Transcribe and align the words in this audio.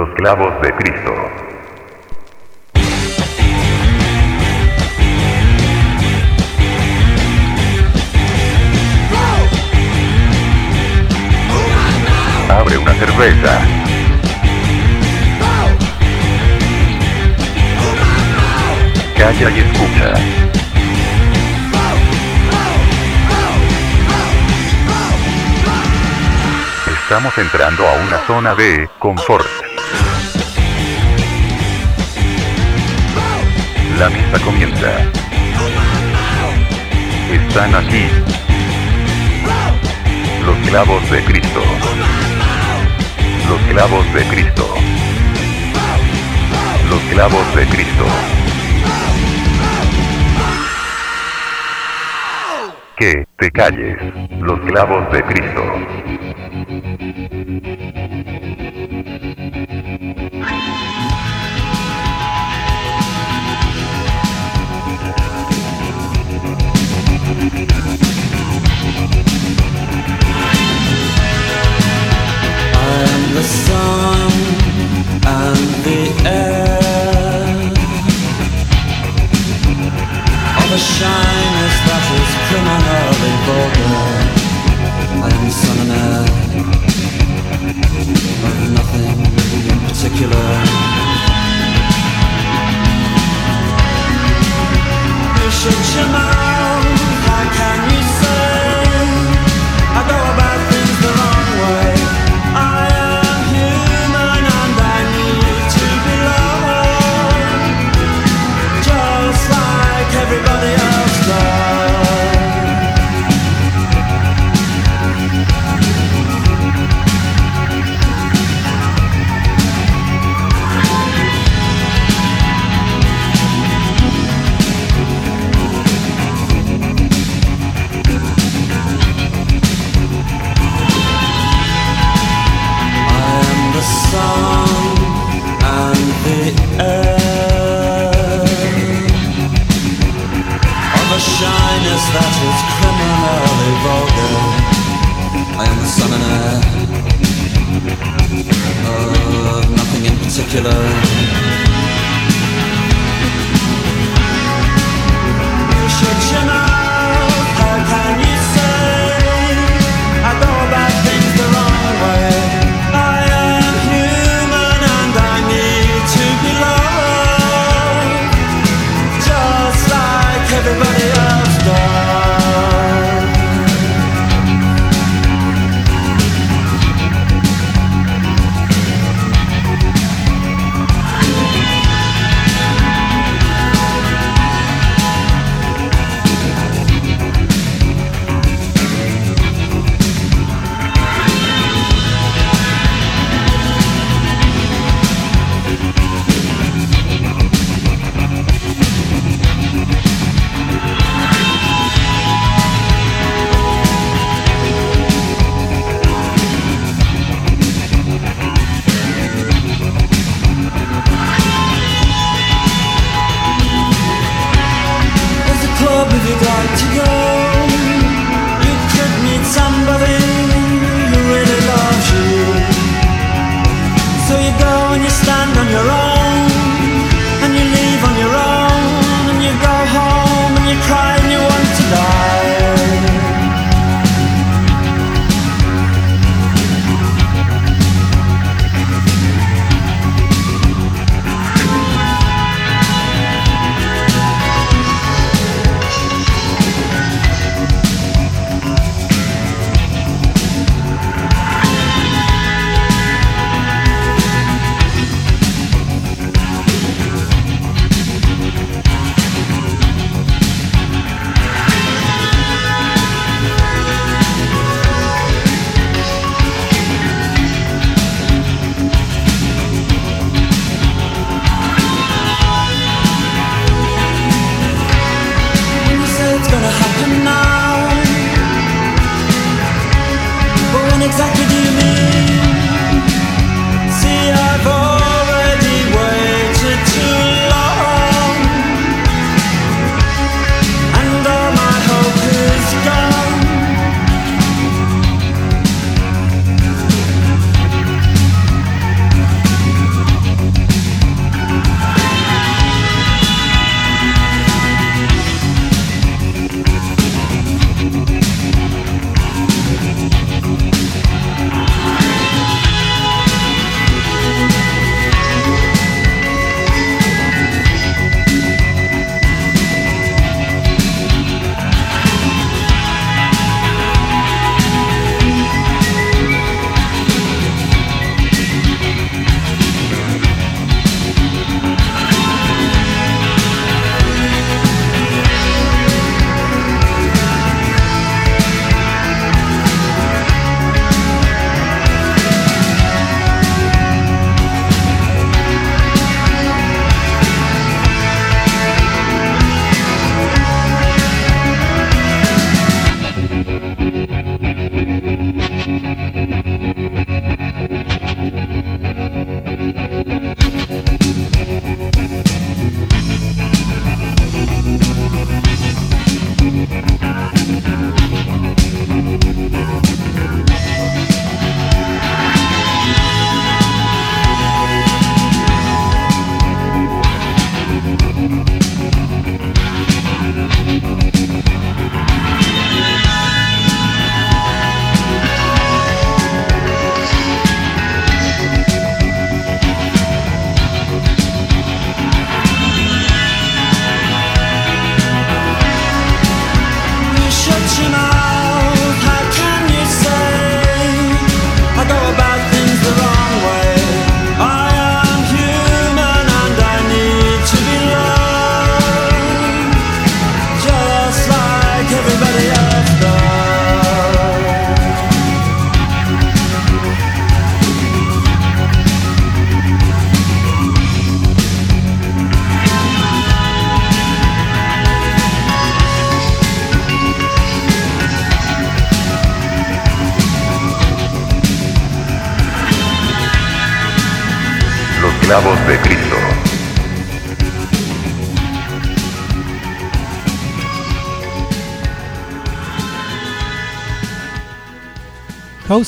Los 0.00 0.14
clavos 0.14 0.62
de 0.62 0.72
Cristo. 0.76 1.14
Abre 12.48 12.78
una 12.78 12.94
cerveza. 12.94 13.60
Calla 19.18 19.50
y 19.50 19.58
escucha. 19.58 20.14
Estamos 26.86 27.36
entrando 27.36 27.86
a 27.86 27.92
una 27.96 28.18
zona 28.26 28.54
de 28.54 28.88
confort. 28.98 29.69
La 34.00 34.08
misa 34.08 34.38
comienza. 34.42 34.90
Están 37.30 37.74
aquí. 37.74 38.06
Los 40.42 40.56
clavos 40.70 41.10
de 41.10 41.22
Cristo. 41.22 41.60
Los 43.46 43.60
clavos 43.70 44.14
de 44.14 44.24
Cristo. 44.24 44.74
Los 46.88 47.00
clavos 47.12 47.54
de 47.54 47.66
Cristo. 47.66 48.04
Que 52.96 53.26
te 53.36 53.50
calles. 53.50 53.98
Los 54.40 54.60
clavos 54.60 55.12
de 55.12 55.22
Cristo. 55.24 55.60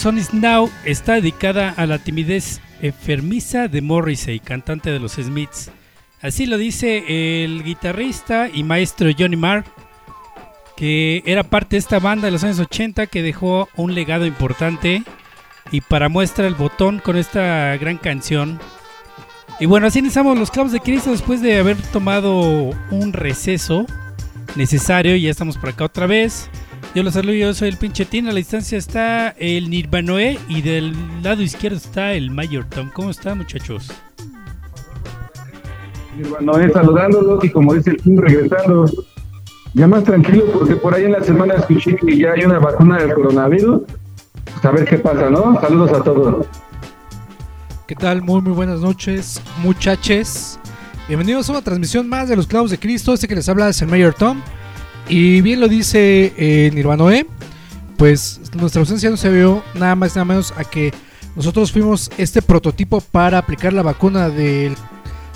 Is 0.05 0.35
Now 0.35 0.69
está 0.85 1.15
dedicada 1.15 1.73
a 1.77 1.87
la 1.87 1.99
timidez 1.99 2.61
enfermiza 2.81 3.69
de 3.69 3.83
Morrissey, 3.83 4.41
cantante 4.41 4.91
de 4.91 4.99
los 4.99 5.13
Smiths. 5.13 5.71
Así 6.21 6.47
lo 6.47 6.59
dice 6.59 7.45
el 7.45 7.63
guitarrista 7.63 8.49
y 8.53 8.65
maestro 8.65 9.11
Johnny 9.17 9.37
Marr, 9.37 9.65
que 10.77 11.23
era 11.25 11.45
parte 11.45 11.77
de 11.77 11.79
esta 11.79 12.01
banda 12.01 12.27
de 12.27 12.33
los 12.33 12.43
años 12.43 12.59
80 12.59 13.07
que 13.07 13.23
dejó 13.23 13.69
un 13.77 13.95
legado 13.95 14.27
importante 14.27 15.05
y 15.71 15.83
para 15.83 16.09
muestra 16.09 16.49
el 16.49 16.57
botón 16.57 16.99
con 16.99 17.17
esta 17.17 17.77
gran 17.77 17.97
canción. 17.97 18.59
Y 19.61 19.67
bueno, 19.67 19.87
así 19.87 20.01
iniciamos 20.01 20.37
los 20.37 20.51
clavos 20.51 20.73
de 20.73 20.81
Cristo 20.81 21.13
después 21.13 21.41
de 21.43 21.61
haber 21.61 21.77
tomado 21.93 22.71
un 22.91 23.13
receso 23.13 23.87
necesario. 24.57 25.15
Ya 25.15 25.31
estamos 25.31 25.59
por 25.59 25.69
acá 25.69 25.85
otra 25.85 26.09
vez. 26.09 26.51
Yo 26.95 27.03
los 27.03 27.15
saludo, 27.15 27.33
yo 27.33 27.55
soy 27.55 27.71
el 27.71 27.79
pinchetín. 27.79 28.29
A 28.29 28.33
la 28.33 28.37
distancia 28.37 28.77
está 28.77 29.31
el 29.39 29.71
Nirvanoe 29.71 30.39
y 30.47 30.61
del 30.61 30.95
lado 31.23 31.41
izquierdo 31.41 31.79
está 31.79 32.13
el 32.13 32.31
Mayor 32.31 32.67
Tom. 32.67 32.91
¿Cómo 32.93 33.09
están, 33.09 33.39
muchachos? 33.39 33.91
Noé 36.43 36.71
saludándolos 36.71 37.43
y 37.45 37.51
como 37.51 37.73
dice 37.73 37.93
el 37.93 37.97
King 37.97 38.19
regresando. 38.19 38.85
Ya 39.73 39.87
más 39.87 40.05
tranquilo 40.05 40.45
porque 40.53 40.77
por 40.77 40.95
ahí 40.95 41.05
en 41.05 41.13
la 41.13 41.23
semana 41.25 41.55
escuché 41.55 41.97
que 41.97 42.19
ya 42.19 42.33
hay 42.33 42.45
una 42.45 42.59
vacuna 42.59 42.99
del 42.99 43.15
coronavirus. 43.15 43.85
Pues 44.45 44.63
a 44.63 44.71
ver 44.71 44.85
qué 44.85 44.99
pasa, 44.99 45.31
¿no? 45.31 45.59
Saludos 45.63 45.93
a 45.93 46.05
todos. 46.05 46.47
¿Qué 47.87 47.95
tal? 47.95 48.21
Muy, 48.21 48.43
muy 48.43 48.53
buenas 48.53 48.81
noches, 48.81 49.41
muchaches. 49.63 50.61
Bienvenidos 51.09 51.49
a 51.49 51.53
una 51.53 51.63
transmisión 51.63 52.07
más 52.07 52.29
de 52.29 52.37
los 52.37 52.47
clavos 52.47 52.71
de 52.71 52.79
Cristo. 52.79 53.15
Este 53.15 53.27
que 53.27 53.35
les 53.35 53.49
habla 53.49 53.71
es 53.71 53.81
el 53.81 53.89
Mayor 53.89 54.13
Tom. 54.13 54.43
Y 55.15 55.43
bien 55.43 55.61
lo 55.61 55.69
dice 55.69 56.33
eh, 56.39 56.71
Nirvanoe, 56.73 57.27
pues 57.99 58.41
nuestra 58.55 58.81
ausencia 58.81 59.11
no 59.11 59.19
se 59.19 59.29
vio 59.29 59.63
nada 59.75 59.95
más 59.95 60.17
nada 60.17 60.25
menos 60.25 60.55
a 60.57 60.65
que 60.65 60.91
nosotros 61.37 61.71
fuimos 61.71 62.11
este 62.17 62.41
prototipo 62.41 63.03
para 63.03 63.37
aplicar 63.37 63.75
la 63.75 63.83
vacuna 63.83 64.31
del 64.31 64.75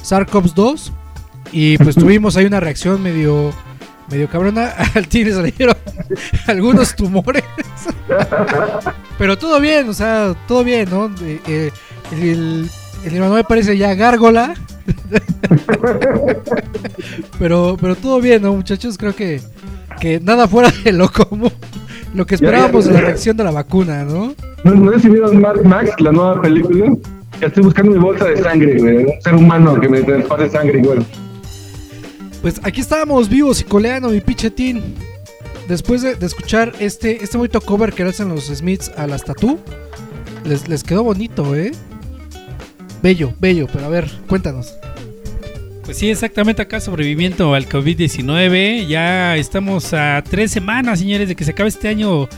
SARS-CoV-2 0.02 0.92
y 1.52 1.76
pues 1.76 1.94
tuvimos 1.94 2.38
ahí 2.38 2.46
una 2.46 2.58
reacción 2.58 3.02
medio 3.02 3.52
medio 4.10 4.30
cabrona, 4.30 4.72
al 4.94 5.08
le 5.12 5.32
salieron 5.34 5.76
algunos 6.46 6.96
tumores. 6.96 7.44
Pero 9.18 9.36
todo 9.36 9.60
bien, 9.60 9.90
o 9.90 9.92
sea, 9.92 10.34
todo 10.48 10.64
bien, 10.64 10.88
¿no? 10.88 11.14
Eh, 11.20 11.42
eh, 11.46 11.70
el, 12.12 12.70
el 13.04 13.12
Nirvanoe 13.12 13.44
parece 13.44 13.76
ya 13.76 13.92
gárgola. 13.92 14.54
pero, 17.38 17.76
pero 17.80 17.96
todo 17.96 18.20
bien, 18.20 18.42
¿no, 18.42 18.52
muchachos? 18.52 18.98
Creo 18.98 19.14
que, 19.14 19.40
que 20.00 20.20
nada 20.20 20.48
fuera 20.48 20.72
de 20.84 20.92
lo 20.92 21.10
común. 21.10 21.52
Lo 22.14 22.26
que 22.26 22.36
esperábamos 22.36 22.86
de 22.86 22.94
la 22.94 23.00
reacción 23.00 23.36
de 23.36 23.44
la 23.44 23.50
vacuna, 23.50 24.04
¿no? 24.04 24.34
¿No, 24.64 24.74
no 24.74 24.92
vieron 24.92 25.40
Mad 25.40 25.62
Max, 25.62 26.00
la 26.00 26.12
nueva 26.12 26.40
película? 26.40 26.86
Ya 27.40 27.48
estoy 27.48 27.64
buscando 27.64 27.92
mi 27.92 27.98
bolsa 27.98 28.24
de 28.24 28.42
sangre, 28.42 28.78
güey. 28.78 29.04
Un 29.04 29.22
ser 29.22 29.34
humano 29.34 29.78
que 29.78 29.88
me 29.88 30.02
traspase 30.02 30.50
sangre 30.50 30.78
igual. 30.78 31.04
Pues 32.40 32.60
aquí 32.62 32.80
estábamos 32.80 33.28
vivos 33.28 33.60
y 33.60 33.64
coleando, 33.64 34.08
mi 34.08 34.20
pichetín. 34.20 34.94
Después 35.68 36.02
de, 36.02 36.14
de 36.14 36.24
escuchar 36.24 36.72
este, 36.78 37.22
este 37.22 37.36
bonito 37.36 37.60
cover 37.60 37.92
que 37.92 38.04
le 38.04 38.10
hacen 38.10 38.28
los 38.28 38.46
Smiths 38.46 38.90
a 38.96 39.06
las 39.06 39.24
Tatú, 39.24 39.58
les, 40.44 40.68
les 40.68 40.84
quedó 40.84 41.02
bonito, 41.02 41.54
¿eh? 41.54 41.72
Bello, 43.06 43.32
bello, 43.38 43.68
pero 43.72 43.86
a 43.86 43.88
ver, 43.88 44.10
cuéntanos. 44.26 44.74
Pues 45.84 45.96
sí, 45.96 46.10
exactamente 46.10 46.62
acá 46.62 46.80
sobreviviendo 46.80 47.54
al 47.54 47.68
COVID-19. 47.68 48.88
Ya 48.88 49.36
estamos 49.36 49.94
a 49.94 50.24
tres 50.28 50.50
semanas, 50.50 50.98
señores, 50.98 51.28
de 51.28 51.36
que 51.36 51.44
se 51.44 51.52
acabe 51.52 51.68
este 51.68 51.86
año 51.86 52.28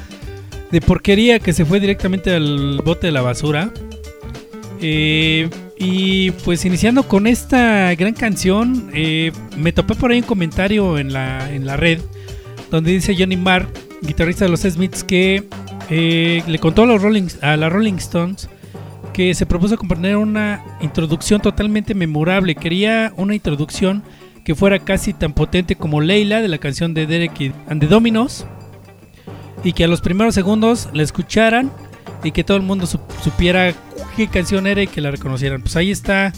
de 0.70 0.80
porquería 0.82 1.38
que 1.38 1.54
se 1.54 1.64
fue 1.64 1.80
directamente 1.80 2.34
al 2.34 2.82
bote 2.84 3.06
de 3.06 3.12
la 3.12 3.22
basura. 3.22 3.72
Eh, 4.82 5.48
y 5.78 6.32
pues 6.32 6.66
iniciando 6.66 7.02
con 7.04 7.26
esta 7.26 7.94
gran 7.94 8.12
canción, 8.12 8.90
eh, 8.92 9.32
me 9.56 9.72
topé 9.72 9.94
por 9.94 10.10
ahí 10.10 10.18
un 10.18 10.26
comentario 10.26 10.98
en 10.98 11.14
la, 11.14 11.50
en 11.50 11.64
la 11.64 11.78
red 11.78 11.98
donde 12.70 12.92
dice 12.92 13.16
Johnny 13.18 13.38
Marr, 13.38 13.68
guitarrista 14.02 14.44
de 14.44 14.50
los 14.50 14.60
Smiths, 14.60 15.02
que 15.02 15.44
eh, 15.88 16.42
le 16.46 16.58
contó 16.58 16.82
a, 16.82 16.86
los 16.86 17.00
Rolling, 17.00 17.28
a 17.40 17.56
la 17.56 17.70
Rolling 17.70 17.94
Stones 17.94 18.50
que 19.18 19.34
se 19.34 19.46
propuso 19.46 19.76
componer 19.76 20.16
una 20.16 20.62
introducción 20.80 21.40
totalmente 21.40 21.92
memorable. 21.92 22.54
Quería 22.54 23.12
una 23.16 23.34
introducción 23.34 24.04
que 24.44 24.54
fuera 24.54 24.78
casi 24.78 25.12
tan 25.12 25.32
potente 25.32 25.74
como 25.74 26.00
Leila 26.00 26.40
de 26.40 26.46
la 26.46 26.58
canción 26.58 26.94
de 26.94 27.04
Derek 27.08 27.52
and 27.68 27.80
the 27.80 27.88
Dominos 27.88 28.46
y 29.64 29.72
que 29.72 29.82
a 29.82 29.88
los 29.88 30.02
primeros 30.02 30.36
segundos 30.36 30.88
la 30.92 31.02
escucharan 31.02 31.68
y 32.22 32.30
que 32.30 32.44
todo 32.44 32.58
el 32.58 32.62
mundo 32.62 32.86
sup- 32.86 33.10
supiera 33.24 33.74
qué 34.16 34.28
canción 34.28 34.68
era 34.68 34.84
y 34.84 34.86
que 34.86 35.00
la 35.00 35.10
reconocieran. 35.10 35.62
Pues 35.62 35.74
ahí 35.74 35.90
está 35.90 36.32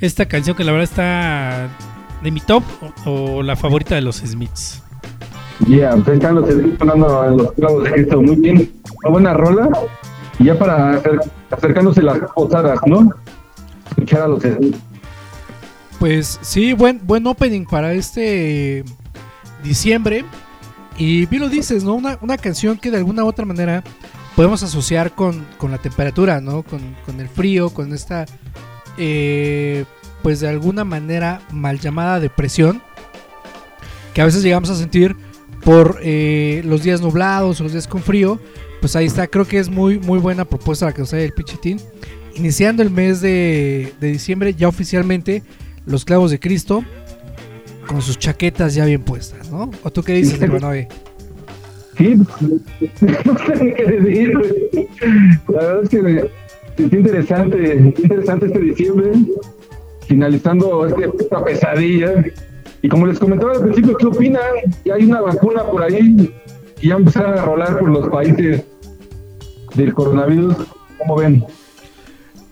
esta 0.00 0.26
canción 0.26 0.56
que 0.56 0.62
la 0.62 0.70
verdad 0.70 0.88
está 0.88 1.68
de 2.22 2.30
mi 2.30 2.38
top 2.38 2.62
o, 3.06 3.42
la 3.42 3.56
favorita 3.56 3.96
de 3.96 4.02
los 4.02 4.18
Smiths. 4.18 4.84
Ya, 5.66 5.90
pues 5.96 6.06
ahí 6.10 6.14
están 6.14 6.36
los 6.36 6.48
sonando 6.78 7.24
en 7.26 7.36
los 7.38 7.52
clavos 7.54 7.82
de 7.82 7.90
Cristo. 7.90 8.22
Muy 8.22 8.36
bien. 8.36 8.70
Una 9.02 9.10
buena 9.10 9.34
rola. 9.34 9.68
Y 10.40 10.44
ya 10.44 10.58
para 10.58 10.94
acer- 10.94 11.20
acercándose 11.50 12.02
las 12.02 12.18
posadas, 12.34 12.80
¿no? 12.86 13.10
Escuchar 13.90 14.22
a 14.22 14.28
los 14.28 14.42
Pues 15.98 16.38
sí, 16.40 16.72
buen, 16.72 16.98
buen 17.06 17.26
opening 17.26 17.66
para 17.66 17.92
este 17.92 18.84
diciembre. 19.62 20.24
Y 20.96 21.26
bien 21.26 21.42
lo 21.42 21.50
dices, 21.50 21.84
¿no? 21.84 21.92
Una, 21.94 22.18
una 22.22 22.38
canción 22.38 22.78
que 22.78 22.90
de 22.90 22.96
alguna 22.96 23.22
u 23.22 23.26
otra 23.26 23.44
manera 23.44 23.84
podemos 24.34 24.62
asociar 24.62 25.14
con, 25.14 25.46
con 25.58 25.72
la 25.72 25.78
temperatura, 25.78 26.40
¿no? 26.40 26.62
Con, 26.62 26.80
con 27.04 27.20
el 27.20 27.28
frío, 27.28 27.68
con 27.68 27.92
esta, 27.92 28.24
eh, 28.96 29.84
pues 30.22 30.40
de 30.40 30.48
alguna 30.48 30.84
manera 30.84 31.42
mal 31.52 31.78
llamada 31.80 32.18
depresión, 32.18 32.80
que 34.14 34.22
a 34.22 34.24
veces 34.24 34.42
llegamos 34.42 34.70
a 34.70 34.74
sentir 34.76 35.16
por 35.64 35.98
eh, 36.02 36.62
los 36.64 36.82
días 36.82 37.02
nublados 37.02 37.60
o 37.60 37.64
los 37.64 37.72
días 37.72 37.86
con 37.86 38.00
frío. 38.02 38.40
Pues 38.80 38.96
ahí 38.96 39.06
está, 39.06 39.26
creo 39.26 39.44
que 39.44 39.58
es 39.58 39.68
muy, 39.68 39.98
muy 39.98 40.18
buena 40.18 40.44
propuesta 40.44 40.86
la 40.86 40.92
que 40.92 41.00
nos 41.00 41.10
trae 41.10 41.24
el 41.24 41.32
Pichitín. 41.32 41.78
Iniciando 42.34 42.82
el 42.82 42.90
mes 42.90 43.20
de, 43.20 43.92
diciembre, 44.00 44.54
ya 44.54 44.68
oficialmente, 44.68 45.42
los 45.84 46.04
clavos 46.04 46.30
de 46.30 46.40
Cristo 46.40 46.82
con 47.86 48.00
sus 48.00 48.18
chaquetas 48.18 48.74
ya 48.74 48.84
bien 48.84 49.02
puestas, 49.02 49.50
¿no? 49.50 49.70
¿O 49.82 49.90
tú 49.90 50.02
qué 50.02 50.14
dices, 50.14 50.40
Ivanoe? 50.40 50.88
Sí, 51.98 52.14
no 53.00 53.38
sé 53.56 53.74
qué 53.74 53.84
decir. 53.84 54.32
La 55.48 55.58
verdad 55.58 55.82
es 55.82 55.88
que 55.90 56.30
es 56.78 56.92
interesante, 56.92 57.94
interesante 57.98 58.46
este 58.46 58.60
diciembre, 58.60 59.10
finalizando 60.06 60.86
esta 60.86 61.44
pesadilla. 61.44 62.24
Y 62.80 62.88
como 62.88 63.06
les 63.06 63.18
comentaba 63.18 63.52
al 63.52 63.62
principio, 63.62 63.96
¿qué 63.96 64.06
opinan? 64.06 64.42
Ya 64.84 64.94
hay 64.94 65.04
una 65.04 65.20
vacuna 65.20 65.64
por 65.64 65.82
ahí 65.82 66.32
y 66.80 66.88
ya 66.88 66.94
empezaron 66.94 67.38
a 67.38 67.44
rolar 67.44 67.78
por 67.78 67.90
los 67.90 68.08
países 68.08 68.64
del 69.74 69.94
coronavirus. 69.94 70.56
¿Cómo 70.98 71.16
ven? 71.16 71.44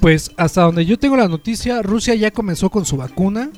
Pues 0.00 0.30
hasta 0.36 0.62
donde 0.62 0.86
yo 0.86 0.98
tengo 0.98 1.16
la 1.16 1.28
noticia, 1.28 1.82
Rusia 1.82 2.14
ya 2.14 2.30
comenzó 2.30 2.70
con 2.70 2.84
su 2.84 2.96
vacuna. 2.96 3.50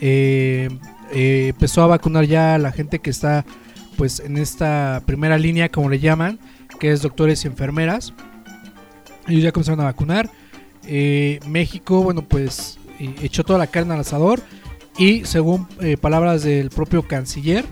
Eh, 0.00 0.68
eh, 1.12 1.48
empezó 1.50 1.82
a 1.82 1.86
vacunar 1.86 2.24
ya 2.24 2.54
a 2.54 2.58
la 2.58 2.72
gente 2.72 3.00
que 3.00 3.10
está 3.10 3.44
pues 3.96 4.20
en 4.20 4.38
esta 4.38 5.02
primera 5.06 5.36
línea, 5.38 5.68
como 5.70 5.90
le 5.90 5.98
llaman, 5.98 6.38
que 6.78 6.92
es 6.92 7.02
doctores 7.02 7.44
y 7.44 7.48
enfermeras. 7.48 8.14
Ellos 9.26 9.42
ya 9.42 9.52
comenzaron 9.52 9.80
a 9.80 9.84
vacunar. 9.84 10.30
Eh, 10.86 11.40
México, 11.46 12.02
bueno, 12.02 12.22
pues 12.22 12.78
echó 12.98 13.44
toda 13.44 13.58
la 13.58 13.66
carne 13.66 13.94
al 13.94 14.00
asador. 14.00 14.40
Y 14.96 15.24
según 15.26 15.68
palabras 16.00 16.42
del 16.42 16.70
propio 16.70 17.06
canciller, 17.06 17.64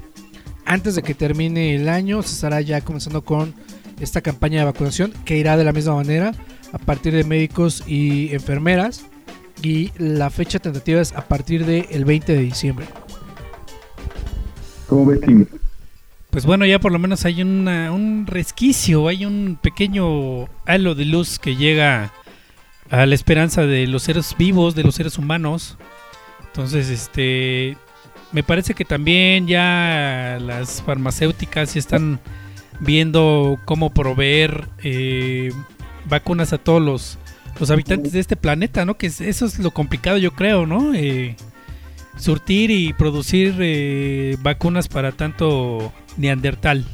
antes 0.64 0.94
de 0.94 1.02
que 1.02 1.14
termine 1.14 1.75
el 1.75 1.88
año 1.88 2.23
se 2.23 2.35
estará 2.35 2.61
ya 2.61 2.80
comenzando 2.82 3.25
con 3.25 3.54
esta 4.00 4.20
campaña 4.20 4.60
de 4.60 4.64
vacunación 4.66 5.12
que 5.24 5.36
irá 5.38 5.56
de 5.56 5.64
la 5.64 5.72
misma 5.72 5.94
manera 5.96 6.32
a 6.72 6.78
partir 6.78 7.14
de 7.14 7.24
médicos 7.24 7.82
y 7.86 8.32
enfermeras 8.34 9.06
y 9.62 9.90
la 9.98 10.28
fecha 10.30 10.58
tentativa 10.58 11.00
es 11.00 11.12
a 11.12 11.26
partir 11.26 11.64
del 11.64 12.04
20 12.04 12.32
de 12.34 12.40
diciembre. 12.42 12.86
¿Cómo 14.88 15.06
ves, 15.06 15.20
Tim? 15.20 15.46
Pues 16.30 16.44
bueno, 16.44 16.66
ya 16.66 16.78
por 16.78 16.92
lo 16.92 16.98
menos 16.98 17.24
hay 17.24 17.40
una- 17.42 17.90
un 17.92 18.26
resquicio, 18.26 19.08
hay 19.08 19.24
un 19.24 19.58
pequeño 19.60 20.44
halo 20.66 20.94
de 20.94 21.06
luz 21.06 21.38
que 21.38 21.56
llega 21.56 22.12
a 22.90 23.06
la 23.06 23.14
esperanza 23.14 23.62
de 23.62 23.86
los 23.86 24.02
seres 24.02 24.34
vivos, 24.38 24.74
de 24.74 24.84
los 24.84 24.94
seres 24.94 25.16
humanos. 25.18 25.78
Entonces, 26.48 26.88
este, 26.90 27.76
me 28.32 28.42
parece 28.42 28.74
que 28.74 28.84
también 28.84 29.46
ya 29.46 30.38
las 30.40 30.82
farmacéuticas 30.82 31.72
ya 31.74 31.80
están 31.80 32.20
viendo 32.80 33.59
cómo 33.64 33.90
proveer 33.90 34.68
eh, 34.83 35.50
vacunas 36.09 36.52
a 36.52 36.59
todos 36.59 36.83
los, 36.83 37.18
los 37.59 37.71
habitantes 37.71 38.12
de 38.12 38.21
este 38.21 38.37
planeta, 38.37 38.85
¿no? 38.85 38.97
Que 38.97 39.06
es- 39.09 39.21
eso 39.21 39.47
es 39.47 39.59
lo 39.59 39.71
complicado, 39.71 40.18
yo 40.18 40.33
creo, 40.33 40.66
¿no? 40.66 40.95
Eh, 40.95 41.37
surtir 42.16 42.71
y 42.71 42.92
producir 42.92 43.54
eh, 43.61 44.37
vacunas 44.42 44.88
para 44.88 45.12
tanto 45.12 45.92
neandertal. 46.16 46.85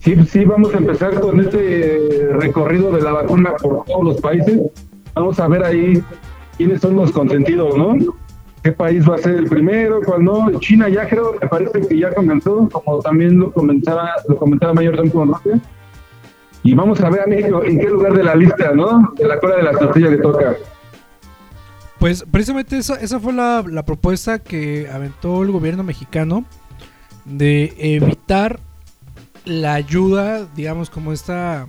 Sí, 0.00 0.14
sí, 0.30 0.44
vamos 0.44 0.72
a 0.74 0.78
empezar 0.78 1.20
con 1.20 1.40
este 1.40 2.28
recorrido 2.32 2.90
de 2.92 3.02
la 3.02 3.12
vacuna 3.12 3.54
por 3.60 3.84
todos 3.84 4.04
los 4.04 4.20
países. 4.20 4.60
Vamos 5.14 5.38
a 5.40 5.48
ver 5.48 5.64
ahí 5.64 6.02
quiénes 6.56 6.80
son 6.80 6.96
los 6.96 7.10
consentidos, 7.12 7.76
¿no? 7.76 7.96
¿Qué 8.68 8.72
país 8.72 9.08
va 9.08 9.14
a 9.14 9.18
ser 9.18 9.36
el 9.36 9.46
primero? 9.46 10.02
¿Cuál 10.04 10.24
no? 10.24 10.60
China 10.60 10.90
ya 10.90 11.08
creo, 11.08 11.34
me 11.40 11.48
parece 11.48 11.88
que 11.88 11.98
ya 11.98 12.12
comenzó, 12.12 12.68
como 12.68 12.98
también 12.98 13.38
lo 13.38 13.50
comentaba, 13.50 14.10
lo 14.28 14.36
comentaba 14.36 14.74
Mayor 14.74 15.10
con 15.10 15.32
Rusia. 15.32 15.58
Y 16.62 16.74
vamos 16.74 17.00
a 17.00 17.08
ver 17.08 17.22
a 17.22 17.26
México 17.26 17.64
en 17.64 17.78
qué 17.78 17.88
lugar 17.88 18.12
de 18.12 18.24
la 18.24 18.34
lista, 18.34 18.72
¿no? 18.74 19.14
De 19.16 19.26
la 19.26 19.40
cola 19.40 19.56
de 19.56 19.62
la 19.62 19.72
tortilla 19.72 20.10
que 20.10 20.18
toca. 20.18 20.54
Pues 21.98 22.26
precisamente 22.30 22.76
esa, 22.76 22.96
esa 22.96 23.18
fue 23.18 23.32
la, 23.32 23.64
la 23.66 23.86
propuesta 23.86 24.38
que 24.38 24.86
aventó 24.92 25.42
el 25.42 25.50
gobierno 25.50 25.82
mexicano 25.82 26.44
de 27.24 27.72
evitar 27.78 28.60
la 29.46 29.72
ayuda, 29.72 30.44
digamos, 30.54 30.90
como 30.90 31.14
esta, 31.14 31.66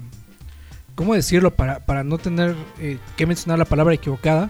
¿cómo 0.95 1.13
decirlo? 1.13 1.51
Para, 1.51 1.79
para 1.79 2.03
no 2.03 2.17
tener 2.17 2.57
eh, 2.77 2.97
que 3.15 3.25
mencionar 3.25 3.57
la 3.57 3.63
palabra 3.63 3.93
equivocada, 3.93 4.49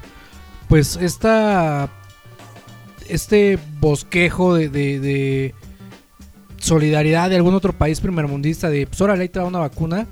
pues 0.67 0.95
esta, 0.95 1.89
este 3.09 3.57
bosquejo 3.79 4.55
de, 4.55 5.53
solidaridad 6.59 7.29
de 7.29 7.35
algún 7.37 7.53
otro 7.55 7.73
país 7.73 7.99
primermundista 8.01 8.69
de, 8.69 8.85
pues 8.87 8.99
órale, 9.01 9.23
ahí 9.23 9.29
trae 9.29 9.45
una 9.45 9.59
vacuna. 9.59 10.07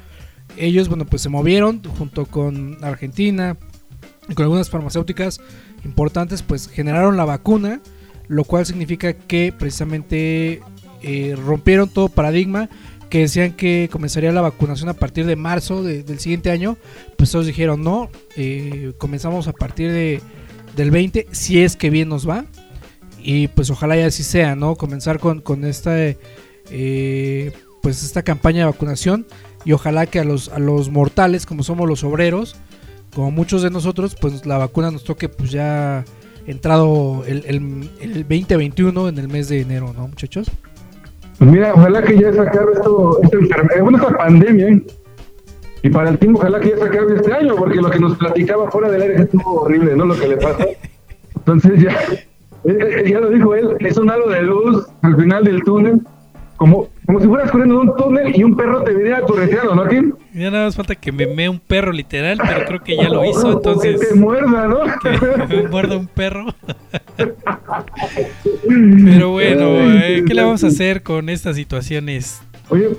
Ellos, 0.55 0.87
bueno, 0.87 1.05
pues 1.05 1.21
se 1.21 1.29
movieron 1.29 1.81
junto 1.83 2.25
con 2.25 2.77
Argentina, 2.83 3.57
y 4.29 4.33
con 4.33 4.43
algunas 4.43 4.69
farmacéuticas 4.69 5.39
importantes, 5.85 6.41
pues 6.41 6.67
generaron 6.67 7.17
la 7.17 7.25
vacuna, 7.25 7.81
lo 8.27 8.43
cual 8.43 8.65
significa 8.65 9.13
que 9.13 9.53
precisamente 9.57 10.61
eh, 11.01 11.35
rompieron 11.37 11.89
todo 11.89 12.09
paradigma 12.09 12.69
que 13.09 13.19
decían 13.19 13.53
que 13.53 13.87
comenzaría 13.89 14.31
la 14.33 14.41
vacunación 14.41 14.89
a 14.89 14.93
partir 14.93 15.25
de 15.25 15.37
marzo 15.37 15.81
de- 15.81 16.03
del 16.03 16.19
siguiente 16.19 16.51
año, 16.51 16.75
pues 17.17 17.31
todos 17.31 17.45
dijeron 17.45 17.81
no, 17.83 18.09
eh, 18.35 18.91
comenzamos 18.97 19.47
a 19.47 19.53
partir 19.53 19.91
de, 19.93 20.21
del 20.75 20.91
20, 20.91 21.27
si 21.31 21.61
es 21.63 21.77
que 21.77 21.89
bien 21.89 22.09
nos 22.09 22.27
va, 22.27 22.45
y 23.27 23.49
pues 23.49 23.69
ojalá 23.69 23.97
ya 23.97 24.05
así 24.05 24.23
sea, 24.23 24.55
¿no? 24.55 24.77
Comenzar 24.77 25.19
con, 25.19 25.41
con 25.41 25.65
esta, 25.65 25.91
eh, 26.71 27.51
pues 27.81 28.01
esta 28.01 28.21
campaña 28.21 28.59
de 28.59 28.71
vacunación 28.71 29.25
y 29.65 29.73
ojalá 29.73 30.05
que 30.05 30.19
a 30.19 30.23
los, 30.23 30.47
a 30.47 30.59
los 30.59 30.89
mortales, 30.89 31.45
como 31.45 31.61
somos 31.63 31.89
los 31.89 32.05
obreros, 32.05 32.55
como 33.13 33.29
muchos 33.31 33.63
de 33.63 33.69
nosotros, 33.69 34.15
pues 34.15 34.45
la 34.45 34.57
vacuna 34.57 34.91
nos 34.91 35.03
toque 35.03 35.27
pues 35.27 35.51
ya 35.51 36.05
entrado 36.45 37.25
el, 37.27 37.43
el, 37.47 37.89
el 37.99 38.13
2021 38.21 39.09
en 39.09 39.17
el 39.17 39.27
mes 39.27 39.49
de 39.49 39.59
enero, 39.59 39.91
¿no, 39.91 40.07
muchachos? 40.07 40.49
Pues 41.37 41.51
mira, 41.51 41.73
ojalá 41.73 42.01
que 42.03 42.17
ya 42.17 42.31
se 42.31 42.39
acabe 42.39 42.71
esto, 42.75 43.19
esta 43.23 43.37
enfermedad, 43.39 43.81
bueno, 43.81 43.97
esta 43.97 44.17
pandemia. 44.17 44.69
¿eh? 44.69 44.83
Y 45.83 45.89
para 45.89 46.11
el 46.11 46.17
tiempo, 46.17 46.39
ojalá 46.39 46.61
que 46.61 46.69
ya 46.69 46.77
se 46.77 46.83
acabe 46.83 47.17
este 47.17 47.33
año, 47.33 47.57
porque 47.57 47.81
lo 47.81 47.89
que 47.89 47.99
nos 47.99 48.17
platicaba 48.17 48.71
fuera 48.71 48.89
del 48.89 49.01
aire 49.01 49.23
estuvo 49.23 49.63
horrible, 49.63 49.97
¿no? 49.97 50.05
Lo 50.05 50.17
que 50.17 50.29
le 50.29 50.37
pasa. 50.37 50.65
Entonces 51.35 51.81
ya, 51.81 51.91
eh, 51.91 52.13
eh, 52.13 52.26
ya 53.05 53.19
lo 53.19 53.29
dijo 53.29 53.55
él, 53.55 53.77
es 53.79 53.97
un 53.97 54.09
halo 54.09 54.27
de 54.29 54.41
luz 54.41 54.87
al 55.01 55.15
final 55.15 55.43
del 55.43 55.63
túnel, 55.63 56.01
como, 56.57 56.89
como 57.05 57.21
si 57.21 57.27
fueras 57.27 57.51
corriendo 57.51 57.81
en 57.81 57.89
un 57.89 57.95
túnel 57.95 58.35
y 58.35 58.43
un 58.43 58.57
perro 58.57 58.83
te 58.83 58.93
viniera 58.93 59.21
correteando, 59.21 59.75
¿no, 59.75 59.87
Kim? 59.87 60.13
Ya 60.33 60.51
nada 60.51 60.65
más 60.65 60.75
falta 60.75 60.95
que 60.95 61.11
me 61.11 61.27
mee 61.27 61.47
un 61.47 61.59
perro 61.59 61.91
literal, 61.91 62.39
pero 62.45 62.65
creo 62.65 62.83
que 62.83 62.97
ya 62.97 63.09
lo 63.09 63.23
hizo, 63.23 63.47
O 63.47 63.53
entonces 63.53 64.01
que 64.01 64.07
te 64.07 64.15
muerda, 64.15 64.67
¿no? 64.67 64.79
que 65.47 65.55
me 65.55 65.67
muerda 65.67 65.97
un 65.97 66.07
perro. 66.07 66.47
Pero 68.67 69.31
bueno, 69.31 69.65
eh, 69.65 70.23
¿qué 70.27 70.33
le 70.33 70.43
vamos 70.43 70.63
a 70.63 70.67
hacer 70.67 71.03
con 71.03 71.29
estas 71.29 71.55
situaciones? 71.55 72.41
Oye, 72.69 72.89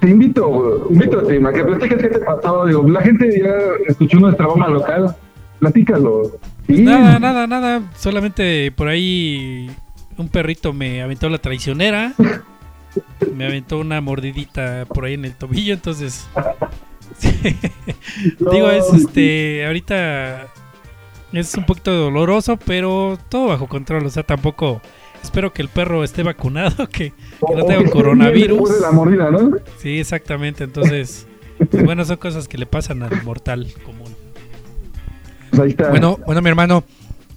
te 0.00 0.08
invito, 0.08 0.86
invito 0.90 1.18
a 1.20 1.26
ti, 1.26 1.36
a 1.36 1.52
que 1.52 1.64
platiques 1.64 1.98
qué 1.98 2.08
te 2.08 2.18
pasó. 2.20 2.66
Digo, 2.66 2.88
la 2.88 3.02
gente 3.02 3.30
ya 3.38 3.54
escuchó 3.86 4.18
nuestra 4.18 4.46
bomba 4.46 4.68
local. 4.68 5.14
Platícalo. 5.60 6.32
Sí. 6.66 6.82
Nada, 6.82 7.18
nada, 7.18 7.46
nada. 7.46 7.82
Solamente 7.96 8.72
por 8.72 8.88
ahí 8.88 9.70
un 10.16 10.28
perrito 10.28 10.72
me 10.72 11.02
aventó 11.02 11.28
la 11.28 11.38
traicionera. 11.38 12.14
Me 13.36 13.46
aventó 13.46 13.78
una 13.78 14.00
mordidita 14.00 14.84
por 14.86 15.04
ahí 15.04 15.14
en 15.14 15.24
el 15.24 15.34
tobillo, 15.34 15.72
entonces. 15.72 16.28
No. 18.40 18.50
Digo, 18.50 18.68
es 18.68 18.92
este. 18.92 19.64
Ahorita 19.64 20.48
es 21.32 21.54
un 21.54 21.66
poquito 21.66 21.92
doloroso, 21.92 22.56
pero 22.56 23.16
todo 23.28 23.46
bajo 23.46 23.68
control. 23.68 24.06
O 24.06 24.10
sea, 24.10 24.24
tampoco. 24.24 24.80
Espero 25.22 25.52
que 25.52 25.62
el 25.62 25.68
perro 25.68 26.02
esté 26.02 26.22
vacunado, 26.22 26.88
que, 26.88 27.12
que 27.12 27.54
no 27.54 27.64
tenga 27.64 27.88
coronavirus. 27.92 28.74
de 28.74 28.80
la 28.80 28.90
mordida, 28.90 29.30
¿no? 29.30 29.52
Sí, 29.78 30.00
exactamente. 30.00 30.64
Entonces, 30.64 31.28
pues 31.70 31.84
bueno, 31.84 32.04
son 32.04 32.16
cosas 32.16 32.48
que 32.48 32.58
le 32.58 32.66
pasan 32.66 33.02
al 33.02 33.22
mortal 33.22 33.72
común. 33.84 34.16
Pues 35.50 35.60
ahí 35.60 35.70
está. 35.70 35.90
Bueno, 35.90 36.18
bueno, 36.26 36.40
mi 36.42 36.48
hermano, 36.48 36.84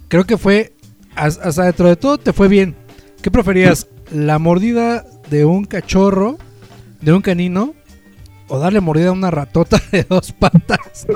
creo 0.08 0.24
que 0.24 0.36
fue, 0.38 0.72
has- 1.16 1.38
hasta 1.38 1.64
dentro 1.64 1.88
de 1.88 1.96
todo 1.96 2.18
te 2.18 2.32
fue 2.32 2.48
bien. 2.48 2.74
¿Qué 3.22 3.30
preferías? 3.30 3.88
¿La 4.12 4.38
mordida 4.38 5.04
de 5.30 5.44
un 5.44 5.64
cachorro, 5.64 6.36
de 7.00 7.12
un 7.12 7.22
canino, 7.22 7.74
o 8.48 8.58
darle 8.58 8.80
mordida 8.80 9.08
a 9.08 9.12
una 9.12 9.30
ratota 9.30 9.80
de 9.92 10.04
dos 10.04 10.32
patas? 10.32 11.06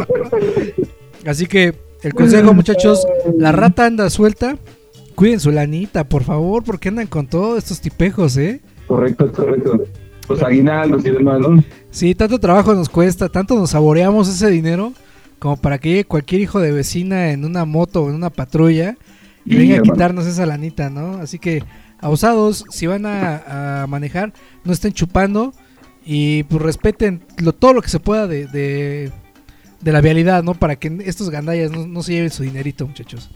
Así 1.27 1.47
que 1.47 1.75
el 2.03 2.15
consejo, 2.15 2.55
muchachos, 2.55 3.07
la 3.37 3.53
rata 3.53 3.87
anda 3.87 4.09
suelta. 4.11 4.57
Cuiden 5.15 5.41
su 5.41 5.51
lanita, 5.51 6.05
por 6.09 6.23
favor, 6.23 6.63
porque 6.63 6.89
andan 6.91 7.09
con 7.09 7.27
todos 7.27 7.59
estos 7.59 7.81
tipejos, 7.81 8.37
¿eh? 8.37 8.61
Correcto, 8.87 9.31
correcto. 9.33 9.85
Los 10.29 10.43
aguinaldos 10.43 11.05
y 11.05 11.11
demás, 11.11 11.41
¿no? 11.41 11.63
Sí, 11.91 12.15
tanto 12.15 12.39
trabajo 12.39 12.73
nos 12.75 12.89
cuesta, 12.89 13.29
tanto 13.29 13.57
nos 13.57 13.71
saboreamos 13.71 14.29
ese 14.29 14.49
dinero 14.49 14.93
como 15.39 15.57
para 15.57 15.79
que 15.79 15.91
llegue 15.91 16.05
cualquier 16.05 16.41
hijo 16.41 16.61
de 16.61 16.73
vecina 16.73 17.31
en 17.31 17.45
una 17.45 17.65
moto 17.65 18.05
o 18.05 18.09
en 18.09 18.15
una 18.15 18.31
patrulla 18.31 18.97
y 19.45 19.57
venga 19.57 19.79
a 19.79 19.83
quitarnos 19.83 20.27
esa 20.27 20.47
lanita, 20.47 20.91
¿no? 20.91 21.19
Así 21.19 21.39
que, 21.39 21.65
abusados, 22.01 22.65
si 22.71 22.87
van 22.87 23.07
a, 23.07 23.83
a 23.83 23.87
manejar, 23.87 24.33
no 24.65 24.73
estén 24.73 24.93
chupando 24.93 25.55
y 26.05 26.43
pues 26.45 26.63
respeten 26.63 27.23
lo, 27.39 27.53
todo 27.53 27.73
lo 27.73 27.83
que 27.83 27.89
se 27.89 28.01
pueda 28.01 28.27
de, 28.27 28.47
de, 28.47 29.11
de 29.81 29.93
la 29.93 30.01
vialidad, 30.01 30.43
¿no? 30.43 30.55
Para 30.55 30.77
que 30.77 30.99
estos 31.05 31.31
gandallas 31.31 31.71
no, 31.71 31.87
no 31.87 32.03
se 32.03 32.13
lleven 32.13 32.31
su 32.31 32.43
dinerito, 32.43 32.87
muchachos. 32.87 33.31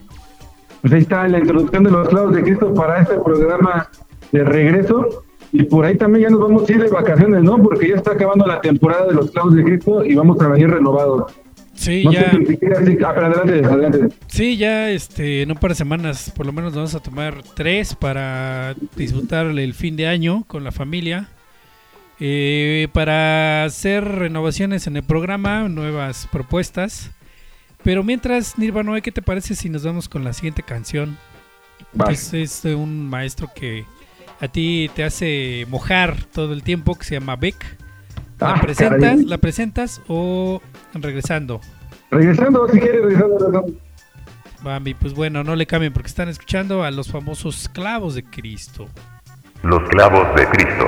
Pues 0.80 0.92
ahí 0.94 1.00
está 1.00 1.28
la 1.28 1.38
introducción 1.38 1.85
de 1.85 1.90
los 1.90 2.09
clavos 2.09 2.35
de 2.35 2.42
Cristo 2.42 2.75
para 2.75 3.02
este 3.02 3.14
programa 3.21 3.88
de 4.32 4.44
regreso. 4.44 5.25
Y 5.52 5.64
por 5.64 5.85
ahí 5.85 5.97
también 5.97 6.25
ya 6.25 6.30
nos 6.30 6.40
vamos 6.40 6.68
a 6.68 6.73
ir 6.73 6.82
de 6.82 6.88
vacaciones, 6.88 7.42
¿no? 7.42 7.62
Porque 7.62 7.90
ya 7.90 7.97
está 7.97 8.12
acabando 8.12 8.47
la 8.47 8.61
temporada 8.61 9.06
de 9.06 9.14
los 9.14 9.30
clavos 9.30 9.54
de 9.54 9.62
Cristo 9.62 10.04
y 10.04 10.14
vamos 10.14 10.40
a 10.40 10.49
venir 10.49 10.71
renovados. 10.71 11.32
Sí, 11.82 12.04
No 12.04 12.12
ya. 12.12 12.30
sé 12.30 12.46
si 12.46 12.58
Ah, 13.04 13.12
pero 13.14 13.26
adelante, 13.26 13.66
adelante. 13.66 14.14
Sí, 14.28 14.56
ya 14.56 14.90
este, 14.90 15.42
en 15.42 15.50
un 15.50 15.56
par 15.58 15.70
de 15.72 15.74
semanas 15.74 16.32
por 16.34 16.46
lo 16.46 16.52
menos 16.52 16.74
vamos 16.74 16.94
a 16.94 17.00
tomar 17.00 17.42
tres 17.54 17.94
para 17.94 18.74
disfrutar 18.96 19.46
el 19.46 19.74
fin 19.74 19.96
de 19.96 20.06
año 20.06 20.44
con 20.46 20.62
la 20.64 20.70
familia. 20.72 21.28
Eh, 22.20 22.86
para 22.92 23.64
hacer 23.64 24.04
renovaciones 24.04 24.86
en 24.86 24.96
el 24.96 25.02
programa, 25.02 25.68
nuevas 25.68 26.28
propuestas. 26.30 27.10
Pero 27.82 28.04
mientras, 28.04 28.58
Nirvana, 28.58 29.00
¿qué 29.00 29.10
te 29.10 29.22
parece 29.22 29.56
si 29.56 29.68
nos 29.68 29.84
vamos 29.84 30.08
con 30.08 30.22
la 30.22 30.32
siguiente 30.32 30.62
canción? 30.62 31.18
Es, 32.08 32.32
es 32.32 32.62
de 32.62 32.76
un 32.76 33.08
maestro 33.10 33.50
que 33.52 33.84
a 34.40 34.46
ti 34.46 34.88
te 34.94 35.02
hace 35.02 35.66
mojar 35.68 36.16
todo 36.32 36.52
el 36.52 36.62
tiempo, 36.62 36.94
que 36.94 37.04
se 37.04 37.14
llama 37.14 37.34
Beck. 37.34 37.76
¿La 38.42 38.54
Ah, 38.54 38.61
presentas, 38.61 39.00
caray. 39.00 39.25
¿La 39.25 39.38
presentas 39.38 40.00
o 40.08 40.61
regresando? 40.94 41.61
Regresando, 42.11 42.68
si 42.68 42.78
quieres, 42.80 43.02
regresando. 43.02 43.38
regresando. 43.38 43.72
Bambi, 44.62 44.94
pues 44.94 45.14
bueno, 45.14 45.42
no 45.42 45.56
le 45.56 45.66
cambien 45.66 45.92
porque 45.92 46.08
están 46.08 46.28
escuchando 46.28 46.84
a 46.84 46.90
los 46.90 47.11
famosos 47.11 47.68
clavos 47.72 48.14
de 48.14 48.22
Cristo. 48.25 48.88
Los 49.62 49.82
clavos 49.88 50.26
de 50.37 50.46
Cristo. 50.49 50.87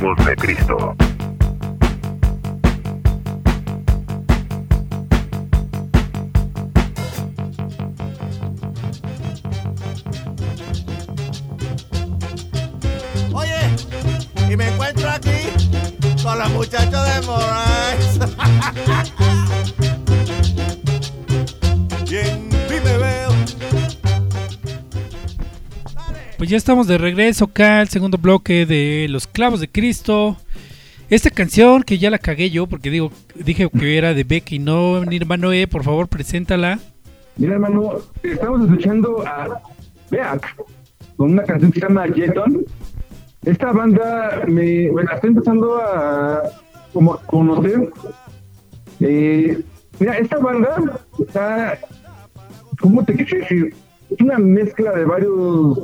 Clavos 0.00 0.24
de 0.24 0.34
Cristo. 0.34 0.99
Ya 26.50 26.56
estamos 26.56 26.88
de 26.88 26.98
regreso 26.98 27.44
acá 27.44 27.78
al 27.78 27.88
segundo 27.90 28.18
bloque 28.18 28.66
de 28.66 29.06
Los 29.08 29.28
Clavos 29.28 29.60
de 29.60 29.68
Cristo. 29.68 30.36
Esta 31.08 31.30
canción 31.30 31.84
que 31.84 31.96
ya 31.96 32.10
la 32.10 32.18
cagué 32.18 32.50
yo 32.50 32.66
porque 32.66 32.90
digo 32.90 33.12
dije 33.36 33.70
que 33.70 33.96
era 33.96 34.14
de 34.14 34.24
Becky, 34.24 34.58
no 34.58 35.04
Nirvana, 35.04 35.54
eh, 35.54 35.68
por 35.68 35.84
favor, 35.84 36.08
preséntala. 36.08 36.80
Mira, 37.36 37.52
hermano, 37.52 37.98
estamos 38.24 38.62
escuchando 38.62 39.24
a 39.24 39.62
Beak 40.10 40.56
con 41.16 41.30
una 41.34 41.44
canción 41.44 41.70
que 41.70 41.78
se 41.78 41.86
llama 41.86 42.08
Jeton. 42.08 42.64
Esta 43.44 43.70
banda 43.70 44.42
me 44.48 44.90
bueno, 44.90 45.08
estoy 45.14 45.30
empezando 45.30 45.76
a 45.76 46.42
como 46.92 47.16
conocer. 47.26 47.92
Eh, 48.98 49.62
mira, 50.00 50.18
esta 50.18 50.38
banda 50.38 51.00
está, 51.16 51.78
¿cómo 52.80 53.04
te 53.04 53.14
quiero 53.14 53.38
decir? 53.38 53.74
Es 54.10 54.20
una 54.20 54.38
mezcla 54.38 54.90
de 54.96 55.04
varios 55.04 55.78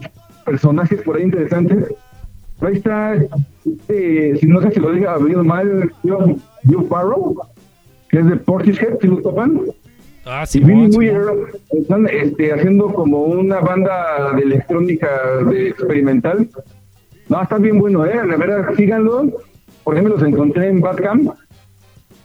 personajes 0.47 1.03
por 1.03 1.17
ahí 1.17 1.25
interesantes. 1.25 1.85
Ahí 2.61 2.77
está, 2.77 3.15
este, 3.15 4.37
si 4.39 4.47
no 4.47 4.63
sé 4.63 4.71
si 4.71 4.81
lo 4.81 4.93
diga 4.93 5.19
bien 5.19 5.47
mal, 5.47 5.93
Joe, 6.03 6.37
Joe 6.67 6.85
Farrow, 6.89 7.37
que 8.09 8.21
es 8.21 8.27
de 8.27 8.37
Portishead, 8.37 8.99
si 9.01 9.09
lo 9.09 9.19
topan. 9.19 9.61
Ah, 10.25 10.45
Y 10.45 10.47
Simón, 10.47 10.69
Billy 10.69 10.93
Simón. 10.93 10.99
Weir 10.99 11.21
están 11.79 12.09
este, 12.09 12.53
haciendo 12.53 12.87
como 12.95 13.25
una 13.25 13.61
banda 13.61 14.33
de 14.35 14.43
electrónica 14.43 15.09
de 15.51 15.69
experimental. 15.69 16.49
No, 17.29 17.43
está 17.43 17.59
bien 17.59 17.79
bueno, 17.79 18.07
¿eh? 18.07 18.15
La 18.27 18.37
verdad, 18.37 18.75
síganlo. 18.75 19.31
Por 19.85 19.95
ejemplo, 19.95 20.17
los 20.17 20.27
encontré 20.27 20.69
en 20.69 20.81
Badcamp. 20.81 21.33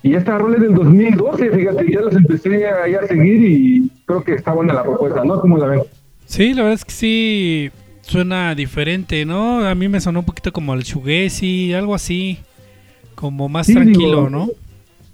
Y 0.04 0.16
esta 0.16 0.38
rola 0.38 0.56
es 0.56 0.64
del 0.64 0.74
2012, 0.74 1.52
fíjate, 1.52 1.92
ya 1.92 2.02
los 2.02 2.16
empecé 2.16 2.66
a, 2.68 2.86
a 2.86 3.08
seguir 3.08 3.44
y 3.44 3.92
creo 4.06 4.24
que 4.24 4.34
está 4.34 4.52
buena 4.54 4.74
la 4.74 4.84
propuesta, 4.84 5.24
¿no? 5.24 5.40
¿Cómo 5.40 5.58
la 5.60 5.68
ven? 5.68 5.82
Sí, 6.26 6.54
la 6.54 6.64
verdad 6.64 6.74
es 6.74 6.86
que 6.86 6.92
sí 6.92 7.72
suena 8.02 8.56
diferente, 8.56 9.26
¿no? 9.26 9.66
A 9.66 9.76
mí 9.76 9.88
me 9.88 10.02
sonó 10.02 10.20
un 10.20 10.26
poquito 10.26 10.52
como 10.52 10.74
el 10.74 10.84
shoegazi, 10.84 11.74
algo 11.74 11.96
así, 11.96 12.40
como 13.16 13.50
más 13.50 13.68
Sí, 13.68 13.74
tranquilo, 13.74 14.26
digo, 14.26 14.30
¿no? 14.30 14.50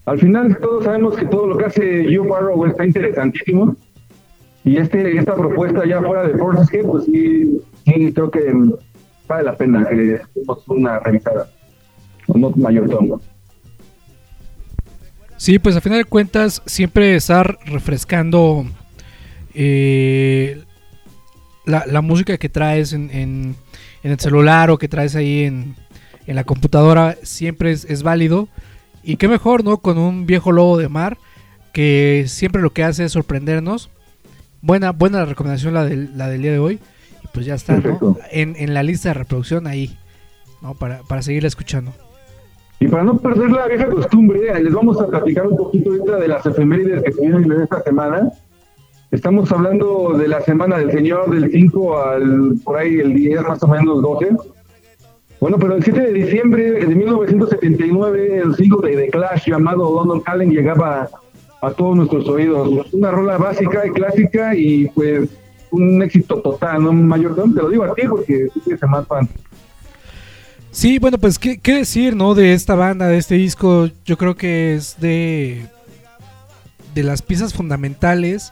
Al 0.06 0.20
final 0.20 0.58
todos 0.62 0.86
sabemos 0.86 1.18
que 1.18 1.26
todo 1.26 1.48
lo 1.48 1.58
que 1.58 1.66
hace 1.66 2.06
Joe 2.06 2.28
Barrow 2.28 2.66
está 2.66 2.86
interesantísimo. 2.86 3.76
Y 4.64 4.78
este 4.78 5.18
esta 5.18 5.36
propuesta 5.36 5.86
ya 5.86 6.02
fuera 6.02 6.28
de 6.28 6.38
Force 6.38 6.84
pues 6.84 7.06
sí, 7.06 7.62
sí 7.86 8.12
creo 8.14 8.32
que 8.32 8.54
vale 9.28 9.44
la 9.44 9.56
pena 9.56 9.88
que 9.88 10.22
demos 10.36 10.68
una 10.68 11.00
revisada. 11.00 11.50
Con 12.26 12.42
no 12.42 12.50
mayor 12.52 12.90
tono. 12.90 13.22
Sí, 15.38 15.60
pues 15.60 15.76
a 15.76 15.82
final 15.82 16.00
de 16.00 16.06
cuentas 16.06 16.62
siempre 16.66 17.16
estar 17.16 17.58
refrescando 17.66 18.66
eh, 19.54 20.64
la, 21.68 21.86
la 21.86 22.02
música 22.02 22.38
que 22.38 22.50
traes 22.50 22.94
en, 22.94 23.12
en- 23.12 23.56
en 24.04 24.12
el 24.12 24.20
celular 24.20 24.72
o 24.72 24.78
que 24.78 24.88
traes 24.88 25.16
ahí 25.16 25.44
en, 25.44 25.76
en 26.26 26.36
la 26.36 26.44
computadora 26.44 27.16
siempre 27.24 27.72
es, 27.72 27.86
es 27.86 28.02
válido. 28.02 28.48
Y 29.04 29.18
qué 29.18 29.28
mejor, 29.28 29.64
¿no? 29.64 29.78
Con 29.78 29.98
un 29.98 30.26
viejo 30.26 30.52
lobo 30.52 30.78
de 30.78 30.90
mar 30.90 31.18
que 31.74 32.26
siempre 32.28 32.62
lo 32.62 32.72
que 32.72 32.84
hace 32.84 33.06
es 33.06 33.12
sorprendernos. 33.12 33.90
Buena, 34.62 34.92
buena 34.92 35.20
la 35.20 35.26
recomendación 35.26 35.74
la 35.74 35.86
del, 35.86 36.18
la 36.18 36.28
del 36.30 36.42
día 36.42 36.52
de 36.52 36.60
hoy. 36.60 36.80
Y 37.24 37.28
pues 37.34 37.46
ya 37.46 37.56
está, 37.56 37.78
¿no? 37.78 38.18
En, 38.32 38.56
en 38.58 38.74
la 38.74 38.82
lista 38.84 39.10
de 39.10 39.14
reproducción 39.14 39.68
ahí, 39.68 39.98
¿no? 40.62 40.74
Para, 40.74 41.00
para 41.04 41.22
seguirla 41.22 41.48
escuchando. 41.48 41.94
Y 42.80 42.88
para 42.88 43.04
no 43.04 43.18
perder 43.18 43.50
la 43.50 43.68
vieja 43.68 43.88
costumbre, 43.88 44.40
les 44.64 44.74
vamos 44.74 45.02
a 45.02 45.08
platicar 45.08 45.48
un 45.48 45.58
poquito 45.58 45.90
ahorita 45.90 46.18
de 46.18 46.28
las 46.28 46.46
efemérides 46.46 47.02
que 47.04 47.12
tuvieron 47.12 47.44
en 47.52 47.62
esta 47.62 47.82
semana. 47.82 48.30
Estamos 49.10 49.50
hablando 49.54 50.18
de 50.18 50.28
la 50.28 50.42
semana 50.42 50.78
del 50.78 50.92
Señor 50.92 51.30
del 51.30 51.50
5 51.50 51.98
al 51.98 52.56
por 52.64 52.78
ahí 52.78 53.00
el 53.00 53.14
10 53.14 53.42
más 53.44 53.64
o 53.64 53.68
menos 53.68 54.02
12. 54.02 54.36
Bueno, 55.40 55.58
pero 55.58 55.76
el 55.76 55.84
7 55.84 56.00
de 56.00 56.14
diciembre 56.14 56.72
de 56.72 56.88
1979 56.88 58.42
el 58.44 58.56
single 58.56 58.90
de 58.90 59.04
The 59.04 59.10
Clash 59.10 59.48
llamado 59.48 59.96
London 59.96 60.20
Calling 60.20 60.52
llegaba 60.52 61.10
a 61.62 61.72
todos 61.72 61.96
nuestros 61.96 62.28
oídos. 62.28 62.92
Una 62.92 63.12
rola 63.12 63.38
básica 63.38 63.88
y 63.88 63.92
clásica 63.92 64.56
y 64.56 64.88
pues 64.90 65.30
un 65.72 66.02
éxito 66.04 66.42
total, 66.42 66.84
¿no? 66.84 66.92
Mayor, 66.92 67.36
te 67.36 67.62
lo 67.62 67.70
digo 67.70 67.86
a 67.86 67.94
ti 67.94 68.02
porque 68.10 68.48
tú 68.54 68.62
eres 68.68 68.82
más 68.90 69.08
fan. 69.08 69.30
Sí, 70.72 71.00
bueno, 71.00 71.18
pues 71.18 71.40
¿qué, 71.40 71.60
qué 71.60 71.76
decir, 71.76 72.14
¿no? 72.14 72.36
De 72.36 72.54
esta 72.54 72.76
banda, 72.76 73.08
de 73.08 73.18
este 73.18 73.36
disco, 73.36 73.88
yo 74.04 74.18
creo 74.18 74.36
que 74.36 74.76
es 74.76 75.00
de 75.00 75.66
de 76.98 77.04
las 77.04 77.22
piezas 77.22 77.54
fundamentales 77.54 78.52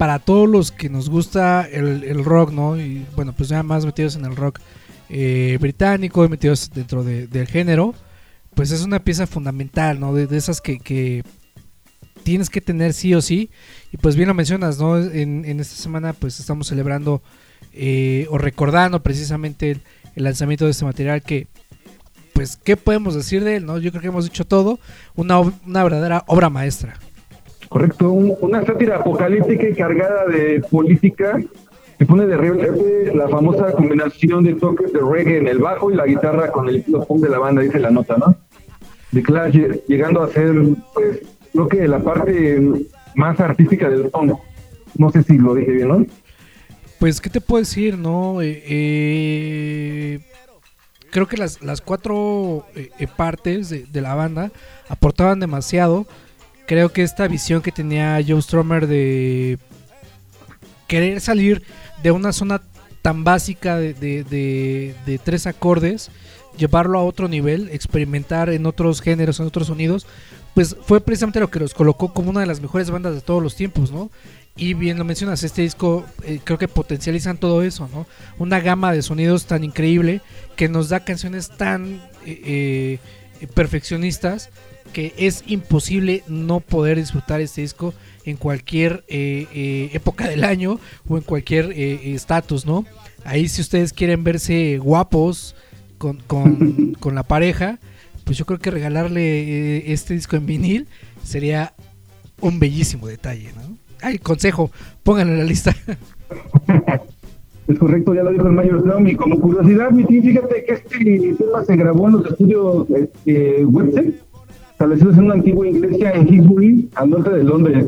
para 0.00 0.18
todos 0.18 0.48
los 0.48 0.72
que 0.72 0.88
nos 0.88 1.10
gusta 1.10 1.68
el, 1.70 2.24
rock, 2.24 2.52
¿no? 2.52 2.80
Y 2.80 3.04
bueno, 3.14 3.34
pues 3.34 3.50
ya 3.50 3.62
más 3.62 3.84
metidos 3.84 4.16
en 4.16 4.24
el 4.24 4.34
rock 4.34 4.58
eh, 5.10 5.58
británico, 5.60 6.26
metidos 6.26 6.70
dentro 6.70 7.04
de- 7.04 7.26
del 7.26 7.46
género, 7.46 7.94
pues 8.54 8.70
es 8.70 8.80
una 8.80 9.00
pieza 9.00 9.26
fundamental, 9.26 10.00
¿no? 10.00 10.14
De, 10.14 10.34
esas 10.34 10.62
que, 10.62 11.22
tienes 12.22 12.48
que 12.48 12.62
tener 12.62 12.94
sí 12.94 13.12
o 13.12 13.20
sí. 13.20 13.50
Y 13.92 13.98
pues 13.98 14.16
bien 14.16 14.28
lo 14.28 14.32
mencionas, 14.32 14.78
¿no? 14.78 14.98
En, 14.98 15.60
esta 15.60 15.76
semana 15.76 16.14
pues 16.14 16.40
estamos 16.40 16.68
celebrando 16.68 17.22
eh, 17.74 18.26
o 18.30 18.38
recordando 18.38 19.02
precisamente 19.02 19.72
el, 19.72 19.82
lanzamiento 20.24 20.64
de 20.64 20.70
este 20.70 20.86
material 20.86 21.20
que 21.20 21.46
pues 22.32 22.56
qué 22.56 22.78
podemos 22.78 23.14
decir 23.14 23.44
de 23.44 23.56
él, 23.56 23.66
¿no? 23.66 23.76
Yo 23.76 23.90
creo 23.90 24.00
que 24.00 24.08
hemos 24.08 24.24
dicho 24.24 24.46
todo, 24.46 24.80
una 25.14 25.84
verdadera 25.84 26.24
obra 26.26 26.48
maestra. 26.48 26.98
Correcto, 27.70 28.10
un- 28.10 28.34
una 28.40 28.66
sátira 28.66 28.96
apocalíptica 28.96 29.68
y 29.68 29.74
cargada 29.74 30.26
de 30.26 30.60
política 30.70 31.40
que 31.98 32.04
pone 32.04 32.26
de 32.26 32.36
relieve 32.36 33.14
la 33.14 33.28
famosa 33.28 33.70
combinación 33.72 34.42
de 34.42 34.54
toques 34.54 34.92
de 34.92 34.98
reggae 35.00 35.38
en 35.38 35.46
el 35.46 35.58
bajo 35.58 35.90
y 35.90 35.94
la 35.94 36.04
guitarra 36.06 36.50
con 36.50 36.68
el 36.68 36.82
punk 36.82 37.22
de 37.22 37.28
la 37.30 37.38
banda, 37.38 37.62
dice 37.62 37.78
la 37.78 37.90
nota, 37.90 38.16
¿no? 38.18 38.36
De 39.12 39.22
Clash 39.22 39.54
lle- 39.54 39.80
llegando 39.86 40.20
a 40.22 40.28
ser, 40.30 40.52
pues, 40.94 41.20
creo 41.52 41.68
que 41.68 41.86
la 41.88 42.00
parte 42.00 42.60
más 43.14 43.38
artística 43.38 43.88
del 43.88 44.08
punk. 44.08 44.32
No 44.98 45.10
sé 45.12 45.22
si 45.22 45.38
lo 45.38 45.54
dije 45.54 45.70
bien, 45.70 45.88
¿no? 45.88 46.06
Pues, 46.98 47.20
¿qué 47.20 47.30
te 47.30 47.40
puedo 47.40 47.60
decir, 47.62 47.96
no? 47.96 48.42
Eh, 48.42 48.62
eh, 48.66 50.20
creo 51.10 51.28
que 51.28 51.36
las, 51.36 51.62
las 51.62 51.80
cuatro 51.80 52.66
eh, 52.74 52.90
eh, 52.98 53.06
partes 53.16 53.68
de, 53.70 53.84
de 53.86 54.00
la 54.00 54.14
banda 54.16 54.50
aportaban 54.88 55.38
demasiado. 55.38 56.06
Creo 56.70 56.92
que 56.92 57.02
esta 57.02 57.26
visión 57.26 57.62
que 57.62 57.72
tenía 57.72 58.20
Joe 58.24 58.40
Stromer 58.40 58.86
de 58.86 59.58
querer 60.86 61.20
salir 61.20 61.64
de 62.00 62.12
una 62.12 62.32
zona 62.32 62.62
tan 63.02 63.24
básica 63.24 63.76
de, 63.76 65.18
tres 65.24 65.48
acordes, 65.48 66.12
llevarlo 66.56 66.96
a 66.96 67.02
otro 67.02 67.26
nivel, 67.26 67.70
experimentar 67.72 68.50
en 68.50 68.66
otros 68.66 69.00
géneros, 69.00 69.40
en 69.40 69.48
otros 69.48 69.66
sonidos, 69.66 70.06
pues 70.54 70.76
fue 70.82 71.00
precisamente 71.00 71.40
lo 71.40 71.50
que 71.50 71.58
los 71.58 71.74
colocó 71.74 72.14
como 72.14 72.30
una 72.30 72.38
de 72.38 72.46
las 72.46 72.60
mejores 72.60 72.88
bandas 72.88 73.16
de 73.16 73.20
todos 73.20 73.42
los 73.42 73.56
tiempos, 73.56 73.90
¿no? 73.90 74.08
Y 74.54 74.74
bien 74.74 74.96
lo 74.96 75.04
mencionas, 75.04 75.42
este 75.42 75.62
disco 75.62 76.04
eh, 76.22 76.38
creo 76.44 76.58
que 76.58 76.68
potencializan 76.68 77.38
todo 77.38 77.64
eso, 77.64 77.88
¿no? 77.92 78.06
Una 78.38 78.60
gama 78.60 78.92
de 78.92 79.02
sonidos 79.02 79.46
tan 79.46 79.64
increíble 79.64 80.20
que 80.54 80.68
nos 80.68 80.88
da 80.88 81.00
canciones 81.00 81.48
tan 81.48 81.94
eh, 82.24 83.00
eh, 83.40 83.46
perfeccionistas 83.56 84.50
que 84.92 85.14
es 85.16 85.44
imposible 85.46 86.22
no 86.28 86.60
poder 86.60 86.98
disfrutar 86.98 87.40
este 87.40 87.62
disco 87.62 87.94
en 88.24 88.36
cualquier 88.36 89.04
eh, 89.08 89.46
eh, 89.54 89.90
época 89.92 90.28
del 90.28 90.44
año 90.44 90.78
o 91.08 91.16
en 91.16 91.22
cualquier 91.22 91.72
eh, 91.72 92.14
estatus, 92.14 92.66
¿no? 92.66 92.84
Ahí 93.24 93.48
si 93.48 93.60
ustedes 93.60 93.92
quieren 93.92 94.24
verse 94.24 94.78
guapos 94.78 95.54
con, 95.98 96.18
con, 96.26 96.94
con 97.00 97.14
la 97.14 97.22
pareja, 97.22 97.78
pues 98.24 98.38
yo 98.38 98.46
creo 98.46 98.58
que 98.58 98.70
regalarle 98.70 99.92
este 99.92 100.14
disco 100.14 100.36
en 100.36 100.46
vinil 100.46 100.88
sería 101.22 101.74
un 102.40 102.58
bellísimo 102.58 103.06
detalle, 103.06 103.50
¿no? 103.54 103.76
Ay, 104.02 104.18
consejo, 104.18 104.70
pónganlo 105.02 105.34
en 105.34 105.38
la 105.40 105.44
lista. 105.44 105.74
Es 107.70 107.78
correcto, 107.78 108.12
ya 108.14 108.24
lo 108.24 108.32
dijo 108.32 108.48
el 108.48 108.52
Mayor 108.52 108.82
Slam. 108.82 109.06
Y 109.06 109.14
como 109.14 109.38
curiosidad, 109.38 109.92
mi 109.92 110.04
tío, 110.04 110.22
fíjate 110.22 110.64
que 110.64 110.72
este 110.72 111.34
tema 111.38 111.64
se 111.64 111.76
grabó 111.76 112.08
en 112.08 112.12
los 112.14 112.26
estudios 112.26 112.90
este, 112.90 113.64
Webster, 113.64 114.12
establecidos 114.80 115.18
en 115.18 115.24
una 115.24 115.34
antigua 115.34 115.68
iglesia 115.68 116.10
en 116.12 116.26
Hillsbury, 116.26 116.88
al 116.94 117.10
norte 117.10 117.30
de 117.30 117.44
Londres. 117.44 117.86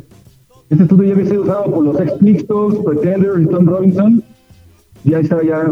Este 0.69 0.83
estudio 0.85 1.05
ya 1.09 1.15
había 1.15 1.27
sido 1.31 1.43
usado 1.43 1.65
por 1.65 1.85
los 1.85 2.01
Ex 2.01 2.13
Pistols, 2.23 2.77
Pretenders 2.85 3.43
y 3.43 3.47
Tom 3.47 3.67
Robinson. 3.67 4.23
Ya 5.05 5.19
está 5.21 5.43
ya 5.43 5.65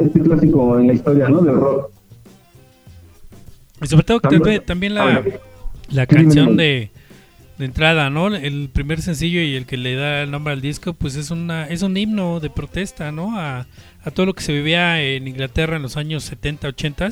este 0.00 0.20
clásico 0.20 0.78
en 0.78 0.86
la 0.88 0.92
historia, 0.92 1.28
¿no? 1.30 1.40
Del 1.40 1.56
rock. 1.56 1.90
Y 3.82 3.86
sobre 3.86 4.04
todo 4.04 4.20
que 4.20 4.28
También- 4.38 4.64
también, 4.64 4.94
la, 4.94 5.22
la 5.90 6.06
canción 6.06 6.56
de, 6.56 6.90
de 7.58 7.64
entrada, 7.64 8.10
¿no? 8.10 8.28
El 8.34 8.68
primer 8.72 9.00
sencillo 9.02 9.40
y 9.40 9.54
el 9.56 9.64
que 9.66 9.76
le 9.78 9.94
da 9.96 10.22
el 10.22 10.30
nombre 10.30 10.52
al 10.52 10.60
disco, 10.60 10.92
pues 10.92 11.16
es 11.16 11.30
una 11.30 11.66
es 11.68 11.82
un 11.82 11.96
himno 11.96 12.38
de 12.40 12.50
protesta, 12.50 13.12
¿no? 13.12 13.38
A, 13.38 13.66
a 14.04 14.10
todo 14.10 14.26
lo 14.26 14.34
que 14.34 14.42
se 14.42 14.52
vivía 14.52 15.02
en 15.02 15.26
Inglaterra 15.26 15.76
en 15.76 15.82
los 15.82 15.96
años 15.96 16.22
70, 16.24 16.68
80 16.68 17.08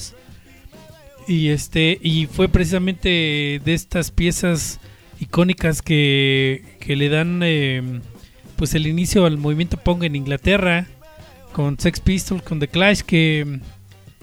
y 1.27 1.49
este 1.49 1.99
y 2.03 2.27
fue 2.27 2.49
precisamente 2.49 3.61
de 3.65 3.75
estas 3.75 4.11
piezas 4.11 4.81
icónicas 5.21 5.83
que, 5.83 6.63
que 6.81 6.97
le 6.97 7.09
dan 7.09 7.41
eh, 7.43 8.01
pues 8.57 8.75
el 8.75 8.87
inicio 8.87 9.25
al 9.27 9.39
movimiento 9.39 9.77
punk 9.77 10.05
en 10.05 10.17
Inglaterra 10.17 10.87
con 11.53 11.79
Sex 11.79 12.01
Pistols, 12.01 12.43
con 12.43 12.61
The 12.61 12.69
Clash 12.69 13.03
que 13.03 13.61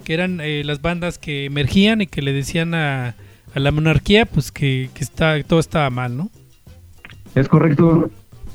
que 0.04 0.14
eran 0.14 0.40
eh, 0.40 0.62
las 0.64 0.82
bandas 0.82 1.18
que 1.18 1.44
emergían 1.44 2.00
y 2.00 2.06
que 2.06 2.22
le 2.22 2.32
decían 2.32 2.74
a, 2.74 3.14
a 3.54 3.60
la 3.60 3.70
monarquía 3.70 4.26
pues 4.26 4.50
que, 4.52 4.90
que 4.94 5.04
está, 5.04 5.42
todo 5.44 5.60
estaba 5.60 5.90
mal, 5.90 6.16
¿no? 6.16 6.30
Es 7.34 7.48
correcto. 7.48 8.10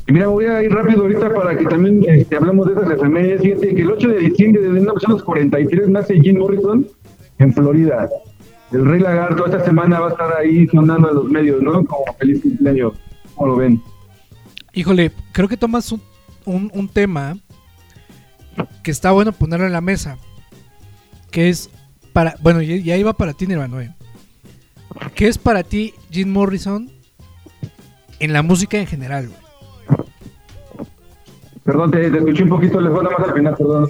Mira, 0.08 0.28
voy 0.28 0.46
a 0.46 0.62
ir 0.62 0.72
rápido 0.72 1.02
ahorita 1.02 1.34
para 1.34 1.58
que 1.58 1.66
también 1.66 2.04
este, 2.08 2.36
hablamos 2.36 2.68
de 2.68 2.74
esas 2.74 2.92
efemérides. 2.92 3.42
Fíjate 3.42 3.76
que 3.76 3.82
el 3.82 3.92
8 3.92 4.08
de 4.10 4.20
diciembre 4.20 4.62
de 4.62 4.70
1943 4.70 5.90
nace 5.90 6.20
Jim 6.20 6.38
Morrison 6.38 6.86
en 7.40 7.54
Florida. 7.54 8.10
El 8.72 8.86
Rey 8.86 9.00
Lagarto 9.00 9.46
esta 9.46 9.64
semana 9.64 10.00
va 10.00 10.08
a 10.08 10.12
estar 10.12 10.34
ahí 10.38 10.68
sonando 10.68 11.10
en 11.10 11.16
los 11.16 11.26
medios, 11.26 11.62
¿no? 11.62 11.86
Como 11.86 12.14
feliz 12.20 12.42
cumpleaños. 12.42 12.94
¿Cómo 13.36 13.52
lo 13.52 13.56
ven? 13.58 13.82
Híjole, 14.74 15.12
creo 15.32 15.48
que 15.48 15.56
tomas 15.58 15.92
un, 15.92 16.02
un- 16.46 16.72
un 16.74 16.88
tema 16.90 17.38
que 18.84 18.92
está 18.92 19.12
bueno 19.12 19.32
ponerlo 19.32 19.66
en 19.66 19.72
la 19.74 19.82
mesa. 19.82 20.18
Que 21.32 21.50
es 21.50 21.70
para. 22.14 22.36
Bueno, 22.42 22.62
ya, 22.62 22.76
ya 22.78 22.98
iba 22.98 23.14
para 23.14 23.34
ti, 23.34 23.46
Nirvana. 23.48 23.84
¿eh? 23.84 23.94
¿Qué 25.16 25.28
es 25.28 25.38
para 25.38 25.64
ti 25.64 25.94
Jim 26.12 26.32
Morrison 26.32 26.90
en 28.20 28.34
la 28.34 28.42
música 28.42 28.78
en 28.78 28.88
general? 28.88 29.28
güey? 29.28 29.40
Perdón, 31.64 31.92
te, 31.92 32.10
te 32.12 32.18
escuché 32.18 32.44
un 32.44 32.50
poquito 32.50 32.80
lejos, 32.80 33.04
nada 33.04 33.18
más 33.18 33.28
al 33.30 33.34
final, 33.36 33.56
perdón. 33.58 33.90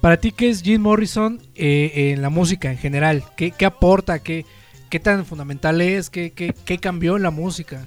Para 0.00 0.16
ti, 0.16 0.30
¿qué 0.32 0.48
es 0.48 0.62
Jim 0.62 0.82
Morrison 0.82 1.40
eh, 1.56 2.12
en 2.12 2.22
la 2.22 2.30
música 2.30 2.70
en 2.70 2.78
general? 2.78 3.24
¿Qué, 3.36 3.50
qué 3.50 3.66
aporta? 3.66 4.20
¿Qué, 4.20 4.46
¿Qué 4.90 5.00
tan 5.00 5.24
fundamental 5.26 5.80
es? 5.80 6.08
¿Qué, 6.08 6.30
qué, 6.30 6.54
qué 6.64 6.78
cambió 6.78 7.16
en 7.16 7.22
la 7.22 7.30
música? 7.30 7.84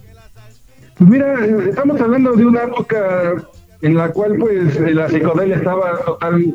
Pues 0.97 1.09
mira, 1.09 1.33
estamos 1.67 1.99
hablando 2.01 2.33
de 2.33 2.45
una 2.45 2.63
época 2.63 3.33
en 3.81 3.95
la 3.95 4.11
cual 4.11 4.35
pues 4.37 4.79
la 4.93 5.09
psicodelia 5.09 5.55
estaba 5.55 5.97
total, 6.05 6.53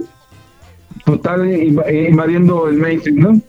total 1.05 1.49
eh, 1.49 2.09
invadiendo 2.11 2.69
el 2.69 2.77
mainstream, 2.77 3.19
¿no? 3.19 3.41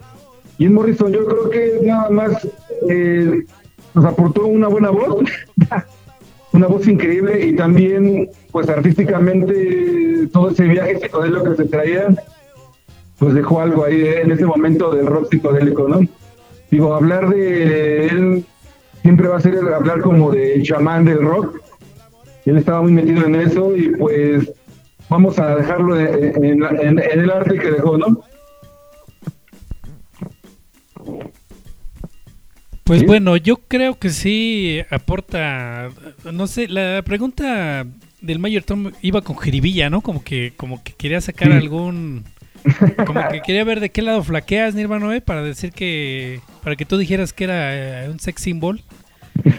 Jim 0.57 0.73
Morrison 0.73 1.11
yo 1.11 1.25
creo 1.25 1.49
que 1.49 1.79
nada 1.83 2.09
más 2.09 2.47
eh, 2.89 3.45
nos 3.93 4.05
aportó 4.05 4.47
una 4.47 4.67
buena 4.69 4.89
voz, 4.89 5.23
una 6.53 6.67
voz 6.67 6.87
increíble 6.87 7.45
y 7.47 7.55
también 7.55 8.29
pues 8.57 8.69
artísticamente 8.69 10.27
todo 10.33 10.49
ese 10.49 10.63
viaje 10.63 10.99
psicodélico 10.99 11.43
que 11.43 11.57
se 11.57 11.65
traía 11.65 12.07
pues 13.19 13.35
dejó 13.35 13.61
algo 13.61 13.85
ahí 13.85 14.03
en 14.03 14.31
ese 14.31 14.47
momento 14.47 14.89
del 14.95 15.05
rock 15.05 15.29
psicodélico, 15.29 15.87
¿no? 15.87 15.99
Digo, 16.71 16.95
hablar 16.95 17.29
de 17.29 18.07
él 18.07 18.45
siempre 19.03 19.27
va 19.27 19.37
a 19.37 19.41
ser 19.41 19.59
hablar 19.59 20.01
como 20.01 20.31
de 20.31 20.63
chamán 20.63 21.05
del 21.05 21.21
rock. 21.21 21.61
Él 22.45 22.57
estaba 22.57 22.81
muy 22.81 22.93
metido 22.93 23.27
en 23.27 23.35
eso 23.35 23.77
y 23.77 23.89
pues 23.89 24.51
vamos 25.07 25.37
a 25.37 25.55
dejarlo 25.57 25.99
en, 25.99 26.63
el 26.63 27.29
arte 27.29 27.59
que 27.59 27.71
dejó, 27.73 27.99
¿no? 27.99 28.23
Pues 32.85 33.01
¿Sí? 33.01 33.05
bueno, 33.05 33.37
yo 33.37 33.57
creo 33.57 33.99
que 33.99 34.09
sí 34.09 34.81
aporta, 34.89 35.89
no 36.31 36.47
sé, 36.47 36.67
la 36.67 37.03
pregunta 37.03 37.85
del 38.21 38.39
Mayor 38.39 38.63
Tom 38.63 38.91
iba 39.01 39.21
con 39.21 39.37
jiribilla, 39.37 39.89
¿no? 39.89 40.01
Como 40.01 40.23
que, 40.23 40.53
como 40.57 40.83
que 40.83 40.93
quería 40.93 41.21
sacar 41.21 41.51
algún, 41.51 42.23
como 43.05 43.27
que 43.29 43.41
quería 43.41 43.63
ver 43.63 43.79
de 43.79 43.89
qué 43.89 44.01
lado 44.01 44.23
flaqueas, 44.23 44.75
Nirvana, 44.75 45.15
¿eh? 45.15 45.21
para 45.21 45.41
decir 45.43 45.71
que, 45.71 46.41
para 46.63 46.75
que 46.75 46.85
tú 46.85 46.97
dijeras 46.97 47.33
que 47.33 47.43
era 47.43 48.03
eh, 48.03 48.09
un 48.09 48.19
sex 48.19 48.41
symbol, 48.41 48.81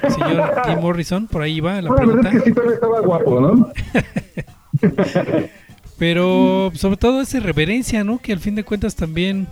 señor 0.09 0.63
Jim 0.67 0.79
Morrison, 0.81 1.27
por 1.27 1.43
ahí 1.43 1.57
iba 1.57 1.81
la 1.81 1.89
No, 1.89 1.97
la 1.97 2.07
verdad 2.07 2.35
es 2.35 2.43
que 2.43 2.49
sí, 2.49 2.55
todavía 2.55 2.75
estaba 2.75 3.01
guapo, 3.01 3.41
¿no? 3.41 3.73
Pero 5.99 6.71
sobre 6.75 6.97
todo 6.97 7.21
esa 7.21 7.41
reverencia, 7.41 8.05
¿no? 8.05 8.19
Que 8.19 8.33
al 8.33 8.39
fin 8.39 8.55
de 8.55 8.63
cuentas 8.63 8.95
también 8.95 9.49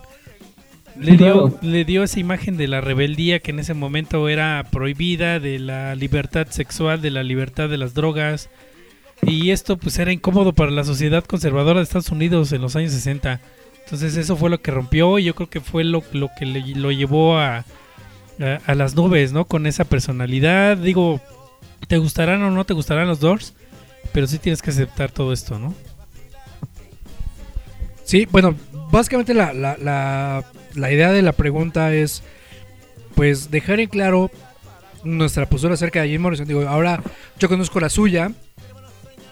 le 0.99 1.17
dio, 1.17 1.49
claro. 1.49 1.59
le 1.61 1.85
dio 1.85 2.05
esa 2.05 2.21
imagen 2.21 2.57
de 2.57 2.69
la 2.69 2.81
rebeldía 2.81 3.41
que 3.41 3.51
en 3.51 3.59
ese 3.59 3.75
momento 3.75 4.29
era 4.29 4.65
prohibida, 4.71 5.41
de 5.41 5.59
la 5.59 5.97
libertad 5.97 6.47
sexual, 6.51 7.03
de 7.03 7.11
la 7.11 7.25
libertad 7.25 7.69
de 7.69 7.79
las 7.79 7.95
drogas. 7.95 8.49
Y 9.27 9.51
esto 9.51 9.77
pues 9.77 9.99
era 9.99 10.13
incómodo 10.13 10.53
para 10.53 10.71
la 10.71 10.85
sociedad 10.85 11.25
conservadora 11.25 11.81
de 11.81 11.85
Estados 11.85 12.11
Unidos 12.11 12.53
en 12.53 12.63
los 12.63 12.77
años 12.77 12.93
60. 12.93 13.41
Entonces 13.85 14.17
eso 14.17 14.37
fue 14.37 14.51
lo 14.51 14.61
que 14.61 14.71
rompió 14.71 15.19
y 15.19 15.25
yo 15.25 15.35
creo 15.35 15.49
que 15.51 15.61
fue 15.61 15.85
lo, 15.85 16.03
lo 16.13 16.31
que 16.39 16.47
le- 16.47 16.75
lo 16.77 16.91
llevó 16.93 17.39
a, 17.39 17.59
a, 17.59 17.65
a 18.67 18.75
las 18.75 18.95
nubes, 18.95 19.33
¿no? 19.33 19.45
Con 19.45 19.67
esa 19.67 19.85
personalidad. 19.85 20.77
Digo, 20.77 21.21
te 21.89 21.99
gustarán 21.99 22.43
o 22.43 22.51
no 22.51 22.65
te 22.65 22.75
gustarán 22.75 23.09
los 23.09 23.21
Doors, 23.21 23.55
pero 24.13 24.27
sí 24.27 24.39
tienes 24.39 24.63
que 24.63 24.71
aceptar 24.71 25.11
todo 25.11 25.33
esto, 25.33 25.59
¿no? 25.59 25.75
Sí, 28.05 28.27
bueno, 28.31 28.55
básicamente 28.91 29.35
la, 29.35 29.53
la, 29.53 29.77
la, 29.79 30.45
la 30.75 30.93
idea 30.93 31.11
de 31.11 31.23
la 31.23 31.33
pregunta 31.33 31.93
es, 31.93 32.23
pues, 33.15 33.51
dejar 33.51 33.81
en 33.81 33.89
claro 33.89 34.31
nuestra 35.03 35.47
postura 35.49 35.75
acerca 35.75 36.03
de 36.03 36.09
Jim 36.11 36.23
Morrison. 36.23 36.47
Digo, 36.47 36.63
ahora 36.69 37.03
yo 37.39 37.49
conozco 37.49 37.81
la 37.81 37.89
suya 37.89 38.31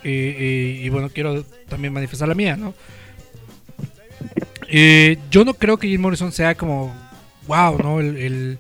eh, 0.05 0.37
eh, 0.39 0.81
y 0.85 0.89
bueno, 0.91 1.09
quiero 1.09 1.43
también 1.69 1.93
manifestar 1.93 2.29
la 2.29 2.35
mía, 2.35 2.57
¿no? 2.57 2.75
Eh, 4.69 5.19
yo 5.31 5.45
no 5.45 5.55
creo 5.55 5.77
que 5.79 5.89
Jim 5.89 6.01
Morrison 6.01 6.33
sea 6.33 6.55
como, 6.55 6.95
wow, 7.47 7.79
¿no? 7.79 8.01
El, 8.01 8.59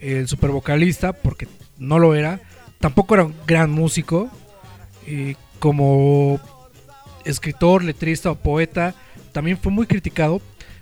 el, 0.00 0.28
super 0.28 0.50
vocalista, 0.50 1.12
porque 1.12 1.48
no 1.78 1.98
lo 1.98 2.14
era. 2.14 2.40
Tampoco 2.80 3.14
era 3.14 3.24
un 3.24 3.34
gran 3.46 3.70
músico. 3.70 4.30
eh, 5.06 5.34
como 5.58 6.38
escritor, 7.24 7.82
letrista 7.82 8.30
o 8.30 8.36
poeta, 8.36 8.94
también 9.32 9.58
fue 9.58 9.72
muy 9.72 9.86
criticado. 9.86 10.40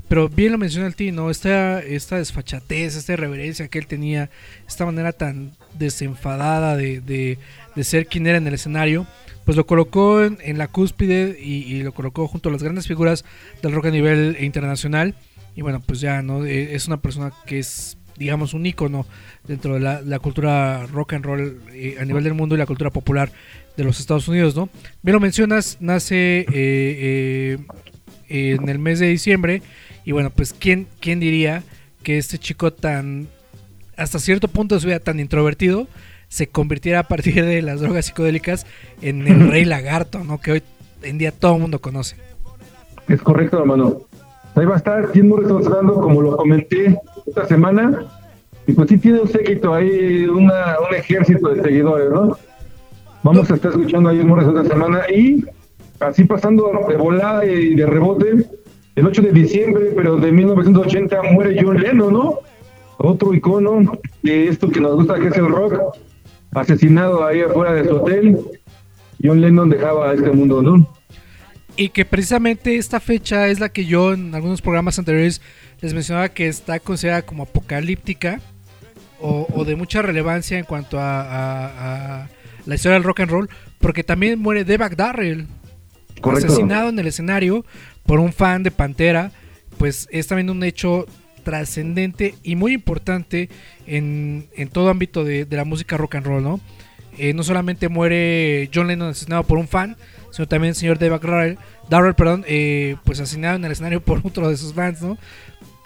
Pero 0.08 0.28
bien 0.28 0.52
lo 0.52 0.58
menciona 0.58 0.86
el 0.86 0.94
Ti, 0.94 1.10
¿no? 1.10 1.30
Esta, 1.30 1.80
esta 1.80 2.18
desfachatez, 2.18 2.94
esta 2.94 3.14
irreverencia 3.14 3.66
que 3.66 3.78
él 3.80 3.86
tenía, 3.88 4.30
esta 4.68 4.84
manera 4.84 5.12
tan 5.12 5.52
desenfadada 5.74 6.76
de, 6.76 7.00
de- 7.00 7.38
de 7.74 7.84
ser 7.84 8.06
quien 8.06 8.26
era 8.26 8.38
en 8.38 8.46
el 8.46 8.54
escenario, 8.54 9.06
pues 9.46 9.56
lo 9.56 9.64
colocó 9.64 10.22
en, 10.22 10.36
en 10.42 10.58
la 10.58 10.68
cúspide 10.68 11.38
y, 11.40 11.62
y 11.62 11.82
lo 11.82 11.92
colocó 11.92 12.28
junto 12.28 12.50
a 12.50 12.52
las 12.52 12.62
grandes 12.62 12.86
figuras 12.86 13.24
del 13.62 13.72
rock 13.72 13.86
a 13.86 13.90
nivel 13.90 14.36
internacional. 14.40 15.14
Y 15.54 15.62
bueno, 15.62 15.80
pues 15.80 16.00
ya, 16.00 16.20
¿no? 16.20 16.44
Eh, 16.44 16.74
Es 16.74 16.86
una 16.88 16.98
persona 16.98 17.32
que 17.46 17.60
es, 17.60 17.96
digamos, 18.16 18.52
un 18.52 18.66
ícono 18.66 19.06
dentro 19.46 19.74
de 19.74 19.80
la, 19.80 20.18
cultura 20.18 20.84
rock 20.86 21.14
and 21.14 21.24
roll 21.24 21.60
eh, 21.72 21.96
a 22.00 22.04
nivel 22.04 22.24
del 22.24 22.34
mundo 22.34 22.54
y 22.56 22.58
la 22.58 22.66
cultura 22.66 22.90
popular 22.90 23.30
de 23.76 23.84
los 23.84 24.00
Estados 24.00 24.26
Unidos, 24.26 24.56
¿no? 24.56 24.68
Bien 25.02 25.14
lo 25.14 25.20
mencionas, 25.20 25.78
nace 25.80 26.40
eh, 26.52 27.58
eh, 28.28 28.56
en 28.58 28.68
el 28.68 28.78
mes 28.78 28.98
de 28.98 29.06
diciembre 29.06 29.62
y 30.04 30.12
bueno, 30.12 30.30
pues 30.30 30.52
¿quién, 30.52 30.88
quién 31.00 31.20
diría 31.20 31.62
que 32.02 32.18
este 32.18 32.38
chico 32.38 32.72
tan, 32.72 33.28
hasta 33.96 34.18
cierto 34.18 34.48
punto 34.48 34.74
de 34.74 34.80
su 34.80 35.00
tan 35.00 35.20
introvertido, 35.20 35.86
se 36.28 36.48
convirtiera 36.48 37.00
a 37.00 37.02
partir 37.04 37.44
de 37.44 37.62
las 37.62 37.80
drogas 37.80 38.06
psicodélicas 38.06 38.66
en 39.02 39.26
el 39.26 39.48
rey 39.50 39.64
lagarto, 39.64 40.24
¿no? 40.24 40.40
Que 40.40 40.52
hoy 40.52 40.62
en 41.02 41.18
día 41.18 41.32
todo 41.32 41.54
el 41.54 41.62
mundo 41.62 41.80
conoce. 41.80 42.16
Es 43.08 43.22
correcto, 43.22 43.58
hermano. 43.58 44.02
Ahí 44.54 44.64
va 44.64 44.74
a 44.74 44.78
estar 44.78 45.12
Jim 45.12 45.28
Morrison 45.28 45.62
sonando, 45.62 45.94
como 46.00 46.22
lo 46.22 46.36
comenté 46.36 46.98
esta 47.26 47.46
semana. 47.46 48.06
Y 48.66 48.72
pues 48.72 48.88
sí 48.88 48.98
tiene 48.98 49.20
un 49.20 49.28
séquito 49.28 49.74
ahí, 49.74 50.26
una, 50.26 50.76
un 50.88 50.94
ejército 50.94 51.50
de 51.50 51.62
seguidores, 51.62 52.10
¿no? 52.10 52.36
Vamos 53.22 53.50
a 53.50 53.54
estar 53.54 53.70
escuchando 53.70 54.08
a 54.08 54.12
Morrison 54.12 54.56
esta 54.56 54.74
semana. 54.74 55.02
Y 55.14 55.44
así 56.00 56.24
pasando 56.24 56.72
de 56.88 56.96
volada 56.96 57.44
y 57.44 57.74
de 57.74 57.86
rebote, 57.86 58.46
el 58.96 59.06
8 59.06 59.22
de 59.22 59.32
diciembre, 59.32 59.92
pero 59.94 60.16
de 60.16 60.32
1980, 60.32 61.22
muere 61.32 61.60
John 61.62 61.80
Lennon, 61.80 62.12
¿no? 62.12 62.38
Otro 62.98 63.34
icono 63.34 63.98
de 64.22 64.48
esto 64.48 64.70
que 64.70 64.80
nos 64.80 64.96
gusta, 64.96 65.20
que 65.20 65.28
es 65.28 65.36
el 65.36 65.48
rock. 65.48 65.74
Asesinado 66.52 67.24
ahí 67.26 67.40
afuera 67.42 67.72
de 67.74 67.84
su 67.88 67.96
hotel. 67.96 68.38
John 69.22 69.40
Lennon 69.40 69.68
dejaba 69.70 70.12
este 70.14 70.30
mundo, 70.30 70.62
¿no? 70.62 70.88
Y 71.76 71.90
que 71.90 72.04
precisamente 72.04 72.76
esta 72.76 73.00
fecha 73.00 73.48
es 73.48 73.60
la 73.60 73.68
que 73.68 73.84
yo 73.84 74.12
en 74.14 74.34
algunos 74.34 74.62
programas 74.62 74.98
anteriores 74.98 75.42
les 75.80 75.92
mencionaba 75.92 76.30
que 76.30 76.48
está 76.48 76.80
considerada 76.80 77.22
como 77.22 77.42
apocalíptica 77.42 78.40
o, 79.20 79.46
o 79.54 79.64
de 79.64 79.76
mucha 79.76 80.00
relevancia 80.02 80.58
en 80.58 80.64
cuanto 80.64 80.98
a, 80.98 81.20
a- 81.20 82.22
a 82.22 82.28
la 82.64 82.74
historia 82.74 82.94
del 82.94 83.04
rock 83.04 83.20
and 83.20 83.30
roll, 83.30 83.50
porque 83.78 84.02
también 84.04 84.38
muere 84.38 84.64
Devak 84.64 84.96
Darrell, 84.96 85.46
Correcto. 86.20 86.46
asesinado 86.46 86.88
en 86.88 86.98
el 86.98 87.06
escenario 87.06 87.64
por 88.06 88.20
un 88.20 88.32
fan 88.32 88.62
de 88.62 88.70
Pantera, 88.70 89.32
pues 89.78 90.08
es 90.10 90.26
también 90.26 90.48
un 90.50 90.62
hecho 90.64 91.06
trascendente 91.46 92.34
y 92.42 92.56
muy 92.56 92.72
importante 92.72 93.48
en, 93.86 94.48
en 94.56 94.68
todo 94.68 94.90
ámbito 94.90 95.22
de, 95.22 95.44
de 95.44 95.56
la 95.56 95.64
música 95.64 95.96
rock 95.96 96.16
and 96.16 96.26
roll, 96.26 96.42
¿no? 96.42 96.60
Eh, 97.18 97.34
no 97.34 97.44
solamente 97.44 97.88
muere 97.88 98.68
John 98.74 98.88
Lennon 98.88 99.10
asesinado 99.10 99.44
por 99.44 99.56
un 99.56 99.68
fan, 99.68 99.96
sino 100.32 100.48
también 100.48 100.70
el 100.70 100.74
señor 100.74 100.98
Dave 100.98 101.20
Darrell, 101.20 101.58
Darrell 101.88 102.14
perdón, 102.14 102.44
eh, 102.48 102.96
pues 103.04 103.20
asesinado 103.20 103.54
en 103.54 103.64
el 103.64 103.70
escenario 103.70 104.00
por 104.00 104.18
otro 104.24 104.50
de 104.50 104.56
sus 104.56 104.74
fans, 104.74 105.02
¿no? 105.02 105.16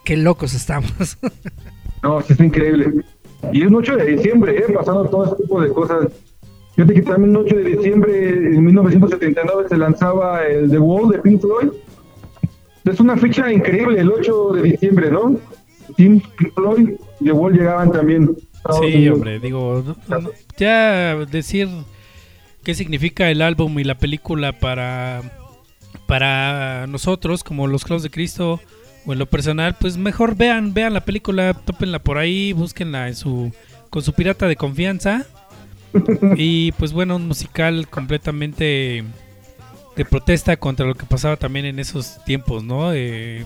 Qué 0.02 0.16
locos 0.16 0.54
estamos. 0.54 1.18
No, 2.02 2.18
es 2.18 2.40
increíble. 2.40 3.04
Y 3.52 3.60
es 3.60 3.68
un 3.68 3.74
8 3.74 3.96
de 3.98 4.06
diciembre, 4.16 4.56
¿eh? 4.56 4.72
pasando 4.72 5.04
todo 5.04 5.24
este 5.26 5.42
tipo 5.42 5.60
de 5.60 5.68
cosas. 5.68 6.08
Fíjate 6.74 6.94
que 6.94 7.02
también 7.02 7.32
el 7.32 7.42
8 7.42 7.56
de 7.56 7.64
diciembre 7.64 8.28
en 8.30 8.64
1979 8.64 9.64
se 9.68 9.76
lanzaba 9.76 10.46
el 10.46 10.70
The 10.70 10.78
Wall 10.78 11.10
de 11.10 11.18
Pink 11.18 11.42
Floyd. 11.42 11.68
Es 12.84 13.00
una 13.00 13.16
fecha 13.16 13.52
increíble, 13.52 14.00
el 14.00 14.10
8 14.10 14.52
de 14.54 14.62
diciembre, 14.62 15.10
¿no? 15.10 15.38
Pink 15.96 16.24
Floyd 16.54 16.90
y 17.20 17.24
The 17.24 17.32
Wall 17.32 17.52
llegaban 17.52 17.92
también. 17.92 18.36
Sí, 18.80 19.08
hombre, 19.08 19.38
digo, 19.40 19.82
no- 20.08 20.18
no- 20.20 20.30
ya 20.56 21.16
decir 21.26 21.68
qué 22.62 22.74
significa 22.74 23.30
el 23.30 23.42
álbum 23.42 23.78
y 23.78 23.84
la 23.84 23.96
película 23.98 24.52
para, 24.58 25.22
para 26.06 26.86
nosotros, 26.86 27.42
como 27.44 27.66
los 27.66 27.84
Clavos 27.84 28.02
de 28.02 28.10
Cristo, 28.10 28.60
o 29.06 29.12
en 29.12 29.18
lo 29.18 29.26
personal, 29.26 29.76
pues 29.80 29.96
mejor 29.96 30.36
vean, 30.36 30.74
vean 30.74 30.92
la 30.92 31.04
película, 31.04 31.54
tópenla 31.54 31.98
por 32.00 32.18
ahí, 32.18 32.52
búsquenla 32.52 33.08
en 33.08 33.14
su, 33.16 33.52
con 33.88 34.02
su 34.02 34.12
pirata 34.12 34.46
de 34.46 34.56
confianza. 34.56 35.26
Y 36.36 36.70
pues 36.72 36.92
bueno, 36.92 37.16
un 37.16 37.26
musical 37.26 37.88
completamente 37.88 39.02
de 39.96 40.04
protesta 40.04 40.56
contra 40.56 40.86
lo 40.86 40.94
que 40.94 41.04
pasaba 41.06 41.36
también 41.36 41.66
en 41.66 41.78
esos 41.78 42.22
tiempos, 42.24 42.64
¿no? 42.64 42.92
Eh, 42.94 43.44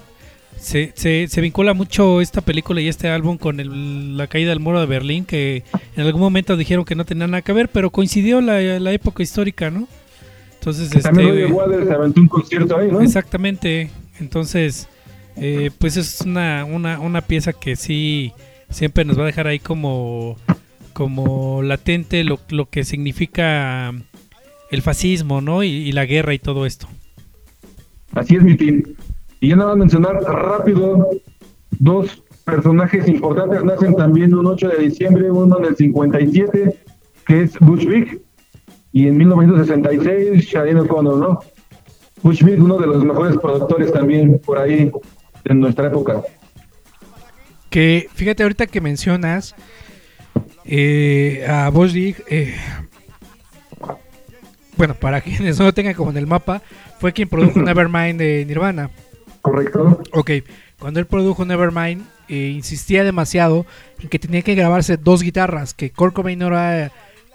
se, 0.59 0.92
se, 0.94 1.26
se 1.28 1.40
vincula 1.40 1.74
mucho 1.74 2.20
esta 2.20 2.40
película 2.40 2.80
y 2.80 2.88
este 2.88 3.09
álbum 3.09 3.38
con 3.38 3.59
el- 3.61 4.16
la 4.16 4.28
caída 4.28 4.50
del 4.50 4.61
muro 4.61 4.78
de 4.80 4.87
Berlín, 4.87 5.24
que 5.24 5.64
en 5.96 6.07
algún 6.07 6.20
momento 6.20 6.57
dijeron 6.57 6.85
que 6.85 6.94
no 6.94 7.04
tenía 7.04 7.26
nada 7.26 7.42
que 7.42 7.52
ver, 7.52 7.68
pero 7.68 7.90
coincidió 7.90 8.40
la, 8.40 8.61
la 8.61 8.92
época 8.92 9.22
histórica, 9.22 9.70
¿no? 9.70 9.88
Entonces, 10.61 10.90
Que 10.90 11.00
También 11.00 11.28
este, 11.30 11.42
Roger 11.48 11.52
Waters 11.57 11.90
aventó 11.90 12.20
un 12.20 12.28
concierto 12.28 12.78
ahí, 12.78 12.90
¿no? 12.90 13.00
Exactamente. 13.02 13.90
Entonces, 14.20 14.88
eh, 15.37 15.70
pues 15.78 15.96
es 15.96 16.20
una, 16.20 16.64
una, 16.64 17.00
una 17.00 17.20
pieza 17.20 17.52
que 17.52 17.74
sí 17.76 18.33
siempre 18.70 19.04
nos 19.04 19.18
va 19.18 19.24
a 19.24 19.26
dejar 19.26 19.46
ahí 19.48 19.59
como, 19.59 20.37
como 20.92 21.62
latente 21.62 22.22
lo, 22.24 22.38
lo 22.48 22.70
que 22.70 22.85
significa 22.85 23.92
el 24.75 24.83
fascismo, 24.83 25.41
¿no? 25.41 25.63
Y, 25.63 25.69
y 25.69 25.93
la 25.93 26.05
guerra 26.07 26.35
y 26.35 26.39
todo 26.39 26.67
esto. 26.67 26.89
Así 28.13 28.37
es 28.37 28.43
mi 28.43 28.57
team. 28.57 28.83
Y 29.41 29.49
ya 29.49 29.57
nada 29.57 29.71
más 29.71 29.79
mencionar 29.79 30.23
rápido, 30.23 31.09
dos 31.79 32.23
personajes 32.45 33.09
importantes 33.09 33.63
nacen 33.65 33.95
también 33.97 34.35
un 34.35 34.47
8 34.47 34.69
de 34.69 34.85
diciembre, 34.85 35.31
uno 35.31 35.59
en 35.59 35.65
el 35.67 35.77
57, 35.77 36.79
que 37.27 37.43
es 37.43 37.59
Bush 37.59 37.87
Vig, 37.87 38.23
y 38.93 39.09
en 39.09 39.17
1966 39.17 40.45
Shadine 40.45 40.81
O'Connor, 40.81 41.19
¿no? 41.19 41.41
Bush 42.23 42.43
Vig, 42.43 42.63
uno 42.63 42.79
de 42.79 42.87
los 42.87 43.05
mejores 43.05 43.37
productores 43.39 43.93
también 43.93 44.39
por 44.39 44.59
ahí 44.59 44.91
en 45.45 45.61
nuestra 45.61 45.89
época. 45.89 46.23
Que 47.71 48.09
fíjate 48.15 48.45
ahorita 48.45 48.67
que 48.67 48.81
mencionas 48.81 49.55
eh, 50.65 51.45
a 51.49 51.71
Dig, 51.71 52.17
eh, 52.29 52.55
bueno, 54.77 54.95
para 54.95 55.21
quienes 55.23 55.59
no 55.59 55.67
lo 55.67 55.75
tengan 55.75 55.95
como 55.95 56.11
en 56.11 56.17
el 56.17 56.27
mapa, 56.27 56.63
fue 56.99 57.13
quien 57.13 57.29
produjo 57.29 57.59
Nevermind 57.63 58.19
de 58.19 58.45
Nirvana. 58.47 58.91
¿Correcto? 59.43 60.01
Ok, 60.13 60.31
cuando 60.79 61.01
él 61.01 61.07
produjo 61.07 61.45
Nevermind, 61.45 62.03
eh, 62.29 62.53
insistía 62.55 63.05
demasiado 63.05 63.67
en 64.01 64.09
que 64.09 64.19
tenía 64.19 64.43
que 64.43 64.55
grabarse 64.55 64.97
dos 64.97 65.23
guitarras, 65.23 65.75
que 65.75 65.91
Kurt 65.91 66.15
Cobain 66.15 66.39
no 66.39 66.47
era 66.47 66.91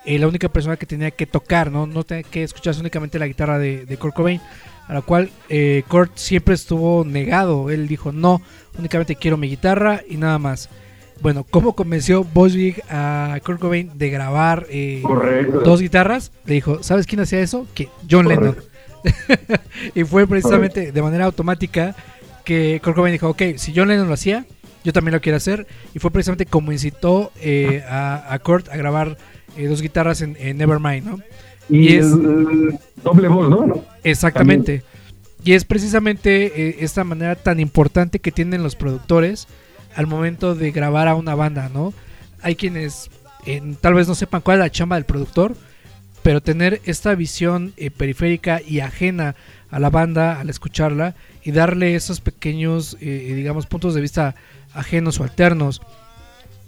eh, 0.06 0.18
la 0.18 0.28
única 0.28 0.50
persona 0.50 0.78
que 0.78 0.88
tenía 0.88 1.12
que 1.12 1.28
tocar, 1.28 1.72
no, 1.72 1.86
no 1.86 2.04
tenía 2.04 2.24
que 2.24 2.44
escucharse 2.44 2.80
únicamente 2.82 3.20
la 3.20 3.28
guitarra 3.28 3.60
de, 3.60 3.86
de 3.86 3.98
Kurt 3.98 4.16
Cobain, 4.16 4.42
a 4.88 4.96
la 4.96 5.02
cual 5.04 5.30
eh, 5.50 5.84
Kurt 5.88 6.18
siempre 6.18 6.56
estuvo 6.56 7.06
negado. 7.06 7.70
Él 7.70 7.88
dijo, 7.88 8.12
no, 8.12 8.42
únicamente 8.78 9.16
quiero 9.16 9.38
mi 9.38 9.48
guitarra 9.48 10.02
y 10.10 10.18
nada 10.18 10.40
más. 10.40 10.70
Bueno, 11.22 11.46
¿cómo 11.50 11.76
convenció 11.76 12.24
Boswig 12.24 12.82
a 12.90 13.38
Kurt 13.46 13.60
Cobain 13.60 13.92
de 13.98 14.10
grabar 14.10 14.66
eh, 14.70 15.04
dos 15.66 15.82
guitarras? 15.82 16.32
Le 16.46 16.54
dijo, 16.56 16.82
¿sabes 16.82 17.06
quién 17.06 17.20
hacía 17.20 17.40
eso? 17.42 17.68
Que 17.74 17.90
John 18.10 18.28
Lennon. 18.28 18.56
y 19.96 20.04
fue 20.06 20.28
precisamente 20.28 20.92
de 20.92 21.02
manera 21.02 21.26
automática 21.26 21.96
que 22.46 22.80
Kurt 22.84 22.96
Cobain 22.96 23.12
dijo, 23.14 23.30
ok, 23.30 23.42
si 23.58 23.74
John 23.76 23.90
Lennon 23.90 24.08
lo 24.08 24.14
hacía, 24.14 24.46
yo 24.86 24.94
también 24.94 25.14
lo 25.14 25.22
quiero 25.22 25.36
hacer. 25.38 25.68
Y 25.94 26.00
fue 26.00 26.10
precisamente 26.12 26.46
como 26.46 26.72
incitó 26.72 27.32
eh, 27.42 27.84
a, 27.88 28.34
a 28.34 28.40
Kurt 28.40 28.70
a 28.70 28.78
grabar 28.78 29.18
eh, 29.58 29.68
dos 29.68 29.82
guitarras 29.82 30.22
en, 30.22 30.38
en 30.40 30.58
Nevermind, 30.58 31.06
¿no? 31.06 31.20
Y, 31.70 31.90
y 31.90 31.96
es- 31.98 32.06
el, 32.06 32.80
doble 33.04 33.28
voz, 33.28 33.50
¿no? 33.50 33.84
Exactamente. 34.04 34.84
Y 35.44 35.54
es 35.54 35.66
precisamente 35.66 36.46
eh, 36.70 36.76
esta 36.80 37.04
manera 37.04 37.36
tan 37.36 37.60
importante 37.60 38.20
que 38.20 38.32
tienen 38.32 38.64
los 38.64 38.76
productores 38.76 39.48
al 40.00 40.08
momento 40.08 40.56
de 40.56 40.72
grabar 40.72 41.10
a 41.10 41.16
una 41.16 41.36
banda, 41.36 41.68
¿no? 41.68 41.94
Hay 42.42 42.56
quienes 42.56 43.10
eh, 43.46 43.62
tal 43.82 43.96
vez 43.96 44.08
no 44.08 44.16
sepan 44.16 44.40
cuál 44.40 44.56
es 44.56 44.60
la 44.62 44.72
chamba 44.72 44.96
del 44.96 45.04
productor, 45.04 45.58
pero 46.24 46.42
tener 46.42 46.80
esta 46.86 47.14
visión 47.16 47.74
eh, 47.76 47.92
periférica 47.92 48.62
y 48.66 48.80
ajena 48.80 49.36
a 49.70 49.78
la 49.78 49.90
banda 49.90 50.40
al 50.40 50.50
escucharla 50.50 51.16
y 51.44 51.52
darle 51.52 51.96
esos 51.96 52.22
pequeños, 52.22 52.96
eh, 53.02 53.34
digamos, 53.36 53.66
puntos 53.66 53.94
de 53.94 54.00
vista 54.00 54.36
ajenos 54.74 55.20
o 55.20 55.24
alternos 55.24 55.82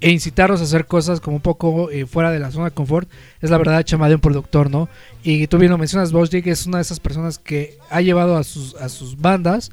e 0.01 0.09
incitarlos 0.09 0.59
a 0.59 0.65
hacer 0.65 0.85
cosas 0.85 1.21
como 1.21 1.37
un 1.37 1.41
poco 1.41 1.89
eh, 1.89 2.05
fuera 2.05 2.31
de 2.31 2.39
la 2.39 2.51
zona 2.51 2.65
de 2.65 2.71
confort, 2.71 3.09
es 3.39 3.49
la 3.49 3.57
verdad 3.57 3.81
chama 3.83 4.09
de 4.09 4.15
un 4.15 4.21
productor, 4.21 4.69
¿no? 4.69 4.89
Y 5.23 5.47
tú 5.47 5.57
bien 5.57 5.71
lo 5.71 5.77
mencionas, 5.77 6.11
Bosch 6.11 6.33
es 6.33 6.65
una 6.65 6.79
de 6.79 6.81
esas 6.81 6.99
personas 6.99 7.39
que 7.39 7.77
ha 7.89 8.01
llevado 8.01 8.35
a 8.35 8.43
sus, 8.43 8.75
a 8.75 8.89
sus 8.89 9.21
bandas 9.21 9.71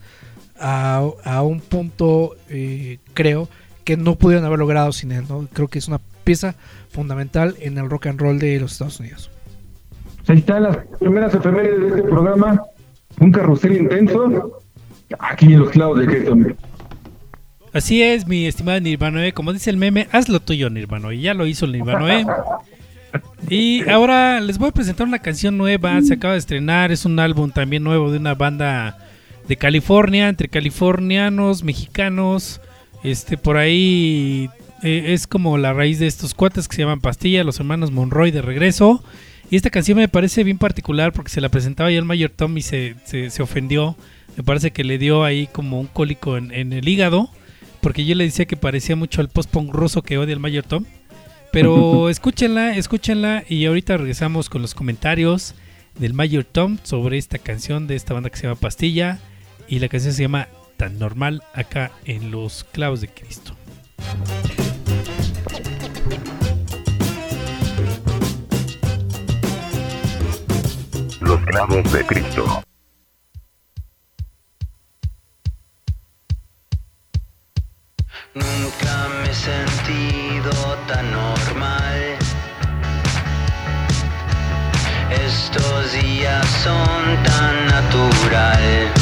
a, 0.61 1.05
a 1.25 1.43
un 1.43 1.61
punto, 1.61 2.37
eh, 2.49 2.99
creo, 3.15 3.49
que 3.85 3.97
no 3.97 4.17
pudieron 4.17 4.45
haber 4.45 4.59
logrado 4.59 4.93
sin 4.93 5.13
él, 5.13 5.25
¿no? 5.29 5.49
Creo 5.53 5.69
que 5.69 5.79
es 5.79 5.89
una 5.89 6.01
pieza 6.25 6.55
fundamental 6.91 7.57
en 7.61 7.79
el 7.79 7.89
rock 7.89 8.07
and 8.07 8.21
roll 8.21 8.39
de 8.39 8.61
los 8.61 8.73
Estados 8.73 9.01
Unidos. 9.01 9.31
Ahí 10.27 10.39
están 10.39 10.65
las 10.65 10.77
primeras 10.99 11.35
efemérides 11.35 11.81
de 11.81 11.89
este 11.89 12.03
programa. 12.03 12.63
Un 13.19 13.33
carrusel 13.33 13.79
intenso. 13.79 14.61
Aquí 15.19 15.47
en 15.55 15.61
los 15.61 15.71
clavos 15.71 15.99
de 16.01 16.07
Cristo. 16.07 16.37
Así 17.73 18.03
es, 18.03 18.27
mi 18.27 18.47
estimada 18.47 18.79
Nirvanoe. 18.79 19.33
Como 19.33 19.55
dice 19.55 19.71
el 19.71 19.79
meme, 19.79 20.07
haz 20.13 20.29
lo 20.29 20.41
tuyo, 20.41 20.69
Nirvanoe. 20.69 21.15
Y 21.15 21.23
ya 21.23 21.33
lo 21.33 21.47
hizo 21.47 21.65
el 21.65 21.73
Nirvanoe. 21.73 22.27
Y 23.49 23.89
ahora 23.89 24.39
les 24.41 24.59
voy 24.59 24.69
a 24.69 24.73
presentar 24.73 25.07
una 25.07 25.21
canción 25.21 25.57
nueva. 25.57 25.99
Se 26.03 26.15
acaba 26.15 26.35
de 26.35 26.41
estrenar. 26.41 26.93
Es 26.93 27.07
un 27.07 27.19
álbum 27.19 27.51
también 27.51 27.83
nuevo 27.83 28.13
de 28.13 28.19
una 28.19 28.35
banda 28.35 28.99
de 29.49 29.57
California, 29.57 30.29
entre 30.29 30.49
californianos, 30.49 31.65
mexicanos. 31.65 32.61
Este, 33.03 33.37
por 33.39 33.57
ahí 33.57 34.51
eh, 34.83 35.07
es 35.09 35.27
como 35.27 35.57
la 35.59 35.73
raíz 35.73 35.99
de 35.99 36.07
estos 36.07 36.35
cuates 36.35 36.69
que 36.69 36.77
se 36.77 36.83
llaman 36.83 37.01
Pastilla, 37.01 37.45
los 37.45 37.59
hermanos 37.59 37.91
Monroy 37.91 38.31
de 38.31 38.43
regreso. 38.43 39.03
Y 39.51 39.57
esta 39.57 39.71
canción 39.71 39.97
me 39.97 40.09
parece 40.09 40.45
bien 40.45 40.59
particular 40.59 41.13
porque 41.13 41.31
se 41.31 41.41
la 41.41 41.49
presentaba 41.49 41.91
ya 41.91 41.99
el 41.99 42.05
Mayor 42.05 42.31
Tom 42.31 42.59
y 42.59 42.63
se, 42.63 42.97
se, 43.05 43.31
se 43.31 43.43
ofendió. 43.43 43.97
Me 44.37 44.45
parece 44.45 44.71
que 44.71 44.85
le 44.85 44.99
dio 44.99 45.25
ahí 45.25 45.47
como 45.47 45.81
un 45.81 45.87
cólico 45.87 46.37
en, 46.37 46.53
en 46.53 46.73
el 46.73 46.87
hígado. 46.87 47.31
Porque 47.81 48.05
yo 48.05 48.15
le 48.15 48.25
decía 48.25 48.45
que 48.45 48.57
parecía 48.57 48.97
mucho 48.97 49.21
al 49.21 49.29
post-punk 49.29 49.73
ruso 49.73 50.03
que 50.03 50.19
odia 50.19 50.35
el 50.35 50.41
Mayor 50.41 50.65
Tom. 50.65 50.85
Pero 51.53 52.09
escúchenla, 52.11 52.77
escúchenla 52.77 53.45
y 53.49 53.65
ahorita 53.65 53.97
regresamos 53.97 54.51
con 54.51 54.61
los 54.61 54.75
comentarios 54.75 55.55
del 55.99 56.13
Mayor 56.13 56.45
Tom 56.45 56.77
sobre 56.83 57.17
esta 57.17 57.39
canción 57.39 57.87
de 57.87 57.97
esta 57.97 58.13
banda 58.15 58.29
que 58.29 58.37
se 58.37 58.43
llama 58.43 58.61
Pastilla. 58.61 59.21
Y 59.71 59.81
la 59.81 59.89
canción 59.89 60.15
se 60.15 60.23
llama 60.23 60.49
Tan 60.79 60.99
Normal 60.99 61.43
acá 61.53 61.91
en 62.07 62.31
Los 62.31 62.65
Clavos 62.65 63.03
de 63.03 63.09
Cristo. 63.09 63.55
Los 71.21 71.41
clavos 71.45 71.93
de 71.93 72.07
Cristo. 72.07 72.63
Nunca 78.35 79.09
me 79.23 79.31
he 79.31 79.35
sentido 79.35 80.51
tan 80.87 81.13
normal. 81.13 82.17
Estos 85.11 85.93
días 85.93 86.47
son 86.65 87.23
tan 87.25 87.67
natural. 87.67 88.98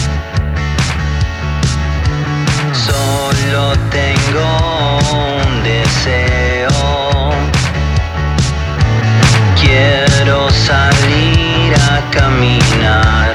Solo 2.86 3.72
tengo 3.90 4.98
un 5.12 5.62
deseo. 5.64 7.30
Quiero 9.60 10.48
salir 10.50 11.74
a 11.74 12.00
caminar. 12.12 13.25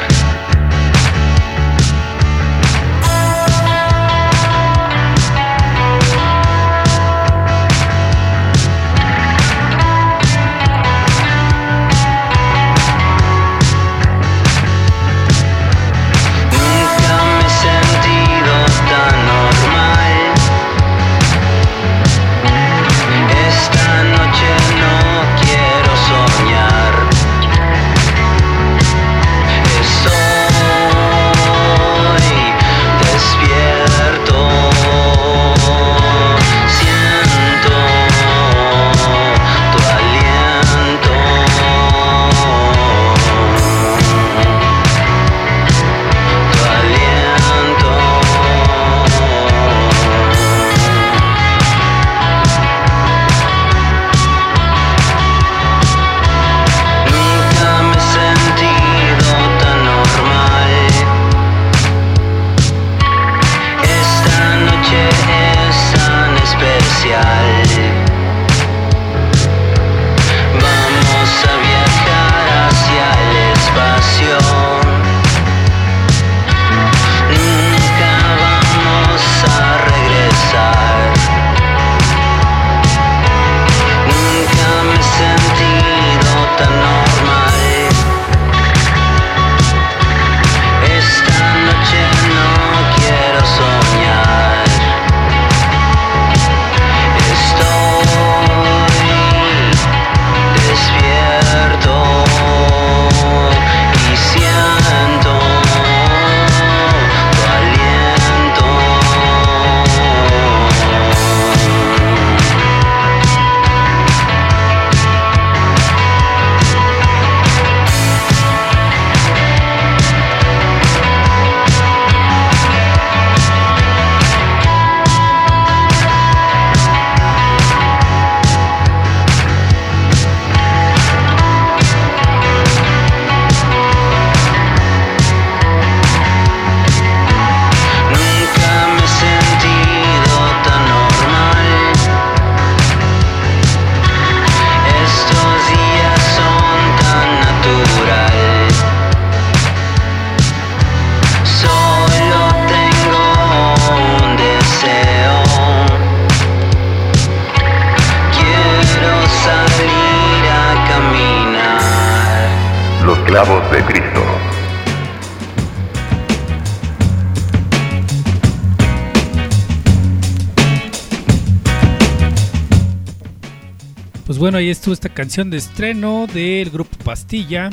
Bueno, 174.52 174.66
ahí 174.66 174.70
estuvo 174.70 174.94
esta 174.94 175.08
canción 175.08 175.50
de 175.50 175.56
estreno 175.56 176.28
del 176.28 176.72
grupo 176.72 176.98
Pastilla, 177.06 177.70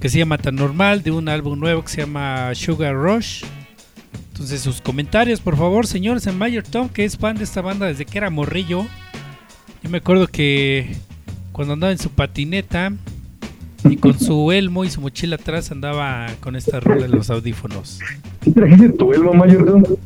que 0.00 0.08
se 0.08 0.18
llama 0.18 0.38
Tan 0.38 0.56
Normal, 0.56 1.04
de 1.04 1.12
un 1.12 1.28
álbum 1.28 1.56
nuevo 1.56 1.84
que 1.84 1.88
se 1.88 2.00
llama 2.00 2.52
Sugar 2.56 2.96
Rush. 2.96 3.44
Entonces 4.32 4.60
sus 4.60 4.80
comentarios, 4.80 5.38
por 5.38 5.56
favor, 5.56 5.86
señores, 5.86 6.26
en 6.26 6.36
Mayor 6.36 6.64
Tom, 6.64 6.88
que 6.88 7.04
es 7.04 7.16
fan 7.16 7.36
de 7.36 7.44
esta 7.44 7.60
banda 7.60 7.86
desde 7.86 8.06
que 8.06 8.18
era 8.18 8.28
morrillo. 8.28 8.84
Yo 9.84 9.88
me 9.88 9.98
acuerdo 9.98 10.26
que 10.26 10.96
cuando 11.52 11.74
andaba 11.74 11.92
en 11.92 11.98
su 11.98 12.10
patineta 12.10 12.92
y 13.84 13.96
con 13.96 14.18
su 14.18 14.50
elmo 14.50 14.84
y 14.84 14.90
su 14.90 15.00
mochila 15.00 15.36
atrás 15.36 15.70
andaba 15.70 16.26
con 16.40 16.56
esta 16.56 16.80
rola 16.80 17.04
en 17.04 17.12
los 17.12 17.30
audífonos. 17.30 18.00
¿Sí 18.42 18.50
trajiste 18.50 18.88
tu 18.88 19.12
elmo, 19.12 19.32
Mayor? 19.32 19.96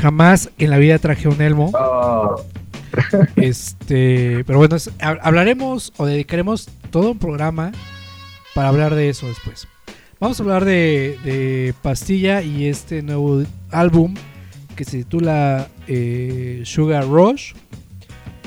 Jamás 0.00 0.50
en 0.56 0.70
la 0.70 0.78
vida 0.78 1.00
traje 1.00 1.26
un 1.26 1.42
elmo. 1.42 1.72
Ah, 1.74 2.36
Este, 3.36 4.44
pero 4.46 4.58
bueno, 4.58 4.76
hablaremos 5.00 5.92
o 5.96 6.06
dedicaremos 6.06 6.68
todo 6.90 7.12
un 7.12 7.18
programa 7.18 7.72
para 8.54 8.68
hablar 8.68 8.94
de 8.94 9.08
eso 9.08 9.26
después. 9.26 9.68
Vamos 10.18 10.40
a 10.40 10.42
hablar 10.42 10.64
de, 10.64 11.18
de 11.24 11.74
Pastilla 11.82 12.42
y 12.42 12.66
este 12.66 13.02
nuevo 13.02 13.44
álbum 13.70 14.14
que 14.74 14.84
se 14.84 14.98
titula 14.98 15.68
eh, 15.88 16.62
Sugar 16.64 17.06
Rush. 17.06 17.52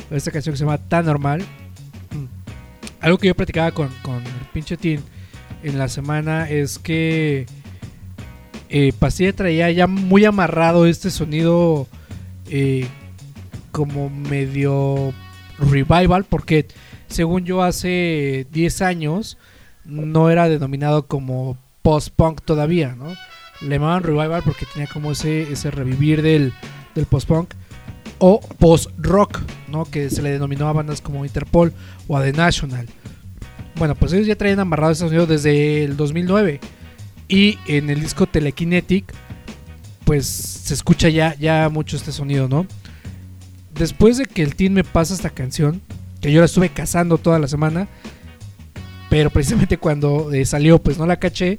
Esta 0.10 0.32
canción 0.32 0.54
que 0.54 0.58
se 0.58 0.66
llama 0.66 0.78
Tan 0.78 1.06
Normal. 1.06 1.42
Mm. 1.42 2.26
Algo 3.02 3.18
que 3.18 3.28
yo 3.28 3.36
platicaba 3.36 3.72
con, 3.72 3.90
con 4.02 4.16
el 4.16 4.46
pinche 4.54 4.78
Tin 4.78 5.02
en 5.64 5.78
la 5.78 5.90
semana 5.90 6.50
es 6.50 6.80
que 6.80 7.46
eh, 8.70 8.94
Pastilla 8.98 9.34
traía 9.34 9.70
ya 9.72 9.88
muy 9.88 10.26
amarrado 10.26 10.86
este 10.86 11.10
sonido 11.10 11.88
eh, 12.50 12.88
como 13.72 14.10
medio 14.10 15.14
revival 15.58 16.24
porque 16.24 16.68
según 17.08 17.46
yo 17.46 17.64
hace 17.64 18.48
10 18.52 18.82
años 18.82 19.38
no 19.86 20.30
era 20.30 20.48
denominado 20.48 21.08
como 21.08 21.58
post-punk 21.82 22.42
todavía, 22.44 22.96
¿no? 22.96 23.14
Le 23.62 23.76
llamaban 23.76 24.04
revival 24.04 24.44
porque 24.44 24.66
tenía 24.72 24.88
como 24.88 25.12
ese, 25.12 25.52
ese 25.52 25.72
revivir 25.72 26.22
del, 26.22 26.54
del 26.96 27.06
post-punk 27.06 27.54
o 28.20 28.40
post-rock, 28.60 29.40
¿no? 29.70 29.86
Que 29.86 30.10
se 30.10 30.22
le 30.22 30.32
denominó 30.32 30.68
a 30.68 30.74
bandas 30.74 31.02
como 31.02 31.26
Interpol 31.26 31.74
o 32.08 32.18
a 32.18 32.24
The 32.24 32.34
National. 32.34 32.88
Bueno, 33.76 33.96
pues 33.96 34.14
ellos 34.14 34.28
ya 34.28 34.36
traían 34.36 34.60
amarrado 34.60 34.92
ese 34.92 35.06
sonido 35.06 35.26
desde 35.26 35.84
el 35.84 35.98
2009 35.98 36.60
y 37.28 37.58
en 37.68 37.90
el 37.90 38.02
disco 38.02 38.28
Telekinetic 38.28 39.14
pues 40.04 40.26
se 40.26 40.74
escucha 40.74 41.08
ya, 41.10 41.36
ya 41.36 41.70
mucho 41.70 41.96
este 41.96 42.12
sonido, 42.12 42.48
¿no? 42.48 42.66
Después 43.80 44.18
de 44.18 44.26
que 44.26 44.44
el 44.44 44.56
team 44.56 44.74
me 44.74 44.84
pasa 44.84 45.14
esta 45.14 45.30
canción, 45.30 45.82
que 46.22 46.32
yo 46.32 46.42
la 46.42 46.46
estuve 46.46 46.70
cazando 46.70 47.18
toda 47.18 47.40
la 47.40 47.48
semana, 47.48 47.88
pero 49.10 49.32
precisamente 49.32 49.78
cuando 49.78 50.32
eh, 50.32 50.46
salió, 50.46 50.80
pues 50.80 51.00
no 51.00 51.08
la 51.08 51.18
caché, 51.18 51.58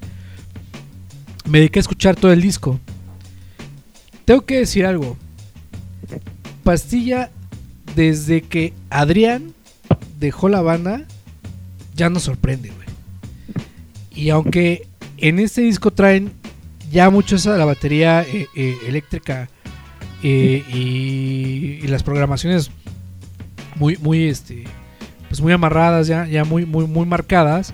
me 1.49 1.59
dediqué 1.59 1.79
a 1.79 1.81
escuchar 1.81 2.15
todo 2.15 2.33
el 2.33 2.43
disco. 2.43 2.79
Tengo 4.27 4.43
que 4.43 4.59
decir 4.59 4.85
algo. 4.85 5.17
Pastilla, 6.63 7.31
desde 7.97 8.43
que 8.43 8.75
Adrián 8.91 9.55
dejó 10.21 10.49
la 10.51 10.61
banda, 10.61 11.07
ya 11.97 12.11
nos 12.11 12.25
sorprende, 12.25 12.71
güey. 12.71 12.89
Y 14.15 14.29
aunque 14.29 14.87
en 15.17 15.39
este 15.39 15.63
disco 15.63 15.91
traen 15.91 16.33
ya 16.93 17.09
mucho 17.09 17.37
esa 17.37 17.53
de 17.53 17.59
la 17.59 17.65
batería 17.65 18.23
eh, 18.23 18.47
eh, 18.55 18.77
eléctrica 18.87 19.49
eh, 20.23 20.65
y, 20.73 21.81
y 21.83 21.87
las 21.89 22.03
programaciones 22.03 22.71
muy 23.77 23.97
muy 23.97 24.25
este 24.25 24.65
pues 25.29 25.41
muy 25.41 25.53
amarradas 25.53 26.07
ya 26.07 26.27
ya 26.27 26.45
muy 26.45 26.67
muy 26.67 26.87
muy 26.87 27.07
marcadas. 27.07 27.73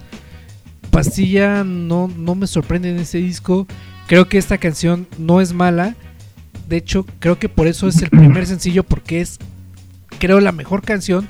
Pastilla 0.90 1.64
no 1.64 2.08
no 2.08 2.34
me 2.34 2.46
sorprende 2.46 2.90
en 2.90 2.98
este 2.98 3.18
disco. 3.18 3.66
Creo 4.06 4.28
que 4.28 4.38
esta 4.38 4.58
canción 4.58 5.06
no 5.18 5.40
es 5.40 5.52
mala. 5.52 5.96
De 6.68 6.76
hecho 6.76 7.04
creo 7.18 7.38
que 7.38 7.48
por 7.48 7.66
eso 7.66 7.88
es 7.88 8.00
el 8.02 8.10
primer 8.10 8.46
sencillo 8.46 8.82
porque 8.84 9.20
es 9.20 9.38
creo 10.18 10.40
la 10.40 10.52
mejor 10.52 10.82
canción. 10.82 11.28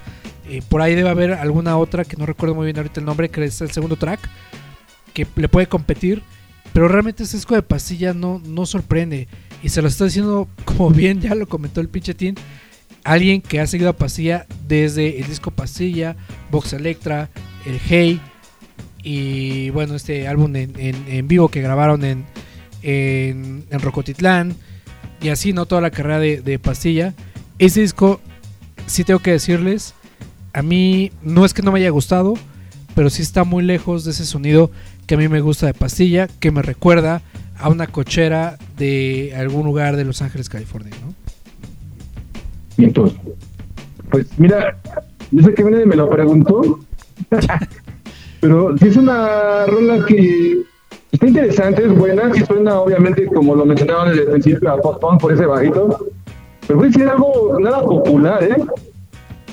Eh, 0.49 0.63
por 0.69 0.81
ahí 0.81 0.95
debe 0.95 1.09
haber 1.09 1.33
alguna 1.33 1.77
otra 1.77 2.05
que 2.05 2.17
no 2.17 2.27
recuerdo 2.27 2.55
muy 2.55 2.67
bien 2.67 2.77
ahorita 2.77 3.01
el 3.01 3.07
nombre 3.07 3.29
que 3.31 3.43
es 3.45 3.61
el 3.61 3.73
segundo 3.73 3.97
track 3.97 4.21
que 5.13 5.27
le 5.37 5.49
puede 5.49 5.67
competir. 5.67 6.23
Pero 6.73 6.89
realmente 6.89 7.23
este 7.23 7.39
disco 7.39 7.55
de 7.55 7.63
Pastilla 7.63 8.13
no, 8.13 8.41
no 8.45 8.67
sorprende. 8.67 9.29
Y 9.63 9.69
se 9.71 9.83
lo 9.83 9.89
está 9.89 10.05
diciendo, 10.05 10.49
como 10.65 10.91
bien 10.93 11.21
ya 11.21 11.35
lo 11.35 11.49
comentó 11.49 11.81
el 11.81 11.89
pinche 11.89 12.15
Tin, 12.15 12.35
alguien 13.05 13.41
que 13.41 13.61
ha 13.61 13.67
seguido 13.67 13.91
a 13.91 13.97
Pastilla 13.97 14.47
desde 14.67 15.21
el 15.21 15.27
disco 15.27 15.51
Pastilla, 15.51 16.17
Vox 16.51 16.73
Electra, 16.73 17.31
el 17.65 17.79
Hey 17.85 18.21
y 19.03 19.71
bueno, 19.71 19.95
este 19.95 20.27
álbum 20.27 20.55
en, 20.57 20.73
en- 20.79 21.29
vivo 21.29 21.49
que 21.49 21.61
grabaron 21.63 22.05
en, 22.05 22.25
en, 22.83 23.65
en 23.71 23.81
Rocotitlán 23.81 24.57
y 25.21 25.29
así, 25.29 25.53
¿no? 25.53 25.67
Toda 25.67 25.81
la 25.81 25.91
carrera 25.91 26.19
de, 26.19 26.41
de 26.43 26.59
Pastilla. 26.59 27.15
Ese 27.59 27.81
disco, 27.81 28.21
sí 28.87 29.05
tengo 29.05 29.21
que 29.21 29.31
decirles, 29.31 29.95
a 30.53 30.63
mí 30.63 31.13
no 31.23 31.45
es 31.45 31.55
que 31.55 31.63
no 31.63 31.71
me 31.73 31.79
haya 31.81 31.91
gustado, 31.91 32.35
pero 32.95 33.09
sí 33.11 33.23
está 33.23 33.45
muy 33.45 33.63
lejos 33.63 34.05
de 34.05 34.11
ese 34.11 34.27
sonido 34.27 34.71
que 35.07 35.15
a 35.15 35.19
mí 35.19 35.29
me 35.29 35.41
gusta 35.41 35.67
de 35.67 35.75
Pastilla, 35.75 36.27
que 36.27 36.51
me 36.51 36.63
recuerda 36.63 37.23
a 37.59 37.69
una 37.69 37.87
cochera 37.87 38.57
de 38.77 39.35
algún 39.37 39.65
lugar 39.65 39.97
de 39.97 40.05
Los 40.05 40.23
Ángeles, 40.23 40.49
California, 40.49 40.93
¿no? 41.05 41.15
Bien, 42.77 42.93
pues. 42.93 43.13
Pues 44.11 44.27
mira, 44.39 44.79
yo 45.33 45.43
sé 45.43 45.55
que 45.55 45.65
nadie 45.65 45.87
me 45.87 45.97
lo 45.97 46.09
preguntó, 46.09 46.79
pero 48.41 48.77
sí 48.79 48.89
es 48.89 48.97
una 48.97 49.67
rola 49.67 50.05
que 50.07 50.63
está 51.11 51.27
interesante, 51.27 51.85
es 51.85 51.95
buena, 51.95 52.33
sí 52.33 52.45
suena 52.47 52.79
obviamente 52.81 53.27
como 53.27 53.55
lo 53.55 53.67
mencionaban 53.67 54.11
desde 54.11 54.23
el 54.23 54.31
principio 54.31 54.71
a 54.71 54.81
post-punk 54.81 55.21
por 55.21 55.33
ese 55.33 55.47
bajito, 55.47 56.07
Pero 56.67 56.79
voy 56.79 56.87
a 56.87 56.91
decir 56.91 57.09
algo 57.09 57.59
nada 57.59 57.83
popular, 57.83 58.45
¿eh? 58.45 58.57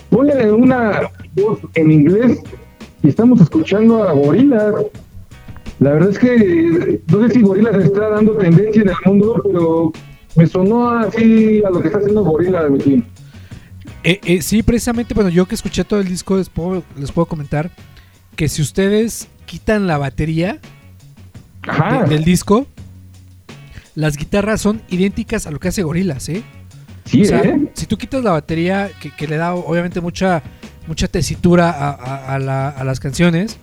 Ponle 0.10 0.52
una 0.52 1.10
voz 1.36 1.60
en 1.74 1.92
inglés 1.92 2.40
y 3.02 3.10
estamos 3.10 3.42
escuchando 3.42 4.04
a 4.04 4.14
Gorilas. 4.14 4.76
La 5.84 5.92
verdad 5.92 6.10
es 6.12 6.18
que 6.20 7.02
no 7.08 7.28
sé 7.28 7.34
si 7.34 7.42
Gorilas 7.42 7.76
está 7.76 8.08
dando 8.10 8.38
tendencia 8.38 8.82
en 8.84 8.90
el 8.90 8.96
mundo, 9.06 9.42
pero 9.44 9.92
me 10.36 10.48
sonó 10.48 10.90
así 10.92 11.62
a 11.66 11.70
lo 11.70 11.82
que 11.82 11.88
está 11.88 12.00
haciendo 12.00 12.24
Gorilas, 12.24 12.70
mi 12.72 12.80
tío. 12.80 13.02
Eh, 14.06 14.20
eh, 14.24 14.42
sí, 14.42 14.64
precisamente, 14.64 15.14
bueno, 15.14 15.30
yo 15.30 15.46
que 15.46 15.56
escuché 15.56 15.84
todo 15.84 16.00
el 16.00 16.08
disco 16.08 16.38
les 16.38 16.48
puedo, 16.50 16.84
les 16.98 17.12
puedo 17.12 17.26
comentar 17.26 17.70
que 18.38 18.48
si 18.48 18.62
ustedes 18.62 19.28
quitan 19.46 19.86
la 19.86 19.98
batería 19.98 20.60
de- 22.04 22.10
del 22.10 22.24
disco, 22.24 22.66
las 23.96 24.16
guitarras 24.18 24.62
son 24.62 24.82
idénticas 24.90 25.48
a 25.48 25.52
lo 25.52 25.60
que 25.60 25.68
hace 25.68 25.84
Gorilas, 25.84 26.28
¿eh? 26.30 26.44
sí, 27.06 27.22
O 27.24 27.26
sea, 27.26 27.42
¿eh? 27.42 27.72
si 27.74 27.86
tú 27.88 27.98
quitas 27.98 28.24
la 28.24 28.32
batería, 28.32 28.90
que, 29.02 29.12
que 29.12 29.28
le 29.28 29.36
da 29.38 29.54
obviamente 29.54 30.00
mucha, 30.02 30.42
mucha 30.88 31.08
tesitura 31.10 31.70
a, 31.72 31.90
a- 31.92 32.36
a 32.36 32.40
la- 32.40 32.70
a 32.70 32.84
las 32.86 33.00
canciones, 33.02 33.58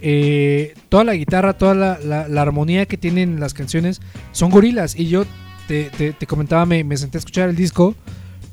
eh, 0.00 0.74
toda 0.88 1.04
la 1.04 1.14
guitarra, 1.14 1.54
toda 1.54 1.74
la, 1.74 2.42
armonía 2.42 2.86
que 2.86 2.96
tienen 2.96 3.40
las 3.40 3.54
canciones 3.54 4.00
son 4.32 4.50
gorilas. 4.50 4.96
Y 4.96 5.08
yo 5.08 5.24
te, 5.66 6.14
comentaba, 6.26 6.66
me, 6.66 6.96
senté 6.96 7.18
a 7.18 7.20
escuchar 7.20 7.48
el 7.48 7.56
disco, 7.56 7.94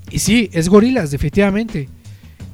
y 0.09 0.19
sí, 0.19 0.49
es 0.53 0.69
gorilas, 0.69 1.11
definitivamente. 1.11 1.89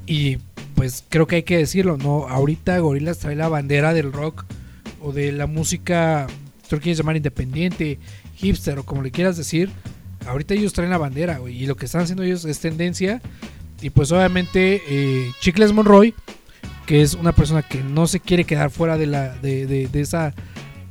Y 0.05 0.37
pues 0.75 1.03
creo 1.09 1.27
que 1.27 1.37
hay 1.37 1.43
que 1.43 1.57
decirlo, 1.57 1.97
¿no? 1.97 2.27
Ahorita 2.27 2.77
gorilas 2.79 3.19
trae 3.19 3.35
la 3.35 3.49
bandera 3.49 3.93
del 3.93 4.13
rock 4.13 4.45
o 5.01 5.11
de 5.11 5.31
la 5.31 5.47
música, 5.47 6.27
tú 6.69 6.75
lo 6.75 6.81
quieres 6.81 6.97
llamar 6.97 7.17
independiente, 7.17 7.99
hipster 8.35 8.79
o 8.79 8.83
como 8.83 9.01
le 9.01 9.11
quieras 9.11 9.37
decir. 9.37 9.69
Ahorita 10.27 10.53
ellos 10.53 10.73
traen 10.73 10.91
la 10.91 10.97
bandera, 10.97 11.39
y 11.49 11.65
lo 11.65 11.75
que 11.75 11.85
están 11.85 12.01
haciendo 12.01 12.23
ellos 12.23 12.45
es 12.45 12.59
tendencia. 12.59 13.21
Y 13.81 13.91
pues 13.91 14.11
obviamente 14.11 14.81
eh, 14.89 15.31
Chicles 15.39 15.71
Monroy, 15.71 16.13
que 16.87 17.03
es 17.03 17.13
una 17.13 17.33
persona 17.33 17.61
que 17.61 17.83
no 17.83 18.07
se 18.07 18.19
quiere 18.19 18.45
quedar 18.45 18.71
fuera 18.71 18.97
de, 18.97 19.05
la, 19.05 19.35
de, 19.37 19.67
de- 19.67 19.87
de 19.87 20.01
esa 20.01 20.33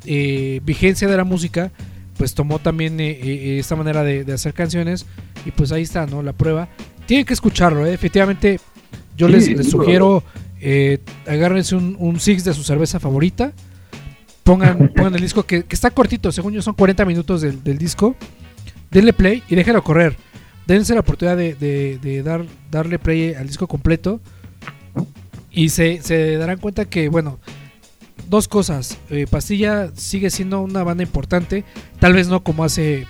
eh, 0.04 0.60
vigencia 0.64 1.08
de 1.08 1.16
la 1.16 1.24
música, 1.24 1.72
pues 2.16 2.34
tomó 2.34 2.60
también 2.60 3.00
eh, 3.00 3.10
eh, 3.10 3.58
esta 3.58 3.74
manera 3.74 4.04
de, 4.04 4.22
de 4.22 4.32
hacer 4.32 4.54
canciones. 4.54 5.06
Y 5.44 5.50
pues 5.50 5.72
ahí 5.72 5.82
está, 5.82 6.06
¿no? 6.06 6.22
La 6.22 6.32
prueba. 6.32 6.68
Tienen 7.06 7.26
que 7.26 7.32
escucharlo, 7.34 7.84
¿eh? 7.86 7.92
efectivamente. 7.94 8.60
Yo 9.16 9.28
Sí, 9.40 9.54
les, 9.54 9.70
sugiero, 9.70 10.22
eh, 10.60 10.98
agárrense 11.26 11.74
un, 11.74 11.96
un 11.98 12.20
Six 12.20 12.44
de 12.44 12.52
su 12.54 12.62
cerveza 12.62 13.00
favorita. 13.00 13.52
Pongan, 14.44 14.88
pongan 14.94 15.14
el 15.14 15.20
disco 15.22 15.42
que, 15.44 15.64
que 15.64 15.74
está 15.74 15.90
cortito, 15.90 16.30
según 16.30 16.52
yo 16.52 16.62
son 16.62 16.74
40 16.74 17.04
minutos 17.04 17.40
del, 17.40 17.64
del 17.64 17.78
disco. 17.78 18.14
Denle 18.90 19.12
play 19.12 19.42
y 19.48 19.54
déjenlo 19.56 19.82
correr. 19.82 20.16
Dense 20.66 20.94
la 20.94 21.00
oportunidad 21.00 21.36
de, 21.36 21.54
de- 21.54 21.98
de 22.02 22.22
dar, 22.22 22.44
darle 22.70 22.98
play 22.98 23.34
al 23.34 23.46
disco 23.46 23.66
completo. 23.66 24.20
Y 25.56 25.70
se, 25.70 26.02
se 26.02 26.36
darán 26.36 26.58
cuenta 26.58 26.84
que, 26.84 27.08
bueno, 27.08 27.40
dos 28.28 28.46
cosas. 28.46 28.98
Eh, 29.08 29.26
Pastilla 29.28 29.90
sigue 29.94 30.28
siendo 30.28 30.60
una 30.60 30.84
banda 30.84 31.02
importante. 31.02 31.64
Tal 31.98 32.12
vez 32.12 32.28
no 32.28 32.44
como 32.44 32.62
hace 32.62 33.06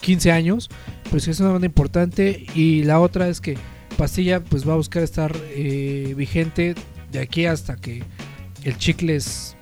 15 0.00 0.32
años, 0.32 0.70
pero 1.04 1.20
sí 1.20 1.30
es 1.30 1.40
una 1.40 1.50
banda 1.50 1.66
importante. 1.66 2.46
Y 2.54 2.84
la 2.84 3.00
otra 3.00 3.28
es 3.28 3.42
que 3.42 3.58
Pastilla 3.98 4.40
pues 4.40 4.66
va 4.66 4.72
a 4.72 4.76
buscar 4.76 5.02
estar 5.02 5.36
eh, 5.50 6.14
vigente 6.16 6.74
de 7.12 7.18
aquí 7.18 7.44
hasta 7.44 7.76
que 7.76 8.02
el 8.62 8.78
chicles 8.78 9.54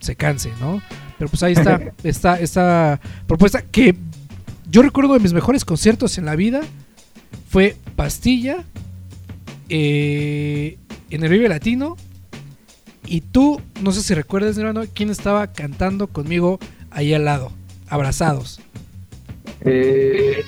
se 0.00 0.16
canse, 0.16 0.50
¿no? 0.60 0.82
Pero 1.18 1.30
pues 1.30 1.44
ahí 1.44 1.52
está, 1.52 1.80
esta, 2.02 2.40
esta 2.40 3.00
propuesta 3.28 3.62
que 3.62 3.94
yo 4.68 4.82
recuerdo 4.82 5.14
de 5.14 5.20
mis 5.20 5.32
mejores 5.32 5.64
conciertos 5.64 6.18
en 6.18 6.24
la 6.24 6.34
vida 6.34 6.62
fue 7.48 7.76
Pastilla 7.94 8.64
eh, 9.68 10.78
en 11.10 11.22
el 11.24 11.28
Vive 11.30 11.48
Latino 11.48 11.96
y 13.06 13.20
tú, 13.20 13.60
no 13.82 13.92
sé 13.92 14.02
si 14.02 14.14
recuerdas, 14.14 14.58
hermano, 14.58 14.82
quién 14.94 15.10
estaba 15.10 15.52
cantando 15.52 16.08
conmigo 16.08 16.58
ahí 16.90 17.14
al 17.14 17.24
lado, 17.24 17.52
abrazados. 17.88 18.60
Eh, 19.64 20.42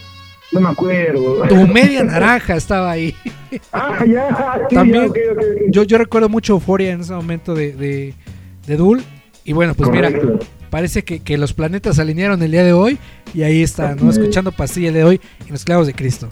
no 0.52 0.60
me 0.60 0.68
acuerdo. 0.70 1.42
Tu 1.48 1.66
media 1.68 2.02
naranja 2.04 2.56
estaba 2.56 2.90
ahí. 2.90 3.14
Ah, 3.72 4.04
ya. 4.06 4.66
sí, 4.68 4.74
También- 4.74 5.06
ya. 5.06 5.22
Yo, 5.70 5.82
yo 5.82 5.96
recuerdo 5.96 6.28
mucho 6.28 6.52
euforia 6.52 6.92
en 6.92 7.00
ese 7.00 7.14
momento 7.14 7.54
de, 7.54 7.72
de, 7.72 8.12
de 8.66 8.76
Dul. 8.76 9.02
Y 9.42 9.54
bueno, 9.54 9.72
pues 9.74 9.88
mira, 9.88 10.10
parece 10.68 11.02
que, 11.02 11.20
que 11.20 11.38
los 11.38 11.54
planetas 11.54 11.96
se 11.96 12.02
alinearon 12.02 12.42
el 12.42 12.50
día 12.50 12.62
de 12.62 12.74
hoy. 12.74 12.98
Y 13.32 13.44
ahí 13.44 13.62
está, 13.62 13.94
¿no? 13.94 14.10
Escuchando 14.10 14.52
Pastilla 14.52 14.88
el 14.88 14.94
día 14.94 15.04
de 15.04 15.08
hoy 15.08 15.20
en 15.46 15.52
los 15.52 15.64
clavos 15.64 15.86
de 15.86 15.94
Cristo. 15.94 16.28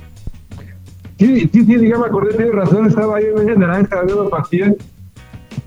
Sí, 1.18 1.48
sí, 1.52 1.64
sí, 1.64 1.88
ya 1.88 1.98
me 1.98 2.06
acordé, 2.06 2.34
tienes 2.34 2.54
razón, 2.54 2.86
estaba 2.86 3.16
ahí 3.16 3.24
en 3.36 3.58
naranja 3.58 4.02
viendo 4.02 4.28
pastillas. 4.28 4.74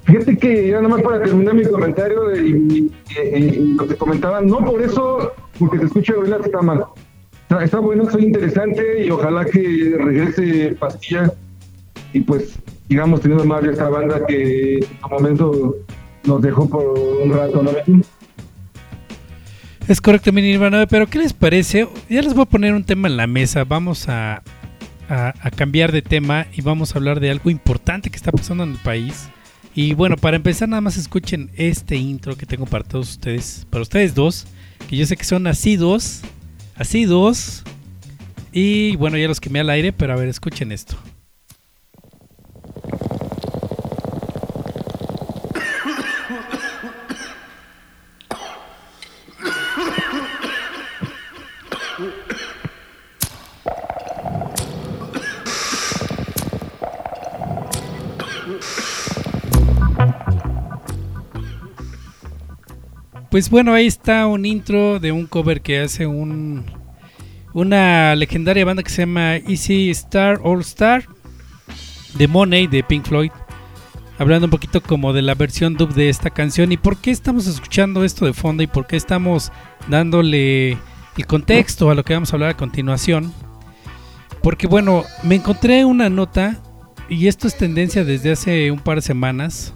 Fíjate 0.04 0.38
que 0.38 0.68
ya 0.70 0.76
nada 0.78 0.90
más 0.90 1.02
para 1.02 1.22
terminar 1.24 1.56
mi 1.56 1.64
comentario 1.66 2.36
y, 2.36 2.92
y- 3.36 3.74
lo 3.76 3.88
que 3.88 3.96
comentaban, 3.96 4.48
no 4.48 4.60
por 4.60 4.82
eso, 4.82 5.32
porque 5.58 5.80
se 5.80 5.86
escucha 5.86 6.14
Gorillaz 6.14 6.46
está 6.46 6.62
mal. 6.62 6.86
Está, 7.62 7.80
bueno, 7.80 8.04
está 8.04 8.20
interesante 8.20 9.06
y 9.06 9.10
ojalá 9.10 9.44
que 9.46 9.96
regrese 9.98 10.76
Pastilla 10.80 11.34
y 12.14 12.20
pues 12.22 12.60
sigamos 12.88 13.22
teniendo 13.22 13.44
más 13.46 13.64
de 13.64 13.72
esta 13.72 13.90
banda 13.90 14.24
que 14.28 14.76
en 14.78 14.84
su 15.02 15.08
momento 15.10 15.76
nos 16.26 16.42
dejó 16.44 16.70
por 16.70 16.84
un 17.24 17.34
rato, 17.34 17.64
¿no? 17.64 17.72
Es 19.88 20.00
correcto, 20.02 20.32
mi 20.32 20.44
Nirvana, 20.44 20.86
pero 20.88 21.08
¿qué 21.08 21.18
les 21.18 21.34
parece? 21.34 21.88
Ya 22.08 22.22
les 22.22 22.34
voy 22.36 22.44
a 22.44 22.46
poner 22.46 22.74
un 22.74 22.84
tema 22.84 23.08
en 23.08 23.18
la 23.18 23.26
mesa. 23.26 23.64
Vamos 23.64 24.08
a, 24.08 24.44
a- 25.10 25.34
cambiar 25.52 25.92
de 25.92 26.02
tema 26.02 26.48
y 26.56 26.62
vamos 26.62 26.94
a 26.94 27.00
hablar 27.00 27.20
de 27.20 27.32
algo 27.32 27.50
importante 27.50 28.10
que 28.10 28.18
está 28.18 28.32
pasando 28.32 28.64
en 28.64 28.72
el 28.72 28.78
país. 28.78 29.28
Y 29.76 29.94
bueno, 29.94 30.16
para 30.18 30.36
empezar, 30.38 30.70
nada 30.70 30.82
más 30.82 30.98
escuchen 30.98 31.50
este 31.56 31.96
intro 31.96 32.36
que 32.38 32.46
tengo 32.46 32.66
para 32.66 32.84
todos 32.84 33.12
ustedes, 33.12 33.66
para 33.70 33.82
ustedes 33.82 34.14
dos, 34.16 34.46
que 34.88 34.96
yo 34.98 35.06
sé 35.06 35.16
que 35.18 35.24
son 35.24 35.48
asiduos, 35.48 36.22
asiduos. 36.76 37.64
Y 38.52 38.96
bueno, 38.96 39.18
ya 39.18 39.28
los 39.28 39.40
quemé 39.40 39.60
al 39.60 39.70
aire, 39.70 39.94
pero 39.94 40.14
a 40.14 40.16
ver, 40.16 40.28
escuchen 40.28 40.72
esto. 40.72 40.98
Pues 63.32 63.52
bueno, 63.52 63.74
ahí 63.74 63.86
está 63.86 64.26
un 64.26 64.44
intro 64.44 65.00
de 65.00 65.12
un 65.12 65.28
cover 65.28 65.62
que 65.62 65.80
hace 65.80 66.08
un 66.08 66.66
una 67.54 68.16
legendaria 68.16 68.66
banda 68.66 68.82
que 68.82 68.90
se 68.90 69.04
llama 69.04 69.36
Easy 69.36 69.92
Star 69.92 70.40
All 70.44 70.62
Star 70.62 71.06
de 72.16 72.28
Money 72.28 72.66
de 72.66 72.84
Pink 72.84 73.06
Floyd. 73.06 73.32
Hablando 74.18 74.48
un 74.48 74.52
poquito 74.52 74.82
como 74.82 75.14
de 75.14 75.22
la 75.22 75.36
versión 75.36 75.76
dub 75.76 75.94
de 75.94 76.10
esta 76.10 76.32
canción 76.32 76.72
y 76.72 76.78
por 76.78 76.98
qué 76.98 77.12
estamos 77.12 77.46
escuchando 77.46 78.04
esto 78.04 78.26
de 78.26 78.34
fondo 78.34 78.64
y 78.64 78.68
por 78.68 78.88
qué 78.88 78.98
estamos 78.98 79.52
dándole 79.88 80.72
el 80.72 81.26
contexto 81.28 81.92
a 81.92 81.96
lo 81.96 82.04
que 82.04 82.16
vamos 82.16 82.34
a 82.34 82.36
hablar 82.36 82.50
a 82.50 82.58
continuación. 82.58 83.32
Porque 84.42 84.66
bueno, 84.66 85.04
me 85.22 85.36
encontré 85.36 85.86
una 85.86 86.10
nota 86.10 86.60
y 87.08 87.28
esto 87.28 87.48
es 87.48 87.56
tendencia 87.58 88.04
desde 88.04 88.32
hace 88.32 88.72
un 88.72 88.80
par 88.80 88.96
de 88.96 89.02
semanas 89.04 89.76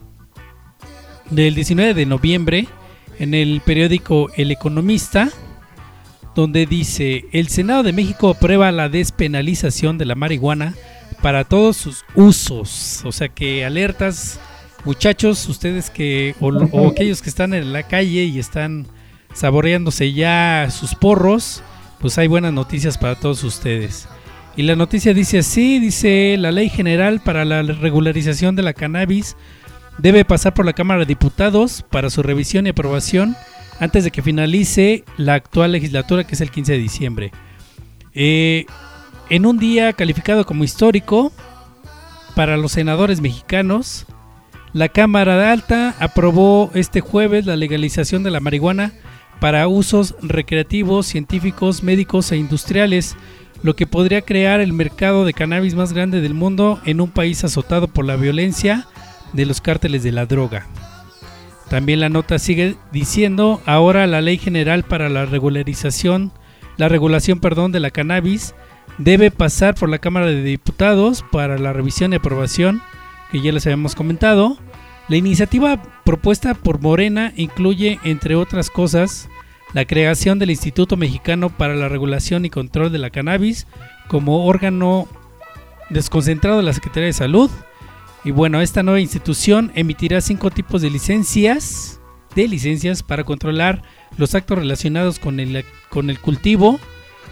del 1.29 1.53
19 1.53 1.93
de 1.93 2.05
noviembre 2.07 2.67
en 3.23 3.33
el 3.33 3.61
periódico 3.61 4.29
El 4.35 4.51
Economista, 4.51 5.29
donde 6.35 6.65
dice, 6.65 7.25
el 7.31 7.47
Senado 7.47 7.81
de 7.83 7.93
México 7.93 8.29
aprueba 8.29 8.71
la 8.71 8.89
despenalización 8.89 9.97
de 9.97 10.05
la 10.05 10.15
marihuana 10.15 10.73
para 11.21 11.45
todos 11.45 11.77
sus 11.77 12.03
usos. 12.15 13.01
O 13.05 13.11
sea 13.11 13.29
que 13.29 13.63
alertas, 13.63 14.39
muchachos, 14.83 15.47
ustedes 15.47 15.89
que, 15.89 16.35
o, 16.41 16.47
o 16.49 16.87
aquellos 16.91 17.21
que 17.21 17.29
están 17.29 17.53
en 17.53 17.71
la 17.71 17.83
calle 17.83 18.25
y 18.25 18.39
están 18.39 18.87
saboreándose 19.33 20.11
ya 20.11 20.67
sus 20.69 20.95
porros, 20.95 21.63
pues 21.99 22.17
hay 22.17 22.27
buenas 22.27 22.51
noticias 22.51 22.97
para 22.97 23.15
todos 23.15 23.43
ustedes. 23.43 24.07
Y 24.57 24.63
la 24.63 24.75
noticia 24.75 25.13
dice 25.13 25.39
así, 25.39 25.79
dice 25.79 26.35
la 26.37 26.51
ley 26.51 26.69
general 26.69 27.21
para 27.21 27.45
la 27.45 27.63
regularización 27.63 28.55
de 28.55 28.63
la 28.63 28.73
cannabis 28.73 29.37
debe 29.97 30.25
pasar 30.25 30.53
por 30.53 30.65
la 30.65 30.73
Cámara 30.73 31.01
de 31.01 31.05
Diputados 31.05 31.83
para 31.89 32.09
su 32.09 32.23
revisión 32.23 32.65
y 32.65 32.69
aprobación 32.69 33.35
antes 33.79 34.03
de 34.03 34.11
que 34.11 34.21
finalice 34.21 35.03
la 35.17 35.35
actual 35.35 35.73
legislatura, 35.73 36.23
que 36.23 36.35
es 36.35 36.41
el 36.41 36.51
15 36.51 36.73
de 36.73 36.77
diciembre. 36.77 37.31
Eh, 38.13 38.65
en 39.29 39.45
un 39.45 39.57
día 39.57 39.93
calificado 39.93 40.45
como 40.45 40.63
histórico 40.63 41.31
para 42.35 42.57
los 42.57 42.73
senadores 42.73 43.21
mexicanos, 43.21 44.05
la 44.73 44.89
Cámara 44.89 45.37
de 45.37 45.45
Alta 45.45 45.95
aprobó 45.99 46.71
este 46.73 47.01
jueves 47.01 47.45
la 47.45 47.55
legalización 47.55 48.23
de 48.23 48.31
la 48.31 48.39
marihuana 48.39 48.93
para 49.39 49.67
usos 49.67 50.15
recreativos, 50.21 51.05
científicos, 51.05 51.83
médicos 51.83 52.31
e 52.31 52.37
industriales, 52.37 53.15
lo 53.61 53.75
que 53.75 53.87
podría 53.87 54.21
crear 54.21 54.61
el 54.61 54.73
mercado 54.73 55.25
de 55.25 55.33
cannabis 55.33 55.75
más 55.75 55.93
grande 55.93 56.21
del 56.21 56.33
mundo 56.33 56.79
en 56.85 57.01
un 57.01 57.09
país 57.09 57.43
azotado 57.43 57.87
por 57.87 58.05
la 58.05 58.15
violencia 58.15 58.87
de 59.33 59.45
los 59.45 59.61
cárteles 59.61 60.03
de 60.03 60.11
la 60.11 60.25
droga. 60.25 60.67
También 61.69 61.99
la 61.99 62.09
nota 62.09 62.39
sigue 62.39 62.75
diciendo, 62.91 63.61
ahora 63.65 64.05
la 64.07 64.21
Ley 64.21 64.37
General 64.37 64.83
para 64.83 65.09
la 65.09 65.25
regularización, 65.25 66.31
la 66.77 66.89
regulación, 66.89 67.39
perdón, 67.39 67.71
de 67.71 67.79
la 67.79 67.91
cannabis 67.91 68.55
debe 68.97 69.31
pasar 69.31 69.75
por 69.75 69.89
la 69.89 69.99
Cámara 69.99 70.27
de 70.27 70.43
Diputados 70.43 71.23
para 71.31 71.57
la 71.57 71.73
revisión 71.73 72.13
y 72.13 72.17
aprobación, 72.17 72.81
que 73.31 73.41
ya 73.41 73.51
les 73.51 73.65
habíamos 73.65 73.95
comentado. 73.95 74.57
La 75.09 75.17
iniciativa 75.17 75.81
propuesta 76.03 76.53
por 76.53 76.79
Morena 76.79 77.33
incluye, 77.35 77.99
entre 78.03 78.35
otras 78.35 78.69
cosas, 78.69 79.29
la 79.73 79.85
creación 79.85 80.39
del 80.39 80.51
Instituto 80.51 80.97
Mexicano 80.97 81.49
para 81.49 81.75
la 81.75 81.89
Regulación 81.89 82.45
y 82.45 82.49
Control 82.49 82.91
de 82.91 82.99
la 82.99 83.09
Cannabis 83.09 83.67
como 84.07 84.45
órgano 84.45 85.07
desconcentrado 85.89 86.57
de 86.57 86.63
la 86.63 86.73
Secretaría 86.73 87.07
de 87.07 87.13
Salud. 87.13 87.49
Y 88.25 88.31
bueno, 88.31 88.61
esta 88.61 88.83
nueva 88.83 89.01
institución 89.01 89.71
emitirá 89.75 90.21
cinco 90.21 90.49
tipos 90.49 90.81
de 90.81 90.89
licencias, 90.89 91.99
de 92.35 92.47
licencias 92.47 93.03
para 93.03 93.25
controlar 93.25 93.81
los 94.17 94.33
actos 94.33 94.57
relacionados 94.57 95.19
con 95.19 95.39
el, 95.39 95.65
con 95.89 96.09
el 96.09 96.19
cultivo, 96.19 96.79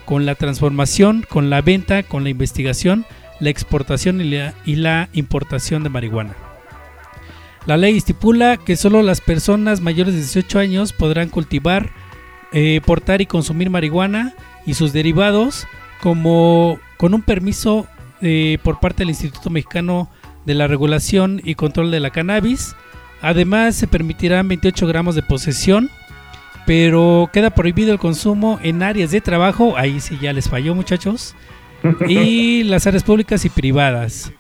con 0.06 0.26
la 0.26 0.36
transformación, 0.36 1.26
con 1.30 1.50
la 1.50 1.62
venta, 1.62 2.04
con 2.04 2.24
la 2.24 2.30
investigación, 2.30 3.06
la 3.40 3.50
exportación 3.50 4.20
y 4.22 4.76
la, 4.76 5.10
importación 5.14 5.84
de 5.84 5.90
marihuana. 5.90 6.36
La 7.66 7.78
ley 7.78 7.96
estipula 7.96 8.58
que 8.58 8.76
solo 8.76 9.02
las 9.02 9.22
personas 9.22 9.82
mayores 9.82 10.14
de 10.14 10.20
18 10.20 10.60
años 10.60 10.94
podrán 10.94 11.30
cultivar, 11.30 11.92
eh, 12.52 12.82
portar 12.86 13.22
y 13.22 13.28
consumir 13.28 13.70
marihuana 13.70 14.34
y 14.66 14.74
sus 14.74 14.92
derivados 14.94 15.68
como 16.02 16.80
con 16.98 17.14
un 17.14 17.22
permiso 17.22 17.88
eh, 18.22 18.58
por 18.64 18.80
parte 18.80 19.00
del 19.00 19.10
Instituto 19.10 19.50
Mexicano 19.50 20.10
de 20.46 20.54
la 20.54 20.68
Regulación 20.68 21.42
y 21.44 21.56
Control 21.56 21.92
de 21.92 22.00
la 22.00 22.10
Cannabis. 22.10 22.76
Además 23.22 23.76
se 23.76 23.88
permitirán 23.88 24.48
28 24.48 24.88
gramos 24.88 25.16
de 25.16 25.22
posesión, 25.24 25.90
pero 26.66 27.30
queda 27.32 27.52
prohibido 27.52 27.92
el 27.94 28.00
consumo 28.00 28.60
en 28.64 28.84
áreas 28.84 29.12
de 29.12 29.22
trabajo, 29.22 29.78
ahí 29.78 30.00
sí 30.00 30.18
ya 30.22 30.34
les 30.34 30.50
falló 30.50 30.74
muchachos, 30.74 31.36
y 32.08 32.64
las 32.66 32.88
áreas 32.88 33.04
públicas 33.04 33.46
y 33.46 33.50
privadas. 33.50 34.32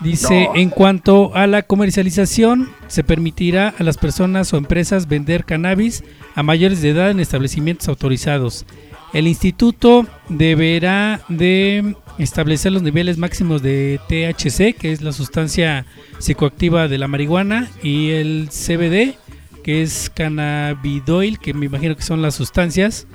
Dice, 0.00 0.48
en 0.54 0.70
cuanto 0.70 1.34
a 1.34 1.46
la 1.46 1.60
comercialización, 1.62 2.70
se 2.86 3.04
permitirá 3.04 3.74
a 3.78 3.82
las 3.82 3.98
personas 3.98 4.50
o 4.54 4.56
empresas 4.56 5.08
vender 5.08 5.44
cannabis 5.44 6.02
a 6.34 6.42
mayores 6.42 6.80
de 6.80 6.88
edad 6.88 7.10
en 7.10 7.20
establecimientos 7.20 7.86
autorizados. 7.86 8.64
El 9.12 9.26
instituto 9.26 10.06
deberá 10.30 11.20
de 11.28 11.96
establecer 12.22 12.72
los 12.72 12.82
niveles 12.82 13.18
máximos 13.18 13.62
de 13.62 14.00
THC, 14.08 14.76
que 14.78 14.92
es 14.92 15.00
la 15.02 15.12
sustancia 15.12 15.86
psicoactiva 16.18 16.88
de 16.88 16.98
la 16.98 17.08
marihuana, 17.08 17.70
y 17.82 18.10
el 18.10 18.48
CBD, 18.50 19.16
que 19.62 19.82
es 19.82 20.10
cannabidoil, 20.10 21.38
que 21.38 21.54
me 21.54 21.66
imagino 21.66 21.96
que 21.96 22.02
son 22.02 22.22
las 22.22 22.34
sustancias 22.34 23.06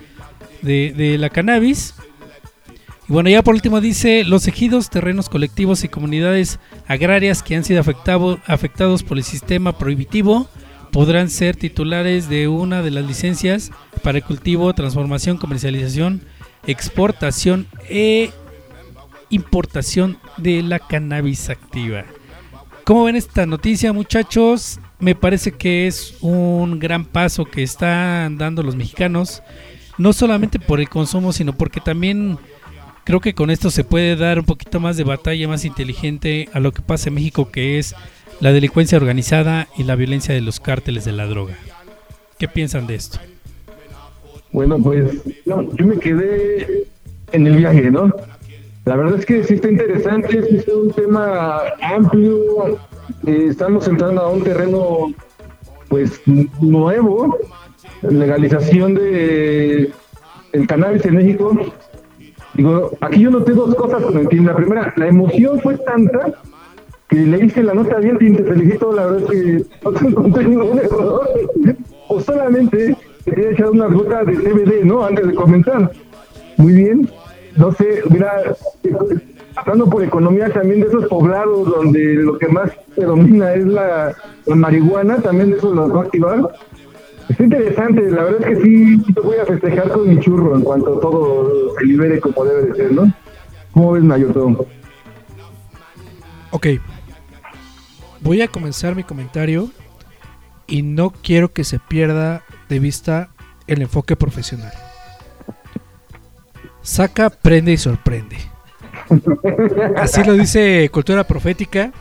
de, 0.61 1.17
la 1.19 1.29
cannabis. 1.29 1.93
Y 3.07 3.13
bueno, 3.13 3.29
ya 3.29 3.43
por 3.43 3.53
último 3.53 3.81
dice, 3.81 4.23
los 4.23 4.47
ejidos, 4.47 4.89
terrenos 4.89 5.29
colectivos 5.29 5.83
y 5.83 5.89
comunidades 5.89 6.59
agrarias 6.87 7.43
que 7.43 7.55
han 7.55 7.63
sido 7.63 7.81
afectado- 7.81 8.39
afectados 8.47 9.03
por 9.03 9.17
el 9.17 9.23
sistema 9.23 9.77
prohibitivo 9.77 10.49
podrán 10.91 11.29
ser 11.29 11.55
titulares 11.55 12.29
de 12.29 12.47
una 12.47 12.81
de 12.81 12.89
las 12.89 13.05
licencias 13.05 13.71
para 14.01 14.19
el 14.19 14.23
cultivo, 14.23 14.73
transformación, 14.73 15.37
comercialización, 15.37 16.21
exportación 16.65 17.67
e 17.89 18.31
importación 19.29 20.17
de 20.37 20.61
la 20.61 20.79
cannabis 20.79 21.49
activa. 21.49 22.05
¿Cómo 22.83 23.05
ven 23.05 23.15
esta 23.15 23.45
noticia, 23.45 23.93
muchachos? 23.93 24.79
Me 24.99 25.15
parece 25.15 25.51
que 25.51 25.87
es 25.87 26.17
un 26.21 26.79
gran 26.79 27.03
paso 27.05 27.45
que 27.45 27.63
están 27.63 28.37
dando 28.37 28.61
los 28.61 28.75
mexicanos, 28.75 29.41
no 29.97 30.13
solamente 30.13 30.59
por 30.59 30.79
el 30.79 30.87
consumo, 30.87 31.33
sino 31.33 31.53
porque 31.53 31.79
también 31.79 32.37
creo 33.03 33.21
que 33.21 33.33
con 33.33 33.49
esto 33.49 33.71
se 33.71 33.83
puede 33.83 34.15
dar 34.15 34.39
un 34.39 34.45
poquito 34.45 34.79
más 34.79 34.97
de 34.97 35.03
batalla 35.03 35.47
más 35.47 35.65
inteligente 35.65 36.47
a 36.53 36.59
lo 36.59 36.71
que 36.71 36.81
pasa 36.81 37.09
en 37.09 37.15
México, 37.15 37.49
que 37.51 37.79
es 37.79 37.95
la 38.39 38.51
delincuencia 38.51 38.97
organizada 38.97 39.67
y 39.77 39.83
la 39.83 39.95
violencia 39.95 40.35
de 40.35 40.41
los 40.41 40.59
cárteles 40.59 41.05
de 41.05 41.11
la 41.13 41.25
droga. 41.25 41.55
¿Qué 42.37 42.47
piensan 42.47 42.85
de 42.85 42.95
esto? 42.95 43.19
Bueno, 44.51 44.77
pues 44.79 45.21
no, 45.45 45.75
yo 45.75 45.85
me 45.85 45.97
quedé 45.99 46.87
en 47.31 47.47
el 47.47 47.57
viaje, 47.57 47.89
¿no? 47.91 48.13
La 48.85 48.95
verdad 48.95 49.17
es 49.19 49.25
que 49.25 49.43
sí 49.43 49.55
está 49.55 49.69
interesante, 49.69 50.43
sí 50.43 50.57
es 50.57 50.67
un 50.67 50.91
tema 50.91 51.59
amplio, 51.81 52.77
eh, 53.25 53.47
estamos 53.49 53.87
entrando 53.87 54.21
a 54.21 54.29
un 54.29 54.43
terreno 54.43 55.11
pues 55.89 56.21
nuevo, 56.61 57.35
legalización 58.03 58.93
de 58.93 59.91
el 60.53 60.67
cannabis 60.67 61.03
en 61.05 61.15
México. 61.15 61.57
Digo, 62.53 62.91
aquí 63.01 63.21
yo 63.21 63.31
noté 63.31 63.53
dos 63.53 63.73
cosas 63.75 64.03
con 64.03 64.17
el 64.17 64.29
team. 64.29 64.45
La 64.45 64.55
primera, 64.55 64.93
la 64.95 65.07
emoción 65.07 65.59
fue 65.61 65.77
tanta 65.77 66.33
que 67.09 67.17
le 67.17 67.43
hice 67.43 67.63
la 67.63 67.73
nota 67.73 67.97
bien 67.97 68.17
y 68.21 68.33
te 68.33 68.43
felicito, 68.43 68.93
la 68.93 69.07
verdad 69.07 69.33
es 69.33 69.41
que 69.41 69.65
no 69.83 69.91
te 69.91 70.07
encontré 70.07 70.43
ningún 70.45 70.79
error. 70.79 71.27
O 72.07 72.21
solamente 72.21 72.95
quería 73.25 73.49
echar 73.49 73.71
una 73.71 73.87
gota 73.87 74.23
de 74.23 74.35
CBD, 74.35 74.85
¿no? 74.85 75.03
Antes 75.03 75.27
de 75.27 75.33
comenzar. 75.33 75.91
Muy 76.57 76.73
bien. 76.73 77.09
No 77.55 77.71
sé, 77.71 78.01
mira, 78.09 78.55
hablando 79.55 79.89
por 79.89 80.03
economía 80.03 80.49
también 80.49 80.81
de 80.81 80.87
esos 80.87 81.07
poblados 81.07 81.69
donde 81.69 82.15
lo 82.15 82.37
que 82.37 82.47
más 82.47 82.71
predomina 82.95 83.53
es 83.53 83.65
la, 83.65 84.15
la 84.45 84.55
marihuana, 84.55 85.17
también 85.17 85.53
eso 85.53 85.73
lo 85.73 85.87
va 85.89 86.01
a 86.01 86.03
activar. 86.05 86.49
Está 87.29 87.43
interesante, 87.43 88.11
la 88.11 88.23
verdad 88.23 88.49
es 88.49 88.57
que 88.57 88.63
sí, 88.63 89.03
voy 89.23 89.37
a 89.37 89.45
festejar 89.45 89.91
con 89.91 90.07
mi 90.07 90.19
churro 90.19 90.55
en 90.55 90.61
cuanto 90.61 90.99
todo 90.99 91.73
se 91.77 91.85
libere 91.85 92.19
como 92.19 92.45
debe 92.45 92.67
de 92.67 92.75
ser, 92.75 92.91
¿no? 92.91 93.11
¿Cómo 93.71 93.93
ves, 93.93 94.03
Mayotón? 94.03 94.57
Ok. 96.51 96.67
Voy 98.21 98.41
a 98.41 98.47
comenzar 98.47 98.95
mi 98.95 99.03
comentario 99.03 99.69
y 100.67 100.81
no 100.81 101.11
quiero 101.11 101.51
que 101.51 101.63
se 101.63 101.79
pierda 101.79 102.43
de 102.69 102.79
vista 102.79 103.29
el 103.67 103.81
enfoque 103.81 104.15
profesional. 104.15 104.71
Saca, 106.85 107.31
prende 107.31 107.73
y 107.73 107.77
sorprende. 107.77 108.37
Así 109.97 110.23
lo 110.23 110.33
dice 110.33 110.87
Cultura 110.93 111.23
Profética 111.23 111.91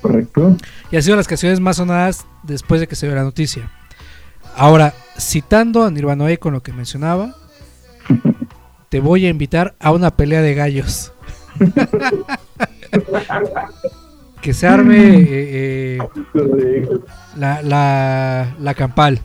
¿Correcto? 0.00 0.56
y 0.90 0.96
ha 0.96 1.02
sido 1.02 1.16
las 1.16 1.26
canciones 1.26 1.58
más 1.58 1.76
sonadas 1.76 2.24
después 2.44 2.80
de 2.80 2.86
que 2.86 2.94
se 2.94 3.06
dio 3.06 3.16
la 3.16 3.24
noticia. 3.24 3.70
Ahora, 4.56 4.94
citando 5.18 5.84
a 5.84 5.90
Nirvanoe 5.90 6.38
con 6.38 6.52
lo 6.52 6.62
que 6.62 6.72
mencionaba, 6.72 7.34
te 8.88 9.00
voy 9.00 9.26
a 9.26 9.28
invitar 9.28 9.74
a 9.80 9.90
una 9.90 10.12
pelea 10.12 10.40
de 10.40 10.54
gallos. 10.54 11.12
que 14.40 14.54
se 14.54 14.68
arme 14.68 14.98
eh, 14.98 15.98
eh, 15.98 16.88
la, 17.36 17.60
la, 17.62 18.54
la 18.60 18.74
campal. 18.74 19.20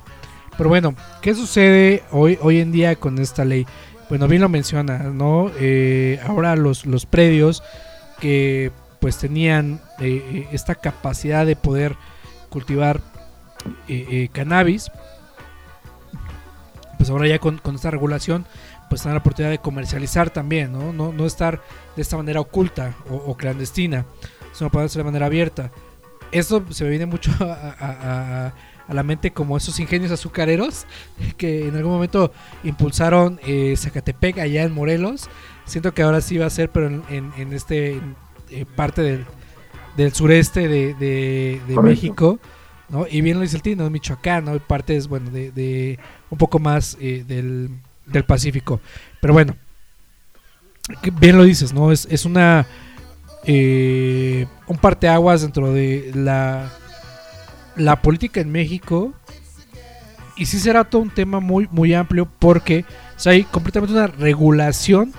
Pero 0.58 0.70
bueno, 0.70 0.96
¿qué 1.22 1.36
sucede 1.36 2.02
hoy, 2.10 2.40
hoy 2.42 2.60
en 2.60 2.72
día 2.72 2.96
con 2.96 3.20
esta 3.20 3.46
ley? 3.46 3.68
Bueno, 4.10 4.28
bien 4.28 4.42
lo 4.42 4.50
menciona, 4.50 4.98
¿no? 5.00 5.50
Eh, 5.60 6.20
ahora 6.28 6.56
los, 6.56 6.86
los 6.86 7.06
predios 7.06 7.64
que 8.20 8.72
pues 9.00 9.18
tenían 9.18 9.82
eh, 10.00 10.24
eh, 10.34 10.48
esta 10.52 10.76
capacidad 10.76 11.46
de 11.46 11.56
poder 11.56 11.96
cultivar 12.50 13.02
cannabis, 14.34 14.92
pues 16.98 17.10
ahora 17.10 17.28
ya 17.28 17.40
con, 17.40 17.58
con 17.58 17.76
esta 17.76 17.92
regulación, 17.92 18.46
pues 18.90 19.02
tienen 19.02 19.16
la 19.16 19.20
oportunidad 19.22 19.52
de 19.52 19.58
comercializar 19.60 20.30
también, 20.30 20.72
¿no? 20.72 20.94
No, 20.94 21.12
no 21.12 21.26
estar 21.26 21.62
de 21.96 22.02
esta 22.02 22.18
manera 22.18 22.40
oculta 22.42 22.94
o, 23.10 23.36
clandestina, 23.36 24.06
sino 24.52 24.70
poder 24.70 24.86
hacer 24.86 25.00
de 25.00 25.06
manera 25.06 25.26
abierta. 25.26 25.72
Esto 26.32 26.64
se 26.72 26.84
me 26.84 26.90
viene 26.92 27.06
mucho 27.06 27.32
a- 27.40 28.54
a 28.88 28.94
la 28.94 29.04
mente 29.04 29.32
como 29.32 29.56
esos 29.58 29.80
ingenios 29.80 30.12
azucareros 30.12 30.86
que 31.38 31.68
en 31.68 31.76
algún 31.76 31.94
momento 31.94 32.32
impulsaron 32.64 33.40
eh, 33.46 33.74
Zacatepec 33.78 34.40
allá 34.40 34.64
en 34.64 34.74
Morelos. 34.74 35.30
Siento 35.66 35.94
que 35.94 36.02
ahora 36.04 36.20
sí 36.22 36.38
va 36.38 36.46
a 36.48 36.50
ser, 36.50 36.70
pero 36.70 36.88
en, 36.88 37.04
en- 37.10 37.32
en 37.38 37.54
este 37.54 38.02
eh, 38.52 38.66
parte 38.76 39.02
del, 39.02 39.26
del 39.96 40.14
sureste 40.14 40.68
de, 40.68 40.94
de-. 40.96 41.62
México. 41.82 42.40
¿no? 42.90 43.06
Y 43.10 43.22
bien 43.22 43.38
lo 43.38 43.42
dice 43.44 43.56
el 43.56 43.62
Tino, 43.64 43.90
Michoacán, 43.90 44.46
¿no? 44.46 44.60
Partes, 44.60 45.08
bueno, 45.08 45.32
de, 45.32 45.52
de 45.52 45.98
un 46.30 46.38
poco 46.38 46.60
más 46.60 46.98
eh, 47.00 47.24
del, 47.28 47.70
del 48.06 48.26
Pacífico. 48.26 48.82
Pero 49.22 49.34
bueno, 49.34 49.56
bien 51.20 51.38
lo 51.38 51.44
dices, 51.44 51.74
¿no? 51.74 51.92
Es, 51.92 52.06
es 52.12 52.26
una 52.26 52.68
un 53.48 54.78
parteaguas 54.80 55.42
dentro 55.42 55.74
de 55.74 56.12
la, 56.16 56.72
la 57.76 58.02
política 58.02 58.42
en 58.42 58.52
México. 58.52 59.14
Y 60.36 60.48
sí 60.48 60.60
será 60.60 60.84
todo 60.84 61.02
un 61.02 61.12
tema 61.12 61.40
muy, 61.40 61.68
muy 61.72 61.94
amplio 61.94 62.28
porque 62.40 62.86
o 63.16 63.20
sea, 63.20 63.34
hay 63.34 63.44
completamente 63.44 63.94
una 63.94 64.08
regulación 64.08 65.14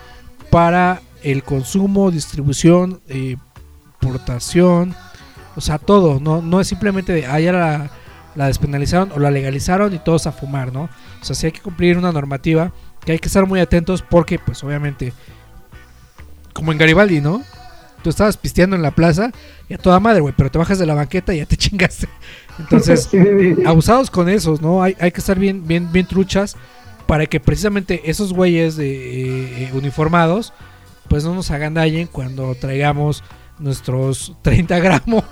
para 0.51 1.01
el 1.23 1.43
consumo, 1.43 2.11
distribución, 2.11 3.01
eh, 3.09 3.37
portación, 4.01 4.95
o 5.57 5.61
sea, 5.61 5.79
todo, 5.79 6.21
no, 6.21 6.43
no 6.43 6.61
es 6.61 6.69
simplemente 6.69 7.13
de, 7.13 7.27
ah, 7.27 7.39
la, 7.39 7.91
la 8.35 8.47
despenalizaron 8.47 9.13
o 9.13 9.19
la 9.19 9.31
legalizaron 9.31 9.95
y 9.95 9.99
todos 9.99 10.27
a 10.27 10.33
fumar, 10.33 10.73
¿no? 10.73 10.91
O 11.21 11.25
sea, 11.25 11.35
sí 11.35 11.47
hay 11.47 11.53
que 11.53 11.61
cumplir 11.61 11.97
una 11.97 12.13
normativa 12.13 12.73
que 13.05 13.13
hay 13.13 13.19
que 13.19 13.29
estar 13.29 13.47
muy 13.47 13.61
atentos 13.61 14.03
porque, 14.03 14.39
pues 14.39 14.63
obviamente, 14.65 15.13
como 16.53 16.73
en 16.73 16.79
Garibaldi, 16.79 17.21
¿no? 17.21 17.43
Tú 18.03 18.11
estabas 18.11 18.37
pisteando 18.37 18.77
en 18.77 18.83
la 18.83 18.91
plaza 18.91 19.31
y 19.69 19.75
a 19.75 19.79
toda 19.79 20.01
madre, 20.01 20.21
güey, 20.21 20.35
pero 20.37 20.51
te 20.51 20.59
bajas 20.59 20.79
de 20.79 20.87
la 20.87 20.95
banqueta 20.95 21.33
y 21.33 21.39
ya 21.39 21.47
te 21.47 21.57
chingaste. 21.57 22.09
Entonces, 22.59 23.09
abusados 23.67 24.11
con 24.11 24.29
esos, 24.29 24.61
¿no? 24.61 24.83
Hay, 24.83 24.97
hay 25.01 25.11
que 25.13 25.21
estar 25.21 25.39
bien, 25.39 25.67
bien, 25.67 25.91
bien 25.93 26.07
truchas 26.07 26.57
para 27.07 27.27
que 27.27 27.41
precisamente 27.41 28.11
esos 28.11 28.33
güeyes 28.33 28.77
de, 28.77 29.65
eh, 29.65 29.71
uniformados, 29.75 30.53
pues 31.09 31.25
no 31.25 31.35
nos 31.35 31.51
agandallen 31.51 32.07
cuando 32.07 32.55
traigamos 32.55 33.23
nuestros 33.59 34.35
30 34.43 34.79
gramos 34.79 35.25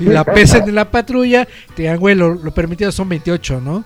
y 0.00 0.04
la 0.04 0.24
pesen 0.24 0.68
en 0.68 0.74
la 0.74 0.90
patrulla. 0.90 1.46
Te 1.74 1.82
digan, 1.82 1.98
güey, 1.98 2.14
lo, 2.14 2.34
lo 2.34 2.52
permitido 2.52 2.92
son 2.92 3.08
28, 3.08 3.60
¿no? 3.60 3.84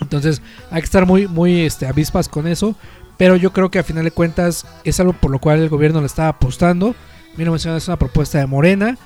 Entonces 0.00 0.42
hay 0.70 0.80
que 0.80 0.86
estar 0.86 1.06
muy, 1.06 1.26
muy 1.26 1.62
este, 1.62 1.86
avispas 1.86 2.28
con 2.28 2.46
eso. 2.46 2.74
Pero 3.16 3.36
yo 3.36 3.52
creo 3.52 3.70
que 3.70 3.78
a 3.78 3.82
final 3.82 4.04
de 4.04 4.12
cuentas 4.12 4.66
es 4.82 4.98
algo 4.98 5.12
por 5.12 5.30
lo 5.30 5.40
cual 5.40 5.60
el 5.60 5.68
gobierno 5.68 6.00
le 6.00 6.06
está 6.06 6.28
apostando. 6.28 6.94
Mira, 7.36 7.50
mencioné, 7.50 7.76
es 7.76 7.86
una 7.86 7.98
propuesta 7.98 8.38
de 8.38 8.46
Morena. 8.46 8.96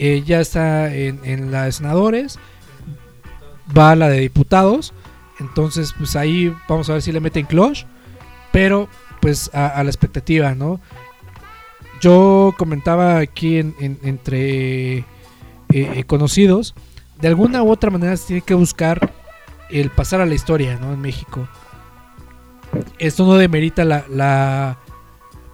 Eh, 0.00 0.22
ya 0.24 0.40
está 0.40 0.92
en, 0.94 1.20
en 1.24 1.52
la 1.52 1.64
de 1.64 1.72
senadores. 1.72 2.38
Va 3.76 3.90
a 3.92 3.96
la 3.96 4.08
de 4.08 4.18
diputados. 4.20 4.92
Entonces, 5.38 5.94
pues 5.96 6.16
ahí 6.16 6.52
vamos 6.68 6.90
a 6.90 6.94
ver 6.94 7.02
si 7.02 7.12
le 7.12 7.20
meten 7.20 7.46
cloche. 7.46 7.86
Pero, 8.52 8.88
pues 9.20 9.50
a, 9.54 9.82
la 9.84 9.90
expectativa, 9.90 10.54
¿no? 10.54 10.80
Yo 12.00 12.54
comentaba 12.58 13.18
aquí 13.18 13.58
en- 13.58 13.74
en- 13.78 13.98
entre 14.02 14.98
eh, 14.98 15.04
eh, 15.72 16.04
conocidos. 16.06 16.74
De 17.20 17.28
alguna 17.28 17.62
u 17.62 17.70
otra 17.70 17.90
manera 17.90 18.16
se 18.16 18.26
tiene 18.28 18.42
que 18.42 18.54
buscar 18.54 19.12
el 19.70 19.90
pasar 19.90 20.20
a 20.20 20.26
la 20.26 20.34
historia, 20.34 20.78
¿no? 20.80 20.92
En 20.94 21.00
México. 21.00 21.46
Esto 22.98 23.26
no 23.26 23.34
demerita 23.34 23.84
la, 23.84 24.04
la 24.08 24.78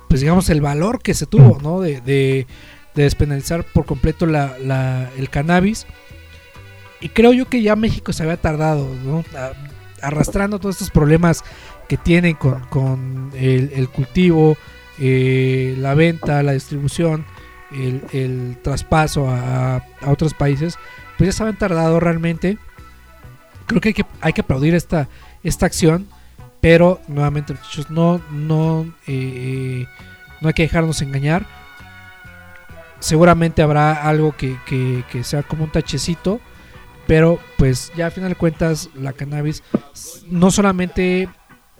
pues 0.08 0.20
digamos 0.20 0.48
el 0.50 0.60
valor 0.60 1.00
que 1.02 1.14
se 1.14 1.26
tuvo, 1.26 1.58
¿no? 1.62 1.80
De- 1.80 2.46
de 2.96 3.04
despenalizar 3.04 3.62
por 3.62 3.84
completo 3.86 4.26
la, 4.26 4.56
la- 4.58 5.08
el 5.16 5.30
cannabis. 5.30 5.86
Y 7.00 7.10
creo 7.10 7.32
yo 7.32 7.48
que 7.48 7.62
ya 7.62 7.76
México 7.76 8.12
se 8.12 8.22
había 8.22 8.38
tardado, 8.38 8.88
arrastrando 10.02 10.58
todos 10.58 10.76
estos 10.76 10.90
problemas 10.90 11.44
que 11.88 11.98
tienen 11.98 12.34
con, 12.34 12.60
con 12.68 13.30
el, 13.34 13.88
cultivo, 13.90 14.56
eh, 14.98 15.76
la 15.78 15.94
venta, 15.94 16.42
la 16.42 16.52
distribución, 16.52 17.26
el, 18.12 18.56
traspaso 18.62 19.28
a, 19.28 19.84
otros 20.06 20.32
países, 20.32 20.78
pues 21.18 21.28
ya 21.28 21.32
se 21.32 21.42
habían 21.42 21.58
tardado 21.58 22.00
realmente. 22.00 22.58
Creo 23.66 23.80
que 23.80 23.88
hay 23.90 23.94
que, 23.94 24.06
hay 24.22 24.32
que 24.32 24.40
aplaudir 24.40 24.74
esta, 24.74 25.08
esta 25.42 25.66
acción, 25.66 26.06
pero 26.62 27.00
nuevamente 27.08 27.52
muchachos, 27.52 27.90
no, 27.90 28.22
no, 28.30 28.90
eh, 29.06 29.86
no 30.40 30.48
hay 30.48 30.54
que 30.54 30.62
dejarnos 30.62 31.02
engañar. 31.02 31.46
Seguramente 33.06 33.62
habrá 33.62 34.02
algo 34.08 34.34
que, 34.36 34.56
que- 34.66 35.22
sea 35.22 35.44
como 35.44 35.62
un 35.62 35.70
tachecito, 35.70 36.40
pero 37.06 37.38
pues 37.56 37.92
ya 37.96 38.08
a 38.08 38.10
final 38.10 38.30
de 38.30 38.34
cuentas 38.34 38.90
la 38.96 39.12
cannabis 39.12 39.62
no 40.28 40.50
solamente 40.50 41.22
eh, 41.22 41.28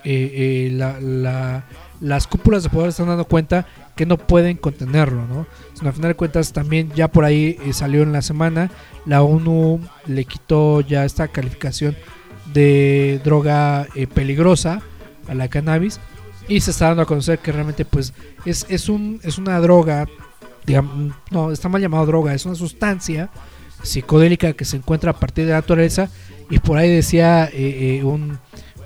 eh, 0.05 0.71
la- 0.73 1.01
la- 1.01 1.65
las 2.01 2.29
cúpulas 2.29 2.63
de 2.63 2.69
poder 2.69 2.91
están 2.91 3.09
dando 3.09 3.25
cuenta 3.25 3.67
que 3.97 4.07
no 4.07 4.19
pueden 4.19 4.57
contenerlo, 4.57 5.27
¿no? 5.27 5.49
Sino 5.75 5.89
a 5.91 5.93
final 5.93 6.11
de 6.13 6.15
cuentas 6.15 6.53
también 6.53 6.93
ya 6.95 7.09
por 7.09 7.25
ahí 7.25 7.59
eh, 7.65 7.73
salió 7.73 8.05
en 8.05 8.13
la 8.13 8.23
semana, 8.23 8.71
la 9.05 9.23
ONU 9.23 9.81
le 10.07 10.27
quitó 10.27 10.81
ya 10.81 11.05
esta 11.05 11.27
calificación 11.27 11.97
de 12.53 13.21
droga 13.25 13.89
peligrosa 14.15 14.81
a 15.29 15.35
la 15.35 15.49
cannabis 15.49 15.99
y 16.47 16.61
se 16.61 16.71
está 16.71 16.87
dando 16.87 17.03
a 17.03 17.07
conocer 17.07 17.41
que 17.41 17.51
realmente 17.51 17.85
pues 17.85 18.13
es, 18.45 18.65
es, 18.69 18.89
un, 18.89 19.19
es 19.25 19.39
una 19.39 19.59
droga, 19.59 20.07
no, 21.31 21.53
está 21.53 21.69
mal 21.69 21.81
llamado 21.81 22.07
droga, 22.07 22.35
es 22.35 22.45
una 22.47 22.55
sustancia 22.55 23.31
psicodélica 23.83 24.53
que 24.55 24.65
se 24.65 24.77
encuentra 24.77 25.11
a 25.13 25.19
partir 25.19 25.45
de 25.45 25.51
la 25.53 25.59
naturaleza 25.59 26.09
y 26.51 26.59
por 26.59 26.79
ahí 26.79 26.91
decía 26.91 27.45
eh, 27.47 27.99
eh, 27.99 28.05
un, 28.05 28.39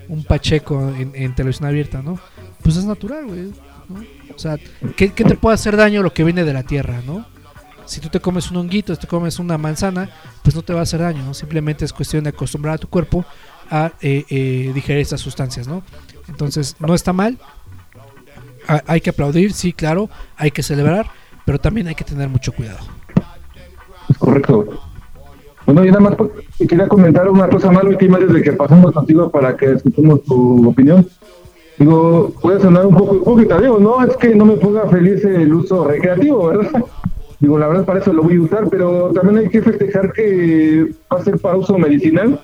un 0.09 0.25
Pacheco 0.25 0.93
en, 0.99 1.35
televisión 1.35 1.69
abierta, 1.69 2.03
¿no? 2.03 2.19
Pues 2.63 2.77
es 2.77 2.85
natural, 2.85 3.27
güey. 3.27 3.53
¿no? 3.89 4.05
O 4.35 4.39
sea, 4.39 4.57
¿qué, 4.97 5.13
qué 5.13 5.25
te 5.25 5.37
puede 5.37 5.55
hacer 5.55 5.77
daño 5.77 6.03
lo 6.03 6.13
que 6.13 6.25
viene 6.25 6.45
de 6.45 6.53
la 6.53 6.63
tierra, 6.63 7.01
no? 7.07 7.25
Si 7.87 8.01
tú 8.01 8.09
te 8.09 8.21
comes 8.21 8.51
un 8.51 8.59
honguito, 8.59 8.95
si 8.95 9.01
te 9.01 9.07
comes 9.07 9.39
una 9.39 9.59
manzana, 9.59 10.11
pues 10.43 10.55
no 10.55 10.63
te 10.63 10.73
va 10.73 10.81
a 10.81 10.83
hacer 10.85 11.01
daño, 11.01 11.25
¿no? 11.25 11.35
Simplemente 11.35 11.85
es 11.85 11.93
cuestión 11.93 12.23
de 12.25 12.31
acostumbrar 12.31 12.75
a 12.75 12.79
tu 12.79 12.89
cuerpo 12.89 13.25
a 13.71 13.93
eh, 14.01 14.25
eh, 14.29 14.71
digerir 14.75 15.01
estas 15.03 15.21
sustancias, 15.21 15.67
¿no? 15.67 15.83
Entonces, 16.29 16.77
no 16.79 16.95
está 16.95 17.13
mal. 17.13 17.39
Ha- 18.69 18.83
hay 18.87 19.01
que 19.01 19.11
aplaudir, 19.11 19.53
sí, 19.53 19.73
claro, 19.73 20.09
hay 20.37 20.51
que 20.51 20.63
celebrar, 20.63 21.11
pero 21.51 21.59
también 21.59 21.89
hay 21.89 21.97
que 21.97 22.05
tener 22.05 22.29
mucho 22.29 22.53
cuidado. 22.53 22.79
Es 24.09 24.17
correcto. 24.19 24.69
Bueno, 25.67 25.85
y 25.85 25.89
nada 25.89 25.99
más 25.99 26.15
pues, 26.15 26.31
quería 26.69 26.87
comentar 26.87 27.29
una 27.29 27.49
cosa 27.49 27.73
más 27.73 27.83
última 27.83 28.19
desde 28.21 28.41
que 28.41 28.53
pasamos 28.53 28.93
contigo 28.93 29.29
para 29.33 29.57
que 29.57 29.73
escuchemos 29.73 30.23
tu 30.23 30.69
opinión. 30.71 31.05
Digo, 31.77 32.33
puede 32.41 32.61
sonar 32.61 32.87
un 32.87 32.95
poco 32.97 33.17
hipócrita, 33.17 33.61
digo, 33.61 33.81
no, 33.81 34.01
es 34.05 34.17
que 34.19 34.33
no 34.37 34.45
me 34.45 34.59
ponga 34.59 34.87
feliz 34.91 35.25
el 35.25 35.53
uso 35.53 35.89
recreativo, 35.89 36.47
¿verdad? 36.47 36.85
Digo, 37.41 37.59
la 37.59 37.67
verdad 37.67 37.85
para 37.85 37.99
eso 37.99 38.13
lo 38.13 38.23
voy 38.23 38.37
a 38.37 38.43
usar, 38.43 38.69
pero 38.71 39.11
también 39.13 39.39
hay 39.39 39.49
que 39.49 39.61
festejar 39.61 40.13
que 40.13 40.87
va 41.13 41.19
a 41.19 41.25
ser 41.25 41.37
para 41.41 41.57
uso 41.57 41.77
medicinal. 41.79 42.41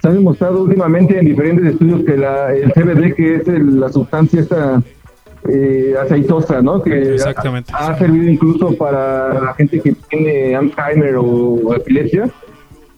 Se 0.00 0.08
ha 0.08 0.10
demostrado 0.12 0.64
últimamente 0.64 1.16
en 1.16 1.26
diferentes 1.26 1.64
estudios 1.74 2.02
que 2.04 2.16
la, 2.16 2.52
el 2.52 2.72
CBD, 2.72 3.14
que 3.14 3.36
es 3.36 3.46
el- 3.46 3.78
la 3.78 3.88
sustancia 3.92 4.40
esta 4.40 4.82
eh, 5.48 5.94
aceitosa, 6.00 6.62
¿no? 6.62 6.82
Que 6.82 7.14
Exactamente. 7.14 7.72
ha, 7.74 7.88
ha 7.88 7.98
servido 7.98 8.30
incluso 8.30 8.76
para 8.76 9.40
la 9.40 9.54
gente 9.54 9.80
que 9.80 9.92
tiene 10.08 10.54
Alzheimer 10.54 11.16
o 11.18 11.74
epilepsia, 11.74 12.30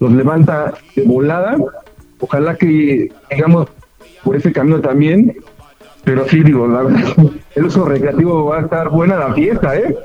los 0.01 0.13
levanta 0.13 0.75
de 0.95 1.03
volada. 1.03 1.57
Ojalá 2.21 2.57
que 2.57 3.11
digamos 3.31 3.69
por 4.23 4.37
ese 4.37 4.53
camino 4.53 4.81
también, 4.81 5.37
pero 6.05 6.27
sí, 6.29 6.43
digo, 6.43 6.67
la 6.67 6.83
verdad, 6.83 7.15
el 7.55 7.65
uso 7.65 7.85
recreativo 7.85 8.47
va 8.47 8.59
a 8.59 8.63
estar 8.63 8.89
buena 8.91 9.17
la 9.17 9.35
fiesta, 9.35 9.77
¿eh? 9.77 9.97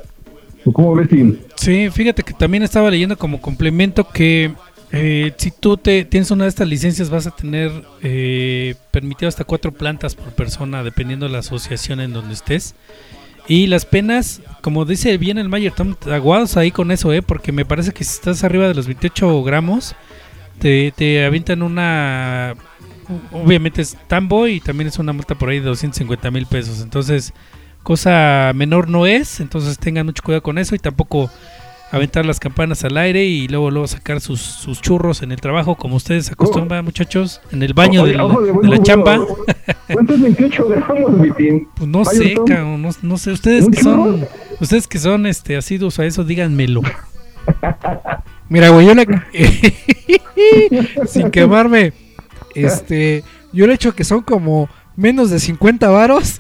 ¿O 0.66 0.74
¿Cómo 0.74 0.96
ves, 0.96 1.10
Tim? 1.10 1.38
Sí, 1.56 1.90
fíjate 1.90 2.24
que 2.24 2.34
también 2.34 2.64
estaba 2.64 2.90
leyendo 2.90 3.18
como 3.18 3.42
complemento 3.42 4.08
que 4.08 4.52
eh, 4.92 5.34
si 5.38 5.52
tú 5.52 5.78
te 5.78 6.04
tienes 6.06 6.32
una 6.32 6.46
de 6.46 6.50
estas 6.50 6.68
licencias 6.68 7.10
vas 7.10 7.28
a 7.28 7.32
tener 7.32 7.72
eh, 8.02 8.76
permitido 8.92 9.30
hasta 9.30 9.44
cuatro 9.44 9.72
plantas 9.72 10.16
por 10.16 10.34
persona 10.34 10.84
dependiendo 10.84 11.28
de 11.28 11.32
la 11.32 11.40
asociación 11.40 12.00
en 12.00 12.14
donde 12.14 12.34
estés. 12.34 12.76
Y 13.48 13.68
las 13.68 13.86
penas, 13.86 14.42
como 14.62 14.86
dice 14.86 15.18
bien 15.18 15.40
el 15.40 15.50
Mayer, 15.50 15.72
están 15.72 15.98
aguados 16.12 16.56
ahí 16.56 16.72
con 16.72 16.92
eso, 16.92 17.12
¿eh? 17.14 17.24
porque 17.24 17.52
me 17.52 17.66
parece 17.66 17.92
que 17.94 18.04
si 18.04 18.12
estás 18.12 18.44
arriba 18.44 18.68
de 18.68 18.76
los 18.76 18.86
28 18.86 19.44
gramos, 19.44 19.96
te, 20.60 20.92
te 20.96 21.26
avientan 21.26 21.64
una... 21.64 22.56
Obviamente 23.32 23.82
es 23.82 23.98
tambo 24.08 24.48
y 24.48 24.60
también 24.60 24.88
es 24.88 25.00
una 25.00 25.14
multa 25.14 25.34
por 25.34 25.50
ahí 25.50 25.60
de 25.60 25.66
250 25.66 26.30
mil 26.30 26.46
pesos. 26.46 26.82
Entonces, 26.82 27.34
cosa 27.82 28.52
menor 28.54 28.88
no 28.88 29.08
es, 29.08 29.40
entonces 29.40 29.80
tengan 29.80 30.06
mucho 30.06 30.22
cuidado 30.22 30.44
con 30.44 30.60
eso 30.60 30.76
y 30.76 30.80
tampoco 30.80 31.32
aventar 31.92 32.26
las 32.26 32.40
campanas 32.40 32.84
al 32.84 32.98
aire 32.98 33.26
y 33.26 33.48
luego 33.48 33.72
luego 33.72 33.88
sacar 33.88 34.22
sus, 34.22 34.40
sus 34.42 34.82
churros 34.82 35.22
en 35.24 35.32
el 35.32 35.42
trabajo 35.42 35.76
como 35.76 35.96
ustedes 35.96 36.32
acostumbran 36.32 36.86
muchachos 36.86 37.42
en 37.52 37.64
el 37.64 37.74
baño 37.74 38.04
Oye, 38.04 38.12
del- 38.12 38.22
ojo, 38.22 38.42
de 38.42 38.68
la 38.68 38.84
chamba 38.84 39.20
¿Cuántos 39.92 40.22
28 40.22 40.68
gramos, 40.68 41.12
pues 41.76 41.90
no 41.90 42.04
Vaya, 42.04 42.12
sé 42.20 42.36
cabrón, 42.46 42.82
no, 42.84 42.90
no 43.02 43.18
sé 43.18 43.32
ustedes 43.32 43.66
¿Un 43.66 43.72
que 43.72 43.82
son 43.82 44.28
ustedes 44.60 44.88
que 44.88 45.00
son 45.00 45.26
este 45.26 45.58
asiduos 45.58 45.98
a 46.00 46.06
eso 46.06 46.24
díganmelo 46.24 46.82
Mira, 48.50 48.70
güey, 48.70 48.88
yo 48.88 48.96
le... 48.96 49.06
Sin 51.08 51.30
quemarme. 51.30 51.94
Este... 52.56 53.24
Yo 53.54 53.66
le 53.66 53.74
he 53.74 53.76
hecho 53.76 53.94
que 53.94 54.04
son 54.04 54.22
como 54.22 54.70
menos 54.96 55.30
de 55.30 55.40
50 55.40 55.88
varos. 55.90 56.40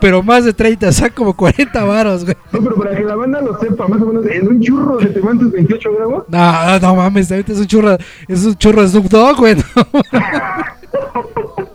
Pero 0.00 0.22
más 0.22 0.44
de 0.44 0.52
30, 0.52 0.88
o 0.88 0.92
sea, 0.92 1.10
como 1.10 1.34
40 1.34 1.84
varos, 1.84 2.24
güey. 2.24 2.36
No, 2.52 2.60
pero 2.62 2.76
para 2.76 2.96
que 2.96 3.04
la 3.04 3.16
banda 3.16 3.40
lo 3.40 3.58
sepa, 3.58 3.86
más 3.88 4.00
o 4.00 4.06
menos, 4.06 4.26
en 4.26 4.48
un 4.48 4.60
churro 4.60 5.00
se 5.00 5.06
te 5.06 5.20
van 5.20 5.38
tus 5.38 5.52
28 5.52 5.90
gramos. 5.96 6.24
No, 6.28 6.66
no, 6.66 6.78
no 6.80 6.96
mames, 6.96 7.30
ahorita 7.30 7.52
es 7.52 7.58
un 7.58 7.66
churro, 7.66 7.96
es 8.28 8.44
un 8.44 8.54
churro 8.56 8.82
de 8.82 8.88
Snoop 8.88 9.06
Dogg, 9.06 9.36
güey. 9.38 9.56
no. 9.56 9.62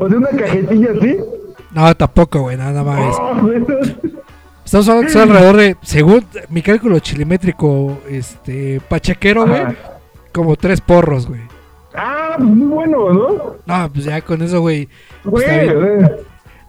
O 0.00 0.08
sea, 0.08 0.18
una 0.18 0.28
cajetilla 0.28 0.90
así. 0.98 1.16
No, 1.72 1.96
tampoco, 1.96 2.42
güey, 2.42 2.56
nada 2.56 2.82
más. 2.82 3.16
Oh, 3.18 3.50
Estamos 4.64 4.88
hablando 4.88 5.06
que 5.06 5.12
son 5.12 5.22
alrededor 5.22 5.56
de, 5.56 5.76
según 5.82 6.24
mi 6.50 6.62
cálculo 6.62 6.98
chilimétrico, 6.98 7.98
este, 8.08 8.80
pachequero, 8.88 9.46
güey, 9.46 9.62
como 10.32 10.56
tres 10.56 10.80
porros, 10.80 11.26
güey. 11.26 11.40
Ah, 11.94 12.34
pues 12.38 12.48
muy 12.48 12.68
bueno, 12.68 13.12
¿no? 13.12 13.56
No, 13.66 13.92
pues 13.92 14.04
ya 14.04 14.20
con 14.22 14.40
eso, 14.40 14.60
güey. 14.60 14.88
Güey, 15.24 15.44
eh, 15.46 16.16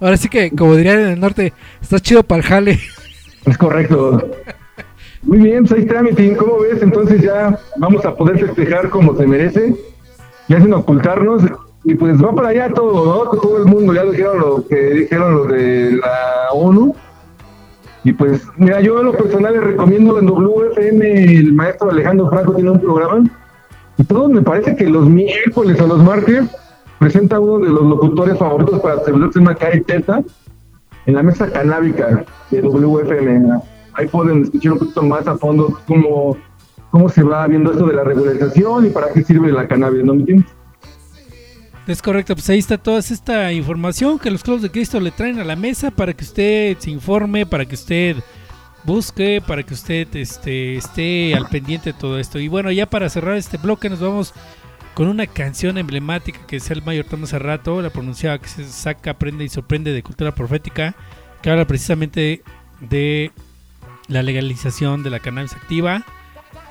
Ahora 0.03 0.17
sí 0.17 0.27
que, 0.27 0.51
como 0.51 0.75
dirían 0.75 0.99
en 0.99 1.07
el 1.11 1.19
norte, 1.21 1.53
está 1.81 1.97
chido 1.97 2.23
para 2.23 2.41
el 2.41 2.45
jale. 2.45 2.79
Es 3.45 3.57
correcto. 3.57 4.21
Muy 5.21 5.37
bien, 5.37 5.65
pues 5.65 5.85
ahí. 6.17 6.35
¿Cómo 6.35 6.59
ves? 6.59 6.81
Entonces 6.81 7.21
ya 7.21 7.57
vamos 7.77 8.03
a 8.03 8.13
poder 8.13 8.37
festejar 8.37 8.89
como 8.89 9.15
se 9.15 9.25
merece, 9.25 9.73
ya 10.49 10.59
sin 10.59 10.73
ocultarnos. 10.73 11.43
Y 11.85 11.95
pues 11.95 12.21
va 12.21 12.35
para 12.35 12.49
allá 12.49 12.69
todo, 12.73 13.05
¿no? 13.05 13.31
Todo 13.39 13.59
el 13.59 13.65
mundo, 13.65 13.93
ya 13.93 14.03
dijeron 14.03 14.39
lo 14.39 14.67
que 14.67 14.75
dijeron 14.75 15.35
los 15.35 15.47
de 15.47 15.91
la 15.93 16.49
ONU. 16.51 16.93
Y 18.03 18.11
pues, 18.11 18.45
mira, 18.57 18.81
yo 18.81 18.99
en 18.99 19.05
lo 19.05 19.13
personal 19.13 19.53
les 19.53 19.63
recomiendo 19.63 20.19
en 20.19 20.25
WFM, 20.25 21.35
el 21.35 21.53
maestro 21.53 21.91
Alejandro 21.91 22.29
Franco 22.29 22.53
tiene 22.55 22.71
un 22.71 22.81
programa. 22.81 23.23
Y 23.97 24.03
todos 24.03 24.29
me 24.29 24.41
parece 24.41 24.75
que 24.75 24.83
los 24.83 25.07
miércoles 25.07 25.79
o 25.79 25.87
los 25.87 26.03
martes 26.03 26.43
presenta 27.03 27.37
uno 27.37 27.65
de 27.65 27.69
los 27.69 27.83
locutores 27.83 28.37
favoritos 28.37 28.79
para 28.79 29.03
celebrar 29.03 29.29
una 29.35 29.55
Teta 29.55 30.23
en 31.05 31.15
la 31.15 31.21
mesa 31.21 31.51
canábica 31.51 32.23
de 32.49 32.61
WFM. 32.61 33.59
Ahí 33.95 34.07
pueden 34.07 34.43
escuchar 34.43 34.71
un 34.71 34.79
poquito 34.79 35.03
más 35.03 35.27
a 35.27 35.37
fondo 35.37 35.77
cómo, 35.85 36.37
cómo 36.91 37.09
se 37.09 37.21
va 37.21 37.45
viendo 37.47 37.71
esto 37.71 37.87
de 37.87 37.95
la 37.95 38.05
regularización 38.05 38.85
y 38.85 38.89
para 38.89 39.11
qué 39.11 39.21
sirve 39.21 39.51
la 39.51 39.67
cannabis, 39.67 40.05
¿no? 40.05 40.13
¿Me 40.13 40.21
entiendes? 40.21 40.49
Es 41.87 42.01
correcto, 42.01 42.35
pues 42.35 42.49
ahí 42.49 42.59
está 42.59 42.77
toda 42.77 42.99
esta 42.99 43.51
información 43.51 44.17
que 44.17 44.31
los 44.31 44.41
clavos 44.41 44.61
de 44.61 44.71
Cristo 44.71 45.01
le 45.01 45.11
traen 45.11 45.39
a 45.39 45.43
la 45.43 45.57
mesa 45.57 45.91
para 45.91 46.13
que 46.13 46.23
usted 46.23 46.77
se 46.79 46.89
informe, 46.89 47.45
para 47.45 47.65
que 47.65 47.75
usted 47.75 48.15
busque, 48.85 49.43
para 49.45 49.63
que 49.63 49.73
usted 49.73 50.07
este, 50.15 50.77
esté 50.77 51.35
al 51.35 51.47
pendiente 51.49 51.91
de 51.91 51.99
todo 51.99 52.17
esto. 52.17 52.39
Y 52.39 52.47
bueno, 52.47 52.71
ya 52.71 52.85
para 52.85 53.09
cerrar 53.09 53.35
este 53.35 53.57
bloque 53.57 53.89
nos 53.89 53.99
vamos 53.99 54.33
con 54.93 55.07
una 55.07 55.27
canción 55.27 55.77
emblemática 55.77 56.39
que 56.45 56.57
es 56.57 56.69
el 56.69 56.83
mayor 56.83 57.05
hace 57.23 57.39
rato, 57.39 57.81
la 57.81 57.89
pronunciaba 57.89 58.37
que 58.39 58.47
se 58.47 58.63
saca, 58.65 59.11
aprende 59.11 59.43
y 59.43 59.49
sorprende 59.49 59.91
de 59.91 60.03
cultura 60.03 60.33
profética, 60.33 60.95
que 61.41 61.49
habla 61.49 61.65
precisamente 61.65 62.43
de 62.79 63.31
la 64.07 64.21
legalización 64.21 65.03
de 65.03 65.09
la 65.09 65.19
cannabis 65.19 65.53
activa 65.53 66.03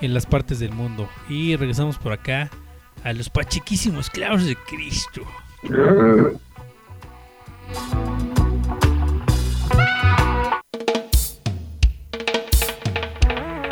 en 0.00 0.14
las 0.14 0.26
partes 0.26 0.58
del 0.58 0.72
mundo. 0.72 1.08
Y 1.28 1.56
regresamos 1.56 1.98
por 1.98 2.12
acá 2.12 2.50
a 3.04 3.12
los 3.12 3.28
pachiquísimos 3.28 4.10
clavos 4.10 4.44
de 4.44 4.56
Cristo. 4.56 5.22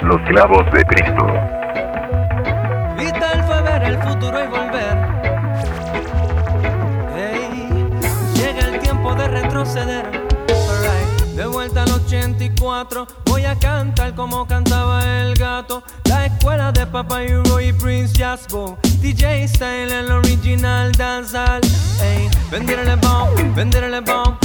Los 0.03 0.21
clavos 0.29 0.73
de 0.73 0.85
Cristo. 0.85 1.60
Futuro 4.13 4.43
y 4.43 4.47
volver. 4.49 4.97
Ey, 7.17 7.89
llega 8.35 8.67
el 8.67 8.81
tiempo 8.81 9.15
de 9.15 9.29
retroceder. 9.29 10.31
De 11.37 11.47
vuelta 11.47 11.85
al 11.85 11.93
84, 11.93 13.07
voy 13.25 13.45
a 13.45 13.59
cantar 13.59 14.15
como 14.15 14.47
cantaba 14.47 15.03
el 15.23 15.35
gato. 15.37 15.83
La 16.05 16.27
escuela 16.27 16.73
de 16.73 16.87
Papa 16.87 17.23
y 17.23 17.29
Roy 17.45 17.73
Prince 17.73 18.19
Jasbo. 18.19 18.79
DJ 19.01 19.47
Style, 19.49 19.93
el 19.93 20.11
original 20.11 20.93
dancehall. 20.93 21.63
Ey, 22.03 22.29
venderle 22.51 22.97
bomb, 22.97 23.55
venderle 23.55 24.01
bomb. 24.01 24.37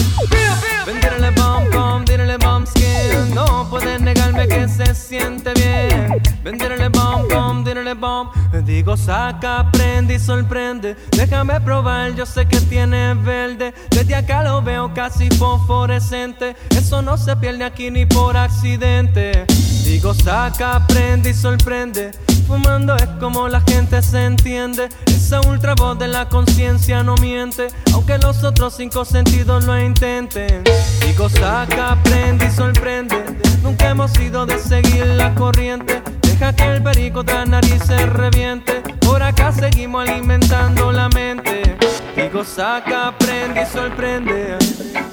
Venderle 0.85 1.31
bomb, 1.31 1.69
bomb, 1.71 2.05
venderle 2.05 2.37
bomb 2.37 2.65
skin. 2.65 3.33
No 3.33 3.67
puedes 3.69 3.99
negarme 4.01 4.47
que 4.47 4.67
se 4.67 4.93
siente 4.93 5.53
bien. 5.53 6.21
Venderle 6.43 6.89
bomb, 6.89 7.27
bomb, 7.29 7.63
venderle 7.65 7.93
bomb. 7.93 8.29
Digo, 8.63 8.95
saca, 8.95 9.59
aprende 9.59 10.15
y 10.15 10.19
sorprende. 10.19 10.95
Déjame 11.11 11.59
probar, 11.61 12.15
yo 12.15 12.25
sé 12.25 12.47
que 12.47 12.59
tiene 12.61 13.13
verde. 13.15 13.73
Desde 13.89 14.15
acá 14.15 14.43
lo 14.43 14.61
veo 14.61 14.93
casi 14.93 15.29
fosforescente. 15.29 16.55
Eso 16.69 17.01
no 17.01 17.17
se 17.17 17.35
pierde 17.35 17.63
aquí 17.63 17.91
ni 17.91 18.05
por 18.05 18.37
accidente. 18.37 19.45
Digo, 19.85 20.15
saca, 20.15 20.77
aprende 20.77 21.29
y 21.29 21.33
sorprende. 21.33 22.09
Fumando 22.47 22.95
es 22.95 23.07
como 23.19 23.47
la 23.47 23.61
gente 23.61 24.01
se 24.01 24.25
entiende. 24.25 24.89
Esa 25.05 25.41
ultra 25.41 25.75
voz 25.75 25.97
de 25.99 26.07
la 26.07 26.27
conciencia 26.27 27.03
no 27.03 27.15
miente. 27.17 27.67
Aunque 27.93 28.17
los 28.17 28.43
otros 28.43 28.75
cinco 28.75 29.05
sentidos 29.05 29.63
lo 29.65 29.79
intenten. 29.79 30.63
Digo, 31.05 31.29
saca, 31.29 31.91
aprende 31.91 32.47
y 32.47 32.51
sorprende. 32.51 33.23
Nunca 33.61 33.89
hemos 33.89 34.11
sido 34.11 34.47
de 34.47 34.57
seguir 34.57 35.05
la 35.05 35.33
corriente. 35.35 36.01
Deja 36.21 36.51
que 36.53 36.63
el 36.63 36.81
perico 36.81 37.23
la 37.23 37.45
nariz 37.45 37.83
se 37.85 37.97
reviente. 38.07 38.81
Por 39.01 39.21
acá 39.21 39.51
seguimos 39.51 40.09
alimentando 40.09 40.91
la 40.91 41.09
mente. 41.09 41.77
Digo, 42.15 42.43
saca, 42.43 43.09
aprende 43.09 43.61
y 43.61 43.65
sorprende. 43.71 44.57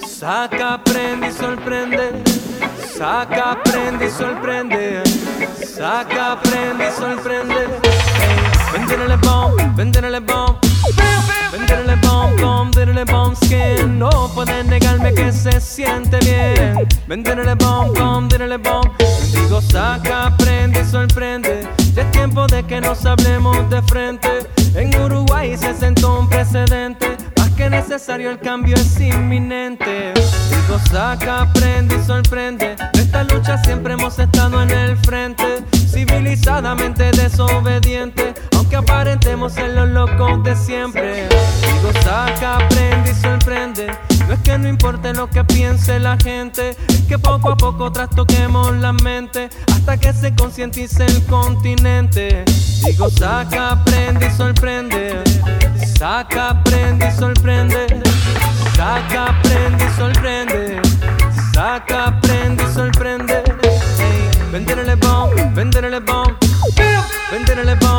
Saca, 0.08 0.74
aprende 0.74 1.28
y 1.28 1.32
sorprende. 1.32 2.41
Saca, 3.02 3.50
aprende 3.54 4.06
y 4.06 4.10
sorprende. 4.10 5.02
Saca, 5.60 6.34
aprende 6.34 6.86
y 6.86 6.92
sorprende. 6.92 7.66
Venderle 8.72 9.16
bomb, 9.16 9.56
venderle 9.74 10.20
bomb. 10.20 10.56
Venderle 11.50 11.96
bomb, 11.96 12.40
bomb, 12.40 12.72
venderle 12.72 13.04
bomb 13.04 13.34
skin. 13.34 13.98
No 13.98 14.30
pueden 14.32 14.68
negarme 14.68 15.12
que 15.12 15.32
se 15.32 15.60
siente 15.60 16.20
bien. 16.20 16.86
Venderle 17.08 17.56
bomb, 17.56 17.92
bomb, 17.98 18.30
venderle 18.30 18.58
bomb. 18.58 18.88
Digo, 19.32 19.60
saca, 19.60 20.26
aprende 20.26 20.82
y 20.82 20.84
sorprende. 20.84 21.66
Ya 21.94 22.02
es 22.02 22.10
tiempo 22.12 22.46
de 22.46 22.62
que 22.62 22.80
nos 22.80 23.04
hablemos 23.04 23.68
de 23.68 23.82
frente. 23.82 24.48
En 24.76 24.94
Uruguay 25.00 25.56
se 25.56 25.74
sentó 25.74 26.20
un 26.20 26.28
precedente. 26.28 27.11
Que 27.62 27.70
necesario, 27.70 28.28
el 28.28 28.40
cambio 28.40 28.74
es 28.74 29.00
inminente. 29.00 30.12
Digo, 30.14 30.80
saca, 30.90 31.42
aprende 31.42 31.94
y 31.94 32.04
sorprende. 32.04 32.74
De 32.92 33.00
esta 33.00 33.22
lucha 33.22 33.56
siempre 33.62 33.92
hemos 33.92 34.18
estado 34.18 34.60
en 34.62 34.70
el 34.72 34.96
frente. 34.96 35.62
Civilizadamente 35.70 37.12
desobediente. 37.12 38.34
Aunque 38.56 38.74
aparentemos 38.74 39.52
ser 39.52 39.70
los 39.74 39.88
locos 39.90 40.42
de 40.42 40.56
siempre. 40.56 41.28
Digo, 41.28 41.92
saca, 42.02 42.56
aprende 42.56 43.12
y 43.12 43.14
sorprende. 43.14 44.11
No 44.26 44.34
es 44.34 44.40
que 44.40 44.58
no 44.58 44.68
importe 44.68 45.12
lo 45.12 45.28
que 45.28 45.44
piense 45.44 45.98
la 46.00 46.16
gente. 46.16 46.76
Es 46.88 47.02
que 47.02 47.18
poco 47.18 47.50
a 47.50 47.56
poco 47.56 47.90
trastoquemos 47.92 48.72
la 48.76 48.92
mente. 48.92 49.50
Hasta 49.72 49.96
que 49.96 50.12
se 50.12 50.34
concientice 50.34 51.04
el 51.04 51.24
continente. 51.26 52.44
Digo, 52.84 53.10
saca, 53.10 53.70
aprende 53.70 54.26
y 54.26 54.30
sorprende. 54.30 55.22
Saca, 55.98 56.50
aprende 56.50 57.08
y 57.08 57.18
sorprende. 57.18 57.86
Saca, 58.76 59.26
aprende 59.26 59.84
y 59.84 59.96
sorprende. 59.96 60.80
Saca, 61.52 62.06
aprende 62.06 62.64
y 62.64 62.74
sorprende. 62.74 63.42
Ey, 63.62 64.50
Venderle 64.50 64.96
bomb, 64.96 65.32
venderle 65.54 66.00
bomb. 66.00 66.36
Venderle 67.30 67.74
bomb, 67.76 67.91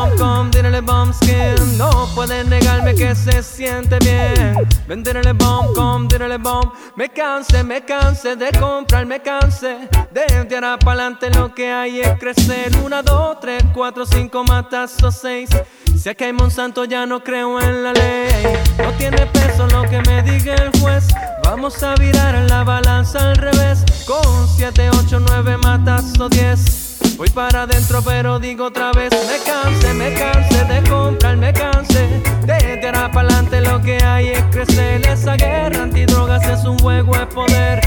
bomb 0.85 1.13
skin. 1.13 1.77
No 1.77 2.07
pueden 2.15 2.49
negarme 2.49 2.95
que 2.95 3.15
se 3.15 3.41
siente 3.41 3.97
bien. 3.99 4.55
Venderle 4.87 5.33
bomb, 5.33 5.73
com, 5.75 6.07
venderle 6.07 6.37
bomb. 6.37 6.71
Me 6.95 7.09
canse, 7.09 7.63
me 7.63 7.83
canse 7.83 8.35
de 8.35 8.51
comprar, 8.59 9.05
me 9.05 9.21
canse. 9.21 9.89
De 10.11 10.55
ahora 10.55 10.77
para 10.77 11.03
adelante 11.03 11.29
lo 11.31 11.53
que 11.53 11.71
hay 11.71 12.01
es 12.01 12.19
crecer. 12.19 12.71
Una, 12.83 13.01
dos, 13.01 13.39
tres, 13.39 13.63
cuatro, 13.73 14.05
cinco, 14.05 14.43
matazos, 14.43 15.15
seis. 15.15 15.49
Si 15.97 16.09
aquí 16.09 16.25
hay 16.25 16.33
Monsanto 16.33 16.85
ya 16.85 17.05
no 17.05 17.23
creo 17.23 17.59
en 17.59 17.83
la 17.83 17.93
ley. 17.93 18.29
No 18.77 18.91
tiene 18.93 19.25
peso 19.27 19.67
lo 19.67 19.83
que 19.83 20.01
me 20.01 20.21
diga 20.23 20.55
el 20.55 20.71
juez. 20.79 21.07
Vamos 21.43 21.81
a 21.83 21.95
virar 21.95 22.35
la 22.49 22.63
balanza 22.63 23.29
al 23.29 23.35
revés. 23.35 23.83
Con 24.05 24.47
7, 24.57 24.89
8, 24.89 25.19
9 25.19 25.57
matazo 25.57 26.29
10. 26.29 26.92
Voy 27.17 27.29
para 27.29 27.63
adentro 27.63 28.01
pero 28.03 28.39
digo 28.39 28.65
otra 28.65 28.91
vez 28.91 29.11
Me 29.11 29.39
canse, 29.43 29.93
me 29.93 30.13
canse 30.13 30.65
de 30.65 30.89
comprar, 30.89 31.37
me 31.37 31.53
canse 31.53 32.21
De 32.45 32.81
ahora 32.85 33.11
para 33.11 33.27
adelante 33.27 33.61
lo 33.61 33.81
que 33.81 34.03
hay 34.03 34.29
es 34.29 34.43
crecer 34.51 35.05
Esa 35.07 35.35
guerra 35.35 35.83
antidrogas 35.83 36.43
es 36.47 36.65
un 36.65 36.77
juego 36.79 37.15
de 37.15 37.25
poder. 37.27 37.81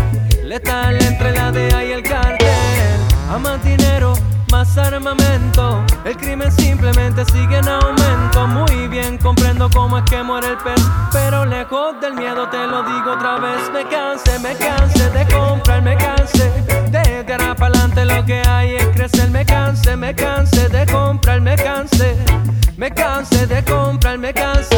Letal 0.44 0.96
entre 1.02 1.32
la 1.32 1.50
DEA 1.50 1.84
y 1.84 1.92
el 1.92 2.02
cartel. 2.02 2.48
A 3.30 3.38
más 3.38 3.62
dinero, 3.64 4.14
más 4.52 4.78
armamento. 4.78 5.84
El 6.04 6.16
crimen 6.16 6.52
simplemente 6.52 7.24
sigue 7.24 7.58
en 7.58 7.68
aumento. 7.68 8.46
Muy 8.46 8.88
bien 8.88 9.18
comprendo 9.18 9.68
cómo 9.70 9.98
es 9.98 10.04
que 10.04 10.22
muere 10.22 10.48
el 10.48 10.56
pez 10.58 10.80
Pero 11.12 11.44
lejos 11.44 12.00
del 12.00 12.14
miedo 12.14 12.48
te 12.48 12.66
lo 12.66 12.82
digo 12.84 13.12
otra 13.12 13.38
vez. 13.38 13.70
Me 13.72 13.84
canse, 13.88 14.38
me 14.38 14.54
canse 14.56 15.10
de 15.10 15.26
comprar, 15.26 15.82
me 15.82 15.96
canse 15.96 16.50
De 16.90 17.32
ahora 17.32 17.54
para 17.54 17.75
lo 18.04 18.24
que 18.24 18.42
hay 18.46 18.76
es 18.76 18.86
crecer 18.88 19.30
Me 19.30 19.44
canse, 19.44 19.96
me 19.96 20.14
canse 20.14 20.68
de 20.68 20.86
comprar, 20.86 21.40
me 21.40 21.56
canse 21.56 22.16
Me 22.76 22.90
canse 22.90 23.46
de 23.46 23.62
comprar, 23.64 24.18
me 24.18 24.34
canse 24.34 24.76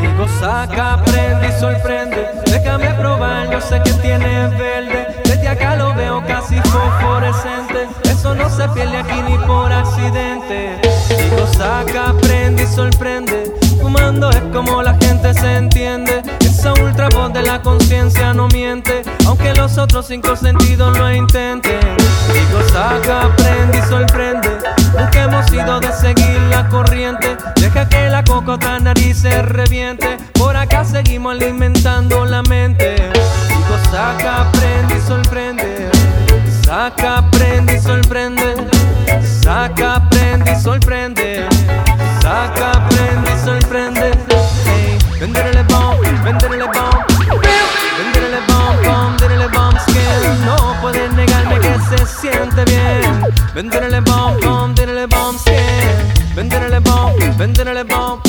Digo, 0.00 0.26
saca, 0.40 0.94
aprende 0.94 1.48
y 1.48 1.60
sorprende. 1.60 2.28
Déjame 2.46 2.94
probar, 2.94 3.50
yo 3.50 3.60
sé 3.60 3.80
que 3.82 3.92
tiene 3.94 4.48
verde. 4.56 5.08
Desde 5.24 5.48
acá 5.48 5.76
lo 5.76 5.94
veo 5.94 6.24
casi 6.26 6.56
fosforescente. 6.56 8.05
Por 9.46 9.72
accidente. 9.72 10.80
Digo, 11.08 11.46
saca, 11.46 12.14
prende 12.20 12.64
y 12.64 12.66
sorprende. 12.66 13.52
Fumando 13.80 14.30
es 14.30 14.42
como 14.52 14.82
la 14.82 14.94
gente 14.94 15.32
se 15.34 15.56
entiende. 15.56 16.22
Esa 16.40 16.72
ultra 16.74 17.08
voz 17.10 17.32
de 17.32 17.42
la 17.42 17.62
conciencia 17.62 18.32
no 18.34 18.48
miente, 18.48 19.02
aunque 19.26 19.54
los 19.54 19.78
otros 19.78 20.06
cinco 20.06 20.36
sentidos 20.36 20.96
lo 20.98 21.12
intenten. 21.12 21.80
Digo, 22.32 22.62
saca, 22.72 23.34
prende 23.36 23.78
y 23.78 23.82
sorprende. 23.82 24.58
Nunca 24.98 25.24
hemos 25.24 25.52
ido 25.52 25.80
de 25.80 25.92
seguir 25.92 26.40
la 26.50 26.68
corriente. 26.68 27.36
Deja 27.56 27.88
que 27.88 28.08
la 28.08 28.24
cocota 28.24 28.78
nariz 28.78 29.18
se 29.18 29.42
reviente. 29.42 30.18
Por 30.34 30.56
acá 30.56 30.84
seguimos 30.84 31.32
alimentando 31.34 32.24
la 32.24 32.42
mente. 32.42 32.96
Digo, 33.48 33.78
saca, 33.90 34.46
prende 34.52 34.96
y 34.96 35.00
sorprende. 35.06 35.75
Saca, 36.66 37.22
prende 37.30 37.76
y 37.76 37.80
sorprende. 37.80 38.56
Saca, 39.40 40.02
prende 40.10 40.50
y 40.50 40.60
sorprende. 40.60 41.46
Saca, 42.20 42.88
prende 42.88 43.30
y 43.32 43.44
sorprende. 43.44 44.10
Hey, 44.64 44.98
venderle 45.20 45.62
bomb, 45.62 46.00
venderle 46.24 46.64
bomb. 46.64 47.06
Venderle 47.96 48.40
bomb, 48.48 48.82
bomb, 48.82 49.16
venderle 49.20 49.46
bomb 49.46 49.78
skin. 49.78 50.44
No 50.44 50.74
puedes 50.80 51.12
negarme 51.12 51.60
que 51.60 51.78
se 51.88 52.04
siente 52.04 52.64
bien. 52.64 53.32
Venderle 53.54 54.00
bomb, 54.00 54.40
bomb, 54.40 54.74
venderle 54.74 55.06
bomb 55.06 55.38
skin. 55.38 56.34
Venderle 56.34 56.80
bomb, 56.80 57.14
venderle 57.38 57.84
bomb. 57.84 58.20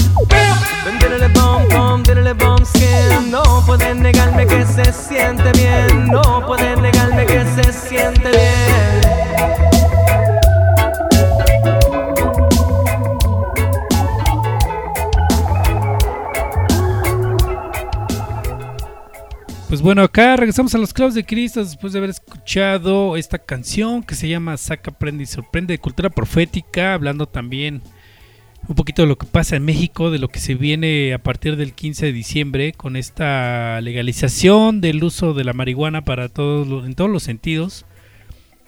Venderle 0.86 1.28
bomb, 1.30 1.68
bomb, 1.70 2.04
venderle 2.06 2.34
bomb 2.36 2.64
skin. 2.64 3.32
No 3.32 3.64
puedes 3.66 3.96
negarme 3.96 4.46
que 4.46 4.64
se 4.64 4.94
siente 4.94 5.52
bien. 5.54 6.06
No 6.08 6.46
puedes 6.46 6.77
Pues 19.78 19.84
bueno, 19.84 20.02
acá 20.02 20.36
regresamos 20.36 20.74
a 20.74 20.80
los 20.80 20.92
clavos 20.92 21.14
de 21.14 21.24
Cristo 21.24 21.64
después 21.64 21.94
de 21.94 22.00
haber 22.00 22.10
escuchado 22.10 23.16
esta 23.16 23.38
canción 23.38 24.02
que 24.02 24.16
se 24.16 24.28
llama 24.28 24.58
Saca, 24.58 24.90
Prende 24.90 25.22
y 25.22 25.28
Sorprende 25.28 25.76
de 25.76 25.78
cultura 25.78 26.10
profética, 26.10 26.96
hablando 26.96 27.28
también 27.28 27.84
un 28.68 28.74
poquito 28.74 29.04
de 29.04 29.08
lo 29.08 29.20
que 29.20 29.28
pasa 29.28 29.56
en 29.56 29.66
México, 29.66 30.10
de 30.10 30.18
lo 30.18 30.30
que 30.30 30.40
se 30.40 30.56
viene 30.56 31.14
a 31.14 31.20
partir 31.20 31.58
del 31.58 31.74
15 31.74 32.08
de 32.08 32.12
diciembre 32.12 32.74
con 32.74 32.96
esta 32.96 33.80
legalización 33.82 34.82
del 34.82 35.04
uso 35.04 35.36
de 35.36 35.44
la 35.44 35.54
marihuana 35.54 36.04
para 36.04 36.28
todos 36.28 36.84
en 36.84 36.96
todos 36.96 37.12
los 37.12 37.22
sentidos. 37.22 37.86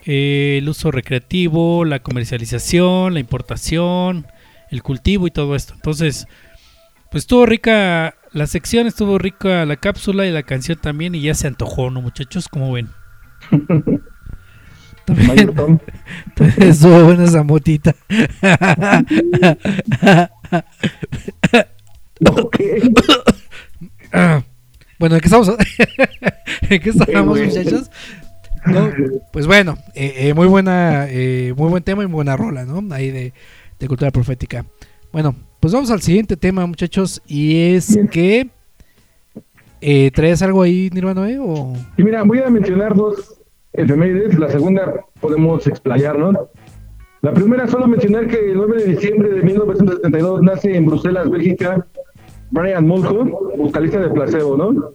Eh, 0.06 0.60
el 0.60 0.70
uso 0.70 0.92
recreativo, 0.92 1.86
la 1.86 2.04
comercialización, 2.04 3.16
la 3.16 3.20
importación, 3.20 4.28
el 4.70 4.84
cultivo 4.84 5.26
y 5.26 5.32
todo 5.32 5.56
esto. 5.56 5.74
Entonces, 5.74 6.28
pues 7.10 7.24
estuvo 7.24 7.48
rica 7.48 8.14
la 8.32 8.48
sección, 8.48 8.88
estuvo 8.88 9.18
rica 9.18 9.66
la 9.66 9.76
cápsula 9.76 10.26
y 10.26 10.32
la 10.32 10.44
canción 10.44 10.78
también 10.80 11.16
y 11.16 11.22
ya 11.22 11.34
se 11.34 11.48
antojó, 11.48 11.90
¿no 11.90 12.02
muchachos? 12.02 12.48
¿Cómo 12.48 12.72
ven? 12.72 12.90
Tom. 15.56 15.80
Estuvo 16.58 17.04
buena 17.04 17.24
esa 17.26 17.44
motita. 17.44 17.96
Ah, 24.12 24.44
bueno, 25.00 25.16
¿en 25.16 25.22
qué 25.22 25.28
estamos? 25.28 25.50
¿En 26.70 26.82
qué 26.82 26.90
estábamos, 26.90 27.38
güey. 27.38 27.48
muchachos? 27.48 27.90
No, 28.66 28.92
pues 29.32 29.48
bueno, 29.48 29.78
eh, 29.96 30.14
eh, 30.18 30.34
muy 30.34 30.48
buena, 30.48 31.08
eh, 31.10 31.54
muy 31.56 31.70
buen 31.70 31.82
tema 31.82 32.04
y 32.04 32.08
muy 32.08 32.16
buena 32.16 32.36
rola, 32.36 32.66
¿no? 32.66 32.94
Ahí 32.94 33.10
de, 33.10 33.34
de 33.80 33.88
cultura 33.88 34.12
profética. 34.12 34.66
Bueno, 35.12 35.36
pues 35.60 35.74
vamos 35.74 35.92
al 35.92 36.02
siguiente 36.02 36.38
tema, 36.38 36.66
muchachos, 36.66 37.22
y 37.28 37.74
es 37.74 37.94
Bien. 37.94 38.08
que 38.08 38.50
eh, 39.82 40.12
traes 40.12 40.42
algo 40.42 40.62
ahí, 40.62 40.90
Nirvana, 40.94 41.30
eh? 41.30 41.38
O 41.40 41.74
Y 41.98 42.04
mira, 42.04 42.24
voy 42.24 42.40
a 42.40 42.50
mencionar 42.50 42.96
dos 42.96 43.42
efemérides. 43.74 44.38
La 44.38 44.50
segunda 44.50 45.06
podemos 45.20 45.66
explayar, 45.68 46.18
¿no? 46.18 46.34
La 47.22 47.34
primera, 47.34 47.68
solo 47.68 47.88
mencionar 47.88 48.28
que 48.28 48.52
el 48.52 48.56
9 48.56 48.84
de 48.84 48.94
diciembre 48.94 49.30
de 49.30 49.42
1972 49.42 50.42
nace 50.42 50.76
en 50.76 50.86
Bruselas, 50.86 51.30
Bélgica, 51.30 51.86
Brian 52.52 52.88
Molko, 52.88 53.26
vocalista 53.58 54.00
de 54.00 54.10
Placebo, 54.10 54.56
¿no? 54.56 54.94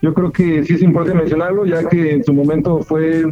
Yo 0.00 0.14
creo 0.14 0.30
que 0.30 0.64
sí 0.64 0.74
es 0.74 0.82
importante 0.82 1.18
mencionarlo, 1.18 1.66
ya 1.66 1.88
que 1.88 2.12
en 2.12 2.24
su 2.24 2.32
momento 2.32 2.80
fue 2.82 3.24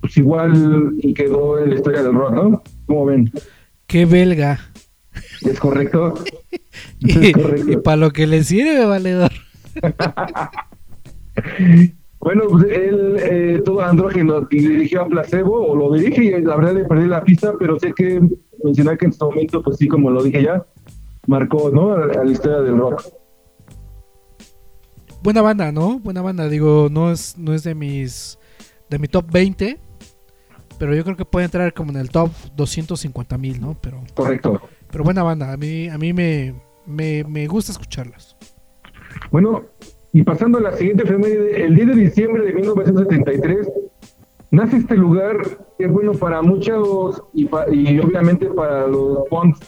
pues 0.00 0.16
igual 0.18 0.92
y 0.98 1.14
quedó 1.14 1.58
en 1.58 1.70
la 1.70 1.76
historia 1.76 2.02
del 2.02 2.14
rock, 2.14 2.32
¿no? 2.32 2.62
Como 2.86 3.06
ven, 3.06 3.32
qué 3.86 4.04
belga. 4.04 4.60
es 5.44 5.60
correcto. 5.60 6.14
Y, 7.00 7.28
Es 7.28 7.32
correcto. 7.32 7.82
para 7.82 7.96
lo 7.96 8.10
que 8.10 8.26
le 8.26 8.42
sirve, 8.44 8.84
valedor. 8.84 9.30
Bueno, 12.20 12.44
pues 12.48 12.64
él 12.70 13.16
eh, 13.20 13.62
todo 13.66 13.82
andrógeno 13.82 14.48
y 14.50 14.66
dirigió 14.66 15.02
a 15.02 15.06
Placebo, 15.06 15.66
o 15.66 15.76
lo 15.76 15.92
dirige, 15.92 16.24
y 16.24 16.30
la 16.40 16.56
verdad 16.56 16.72
le 16.72 16.84
perdí 16.86 17.06
la 17.06 17.22
pista, 17.22 17.52
pero 17.58 17.78
sé 17.78 17.92
que 17.94 18.18
mencionar 18.62 18.96
que 18.96 19.04
en 19.04 19.12
su 19.12 19.26
momento, 19.26 19.62
pues 19.62 19.76
sí, 19.76 19.88
como 19.88 20.10
lo 20.10 20.22
dije 20.22 20.42
ya, 20.42 20.64
marcó, 21.26 21.68
¿no? 21.68 21.92
A, 21.92 22.04
a 22.04 22.24
la 22.24 22.32
historia 22.32 22.62
del 22.62 22.78
rock. 22.78 23.02
Buena 25.22 25.42
banda, 25.42 25.70
¿no? 25.70 25.98
Buena 25.98 26.22
banda. 26.22 26.48
Digo, 26.48 26.88
no 26.90 27.10
es, 27.10 27.36
no 27.38 27.52
es 27.52 27.62
de 27.62 27.74
mis. 27.74 28.38
de 28.88 28.98
mi 28.98 29.08
top 29.08 29.30
20. 29.30 29.78
Pero 30.78 30.94
yo 30.94 31.04
creo 31.04 31.16
que 31.16 31.24
puede 31.24 31.46
entrar 31.46 31.72
como 31.72 31.90
en 31.92 31.96
el 31.96 32.10
top 32.10 32.30
250 32.56 33.38
mil, 33.38 33.60
¿no? 33.60 33.76
Pero, 33.80 34.02
Correcto. 34.14 34.60
Pero 34.94 35.02
buena 35.02 35.24
banda. 35.24 35.52
A 35.52 35.56
mí, 35.56 35.88
a 35.88 35.98
mí 35.98 36.12
me, 36.12 36.54
me, 36.86 37.24
me 37.28 37.48
gusta 37.48 37.72
escucharlas. 37.72 38.36
Bueno, 39.32 39.64
y 40.12 40.22
pasando 40.22 40.58
a 40.58 40.60
la 40.60 40.72
siguiente 40.72 41.02
efeméride, 41.02 41.64
el 41.64 41.74
10 41.74 41.88
de 41.88 41.94
diciembre 41.96 42.44
de 42.44 42.52
1973, 42.52 43.68
nace 44.52 44.76
este 44.76 44.94
lugar 44.96 45.36
que 45.76 45.86
es 45.86 45.90
bueno 45.90 46.12
para 46.12 46.42
muchos 46.42 47.20
y, 47.32 47.46
pa- 47.46 47.66
y 47.72 47.98
obviamente 47.98 48.46
para 48.46 48.86
los 48.86 49.26
punks. 49.28 49.58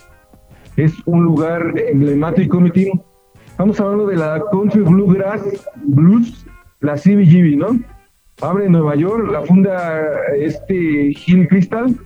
Es 0.76 0.92
un 1.06 1.24
lugar 1.24 1.74
emblemático, 1.76 2.60
mi 2.60 2.70
team. 2.70 3.00
Estamos 3.48 3.80
hablando 3.80 4.06
de 4.06 4.14
la 4.16 4.40
Country 4.52 4.82
Bluegrass 4.82 5.42
Blues, 5.86 6.46
la 6.78 6.94
CBGB, 6.94 7.56
¿no? 7.56 7.80
Abre 8.42 8.66
en 8.66 8.72
Nueva 8.72 8.94
York, 8.94 9.28
la 9.32 9.42
funda 9.42 10.08
este 10.36 11.12
Gil 11.14 11.48
Crystal 11.48 11.96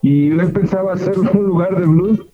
y 0.00 0.30
él 0.30 0.50
pensaba 0.52 0.94
hacer 0.94 1.18
un 1.34 1.42
lugar 1.44 1.78
de 1.78 1.84
blues 1.86 2.24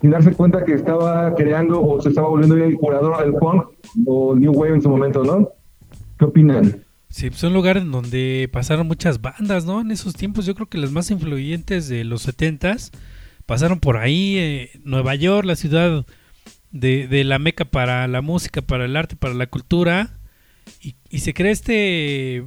sin 0.00 0.10
darse 0.10 0.32
cuenta 0.32 0.64
que 0.64 0.74
estaba 0.74 1.34
creando 1.34 1.82
o 1.82 2.00
se 2.00 2.08
estaba 2.10 2.28
volviendo 2.28 2.56
el 2.56 2.76
curador 2.76 3.22
del 3.22 3.34
punk 3.34 3.64
o 4.06 4.34
New 4.34 4.52
Wave 4.52 4.74
en 4.74 4.82
su 4.82 4.88
momento, 4.88 5.24
¿no? 5.24 5.48
¿Qué 6.18 6.24
opinan? 6.24 6.84
Sí, 7.08 7.28
pues 7.28 7.42
un 7.42 7.52
lugar 7.52 7.76
en 7.76 7.90
donde 7.90 8.48
pasaron 8.52 8.86
muchas 8.86 9.20
bandas, 9.20 9.64
¿no? 9.64 9.80
En 9.80 9.90
esos 9.90 10.14
tiempos 10.14 10.46
yo 10.46 10.54
creo 10.54 10.68
que 10.68 10.78
las 10.78 10.92
más 10.92 11.10
influyentes 11.10 11.88
de 11.88 12.04
los 12.04 12.26
70s 12.26 12.92
pasaron 13.46 13.80
por 13.80 13.96
ahí. 13.96 14.36
eh, 14.38 14.70
Nueva 14.84 15.16
York, 15.16 15.44
la 15.44 15.56
ciudad 15.56 16.06
de, 16.70 17.08
de 17.08 17.24
la 17.24 17.38
meca 17.38 17.64
para 17.64 18.06
la 18.06 18.22
música, 18.22 18.62
para 18.62 18.84
el 18.84 18.96
arte, 18.96 19.16
para 19.16 19.34
la 19.34 19.48
cultura. 19.48 20.10
Y, 20.80 20.94
y 21.10 21.18
se 21.18 21.34
crea 21.34 21.50
este... 21.50 22.44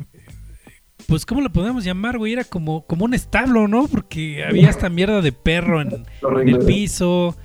Pues, 1.07 1.25
¿cómo 1.25 1.41
lo 1.41 1.51
podemos 1.51 1.83
llamar, 1.83 2.17
güey? 2.17 2.33
Era 2.33 2.43
como, 2.43 2.85
como 2.85 3.05
un 3.05 3.13
establo, 3.13 3.67
¿no? 3.67 3.87
Porque 3.87 4.43
había 4.43 4.69
esta 4.69 4.89
mierda 4.89 5.21
de 5.21 5.31
perro 5.31 5.81
en, 5.81 6.05
en 6.41 6.49
el 6.49 6.59
piso. 6.59 7.35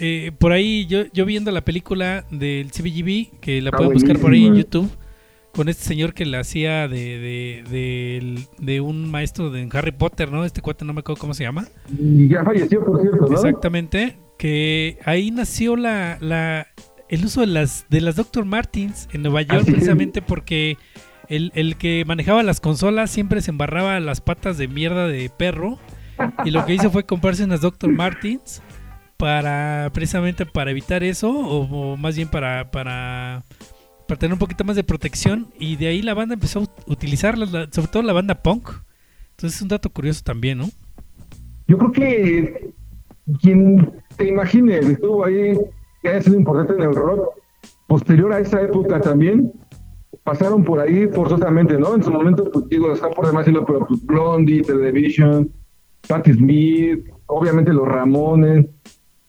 Eh, 0.00 0.32
por 0.38 0.52
ahí, 0.52 0.86
yo, 0.86 1.04
yo 1.12 1.24
viendo 1.24 1.50
la 1.50 1.62
película 1.62 2.24
del 2.30 2.70
CBGB, 2.70 3.38
que 3.40 3.62
la 3.62 3.70
pueden 3.70 3.92
buscar 3.92 4.18
por 4.18 4.32
ahí 4.32 4.44
en. 4.46 4.56
YouTube, 4.56 4.90
con 5.52 5.68
este 5.70 5.84
señor 5.84 6.12
que 6.12 6.26
la 6.26 6.40
hacía 6.40 6.86
de, 6.86 7.18
de, 7.18 7.64
del- 7.70 8.46
de 8.58 8.80
un 8.82 9.10
maestro 9.10 9.50
de 9.50 9.66
Harry 9.72 9.92
Potter, 9.92 10.30
¿no? 10.30 10.44
Este 10.44 10.60
cuate 10.60 10.84
no 10.84 10.92
me 10.92 11.00
acuerdo 11.00 11.18
cómo 11.20 11.32
se 11.32 11.44
llama. 11.44 11.66
Y 11.98 12.28
ya 12.28 12.44
falleció, 12.44 12.84
por 12.84 13.00
cierto, 13.00 13.26
¿no? 13.26 13.32
Exactamente. 13.34 14.16
Que 14.36 14.98
ahí 15.06 15.30
nació 15.30 15.76
la, 15.76 16.18
la 16.20 16.66
el 17.08 17.24
uso 17.24 17.40
de 17.40 17.46
las 17.46 17.86
de 17.88 18.02
las 18.02 18.16
Dr. 18.16 18.44
Martins 18.44 19.08
en 19.14 19.22
Nueva 19.22 19.40
York 19.40 19.60
Así 19.62 19.68
es. 19.70 19.74
precisamente 19.76 20.20
porque 20.20 20.76
el, 21.28 21.52
el 21.54 21.76
que 21.76 22.04
manejaba 22.06 22.42
las 22.42 22.60
consolas 22.60 23.10
siempre 23.10 23.40
se 23.42 23.50
embarraba 23.50 23.98
las 24.00 24.20
patas 24.20 24.58
de 24.58 24.68
mierda 24.68 25.06
de 25.08 25.30
perro 25.30 25.78
y 26.44 26.50
lo 26.50 26.64
que 26.64 26.74
hizo 26.74 26.90
fue 26.90 27.04
comprarse 27.04 27.44
unas 27.44 27.60
Dr. 27.60 27.90
Martins 27.92 28.62
para 29.16 29.90
precisamente 29.94 30.44
para 30.46 30.70
evitar 30.70 31.02
eso 31.02 31.30
o, 31.30 31.96
más 31.96 32.16
bien 32.16 32.28
para, 32.28 32.70
para 32.70 33.42
tener 34.18 34.32
un 34.32 34.38
poquito 34.38 34.64
más 34.64 34.76
de 34.76 34.84
protección 34.84 35.48
y 35.58 35.76
de 35.76 35.88
ahí 35.88 36.02
la 36.02 36.14
banda 36.14 36.34
empezó 36.34 36.60
a 36.60 36.62
ut- 36.62 36.82
utilizarlas, 36.86 37.50
la- 37.52 37.68
sobre 37.70 37.88
todo 37.88 38.02
la 38.02 38.12
banda 38.12 38.34
punk. 38.42 38.70
Entonces 39.30 39.56
es 39.56 39.62
un 39.62 39.68
dato 39.68 39.90
curioso 39.90 40.22
también, 40.24 40.58
¿no? 40.58 40.68
Yo 41.68 41.76
creo 41.78 41.92
que 41.92 42.70
quien 43.42 43.90
te 44.16 44.28
imagine 44.28 44.80
que 44.80 44.92
estuvo 44.92 45.24
ahí, 45.24 45.58
que 46.02 46.08
haya 46.08 46.22
sido 46.22 46.36
importante 46.36 46.74
en 46.74 46.82
el 46.82 46.94
rock, 46.94 47.34
posterior 47.86 48.32
a 48.32 48.40
esa 48.40 48.60
época 48.62 49.00
también, 49.00 49.52
pasaron 50.24 50.64
por 50.64 50.80
ahí 50.80 51.06
forzosamente, 51.08 51.78
¿no? 51.78 51.94
En 51.94 52.02
su 52.02 52.10
momento, 52.10 52.50
pues 52.50 52.68
digo, 52.68 52.92
está 52.92 53.08
por 53.10 53.26
demás 53.26 53.46
pero 53.46 53.86
pues 53.86 54.04
Blondie, 54.06 54.62
Television, 54.62 55.50
Patti 56.08 56.32
Smith, 56.34 57.04
obviamente 57.26 57.72
los 57.72 57.86
Ramones. 57.88 58.66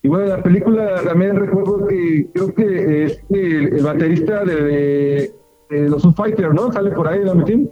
Y 0.02 0.08
bueno, 0.08 0.26
la 0.26 0.42
película 0.42 1.02
también 1.02 1.36
recuerdo 1.36 1.86
que 1.86 2.28
creo 2.32 2.54
que 2.54 3.04
este, 3.04 3.56
el, 3.58 3.74
el 3.78 3.82
baterista 3.84 4.44
de, 4.44 4.62
de- 4.62 5.32
de 5.70 5.88
los 5.90 6.02
Foo 6.02 6.12
Fighters, 6.14 6.54
¿no? 6.54 6.72
Sale 6.72 6.90
por 6.92 7.06
ahí, 7.08 7.20
¿no, 7.24 7.34
Mitín? 7.34 7.70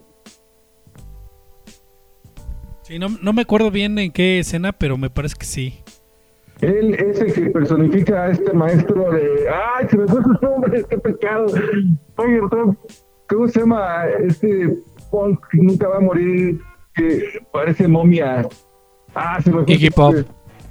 Sí, 2.83 2.99
no, 2.99 3.09
no 3.23 3.33
me 3.33 3.43
acuerdo 3.43 3.71
bien 3.71 3.99
en 3.99 4.12
qué 4.12 4.39
escena, 4.41 4.73
pero 4.73 4.97
me 4.97 5.11
parece 5.11 5.35
que 5.39 5.47
sí. 5.47 5.75
Él 6.61 6.95
es 6.95 7.21
el 7.21 7.33
que 7.33 7.51
personifica 7.51 8.25
a 8.25 8.31
este 8.31 8.53
maestro 8.53 9.11
de. 9.11 9.47
¡Ay, 9.77 9.87
se 9.89 9.97
me 9.99 10.07
fue 10.07 10.23
su 10.23 10.33
nombre! 10.47 10.85
¡Qué 10.89 10.99
pecado! 10.99 11.47
Oye, 12.17 12.41
¿cómo 13.29 13.49
se 13.49 13.61
llama 13.61 14.05
este 14.27 14.77
punk 15.11 15.45
que 15.51 15.59
nunca 15.59 15.89
va 15.89 15.97
a 15.99 16.01
morir? 16.01 16.61
Que 16.95 17.41
parece 17.53 17.87
momia. 17.89 18.49
¡Ah, 19.14 19.41
se 19.43 19.51
me 19.51 19.64
fue! 19.64 19.74
Iggy. 19.74 19.91
Pop. 19.91 20.14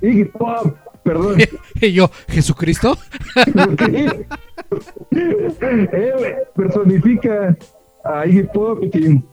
Iggy 0.01 0.25
Pop, 0.25 0.75
perdón. 1.03 1.37
y 1.81 1.91
yo, 1.93 2.09
¿Jesucristo? 2.27 2.97
Él 5.11 6.35
personifica 6.55 7.55
a 8.03 8.25
Iggy 8.25 8.43
Pop 8.43 8.83
y 8.83 9.23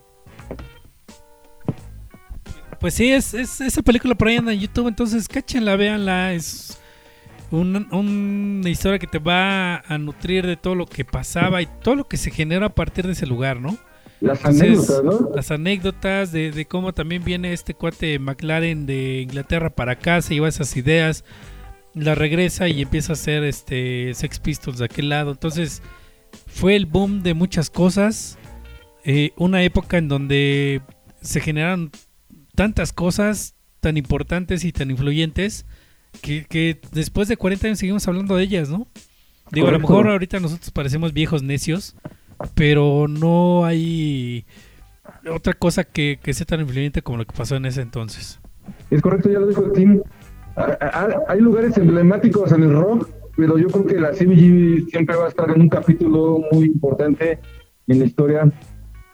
Pues 2.81 2.95
sí, 2.95 3.13
es, 3.13 3.35
es- 3.35 3.61
esa 3.61 3.83
película 3.83 4.15
por 4.15 4.29
ahí 4.29 4.37
anda 4.37 4.53
en 4.53 4.61
YouTube, 4.61 4.89
entonces 4.89 5.29
cáchenla, 5.29 5.77
véanla. 5.77 6.33
Es 6.35 6.79
un- 7.53 7.87
una 7.93 8.69
historia 8.69 8.99
que 8.99 9.07
te 9.07 9.19
va 9.19 9.77
a 9.79 9.99
nutrir 9.99 10.47
de 10.47 10.57
todo 10.57 10.75
lo 10.75 10.87
que 10.87 11.05
pasaba 11.05 11.63
y 11.63 11.69
todo 11.83 11.95
lo 11.95 12.09
que 12.09 12.17
se 12.17 12.31
genera 12.31 12.67
a 12.67 12.75
partir 12.75 13.07
de 13.07 13.13
ese 13.13 13.27
lugar, 13.27 13.61
¿no? 13.61 13.79
las 14.21 14.39
Entonces, 14.39 14.89
anécdotas, 14.91 15.05
¿no? 15.05 15.31
Las 15.35 15.51
anécdotas 15.51 16.33
de, 16.33 16.51
de 16.53 16.65
cómo 16.67 16.93
también 16.93 17.25
viene 17.25 17.53
este 17.53 17.75
cuate 17.75 18.19
McLaren 18.19 18.87
de 18.87 19.21
Inglaterra 19.23 19.71
para 19.71 19.93
acá, 19.93 20.23
se 20.23 20.35
lleva 20.35 20.49
esas 20.49 20.77
ideas, 20.77 21.25
la 21.95 22.15
regresa 22.15 22.69
y 22.69 22.83
empieza 22.83 23.13
a 23.13 23.15
hacer 23.15 23.43
este 23.45 24.15
Sex 24.15 24.39
Pistols 24.39 24.79
de 24.79 24.85
aquel 24.85 25.09
lado. 25.09 25.33
Entonces 25.33 25.83
fue 26.47 26.77
el 26.77 26.87
boom 26.87 27.23
de 27.23 27.35
muchas 27.35 27.69
cosas, 27.69 28.39
eh, 29.05 29.33
una 29.37 29.63
época 29.65 29.99
en 29.99 30.09
donde 30.09 30.83
se 31.21 31.41
generaron 31.41 31.91
tantas 32.55 32.93
cosas 32.93 33.57
tan 33.81 33.97
importantes 33.97 34.65
y 34.65 34.71
tan 34.73 34.91
influyentes 34.93 35.67
que, 36.21 36.45
que 36.45 36.81
después 36.93 37.29
de 37.29 37.37
40 37.37 37.67
años 37.67 37.79
seguimos 37.79 38.07
hablando 38.07 38.37
de 38.37 38.45
ellas, 38.45 38.69
¿no? 38.69 38.87
Digo, 39.51 39.69
a 39.69 39.73
lo 39.73 39.79
mejor 39.81 40.09
ahorita 40.09 40.41
nosotros 40.41 40.71
parecemos 40.71 41.13
viejos 41.13 41.43
necios, 41.43 41.95
pero 42.55 43.07
no 43.09 43.65
hay 43.65 44.47
otra 45.31 45.53
cosa 45.53 45.85
que, 45.85 46.19
que 46.23 46.33
sea 46.33 46.47
tan 46.47 46.61
influyente 46.61 47.03
como 47.03 47.19
lo 47.19 47.27
que 47.27 47.37
pasó 47.37 47.57
en 47.57 47.67
ese 47.67 47.83
entonces. 47.83 48.41
Es 48.91 49.03
correcto, 49.03 49.31
ya 49.31 49.41
lo 49.41 49.47
dijo 49.47 49.71
Tim. 49.73 50.03
Hay 51.29 51.41
lugares 51.41 51.77
emblemáticos 51.77 52.53
en 52.53 52.63
el 52.63 52.73
rock, 52.73 53.09
pero 53.37 53.59
yo 53.59 53.69
creo 53.69 53.87
que 53.87 54.01
la 54.01 54.11
CBGB 54.11 54.89
siempre 54.91 55.17
va 55.17 55.27
a 55.27 55.29
estar 55.29 55.51
en 55.51 55.63
un 55.63 55.69
capítulo 55.69 56.41
muy 56.53 56.67
importante 56.67 57.39
en 57.89 57.99
la 57.99 58.05
historia 58.05 58.51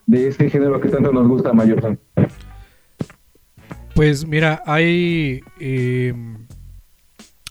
de 0.06 0.28
este 0.28 0.50
género 0.50 0.80
que 0.80 0.88
tanto 0.88 1.12
nos 1.12 1.28
gusta, 1.28 1.52
Mayor. 1.52 1.98
Pues 3.94 4.26
mira, 4.26 4.62
hay 4.66 5.40
eh, 5.60 6.14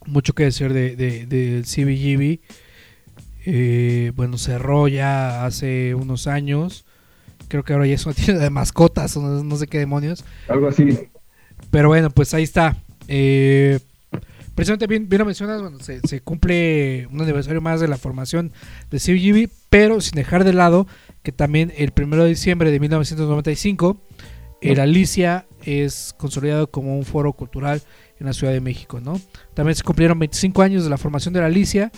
mucho 0.08 0.34
que 0.34 0.44
decir 0.46 0.74
de, 0.74 0.96
de- 0.96 1.26
del 1.26 1.64
CBGB. 1.66 2.40
Eh, 3.46 4.12
bueno, 4.16 4.38
cerró 4.38 4.88
ya 4.88 5.46
hace 5.46 5.96
unos 5.96 6.28
años. 6.28 6.86
Creo 7.48 7.64
que 7.64 7.74
ahora 7.74 7.88
ya 7.88 7.96
es 7.96 8.06
una 8.06 8.16
tienda 8.16 8.44
de 8.44 8.50
mascotas 8.50 9.16
o 9.18 9.22
no, 9.22 9.44
no 9.44 9.56
sé 9.58 9.68
qué 9.68 9.80
demonios. 9.80 10.26
Algo 10.50 10.68
así. 10.68 10.88
Pero 11.72 11.88
bueno, 11.90 12.10
pues 12.10 12.34
ahí 12.34 12.44
está. 12.44 12.78
Eh, 13.08 13.80
precisamente 14.54 14.88
bien, 14.88 15.08
bien 15.08 15.20
lo 15.20 15.26
mencionas, 15.26 15.62
bueno, 15.62 15.80
se, 15.80 16.02
se 16.02 16.20
cumple 16.22 17.08
un 17.12 17.22
aniversario 17.22 17.62
más 17.62 17.80
de 17.80 17.88
la 17.88 17.98
formación 17.98 18.52
de 18.92 19.00
CBGB, 19.00 19.50
pero 19.70 20.02
sin 20.02 20.16
dejar 20.16 20.44
de 20.44 20.54
lado 20.54 20.88
que 21.24 21.32
también 21.32 21.72
el 21.78 21.94
1 21.96 22.24
de 22.24 22.30
diciembre 22.30 22.72
de 22.72 22.80
1995 22.80 24.02
el 24.62 24.80
Alicia 24.80 25.46
es 25.64 26.16
consolidado 26.18 26.72
como 26.72 26.98
un 26.98 27.06
foro 27.06 27.34
cultural 27.34 27.82
en 28.20 28.26
la 28.26 28.34
Ciudad 28.34 28.54
de 28.54 28.62
México, 28.62 29.00
¿no? 29.00 29.20
También 29.54 29.76
se 29.76 29.84
cumplieron 29.84 30.20
25 30.20 30.62
años 30.62 30.84
de 30.84 30.90
la 30.90 30.98
formación 30.98 31.34
de 31.34 31.42
la 31.42 31.48
Alicia, 31.48 31.92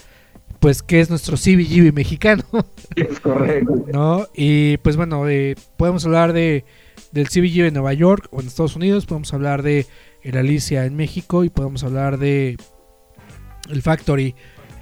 pues 0.60 0.84
que 0.84 1.00
es 1.00 1.10
nuestro 1.10 1.38
CBGB 1.38 1.94
mexicano. 1.94 2.44
Es 2.96 3.20
correcto. 3.20 3.86
¿no? 3.94 4.28
Y 4.34 4.78
pues 4.78 4.98
bueno, 4.98 5.28
eh, 5.30 5.56
podemos 5.78 6.06
hablar 6.06 6.34
de 6.34 6.66
del 7.12 7.30
CBG 7.30 7.68
en 7.68 7.74
Nueva 7.74 7.94
York 7.94 8.28
o 8.32 8.42
en 8.42 8.48
Estados 8.48 8.76
Unidos, 8.76 9.06
podemos 9.06 9.34
hablar 9.34 9.64
de 9.64 9.88
el 10.22 10.38
Alicia 10.38 10.86
en 10.86 10.96
México 10.96 11.44
y 11.44 11.50
podemos 11.50 11.84
hablar 11.84 12.18
de 12.18 12.58
el 13.70 13.82
Factory 13.82 14.36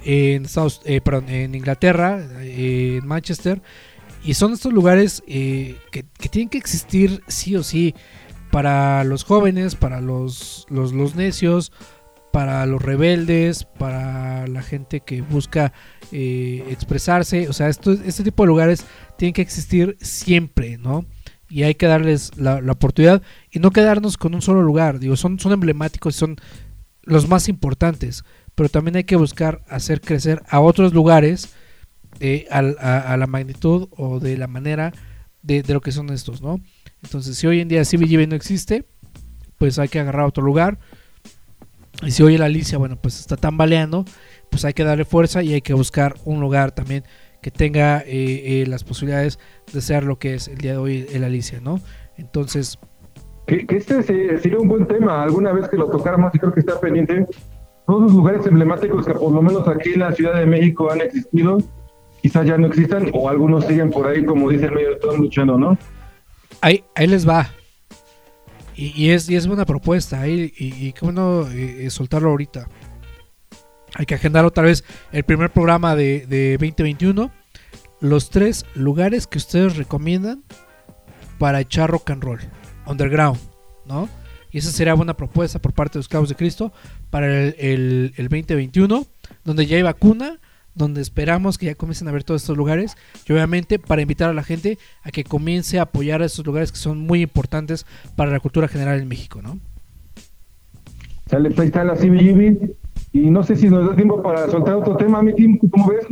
en 0.04 0.44
Estados, 0.44 0.80
eh, 0.84 1.00
perdón, 1.00 1.28
en 1.28 1.54
Inglaterra, 1.54 2.20
eh, 2.40 2.98
en 3.00 3.06
Manchester. 3.06 3.60
Y 4.24 4.34
son 4.34 4.52
estos 4.52 4.72
lugares 4.72 5.22
eh, 5.26 5.76
que, 5.92 6.04
que 6.18 6.28
tienen 6.28 6.48
que 6.48 6.58
existir 6.58 7.22
sí 7.28 7.56
o 7.56 7.62
sí 7.62 7.94
para 8.58 9.04
los 9.04 9.22
jóvenes, 9.22 9.76
para 9.76 10.00
los, 10.00 10.66
los, 10.68 10.92
los 10.92 11.14
necios, 11.14 11.70
para 12.32 12.66
los 12.66 12.82
rebeldes, 12.82 13.62
para 13.78 14.48
la 14.48 14.62
gente 14.62 14.98
que 14.98 15.22
busca 15.22 15.72
eh, 16.10 16.64
expresarse. 16.68 17.48
O 17.48 17.52
sea, 17.52 17.68
esto, 17.68 17.92
este 17.92 18.24
tipo 18.24 18.42
de 18.42 18.48
lugares 18.48 18.84
tienen 19.16 19.32
que 19.32 19.42
existir 19.42 19.96
siempre, 20.00 20.76
¿no? 20.76 21.06
Y 21.48 21.62
hay 21.62 21.76
que 21.76 21.86
darles 21.86 22.36
la, 22.36 22.60
la 22.60 22.72
oportunidad 22.72 23.22
y 23.52 23.60
no 23.60 23.70
quedarnos 23.70 24.16
con 24.16 24.34
un 24.34 24.42
solo 24.42 24.60
lugar. 24.60 24.98
Digo, 24.98 25.14
son, 25.14 25.38
son 25.38 25.52
emblemáticos, 25.52 26.16
son 26.16 26.34
los 27.04 27.28
más 27.28 27.48
importantes, 27.48 28.24
pero 28.56 28.68
también 28.68 28.96
hay 28.96 29.04
que 29.04 29.14
buscar 29.14 29.62
hacer 29.68 30.00
crecer 30.00 30.42
a 30.48 30.58
otros 30.58 30.92
lugares 30.92 31.54
eh, 32.18 32.48
a, 32.50 32.58
a 32.58 33.16
la 33.16 33.26
magnitud 33.28 33.86
o 33.96 34.18
de 34.18 34.36
la 34.36 34.48
manera 34.48 34.92
de, 35.42 35.62
de 35.62 35.74
lo 35.74 35.80
que 35.80 35.92
son 35.92 36.10
estos, 36.10 36.42
¿no? 36.42 36.60
Entonces, 37.02 37.36
si 37.36 37.46
hoy 37.46 37.60
en 37.60 37.68
día 37.68 37.82
CBGB 37.84 38.28
no 38.28 38.34
existe, 38.36 38.84
pues 39.58 39.78
hay 39.78 39.88
que 39.88 40.00
agarrar 40.00 40.26
otro 40.26 40.42
lugar. 40.42 40.78
Y 42.06 42.10
si 42.12 42.22
hoy 42.22 42.38
la 42.38 42.46
Alicia, 42.46 42.78
bueno, 42.78 42.96
pues 43.00 43.18
está 43.18 43.36
tambaleando, 43.36 44.04
pues 44.50 44.64
hay 44.64 44.72
que 44.72 44.84
darle 44.84 45.04
fuerza 45.04 45.42
y 45.42 45.54
hay 45.54 45.60
que 45.62 45.74
buscar 45.74 46.14
un 46.24 46.40
lugar 46.40 46.72
también 46.72 47.04
que 47.42 47.50
tenga 47.50 48.00
eh, 48.00 48.62
eh, 48.62 48.64
las 48.68 48.84
posibilidades 48.84 49.38
de 49.72 49.80
ser 49.80 50.04
lo 50.04 50.18
que 50.18 50.34
es 50.34 50.48
el 50.48 50.58
día 50.58 50.72
de 50.72 50.78
hoy 50.78 51.06
el 51.12 51.24
Alicia, 51.24 51.60
¿no? 51.60 51.80
Entonces, 52.16 52.78
Que, 53.46 53.66
que 53.66 53.76
este 53.76 54.02
se- 54.02 54.38
sería 54.38 54.58
un 54.58 54.68
buen 54.68 54.86
tema, 54.86 55.22
alguna 55.22 55.52
vez 55.52 55.68
que 55.68 55.76
lo 55.76 55.88
tocáramos 55.88 56.32
creo 56.32 56.52
que 56.52 56.60
está 56.60 56.78
pendiente. 56.80 57.26
Todos 57.86 58.02
los 58.02 58.12
lugares 58.12 58.44
emblemáticos 58.46 59.06
que 59.06 59.14
por 59.14 59.32
lo 59.32 59.40
menos 59.40 59.66
aquí 59.66 59.90
en 59.94 60.00
la 60.00 60.12
Ciudad 60.12 60.34
de 60.38 60.46
México 60.46 60.90
han 60.90 61.00
existido, 61.00 61.58
quizás 62.22 62.44
ya 62.46 62.58
no 62.58 62.66
existan 62.66 63.10
o 63.14 63.28
algunos 63.28 63.64
siguen 63.64 63.90
por 63.90 64.06
ahí, 64.08 64.24
como 64.24 64.50
dice 64.50 64.66
el 64.66 64.72
medio, 64.72 64.92
están 64.94 65.16
luchando, 65.16 65.56
¿no? 65.58 65.78
Ahí, 66.60 66.84
ahí 66.94 67.06
les 67.06 67.28
va. 67.28 67.50
Y, 68.76 69.10
es, 69.10 69.28
y 69.28 69.34
es 69.34 69.48
buena 69.48 69.64
propuesta, 69.66 70.20
ahí, 70.20 70.52
y, 70.56 70.86
y 70.86 70.92
qué 70.92 71.00
bueno 71.04 71.48
eh, 71.50 71.86
eh, 71.86 71.90
soltarlo 71.90 72.30
ahorita. 72.30 72.68
Hay 73.94 74.06
que 74.06 74.14
agendar 74.14 74.44
otra 74.44 74.62
vez 74.62 74.84
el 75.10 75.24
primer 75.24 75.50
programa 75.50 75.96
de, 75.96 76.26
de 76.26 76.52
2021. 76.52 77.32
Los 78.00 78.30
tres 78.30 78.64
lugares 78.74 79.26
que 79.26 79.38
ustedes 79.38 79.76
recomiendan 79.76 80.44
para 81.38 81.60
echar 81.60 81.90
rock 81.90 82.10
and 82.10 82.22
roll, 82.22 82.38
underground, 82.86 83.40
¿no? 83.84 84.08
Y 84.52 84.58
esa 84.58 84.70
sería 84.70 84.94
buena 84.94 85.16
propuesta 85.16 85.58
por 85.58 85.72
parte 85.72 85.94
de 85.94 85.98
los 86.00 86.08
Cabos 86.08 86.28
de 86.28 86.36
Cristo 86.36 86.72
para 87.10 87.26
el, 87.26 87.56
el- 87.58 88.14
el 88.16 88.28
2021, 88.28 89.06
donde 89.44 89.66
ya 89.66 89.76
hay 89.76 89.82
vacuna, 89.82 90.38
donde 90.78 91.02
esperamos 91.02 91.58
que 91.58 91.66
ya 91.66 91.74
comiencen 91.74 92.08
a 92.08 92.12
ver 92.12 92.24
todos 92.24 92.42
estos 92.42 92.56
lugares 92.56 92.96
y 93.28 93.32
obviamente 93.32 93.78
para 93.78 94.00
invitar 94.00 94.30
a 94.30 94.32
la 94.32 94.42
gente 94.42 94.78
a 95.02 95.10
que 95.10 95.24
comience 95.24 95.78
a 95.78 95.82
apoyar 95.82 96.22
a 96.22 96.26
estos 96.26 96.46
lugares 96.46 96.72
que 96.72 96.78
son 96.78 96.98
muy 97.00 97.20
importantes 97.20 97.84
para 98.16 98.30
la 98.30 98.40
cultura 98.40 98.68
general 98.68 99.00
en 99.00 99.08
México, 99.08 99.42
¿no? 99.42 99.58
Sale, 101.26 101.50
pues, 101.50 101.60
ahí 101.60 101.66
está 101.66 101.84
la 101.84 101.94
CBGB. 101.94 102.74
Y 103.12 103.30
no 103.30 103.42
sé 103.42 103.56
si 103.56 103.68
nos 103.68 103.88
da 103.88 103.96
tiempo 103.96 104.22
para 104.22 104.48
soltar 104.50 104.74
otro 104.74 104.96
tema, 104.96 105.22
mi 105.22 105.34
team, 105.34 105.58
¿cómo 105.70 105.88
ves? 105.88 106.06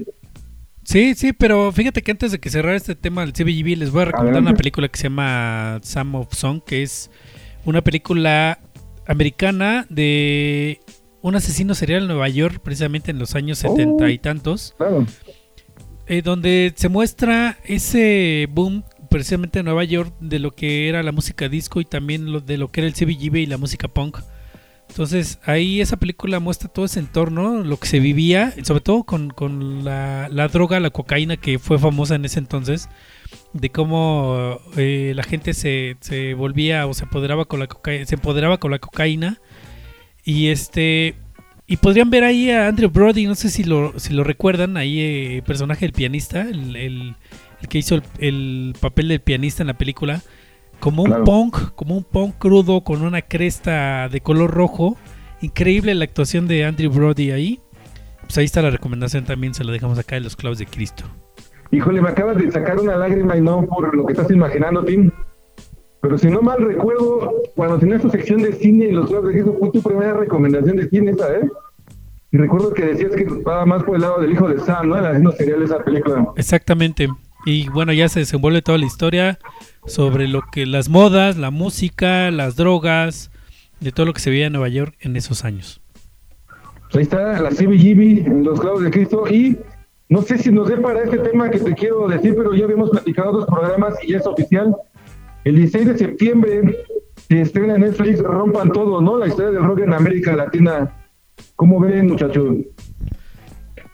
Sí, 0.82 1.14
sí, 1.14 1.32
pero 1.32 1.72
fíjate 1.72 2.02
que 2.02 2.12
antes 2.12 2.32
de 2.32 2.38
que 2.38 2.48
cerrar 2.48 2.74
este 2.74 2.94
tema 2.94 3.22
del 3.22 3.32
CBGB, 3.32 3.76
les 3.76 3.90
voy 3.90 4.02
a 4.02 4.04
recomendar 4.06 4.34
Adelante. 4.34 4.50
una 4.50 4.56
película 4.56 4.88
que 4.88 4.98
se 4.98 5.04
llama 5.04 5.80
Sam 5.82 6.14
of 6.14 6.32
Song, 6.32 6.60
que 6.64 6.82
es 6.82 7.10
una 7.64 7.82
película 7.82 8.60
americana 9.06 9.86
de 9.88 10.80
un 11.26 11.34
asesino 11.36 11.74
serial 11.74 12.02
en 12.02 12.08
Nueva 12.08 12.28
York, 12.28 12.60
precisamente 12.62 13.10
en 13.10 13.18
los 13.18 13.34
años 13.34 13.62
Oh. 13.64 13.68
setenta 13.70 14.10
y 14.10 14.18
tantos, 14.18 14.74
Claro. 14.78 15.06
eh, 16.06 16.22
donde 16.22 16.72
se 16.76 16.88
muestra 16.88 17.58
ese 17.64 18.48
boom 18.50 18.84
precisamente 19.10 19.58
en 19.60 19.64
Nueva 19.66 19.84
York 19.84 20.12
de 20.20 20.38
lo 20.38 20.50
que 20.52 20.88
era 20.88 21.02
la 21.02 21.12
música 21.12 21.48
disco 21.48 21.80
y 21.80 21.84
también 21.84 22.32
lo, 22.32 22.40
de 22.40 22.58
lo 22.58 22.68
que 22.68 22.80
era 22.80 22.88
el 22.88 22.94
CBGB 22.94 23.36
y 23.38 23.46
la 23.46 23.56
música 23.58 23.88
punk. 23.88 24.18
Entonces 24.88 25.40
ahí 25.44 25.80
esa 25.80 25.96
película 25.96 26.38
muestra 26.38 26.68
todo 26.68 26.84
ese 26.84 27.00
entorno, 27.00 27.62
lo 27.64 27.76
que 27.78 27.88
se 27.88 27.98
vivía, 27.98 28.54
sobre 28.62 28.80
todo 28.80 29.02
con, 29.02 29.30
con 29.30 29.84
la, 29.84 30.28
la 30.30 30.46
droga, 30.48 30.78
la 30.78 30.90
cocaína 30.90 31.36
que 31.36 31.58
fue 31.58 31.78
famosa 31.78 32.14
en 32.14 32.24
ese 32.24 32.38
entonces. 32.38 32.88
de 33.52 33.70
cómo 33.70 34.60
eh, 34.76 35.12
la 35.16 35.22
gente 35.24 35.54
se, 35.54 35.96
se 36.00 36.34
volvía 36.34 36.86
o 36.86 36.94
se 36.94 37.04
apoderaba 37.04 37.46
con 37.46 37.58
la 37.58 37.66
cocaína, 37.66 38.06
se 38.06 38.14
empoderaba 38.14 38.58
con 38.58 38.70
la 38.70 38.78
cocaína 38.78 39.40
y 40.26 40.48
este 40.48 41.14
y 41.66 41.78
podrían 41.78 42.10
ver 42.10 42.22
ahí 42.24 42.50
a 42.50 42.68
Andrew 42.68 42.90
Brody, 42.90 43.26
no 43.26 43.34
sé 43.34 43.48
si 43.48 43.64
lo, 43.64 43.98
si 43.98 44.12
lo 44.12 44.22
recuerdan, 44.22 44.76
ahí 44.76 45.00
eh, 45.00 45.36
el 45.36 45.42
personaje 45.42 45.86
del 45.86 45.92
pianista, 45.92 46.42
el, 46.42 46.76
el- 46.76 47.16
el 47.62 47.68
que 47.68 47.78
hizo 47.78 47.94
el, 47.94 48.02
el 48.18 48.74
papel 48.78 49.08
del 49.08 49.20
pianista 49.20 49.62
en 49.62 49.68
la 49.68 49.78
película, 49.78 50.20
como 50.78 51.02
un 51.02 51.08
Claro. 51.08 51.24
punk, 51.24 51.56
como 51.74 51.96
un 51.96 52.04
punk 52.04 52.34
crudo 52.38 52.82
con 52.84 53.00
una 53.02 53.22
cresta 53.22 54.08
de 54.10 54.20
color 54.20 54.50
rojo. 54.50 54.96
Increíble 55.40 55.94
la 55.94 56.04
actuación 56.04 56.46
de 56.48 56.64
Andrew 56.66 56.90
Brody 56.92 57.30
ahí. 57.30 57.60
Pues 58.22 58.36
ahí 58.38 58.44
está 58.44 58.60
la 58.62 58.70
recomendación 58.70 59.24
también, 59.24 59.54
se 59.54 59.64
la 59.64 59.72
dejamos 59.72 59.98
acá 59.98 60.16
en 60.18 60.24
los 60.24 60.36
clavos 60.36 60.58
de 60.58 60.66
Cristo. 60.66 61.04
Híjole, 61.72 62.00
me 62.02 62.10
acabas 62.10 62.36
de 62.36 62.50
sacar 62.52 62.78
una 62.78 62.96
lágrima 62.96 63.36
y 63.36 63.40
no 63.40 63.64
por 63.66 63.94
lo 63.96 64.04
que 64.06 64.12
estás 64.12 64.30
imaginando, 64.30 64.84
Tim. 64.84 65.10
Pero 66.06 66.18
si 66.18 66.28
no 66.28 66.40
mal 66.40 66.58
recuerdo, 66.60 67.32
cuando 67.56 67.80
tenías 67.80 68.00
tu 68.00 68.08
sección 68.10 68.40
de 68.40 68.52
cine 68.52 68.84
y 68.84 68.92
los 68.92 69.08
juegos 69.08 69.26
de 69.26 69.34
Jesús, 69.40 69.54
fue 69.58 69.72
tu 69.72 69.82
primera 69.82 70.12
recomendación 70.12 70.76
de 70.76 70.88
cine 70.88 71.10
esa, 71.10 71.34
¿eh? 71.34 71.50
Y 72.30 72.36
recuerdo 72.36 72.72
que 72.72 72.84
decías 72.84 73.10
que 73.16 73.24
estaba 73.24 73.66
más 73.66 73.82
por 73.82 73.96
el 73.96 74.02
lado 74.02 74.20
del 74.20 74.30
hijo 74.30 74.48
de 74.48 74.60
Sam, 74.60 74.88
¿no? 74.88 74.94
Asesino 74.94 75.32
serial 75.32 75.58
de 75.58 75.64
esa 75.64 75.82
película. 75.82 76.28
Exactamente. 76.36 77.08
Y 77.44 77.68
bueno, 77.70 77.92
ya 77.92 78.08
se 78.08 78.20
desenvuelve 78.20 78.62
toda 78.62 78.78
la 78.78 78.86
historia 78.86 79.40
sobre 79.84 80.28
lo 80.28 80.42
que 80.52 80.64
las 80.64 80.88
modas, 80.88 81.38
la 81.38 81.50
música, 81.50 82.30
las 82.30 82.54
drogas, 82.54 83.32
de 83.80 83.90
todo 83.90 84.06
lo 84.06 84.12
que 84.12 84.20
se 84.20 84.30
veía 84.30 84.46
en 84.46 84.52
Nueva 84.52 84.68
York 84.68 84.94
en 85.00 85.16
esos 85.16 85.44
años. 85.44 85.80
Pues 86.92 86.94
ahí 86.94 87.02
está 87.02 87.40
la 87.40 87.50
CBGB 87.50 88.28
en 88.28 88.44
los 88.44 88.60
clavos 88.60 88.84
de 88.84 88.92
Cristo 88.92 89.26
y 89.28 89.58
no 90.08 90.22
sé 90.22 90.38
si 90.38 90.52
nos 90.52 90.68
dé 90.68 90.76
para 90.76 91.02
este 91.02 91.18
tema 91.18 91.50
que 91.50 91.58
te 91.58 91.74
quiero 91.74 92.06
decir, 92.06 92.36
pero 92.36 92.54
ya 92.54 92.62
habíamos 92.62 92.90
platicado 92.90 93.32
dos 93.32 93.46
programas 93.46 93.94
y 94.04 94.12
ya 94.12 94.18
es 94.18 94.26
oficial. 94.28 94.72
El 95.46 95.54
16 95.56 95.86
de 95.86 95.98
septiembre 95.98 96.76
se 97.28 97.40
estrena 97.40 97.76
en 97.76 97.82
Netflix 97.82 98.18
Rompan 98.20 98.70
Todo, 98.72 99.00
¿no? 99.00 99.16
La 99.16 99.28
historia 99.28 99.52
del 99.52 99.62
rock 99.64 99.80
en 99.80 99.92
América 99.94 100.34
Latina. 100.34 100.92
¿Cómo 101.54 101.78
ven, 101.80 102.08
muchachos? 102.08 102.44
No 102.48 102.64
sé 102.64 102.70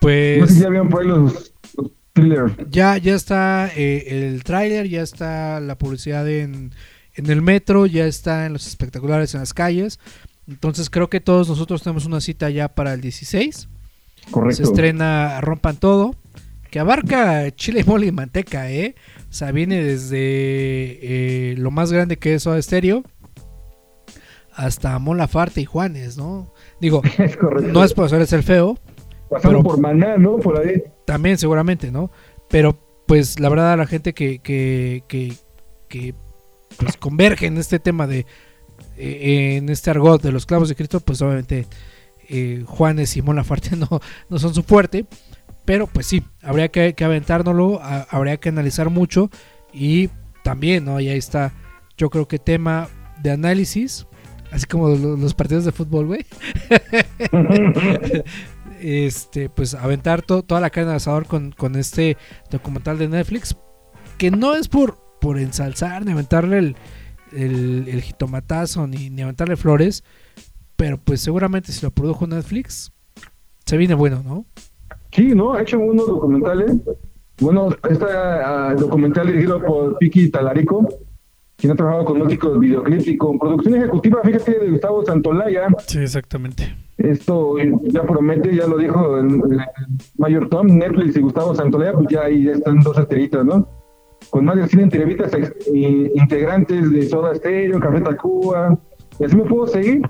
Pues 0.01 0.55
si 0.55 0.61
ya 0.61 0.69
vieron 0.70 0.89
por 0.89 1.03
ahí 1.03 1.09
los, 1.09 1.53
los 1.77 1.91
thrillers. 2.15 2.55
ya, 2.70 2.97
ya 2.97 3.15
está 3.15 3.70
eh, 3.77 4.33
el 4.33 4.45
tráiler, 4.45 4.89
ya 4.89 5.03
está 5.03 5.61
la 5.61 5.77
publicidad 5.77 6.29
en, 6.29 6.73
en 7.15 7.27
el 7.31 7.43
metro, 7.43 7.85
ya 7.87 8.07
está 8.07 8.47
en 8.47 8.55
los 8.55 8.66
espectaculares 8.66 9.35
en 9.35 9.41
las 9.41 9.53
calles. 9.53 10.01
Entonces 10.49 10.89
creo 10.91 11.11
que 11.11 11.20
todos 11.20 11.49
nosotros 11.51 11.83
tenemos 11.83 12.07
una 12.07 12.20
cita 12.23 12.49
ya 12.51 12.69
para 12.69 12.95
el 12.95 13.01
16. 13.03 13.69
Se 14.27 14.31
Correcto. 14.31 14.62
estrena 14.62 15.41
Rompan 15.43 15.77
Todo, 15.77 16.15
que 16.73 16.81
abarca 16.81 17.51
chile, 17.51 17.85
mole 17.85 18.07
y 18.07 18.12
manteca, 18.12 18.70
¿eh? 18.70 18.94
O 19.28 19.32
sea, 19.32 19.53
viene 19.53 19.85
desde 19.85 20.16
eh, 20.19 21.55
lo 21.59 21.70
más 21.70 21.93
grande 21.93 22.16
que 22.16 22.32
es 22.32 22.44
Soda 22.44 22.61
Stereo 22.62 23.03
hasta 24.55 24.99
Mon 24.99 25.19
Laferte 25.19 25.61
y 25.61 25.66
Juanes, 25.66 26.16
¿no? 26.16 26.55
Digo, 26.81 27.03
Es 27.19 27.36
no 27.62 27.85
es 27.85 27.93
por 27.93 28.07
hacerles 28.07 28.32
el 28.32 28.43
feo, 28.43 28.78
pero- 29.43 29.62
por 29.62 29.78
Maná, 29.78 30.16
¿no? 30.16 30.39
Por 30.39 30.59
ahí. 30.66 30.82
también 31.05 31.36
seguramente, 31.36 31.93
¿no? 31.93 32.11
Pero 32.49 32.78
pues 33.07 33.39
la 33.39 33.51
verdad 33.51 33.77
la 33.77 33.86
gente 33.86 34.15
que, 34.15 34.39
que, 34.39 35.05
que, 35.09 35.35
que, 35.90 36.15
pues 36.78 36.97
converge 36.97 37.47
en 37.49 37.59
este 37.59 37.81
tema 37.81 38.07
de 38.07 38.24
eh, 38.97 39.57
en 39.59 39.69
este 39.69 39.90
argot 39.90 40.23
de 40.23 40.32
los 40.32 40.47
clavos 40.47 40.70
de 40.70 40.74
Cristo, 40.74 41.01
pues 41.01 41.20
obviamente 41.20 41.66
eh, 42.31 42.65
Juanes 42.66 43.15
y 43.19 43.20
Mon 43.20 43.36
Laferte 43.36 43.77
no, 43.77 43.89
no 44.31 44.39
son 44.39 44.55
su 44.55 44.62
fuerte, 44.62 45.05
pero 45.64 45.86
pues 45.86 46.06
sí, 46.06 46.22
habría 46.43 46.68
que, 46.68 46.94
que 46.94 47.05
aventárnoslo, 47.05 47.80
a- 47.82 48.06
habría 48.10 48.36
que 48.39 48.48
analizar 48.48 48.90
mucho 48.90 49.30
y 49.72 50.10
también, 50.43 50.84
¿no? 50.84 51.01
Y 51.01 51.09
ahí 51.09 51.18
está, 51.18 51.52
yo 51.97 52.10
creo 52.10 52.26
que 52.28 52.39
tema 52.39 52.89
de 53.22 53.30
análisis, 53.30 54.06
así 54.51 54.66
como 54.66 54.89
lo- 54.89 55.16
los 55.16 55.34
partidos 55.34 55.64
de 55.64 55.72
fútbol, 55.72 56.06
güey. 56.06 56.26
este, 58.80 59.48
pues 59.48 59.74
aventar 59.74 60.22
to- 60.22 60.43
toda 60.43 60.60
la 60.60 60.70
carne 60.70 60.90
al 60.90 60.97
asador 60.97 61.26
con, 61.26 61.52
con 61.52 61.76
este 61.76 62.16
documental 62.51 62.98
de 62.98 63.09
Netflix, 63.09 63.56
que 64.18 64.30
no 64.30 64.55
es 64.55 64.68
por, 64.68 64.98
por 65.20 65.39
ensalzar, 65.39 66.05
ni 66.05 66.12
aventarle 66.12 66.59
el, 66.59 66.76
el, 67.32 67.86
el 67.89 68.02
jitomatazo, 68.02 68.86
ni, 68.86 69.10
ni 69.10 69.22
aventarle 69.22 69.56
flores, 69.56 70.05
pero 70.76 70.98
pues 70.98 71.20
seguramente 71.20 71.72
si 71.72 71.82
lo 71.82 71.90
produjo 71.93 72.26
Netflix, 72.26 72.93
se 73.64 73.76
viene 73.76 73.94
bueno, 73.94 74.22
¿no? 74.24 74.47
Sí, 75.12 75.34
¿no? 75.34 75.52
Ha 75.52 75.62
hecho 75.62 75.78
unos 75.78 76.06
documentales. 76.06 76.74
Bueno, 77.40 77.68
está 77.89 78.74
documental 78.74 79.26
dirigido 79.26 79.60
por 79.62 79.98
Piki 79.98 80.30
Talarico, 80.30 80.89
quien 81.56 81.72
ha 81.72 81.76
trabajado 81.76 82.05
con 82.05 82.18
músicos 82.18 82.59
videoclips 82.59 83.09
y 83.09 83.16
con 83.16 83.39
producción 83.39 83.74
ejecutiva, 83.76 84.20
fíjate, 84.22 84.59
de 84.59 84.70
Gustavo 84.70 85.05
Santolaya. 85.05 85.68
Sí, 85.86 85.98
exactamente. 85.98 86.74
Esto 86.98 87.56
ya 87.59 88.02
promete, 88.05 88.55
ya 88.55 88.66
lo 88.66 88.78
dijo 88.78 89.18
el, 89.18 89.26
el 89.26 89.60
Mayor 90.18 90.48
Tom, 90.48 90.66
Netflix 90.66 91.16
y 91.16 91.20
Gustavo 91.20 91.55
Santolaya, 91.55 91.94
pues 91.94 92.06
ya 92.09 92.22
ahí 92.22 92.48
están 92.48 92.80
dos 92.80 92.97
estrellitas, 92.97 93.44
¿no? 93.44 93.66
Con 94.30 94.44
más 94.44 94.56
de 94.56 94.68
100 94.68 94.82
entrevistas 94.82 95.32
integrantes 95.74 96.93
de 96.93 97.02
Soda 97.02 97.34
Stereo, 97.34 97.80
Café 97.80 98.01
Tacuba, 98.02 98.78
y 99.18 99.24
así 99.24 99.36
me 99.36 99.44
puedo 99.44 99.66
seguir, 99.66 100.02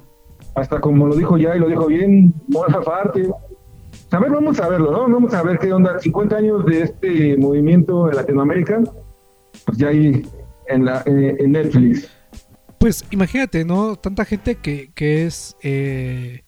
hasta 0.54 0.80
como 0.80 1.06
lo 1.06 1.16
dijo 1.16 1.38
ya 1.38 1.56
y 1.56 1.60
lo 1.60 1.68
dijo 1.68 1.86
bien, 1.86 2.34
Moja 2.48 2.82
Farte. 2.82 3.30
A 4.12 4.18
ver, 4.18 4.30
vamos 4.30 4.60
a 4.60 4.68
verlo, 4.68 4.93
¿no? 4.93 5.14
Vamos 5.14 5.32
a 5.32 5.43
ver 5.43 5.59
qué 5.59 5.72
onda. 5.72 5.98
50 5.98 6.36
años 6.36 6.66
de 6.66 6.82
este 6.82 7.36
movimiento 7.39 8.10
en 8.10 8.16
Latinoamérica, 8.16 8.82
pues 9.64 9.78
ya 9.78 9.89
ahí 9.89 10.22
en, 10.66 10.84
la, 10.84 11.02
eh, 11.06 11.36
en 11.39 11.52
Netflix. 11.52 12.10
Pues 12.78 13.06
imagínate, 13.10 13.64
¿no? 13.64 13.97
Tanta 13.97 14.26
gente 14.26 14.56
que, 14.56 14.90
que 14.94 15.24
es 15.24 15.56
eh, 15.62 16.44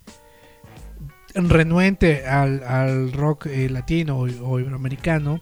renuente 1.34 2.26
al, 2.26 2.62
al 2.64 3.12
rock 3.12 3.46
eh, 3.46 3.70
latino 3.70 4.18
o, 4.18 4.24
o 4.24 4.60
iberoamericano, 4.60 5.40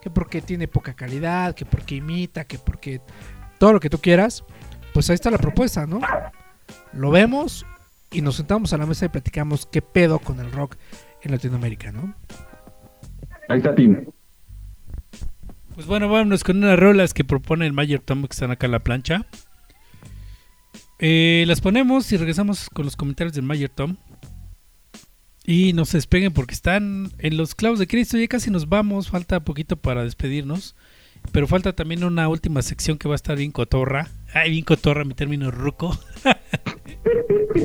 que 0.00 0.08
porque 0.08 0.42
tiene 0.42 0.68
poca 0.68 0.94
calidad, 0.94 1.56
que 1.56 1.66
porque 1.66 1.96
imita, 1.96 2.44
que 2.44 2.58
porque 2.58 3.00
todo 3.58 3.72
lo 3.72 3.80
que 3.80 3.90
tú 3.90 3.98
quieras, 3.98 4.44
pues 4.94 5.10
ahí 5.10 5.14
está 5.14 5.32
la 5.32 5.38
propuesta, 5.38 5.84
¿no? 5.84 5.98
Lo 6.92 7.10
vemos 7.10 7.66
y 8.12 8.20
nos 8.22 8.36
sentamos 8.36 8.72
a 8.72 8.76
la 8.76 8.86
mesa 8.86 9.06
y 9.06 9.08
platicamos 9.08 9.66
qué 9.66 9.82
pedo 9.82 10.20
con 10.20 10.38
el 10.38 10.52
rock 10.52 10.76
en 11.26 11.32
Latinoamérica, 11.32 11.92
¿no? 11.92 12.14
Ahí 13.48 13.58
está 13.58 13.74
Tim. 13.74 14.06
Pues 15.74 15.86
bueno, 15.86 16.08
vámonos 16.08 16.42
con 16.42 16.56
unas 16.56 16.78
rolas 16.78 17.12
que 17.12 17.24
propone 17.24 17.66
el 17.66 17.72
Mayor 17.72 18.00
Tom 18.00 18.22
que 18.22 18.32
están 18.32 18.50
acá 18.50 18.66
en 18.66 18.72
la 18.72 18.80
plancha. 18.80 19.26
Eh, 20.98 21.44
las 21.46 21.60
ponemos 21.60 22.10
y 22.12 22.16
regresamos 22.16 22.70
con 22.70 22.86
los 22.86 22.96
comentarios 22.96 23.34
del 23.34 23.44
Mayor 23.44 23.70
Tom. 23.70 23.96
Y 25.44 25.74
no 25.74 25.84
se 25.84 25.98
despeguen 25.98 26.32
porque 26.32 26.54
están 26.54 27.12
en 27.18 27.36
los 27.36 27.54
clavos 27.54 27.78
de 27.78 27.86
Cristo. 27.86 28.16
Ya 28.16 28.26
casi 28.26 28.50
nos 28.50 28.68
vamos. 28.68 29.10
Falta 29.10 29.44
poquito 29.44 29.76
para 29.76 30.02
despedirnos. 30.02 30.74
Pero 31.30 31.46
falta 31.46 31.74
también 31.74 32.04
una 32.04 32.28
última 32.28 32.62
sección 32.62 32.98
que 32.98 33.08
va 33.08 33.14
a 33.14 33.16
estar 33.16 33.36
bien 33.36 33.52
cotorra. 33.52 34.08
Ay, 34.32 34.50
bien 34.50 34.64
cotorra, 34.64 35.04
mi 35.04 35.14
término 35.14 35.50
ruco. 35.50 35.98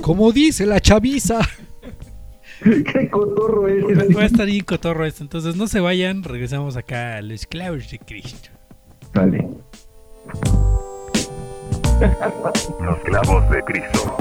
Como 0.01 0.31
dice 0.31 0.65
la 0.65 0.79
chaviza. 0.79 1.39
Qué 2.93 3.09
cotorro 3.09 3.67
es. 3.67 3.83
Va 4.15 4.21
a 4.21 4.25
estar 4.25 4.45
bien 4.45 4.63
cotorro 4.63 5.05
esto. 5.05 5.23
Entonces 5.23 5.55
no 5.55 5.67
se 5.67 5.79
vayan. 5.79 6.23
Regresamos 6.23 6.77
acá 6.77 7.17
a 7.17 7.21
los 7.21 7.45
clavos 7.45 7.89
de 7.89 7.99
Cristo. 7.99 8.49
Dale. 9.13 9.47
Los 12.81 12.99
clavos 12.99 13.49
de 13.49 13.63
Cristo. 13.63 14.17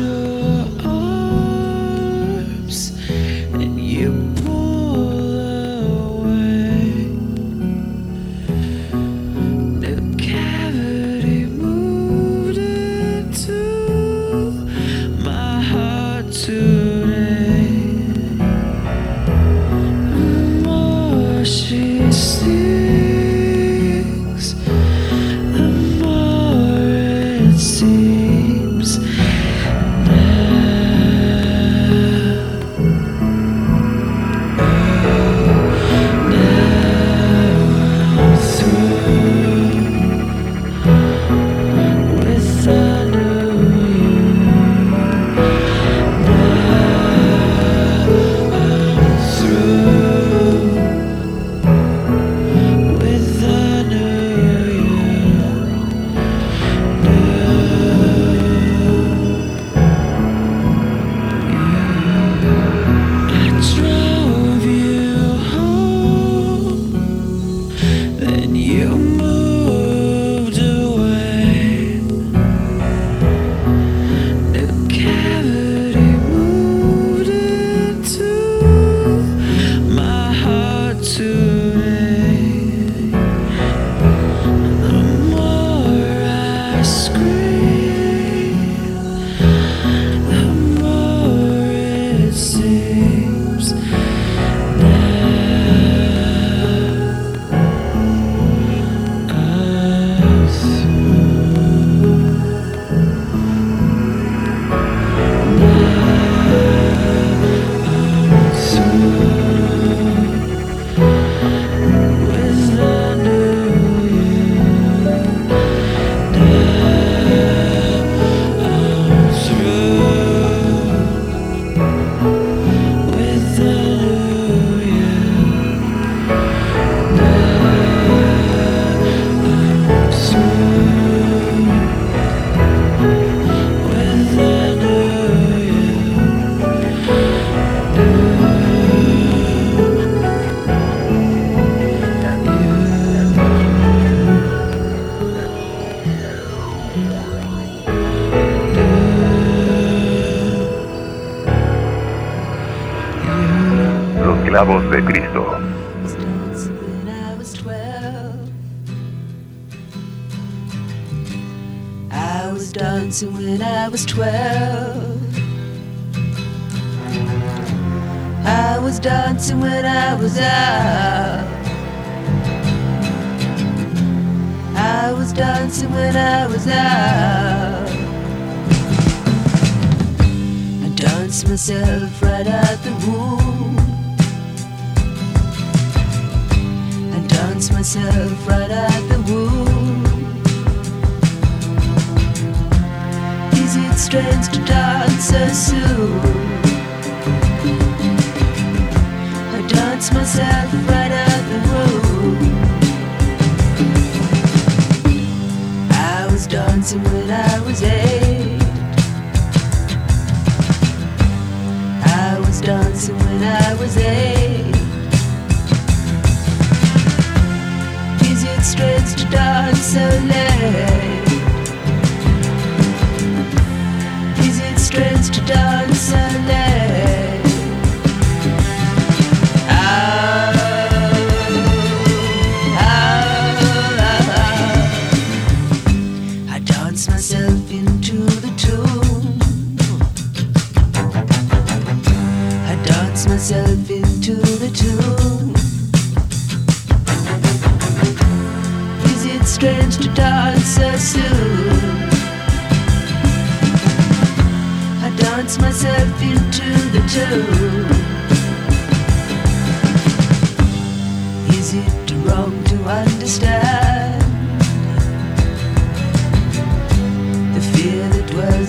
je 0.00 0.39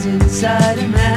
inside 0.05 0.79
a 0.79 0.87
man. 0.87 1.10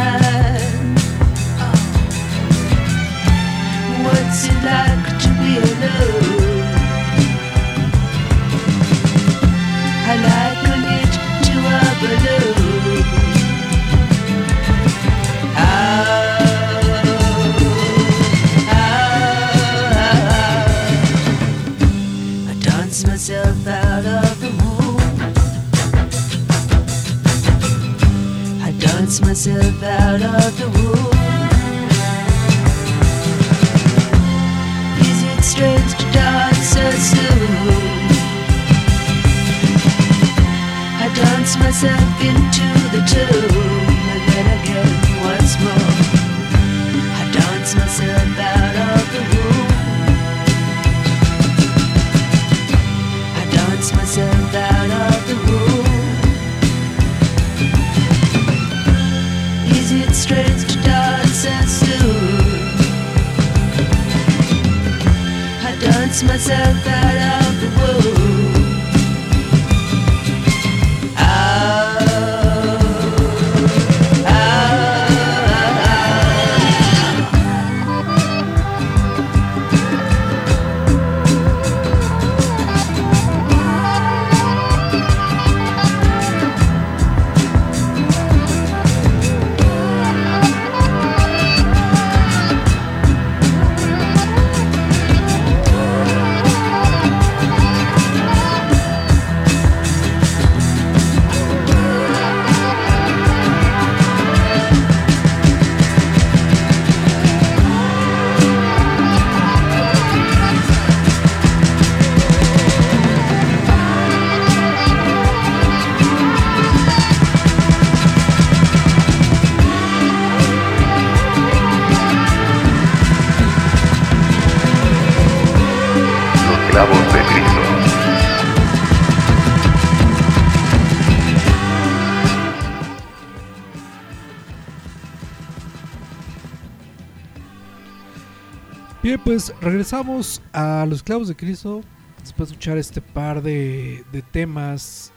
pues 139.24 139.54
regresamos 139.60 140.42
a 140.52 140.84
Los 140.86 141.02
Clavos 141.02 141.28
de 141.28 141.34
Cristo 141.34 141.80
después 142.20 142.50
de 142.50 142.52
escuchar 142.52 142.76
este 142.76 143.00
par 143.00 143.42
de, 143.42 144.04
temas 144.30 145.12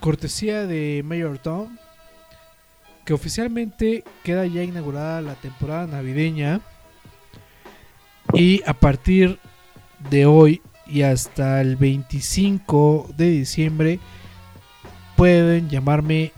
cortesía 0.00 0.66
de 0.66 1.02
Mayor 1.04 1.38
Tom 1.38 1.76
que 3.04 3.12
oficialmente 3.12 4.02
queda 4.24 4.46
ya 4.46 4.62
inaugurada 4.62 5.20
la 5.20 5.34
temporada 5.34 5.86
navideña 5.86 6.62
y 8.32 8.62
a 8.66 8.72
partir 8.72 9.38
de 10.10 10.24
hoy 10.24 10.62
y 10.86 11.02
hasta 11.02 11.60
el 11.60 11.76
25 11.76 13.10
de 13.16 13.30
diciembre 13.30 14.00
pueden 15.16 15.68
llamarme 15.68 16.32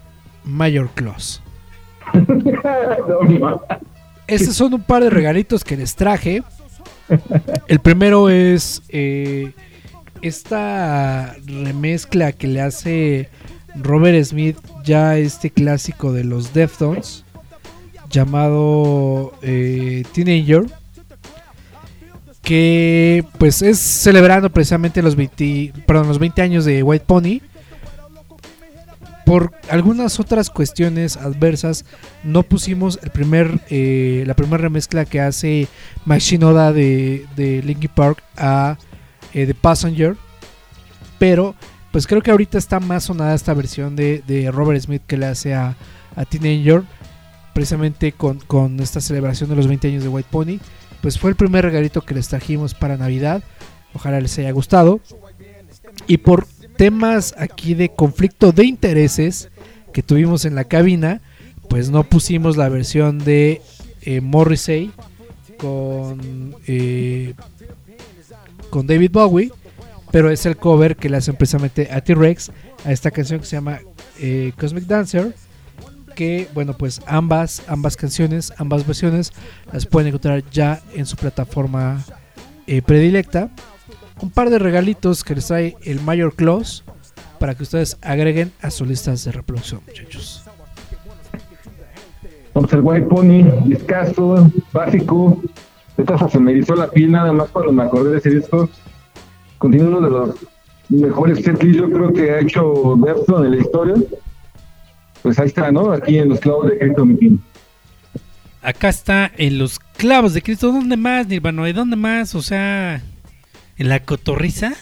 Mayor 0.44 0.90
Claus. 0.90 1.40
Estos 4.26 4.56
son 4.56 4.74
un 4.74 4.82
par 4.82 5.02
de 5.02 5.10
regalitos 5.10 5.62
que 5.62 5.76
les 5.76 5.94
traje 5.94 6.42
el 7.68 7.81
primero 7.81 8.28
es 8.28 8.82
eh, 8.89 9.52
esta 10.22 11.36
remezcla 11.47 12.32
que 12.32 12.47
le 12.47 12.60
hace 12.60 13.28
Robert 13.74 14.22
Smith 14.24 14.56
ya 14.85 15.18
este 15.18 15.51
clásico 15.51 16.12
de 16.12 16.24
los 16.24 16.55
Deftones 16.55 17.24
llamado 18.10 19.35
eh, 19.43 20.05
Teenager 20.12 20.66
que 22.43 23.24
pues 23.39 23.62
es 23.62 23.78
celebrando 23.78 24.51
precisamente 24.51 25.02
los 25.02 25.16
20, 25.16 25.72
perdón, 25.86 26.09
los 26.09 26.18
20 26.18 26.43
años 26.43 26.64
de 26.64 26.82
White 26.82 27.06
Pony 27.06 27.40
por 29.24 29.52
algunas 29.70 30.20
otras 30.20 30.51
cuestiones 30.51 31.16
adversas 31.16 31.84
no 32.24 32.42
pusimos 32.42 32.98
el 33.02 33.10
primer 33.10 33.60
eh, 33.70 34.24
la 34.26 34.34
primera 34.34 34.59
remezcla 34.59 35.06
que 35.06 35.20
hace 35.20 35.66
Mike 36.05 36.20
Shinoda 36.20 36.72
de, 36.72 37.26
de 37.34 37.62
Linkin 37.62 37.90
Park 37.94 38.22
a 38.36 38.76
eh, 39.32 39.46
The 39.46 39.55
Passenger. 39.55 40.16
Pero 41.18 41.55
pues 41.90 42.06
creo 42.06 42.22
que 42.22 42.30
ahorita 42.30 42.59
está 42.59 42.80
más 42.80 43.05
sonada 43.05 43.34
esta 43.34 43.55
versión 43.55 43.96
de, 43.96 44.22
de 44.26 44.51
Robert 44.51 44.80
Smith 44.80 45.02
que 45.06 45.16
le 45.16 45.26
hace 45.26 45.55
a, 45.55 45.76
a 46.16 46.24
Teenager. 46.24 46.82
Precisamente 47.55 48.12
con, 48.12 48.40
con 48.40 48.80
esta 48.80 49.01
celebración 49.01 49.48
de 49.48 49.56
los 49.56 49.68
20 49.68 49.88
años 49.88 50.02
de 50.02 50.09
White 50.09 50.28
Pony. 50.30 50.59
Pues 51.01 51.18
fue 51.18 51.30
el 51.30 51.36
primer 51.36 51.64
regalito 51.64 52.02
que 52.02 52.14
les 52.14 52.28
trajimos 52.28 52.74
para 52.74 52.96
Navidad. 52.96 53.42
Ojalá 53.94 54.20
les 54.20 54.36
haya 54.38 54.51
gustado. 54.51 55.01
Y 56.06 56.18
por 56.18 56.46
temas 56.76 57.34
aquí 57.38 57.74
de 57.74 57.90
conflicto 57.90 58.52
de 58.52 58.64
intereses 58.64 59.51
que 59.92 60.02
tuvimos 60.02 60.44
en 60.44 60.55
la 60.55 60.64
cabina, 60.64 61.20
pues 61.68 61.90
no 61.90 62.05
pusimos 62.05 62.56
la 62.56 62.68
versión 62.68 63.18
de 63.18 63.62
eh, 64.02 64.20
Morrissey 64.20 64.90
con, 65.59 66.56
eh, 66.66 67.34
con 68.70 68.86
David 68.86 69.10
Bowie, 69.12 69.51
pero 70.10 70.30
es 70.30 70.46
el 70.46 70.56
cover 70.56 70.96
que 70.96 71.09
le 71.09 71.16
hacen 71.16 71.36
precisamente 71.36 71.88
a 71.90 72.01
T-Rex 72.01 72.51
a 72.84 72.92
esta 72.92 73.10
canción 73.10 73.40
que 73.40 73.46
se 73.46 73.56
llama 73.56 73.80
eh, 74.20 74.52
Cosmic 74.59 74.84
Dancer. 74.84 75.34
Que 76.14 76.48
bueno, 76.55 76.76
pues 76.76 77.01
ambas, 77.06 77.62
ambas 77.66 77.96
canciones, 77.96 78.52
ambas 78.59 78.86
versiones 78.86 79.32
las 79.72 79.86
pueden 79.86 80.09
encontrar 80.09 80.44
ya 80.52 80.80
en 80.94 81.06
su 81.06 81.16
plataforma 81.16 82.05
eh, 82.68 82.82
predilecta. 82.82 83.51
Un 84.20 84.30
par 84.30 84.50
de 84.50 84.58
regalitos 84.58 85.24
que 85.24 85.34
les 85.34 85.46
trae 85.46 85.76
el 85.82 86.00
Mayor 86.00 86.34
Claus 86.34 86.84
para 87.38 87.54
que 87.54 87.62
ustedes 87.62 87.98
agreguen 88.00 88.52
a 88.62 88.70
sus 88.70 88.86
listas 88.86 89.24
de 89.24 89.32
reproducción, 89.32 89.80
muchachos. 89.86 90.44
Vamos 92.54 92.72
el 92.72 92.80
White 92.80 93.06
Pony, 93.06 93.42
discazo, 93.66 94.50
básico. 94.72 95.42
Esta 95.96 96.28
se 96.28 96.38
me 96.38 96.52
erizó 96.52 96.76
la 96.76 96.88
piel 96.88 97.10
nada 97.10 97.32
más 97.32 97.48
cuando 97.50 97.72
me 97.72 97.82
acordé 97.82 98.12
de 98.12 98.18
ese 98.18 98.30
disco. 98.30 98.68
Continúa 99.58 99.98
uno 99.98 100.00
de 100.00 100.10
los 100.10 100.36
mejores 100.88 101.42
setlists 101.42 101.80
yo 101.80 101.90
creo 101.90 102.12
que 102.12 102.30
ha 102.30 102.40
hecho 102.40 102.96
Defton 103.04 103.46
en 103.46 103.50
la 103.50 103.56
historia. 103.56 103.94
Pues 105.22 105.38
ahí 105.38 105.46
está, 105.46 105.72
¿no? 105.72 105.90
Aquí 105.90 106.18
en 106.18 106.28
los 106.28 106.40
clavos 106.40 106.70
de 106.70 106.78
Cristo 106.78 107.04
Mitin. 107.04 107.42
Acá 108.62 108.88
está 108.88 109.30
en 109.36 109.58
los 109.58 109.78
clavos 109.78 110.34
de 110.34 110.42
Cristo. 110.42 110.70
¿Dónde 110.70 110.96
más, 110.96 111.26
Nirvana? 111.26 111.64
¿De 111.64 111.72
dónde 111.72 111.96
más? 111.96 112.34
O 112.34 112.42
sea, 112.42 113.02
en 113.78 113.88
la 113.88 114.01
cotorriza 114.01 114.74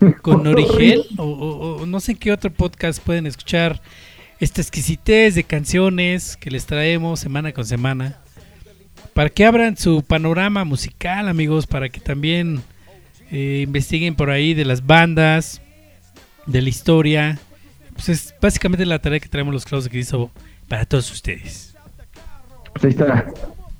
con 0.22 0.46
Origel 0.46 1.04
o, 1.16 1.24
o- 1.24 1.82
o 1.82 1.86
no 1.86 2.00
sé 2.00 2.12
en 2.12 2.18
qué 2.18 2.32
otro 2.32 2.50
podcast 2.52 3.02
pueden 3.02 3.26
escuchar 3.26 3.80
esta 4.40 4.60
exquisitez 4.60 5.34
de 5.34 5.44
canciones 5.44 6.36
que 6.36 6.50
les 6.50 6.66
traemos 6.66 7.18
semana 7.20 7.52
con 7.52 7.66
semana 7.66 8.18
para 9.14 9.30
que 9.30 9.44
abran 9.44 9.76
su 9.76 10.02
panorama 10.02 10.64
musical 10.64 11.28
amigos 11.28 11.66
para 11.66 11.88
que 11.88 11.98
también 12.00 12.62
eh, 13.32 13.62
investiguen 13.66 14.14
por 14.14 14.30
ahí 14.30 14.54
de 14.54 14.64
las 14.64 14.86
bandas 14.86 15.60
de 16.46 16.62
la 16.62 16.68
historia. 16.68 17.38
Pues 17.94 18.08
es 18.10 18.34
básicamente 18.40 18.86
la 18.86 19.00
tarea 19.00 19.18
que 19.18 19.28
traemos 19.28 19.52
los 19.52 19.64
clavos 19.64 19.84
de 19.84 19.90
Cristo 19.90 20.30
para 20.68 20.84
todos 20.86 21.10
ustedes. 21.10 21.74
Pues 22.74 22.84
ahí 22.84 22.90
está. 22.90 23.26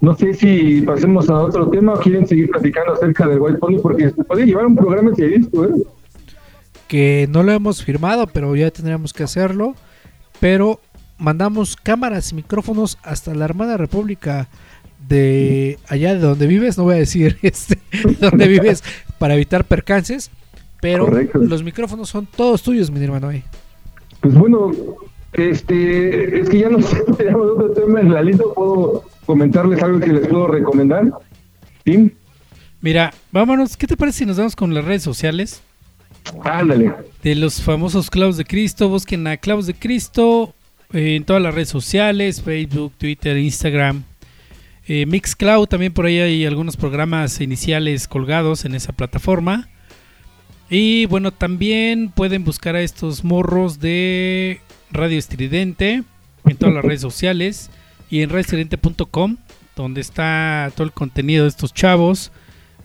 No 0.00 0.16
sé 0.16 0.32
si 0.34 0.82
pasemos 0.82 1.28
a 1.28 1.40
otro 1.40 1.68
tema 1.70 1.94
o 1.94 1.98
quieren 1.98 2.26
seguir 2.26 2.50
platicando 2.50 2.92
acerca 2.92 3.26
del 3.26 3.40
White 3.40 3.58
Pony 3.58 3.78
porque 3.82 4.10
se 4.10 4.24
puede 4.24 4.46
llevar 4.46 4.66
un 4.66 4.76
programa 4.76 5.10
ese 5.12 5.26
disco, 5.26 5.64
¿eh? 5.64 5.70
que 6.86 7.28
no 7.30 7.42
lo 7.42 7.52
hemos 7.52 7.84
firmado, 7.84 8.26
pero 8.26 8.54
ya 8.56 8.70
tendríamos 8.70 9.12
que 9.12 9.22
hacerlo. 9.22 9.74
Pero 10.40 10.80
mandamos 11.18 11.76
cámaras 11.76 12.32
y 12.32 12.36
micrófonos 12.36 12.98
hasta 13.02 13.34
la 13.34 13.44
Armada 13.44 13.76
República 13.76 14.48
de 15.08 15.78
allá 15.88 16.14
de 16.14 16.20
donde 16.20 16.46
vives, 16.46 16.78
no 16.78 16.84
voy 16.84 16.94
a 16.94 16.98
decir 16.98 17.38
este, 17.42 17.78
de 17.92 18.14
donde 18.14 18.46
vives 18.48 18.82
para 19.18 19.34
evitar 19.34 19.64
percances, 19.64 20.30
pero 20.80 21.06
Correcto. 21.06 21.38
los 21.38 21.62
micrófonos 21.62 22.08
son 22.08 22.26
todos 22.26 22.62
tuyos, 22.62 22.90
mi 22.90 23.02
hermano. 23.02 23.30
eh. 23.30 23.42
Pues 24.20 24.34
bueno, 24.34 24.70
este, 25.32 26.40
es 26.40 26.48
que 26.48 26.58
ya 26.60 26.68
no 26.68 26.80
sé, 26.82 27.02
tenemos 27.16 27.50
otro 27.50 27.70
tema 27.70 28.00
en 28.00 28.12
la 28.12 28.22
lista, 28.22 28.44
puedo 28.54 29.04
comentarles 29.28 29.82
algo 29.82 30.00
que 30.00 30.10
les 30.10 30.26
puedo 30.26 30.46
recomendar. 30.46 31.04
¿Sí? 31.84 32.12
Mira, 32.80 33.12
vámonos. 33.30 33.76
¿Qué 33.76 33.86
te 33.86 33.94
parece 33.94 34.20
si 34.20 34.26
nos 34.26 34.38
vamos 34.38 34.56
con 34.56 34.72
las 34.72 34.86
redes 34.86 35.02
sociales 35.02 35.60
Ándale. 36.44 36.94
de 37.22 37.34
los 37.34 37.60
famosos 37.60 38.08
Clavos 38.08 38.38
de 38.38 38.46
Cristo? 38.46 38.88
Busquen 38.88 39.26
a 39.26 39.36
Clavos 39.36 39.66
de 39.66 39.74
Cristo 39.74 40.54
eh, 40.94 41.16
en 41.16 41.24
todas 41.24 41.42
las 41.42 41.54
redes 41.54 41.68
sociales: 41.68 42.40
Facebook, 42.40 42.94
Twitter, 42.96 43.36
Instagram, 43.36 44.02
eh, 44.86 45.04
Mixcloud. 45.04 45.66
También 45.66 45.92
por 45.92 46.06
ahí 46.06 46.20
hay 46.20 46.46
algunos 46.46 46.78
programas 46.78 47.38
iniciales 47.42 48.08
colgados 48.08 48.64
en 48.64 48.74
esa 48.74 48.94
plataforma. 48.94 49.68
Y 50.70 51.04
bueno, 51.04 51.32
también 51.32 52.08
pueden 52.08 52.44
buscar 52.44 52.76
a 52.76 52.80
estos 52.80 53.24
morros 53.24 53.78
de 53.78 54.62
Radio 54.90 55.18
Estridente 55.18 56.02
en 56.46 56.56
todas 56.56 56.74
las 56.74 56.82
redes 56.82 57.02
sociales 57.02 57.70
y 58.10 58.22
en 58.22 58.30
radioestridente.com, 58.30 59.36
donde 59.76 60.00
está 60.00 60.70
todo 60.74 60.84
el 60.84 60.92
contenido 60.92 61.44
de 61.44 61.50
estos 61.50 61.72
chavos. 61.74 62.32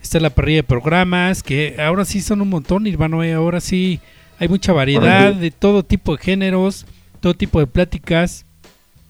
Está 0.02 0.20
la 0.20 0.30
parrilla 0.30 0.58
de 0.58 0.62
programas, 0.64 1.42
que 1.42 1.76
ahora 1.80 2.04
sí 2.04 2.20
son 2.20 2.42
un 2.42 2.50
montón, 2.50 2.82
Nirvana. 2.84 3.26
eh, 3.26 3.32
Ahora 3.32 3.60
sí 3.60 4.00
hay 4.38 4.48
mucha 4.48 4.72
variedad 4.72 5.32
de 5.34 5.50
todo 5.50 5.82
tipo 5.82 6.16
de 6.16 6.22
géneros, 6.22 6.86
todo 7.20 7.34
tipo 7.34 7.58
de 7.58 7.66
pláticas. 7.66 8.44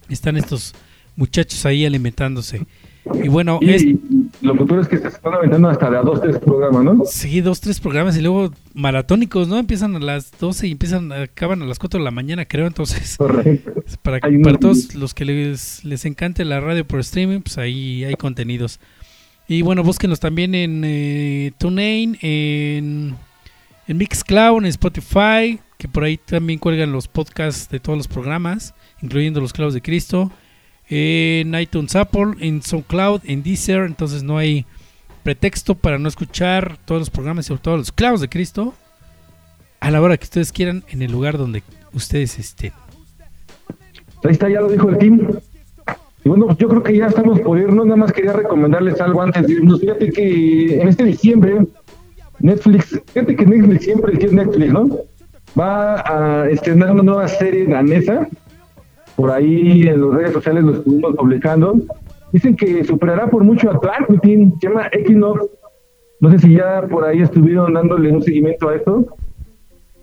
Están 0.09 0.37
estos 0.37 0.73
muchachos 1.17 1.67
ahí 1.67 1.85
alimentándose. 1.85 2.65
Y 3.13 3.29
bueno, 3.29 3.59
Y, 3.61 3.71
es, 3.71 3.85
lo 4.41 4.55
futuro 4.57 4.81
es 4.81 4.89
que 4.89 4.99
se 4.99 5.09
están 5.09 5.35
aventando 5.35 5.69
hasta 5.69 5.91
de 5.91 5.99
a 5.99 6.03
dos, 6.03 6.21
tres 6.21 6.39
programas, 6.39 6.85
¿no? 6.85 7.05
Sí, 7.05 7.41
dos, 7.41 7.61
tres 7.61 7.81
programas 7.81 8.17
y 8.17 8.23
luego 8.23 8.51
maratónicos, 8.73 9.47
¿no? 9.47 9.59
Empiezan 9.59 9.95
a 9.97 9.99
las 9.99 10.33
12 10.39 10.69
y 10.69 10.73
empiezan, 10.73 11.13
acaban 11.13 11.63
a 11.63 11.67
las 11.67 11.79
4 11.79 11.99
de 11.99 12.05
la 12.05 12.11
mañana, 12.11 12.47
creo. 12.47 12.67
Entonces, 12.67 13.17
Correcto. 13.19 13.73
para, 14.03 14.21
para 14.21 14.59
todos 14.59 14.95
los 14.95 15.13
que 15.13 15.25
les, 15.25 15.85
les 15.85 16.05
encante 16.07 16.45
la 16.45 16.61
radio 16.61 16.87
por 16.87 17.01
streaming, 17.01 17.41
pues 17.41 17.59
ahí 17.59 18.05
hay 18.05 18.15
contenidos. 18.15 18.81
Y 19.47 19.63
bueno, 19.63 19.83
búsquenos 19.83 20.21
también 20.21 20.55
en 20.55 20.83
eh, 20.85 21.53
TuneIn, 21.59 22.17
en, 22.23 23.15
en 23.87 23.97
Mixcloud, 23.99 24.59
en 24.59 24.67
Spotify, 24.67 25.61
que 25.77 25.89
por 25.89 26.05
ahí 26.05 26.17
también 26.17 26.59
cuelgan 26.59 26.93
los 26.93 27.09
podcasts 27.09 27.69
de 27.69 27.81
todos 27.81 27.99
los 27.99 28.09
programas, 28.09 28.75
incluyendo 29.03 29.41
los 29.41 29.53
clavos 29.53 29.75
de 29.75 29.83
Cristo. 29.83 30.33
En 30.89 31.55
iTunes 31.55 31.97
Apple, 31.97 32.35
en 32.41 32.63
SoundCloud, 32.63 33.23
en 33.25 33.43
Deezer, 33.43 33.85
entonces 33.85 34.23
no 34.23 34.39
hay 34.39 34.67
pretexto 35.23 35.75
para 35.75 35.99
no 35.99 36.09
escuchar 36.09 36.77
todos 36.85 37.01
los 37.01 37.11
programas 37.11 37.47
sobre 37.47 37.63
todo 37.63 37.77
los 37.79 37.91
clavos 37.91 38.21
de 38.21 38.29
Cristo 38.29 38.75
a 39.81 39.91
la 39.91 40.01
hora 40.01 40.17
que 40.17 40.25
ustedes 40.25 40.53
quieran 40.53 40.85
en 40.91 41.03
el 41.03 41.11
lugar 41.11 41.39
donde 41.39 41.63
ustedes 41.93 42.39
estén. 42.39 42.73
Ahí 44.25 44.33
está, 44.33 44.49
ya 44.49 44.61
lo 44.61 44.69
dijo 44.69 44.89
el 44.89 44.99
team. 44.99 45.29
Y 46.25 46.29
bueno, 46.29 46.57
yo 46.57 46.69
creo 46.69 46.83
que 46.83 46.97
ya 46.97 47.07
estamos 47.07 47.41
por 47.41 47.59
irnos. 47.59 47.85
Nada 47.85 47.97
más 47.97 48.13
quería 48.13 48.33
recomendarles 48.33 48.99
algo 49.01 49.21
antes 49.21 49.47
de 49.47 49.53
irnos. 49.53 49.81
Fíjate 49.81 50.11
que 50.11 50.81
en 50.81 50.89
este 50.89 51.05
diciembre, 51.05 51.67
Netflix, 52.39 52.99
fíjate 53.13 53.37
que 53.37 53.45
Netflix 53.45 53.85
siempre 53.85 54.15
es 54.19 54.33
Netflix, 54.33 54.73
¿no? 54.73 54.99
Va 55.59 56.01
a 56.01 56.49
estrenar 56.49 56.93
una 56.93 57.03
nueva 57.03 57.29
serie 57.29 57.67
danesa. 57.67 58.27
Por 59.17 59.31
ahí 59.31 59.83
en 59.83 60.01
las 60.01 60.15
redes 60.15 60.33
sociales 60.33 60.65
lo 60.65 60.73
estuvimos 60.75 61.15
publicando. 61.17 61.77
Dicen 62.33 62.57
que 62.57 62.83
superará 62.85 63.29
por 63.29 63.45
mucho 63.45 63.71
a 63.71 63.79
Clark, 63.81 64.07
se 64.23 64.53
llama 64.69 64.89
Equinox. 64.93 65.47
No 66.21 66.31
sé 66.31 66.39
si 66.41 66.55
ya 66.55 66.83
por 66.89 67.05
ahí 67.05 67.21
estuvieron 67.21 67.75
dándole 67.75 68.11
un 68.13 68.23
seguimiento 68.23 68.69
a 68.69 68.77
esto 68.77 69.07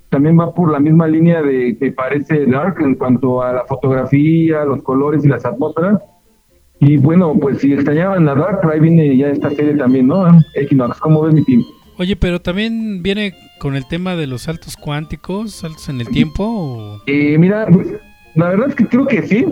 también 0.10 0.38
va 0.38 0.54
por 0.54 0.70
la 0.70 0.80
misma 0.82 1.08
línea 1.08 1.42
de 1.42 1.78
que 1.78 1.94
parece 1.94 2.46
Dark 2.46 2.76
en 2.82 2.96
cuanto 2.96 3.42
a 3.42 3.54
la 3.54 3.64
fotografía, 3.66 4.66
los 4.66 4.84
colores 4.84 5.24
y 5.24 5.30
las 5.30 5.46
atmósferas. 5.46 6.02
Y 6.82 6.98
bueno, 6.98 7.34
pues 7.40 7.60
si 7.60 7.72
extrañaban 7.72 8.28
a 8.28 8.36
Dark, 8.36 8.60
por 8.60 8.74
ahí 8.74 8.82
viene 8.82 9.16
ya 9.16 9.28
esta 9.30 9.50
serie 9.52 9.74
también, 9.76 10.08
¿no? 10.08 10.26
Equinox, 10.56 11.00
¿cómo 11.00 11.22
ves 11.22 11.34
mi 11.34 11.46
team? 11.46 11.64
Oye, 11.98 12.18
pero 12.18 12.42
también 12.42 13.02
viene 13.02 13.34
con 13.58 13.78
el 13.78 13.88
tema 13.88 14.18
de 14.18 14.28
los 14.28 14.42
saltos 14.42 14.76
cuánticos, 14.76 15.54
saltos 15.54 15.88
en 15.88 16.02
el 16.02 16.10
tiempo. 16.10 16.44
o- 16.46 17.02
Eh, 17.08 17.38
mira, 17.38 17.68
la 18.36 18.50
verdad 18.50 18.70
es 18.70 18.76
que 18.76 18.88
creo 18.88 19.06
que 19.06 19.24
sí, 19.24 19.46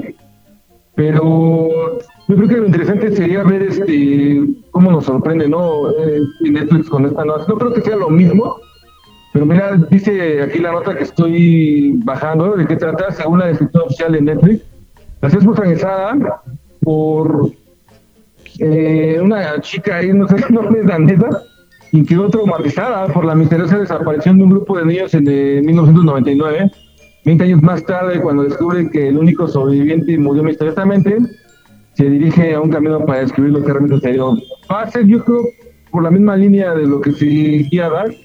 pero 0.95 1.99
yo 2.27 2.35
creo 2.35 2.47
que 2.47 2.57
lo 2.57 2.65
interesante 2.67 3.15
sería 3.15 3.43
ver 3.43 3.63
este 3.63 4.41
cómo 4.71 4.91
nos 4.91 5.05
sorprende, 5.05 5.47
¿no? 5.47 5.89
Eh, 5.91 6.19
Netflix 6.41 6.89
con 6.89 7.05
esta 7.05 7.25
nueva. 7.25 7.45
No 7.47 7.57
creo 7.57 7.73
que 7.73 7.81
sea 7.81 7.95
lo 7.95 8.09
mismo, 8.09 8.57
pero 9.33 9.45
mira, 9.45 9.75
dice 9.89 10.41
aquí 10.41 10.59
la 10.59 10.71
nota 10.71 10.95
que 10.95 11.03
estoy 11.03 11.93
bajando, 12.03 12.55
de 12.55 12.65
qué 12.65 12.75
trata, 12.75 13.11
según 13.11 13.39
la 13.39 13.47
descripción 13.47 13.83
oficial 13.83 14.11
de 14.13 14.21
Netflix. 14.21 14.63
La 15.21 15.29
serie 15.29 15.39
es 15.39 15.45
protagonizada 15.45 16.41
por 16.81 17.51
eh, 18.59 19.19
una 19.21 19.59
chica 19.61 19.97
ahí, 19.97 20.13
no 20.13 20.27
sé 20.27 20.37
si 20.47 20.53
no 20.53 20.69
es 20.69 20.85
danesa, 20.85 21.43
y 21.91 22.03
quedó 22.05 22.29
traumatizada 22.29 23.07
por 23.07 23.25
la 23.25 23.35
misteriosa 23.35 23.77
desaparición 23.77 24.37
de 24.37 24.43
un 24.43 24.49
grupo 24.51 24.77
de 24.77 24.85
niños 24.85 25.13
en 25.13 25.27
eh, 25.27 25.61
1999. 25.63 26.71
20 27.25 27.43
años 27.43 27.61
más 27.61 27.83
tarde, 27.85 28.21
cuando 28.21 28.43
descubre 28.43 28.89
que 28.89 29.09
el 29.09 29.17
único 29.17 29.47
sobreviviente 29.47 30.17
murió 30.17 30.43
misteriosamente, 30.43 31.17
se 31.93 32.09
dirige 32.09 32.53
a 32.53 32.61
un 32.61 32.69
camino 32.69 33.05
para 33.05 33.19
descubrir 33.19 33.53
lo 33.53 33.61
que 33.61 33.71
realmente 33.71 33.95
sucedió. 33.95 34.37
Va 34.71 34.83
a 34.83 34.91
ser, 34.91 35.05
yo 35.05 35.23
creo, 35.23 35.43
por 35.91 36.03
la 36.03 36.11
misma 36.11 36.37
línea 36.37 36.73
de 36.73 36.85
lo 36.85 37.01
que 37.01 37.11
se 37.11 37.25
dirigía 37.25 37.89
Dark, 37.89 38.15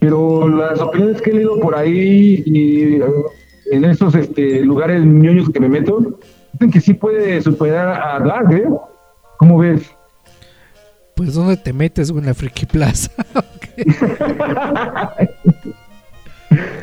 pero 0.00 0.48
las 0.48 0.80
opiniones 0.80 1.22
que 1.22 1.30
he 1.30 1.34
leído 1.34 1.60
por 1.60 1.76
ahí 1.76 2.42
y 2.44 2.96
eh, 2.96 3.04
en 3.70 3.84
esos 3.84 4.14
este, 4.14 4.64
lugares 4.64 5.04
ñoños 5.04 5.50
que 5.50 5.60
me 5.60 5.68
meto, 5.68 6.18
dicen 6.52 6.70
que 6.72 6.80
sí 6.80 6.94
puede 6.94 7.40
superar 7.40 7.88
a 8.02 8.18
Dark, 8.18 8.52
¿eh? 8.52 8.68
¿Cómo 9.38 9.58
ves? 9.58 9.88
Pues, 11.14 11.34
¿dónde 11.34 11.56
te 11.56 11.72
metes, 11.72 12.10
güey? 12.10 12.22
En 12.22 12.26
la 12.26 12.34
Friki 12.34 12.66
Plaza. 12.66 13.12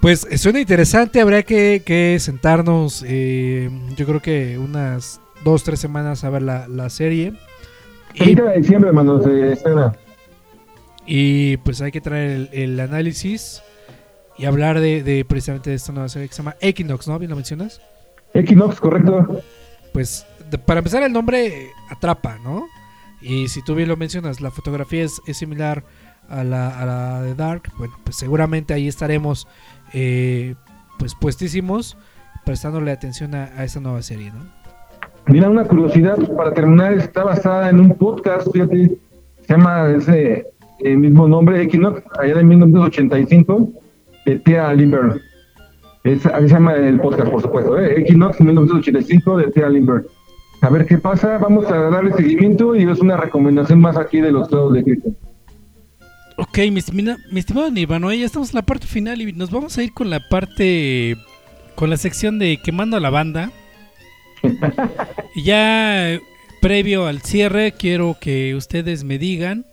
Pues 0.00 0.26
eh, 0.30 0.38
suena 0.38 0.60
interesante, 0.60 1.20
habría 1.20 1.42
que, 1.42 1.82
que 1.84 2.18
sentarnos, 2.20 3.04
eh, 3.06 3.68
yo 3.96 4.06
creo 4.06 4.20
que 4.20 4.58
unas 4.58 5.20
dos, 5.44 5.62
tres 5.62 5.78
semanas 5.80 6.24
a 6.24 6.30
ver 6.30 6.42
la, 6.42 6.68
la 6.68 6.88
serie. 6.88 7.34
Y, 8.14 8.18
30 8.34 8.42
de 8.44 8.56
diciembre, 8.60 8.88
hermano, 8.88 9.22
se 9.22 9.52
estrena. 9.52 9.92
y, 11.06 11.58
pues 11.58 11.80
hay 11.82 11.92
que 11.92 12.00
traer 12.00 12.30
el, 12.30 12.48
el 12.52 12.80
análisis 12.80 13.62
y 14.38 14.46
hablar 14.46 14.80
de, 14.80 15.02
de 15.02 15.24
precisamente 15.26 15.68
de 15.70 15.76
esta 15.76 15.92
nueva 15.92 16.08
serie 16.08 16.28
que 16.28 16.34
se 16.34 16.42
llama 16.42 16.56
Equinox, 16.60 17.06
¿no? 17.06 17.18
¿Bien 17.18 17.28
lo 17.30 17.36
mencionas? 17.36 17.80
Equinox, 18.32 18.80
correcto. 18.80 19.42
Pues 19.92 20.24
de- 20.50 20.56
para 20.58 20.78
empezar 20.78 21.02
el 21.02 21.12
nombre 21.12 21.68
atrapa, 21.90 22.38
¿no? 22.42 22.66
Y 23.20 23.48
si 23.48 23.62
tú 23.62 23.74
bien 23.74 23.88
lo 23.90 23.98
mencionas, 23.98 24.40
la 24.40 24.50
fotografía 24.50 25.04
es, 25.04 25.20
es 25.26 25.36
similar 25.36 25.84
a 26.30 26.44
la, 26.44 26.68
a 26.68 26.86
la 26.86 27.22
de 27.22 27.34
Dark, 27.34 27.64
bueno, 27.78 27.94
pues 28.04 28.16
seguramente 28.16 28.72
ahí 28.72 28.88
estaremos 28.88 29.46
eh, 29.92 30.54
pues 30.98 31.14
puestísimos 31.14 31.96
prestándole 32.44 32.90
atención 32.90 33.34
a, 33.34 33.44
a 33.56 33.64
esta 33.64 33.80
nueva 33.80 34.02
serie, 34.02 34.30
¿no? 34.30 34.60
Mira, 35.26 35.48
una 35.48 35.64
curiosidad 35.64 36.16
para 36.36 36.52
terminar, 36.54 36.94
está 36.94 37.24
basada 37.24 37.70
en 37.70 37.80
un 37.80 37.94
podcast, 37.94 38.50
fíjate, 38.52 38.98
se 39.42 39.52
llama 39.52 39.88
ese 39.90 40.46
eh, 40.80 40.96
mismo 40.96 41.28
nombre, 41.28 41.62
Equinox, 41.62 42.02
allá 42.18 42.36
de 42.36 42.44
1985, 42.44 43.68
de 44.26 44.38
Thea 44.38 44.72
Lindbergh. 44.72 45.20
Es, 46.04 46.24
así 46.26 46.48
se 46.48 46.54
llama 46.54 46.74
el 46.74 46.98
podcast, 46.98 47.30
por 47.30 47.42
supuesto, 47.42 47.78
¿eh? 47.78 48.00
Equinox 48.00 48.40
1985 48.40 49.36
de 49.36 49.50
Thea 49.50 49.68
Lindbergh. 49.68 50.06
A 50.62 50.70
ver 50.70 50.86
qué 50.86 50.98
pasa, 50.98 51.38
vamos 51.38 51.70
a 51.70 51.76
darle 51.90 52.12
seguimiento 52.12 52.74
y 52.74 52.82
es 52.82 53.00
una 53.00 53.16
recomendación 53.16 53.80
más 53.80 53.96
aquí 53.96 54.20
de 54.20 54.32
los 54.32 54.50
lados 54.50 54.72
de 54.72 54.84
Cristo. 54.84 55.10
Ok, 56.40 56.56
mi, 56.70 56.80
mi 57.30 57.38
estimado 57.38 57.70
Nirvano, 57.70 58.10
ya 58.14 58.24
estamos 58.24 58.48
en 58.48 58.54
la 58.54 58.62
parte 58.62 58.86
final 58.86 59.20
y 59.20 59.30
nos 59.34 59.50
vamos 59.50 59.76
a 59.76 59.82
ir 59.82 59.92
con 59.92 60.08
la 60.08 60.26
parte, 60.30 61.14
con 61.74 61.90
la 61.90 61.98
sección 61.98 62.38
de 62.38 62.58
quemando 62.64 62.96
a 62.96 63.00
la 63.00 63.10
banda. 63.10 63.52
ya 65.36 66.18
previo 66.62 67.06
al 67.06 67.20
cierre, 67.20 67.72
quiero 67.72 68.16
que 68.18 68.54
ustedes 68.54 69.04
me 69.04 69.18
digan 69.18 69.66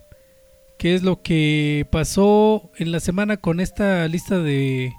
qué 0.77 0.93
es 0.93 1.03
lo 1.03 1.21
que 1.21 1.87
pasó 1.89 2.69
en 2.75 2.91
la 2.91 2.99
semana 2.99 3.37
con 3.37 3.61
esta 3.61 4.05
lista 4.09 4.37
de 4.39 4.93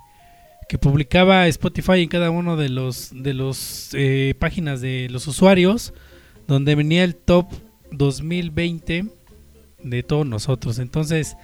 que 0.70 0.78
publicaba 0.78 1.48
Spotify 1.48 2.00
en 2.02 2.08
cada 2.08 2.30
uno 2.30 2.56
de 2.56 2.70
los 2.70 3.10
de 3.12 3.34
los 3.34 3.90
eh, 3.92 4.34
páginas 4.38 4.80
de 4.80 5.08
los 5.10 5.26
usuarios, 5.26 5.92
donde 6.46 6.74
venía 6.76 7.04
el 7.04 7.14
top 7.14 7.52
2020 7.90 9.04
de 9.82 10.02
todos 10.02 10.26
nosotros. 10.26 10.78
Entonces, 10.78 11.36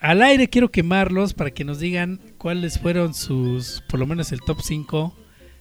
al 0.00 0.22
aire 0.22 0.48
quiero 0.48 0.70
quemarlos 0.70 1.34
para 1.34 1.50
que 1.50 1.64
nos 1.64 1.78
digan 1.78 2.20
cuáles 2.38 2.78
fueron 2.78 3.14
sus, 3.14 3.82
por 3.88 4.00
lo 4.00 4.06
menos 4.06 4.32
el 4.32 4.40
top 4.40 4.58
5, 4.62 5.14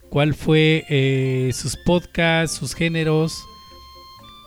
cuál 0.09 0.33
fue 0.33 0.85
eh, 0.89 1.51
sus 1.53 1.75
podcasts, 1.77 2.57
sus 2.57 2.73
géneros. 2.73 3.43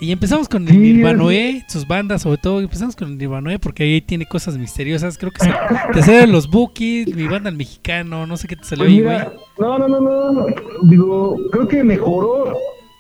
Y 0.01 0.11
empezamos 0.11 0.49
con 0.49 0.67
el 0.67 0.83
Nirvanoe, 0.83 1.63
sus 1.69 1.87
bandas 1.87 2.23
sobre 2.23 2.39
todo, 2.39 2.61
empezamos 2.61 2.97
con 2.97 3.09
el 3.09 3.19
Nirvanoe 3.19 3.61
porque 3.61 3.85
ahí 3.85 4.01
tiene 4.01 4.27
cosas 4.27 4.59
misteriosas, 4.59 5.17
creo 5.17 5.31
que 5.31 5.49
te 5.93 6.03
salieron 6.03 6.33
los 6.33 6.51
Bookies, 6.51 7.15
mi 7.15 7.29
banda 7.29 7.51
el 7.51 7.57
mexicano, 7.57 8.27
no 8.27 8.37
sé 8.37 8.49
qué 8.49 8.57
te 8.57 8.65
salió 8.65 8.87
ahí, 8.87 9.01
güey. 9.01 9.19
no, 9.59 9.79
no, 9.79 9.87
no, 9.87 10.01
no, 10.01 10.47
digo, 10.83 11.37
creo 11.53 11.69
que 11.69 11.85
mejoró 11.85 12.57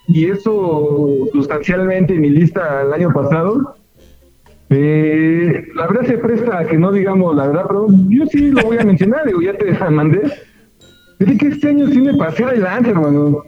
y 0.06 0.26
eso 0.26 1.26
sustancialmente 1.32 2.14
mi 2.14 2.30
lista 2.30 2.82
el 2.82 2.92
año 2.92 3.12
pasado. 3.12 3.74
Eh, 4.74 5.68
la 5.74 5.86
verdad 5.86 6.06
se 6.06 6.16
presta 6.18 6.60
a 6.60 6.64
que 6.64 6.78
no 6.78 6.90
digamos 6.92 7.36
la 7.36 7.46
verdad, 7.46 7.64
pero 7.68 7.88
yo 8.08 8.24
sí 8.26 8.50
lo 8.50 8.62
voy 8.62 8.78
a 8.78 8.84
mencionar, 8.84 9.26
digo, 9.26 9.42
ya 9.42 9.52
te 9.52 9.72
mandé. 9.90 10.22
Fíjate 11.18 11.38
que 11.38 11.48
este 11.48 11.68
año 11.68 11.88
sí 11.88 12.00
me 12.00 12.14
pasé 12.14 12.44
adelante, 12.44 12.90
hermano. 12.90 13.44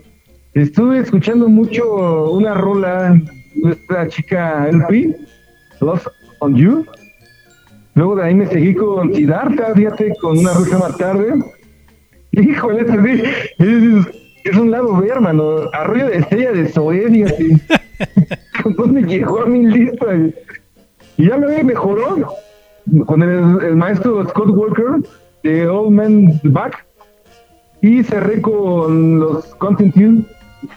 Estuve 0.53 0.99
escuchando 0.99 1.49
mucho 1.49 2.31
una 2.31 2.53
rola, 2.55 3.19
nuestra 3.57 4.07
chica 4.09 4.69
LP, 4.69 5.17
Lost 5.81 6.07
on 6.41 6.57
You. 6.57 6.85
Luego 7.95 8.17
de 8.17 8.25
ahí 8.25 8.35
me 8.35 8.47
seguí 8.47 8.75
con 8.75 9.15
Siddhartha, 9.15 9.75
fíjate, 9.75 10.13
con 10.21 10.39
una 10.39 10.53
rola 10.53 10.79
más 10.79 10.99
tarde. 10.99 11.33
Híjole, 12.33 12.81
este 12.83 13.23
es, 13.59 14.07
es 14.45 14.57
un 14.57 14.71
lado 14.71 14.97
B, 14.99 15.09
hermano. 15.09 15.71
Arroyo 15.73 16.09
de 16.09 16.19
estrella 16.19 16.53
de 16.53 16.69
Zoé, 16.69 17.09
fíjate. 17.09 17.49
¿Con 18.63 18.75
dónde 18.75 19.03
llegó 19.03 19.41
a 19.41 19.47
mi 19.47 19.67
lista? 19.67 20.07
Y 21.17 21.29
ya 21.29 21.37
me 21.37 21.63
mejoró 21.63 22.29
con 23.07 23.23
el, 23.23 23.65
el 23.65 23.77
maestro 23.77 24.27
Scott 24.29 24.51
Walker 24.51 25.09
de 25.43 25.69
Old 25.69 25.91
Man 25.93 26.41
Back. 26.45 26.87
Y 27.83 28.03
cerré 28.03 28.41
con 28.41 29.21
los 29.21 29.55
Content 29.57 29.95
Tune, 29.95 30.25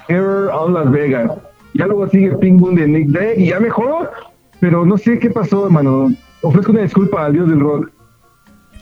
Error 0.10 0.50
on 0.54 0.74
Las 0.74 0.92
Vegas. 0.92 1.32
Ya 1.74 1.88
luego 1.88 2.08
sigue 2.10 2.36
Ping 2.38 2.58
Boom 2.58 2.76
de 2.76 2.88
Nick 2.88 3.08
Drake 3.08 3.36
y 3.38 3.50
ya 3.50 3.60
mejoró. 3.60 4.10
Pero 4.60 4.86
no 4.86 4.98
sé 4.98 5.20
qué 5.20 5.30
pasó, 5.30 5.66
hermano. 5.66 6.12
Ofrezco 6.42 6.72
una 6.72 6.82
disculpa 6.82 7.26
al 7.26 7.34
dios 7.34 7.48
del 7.50 7.60
rock. 7.60 7.92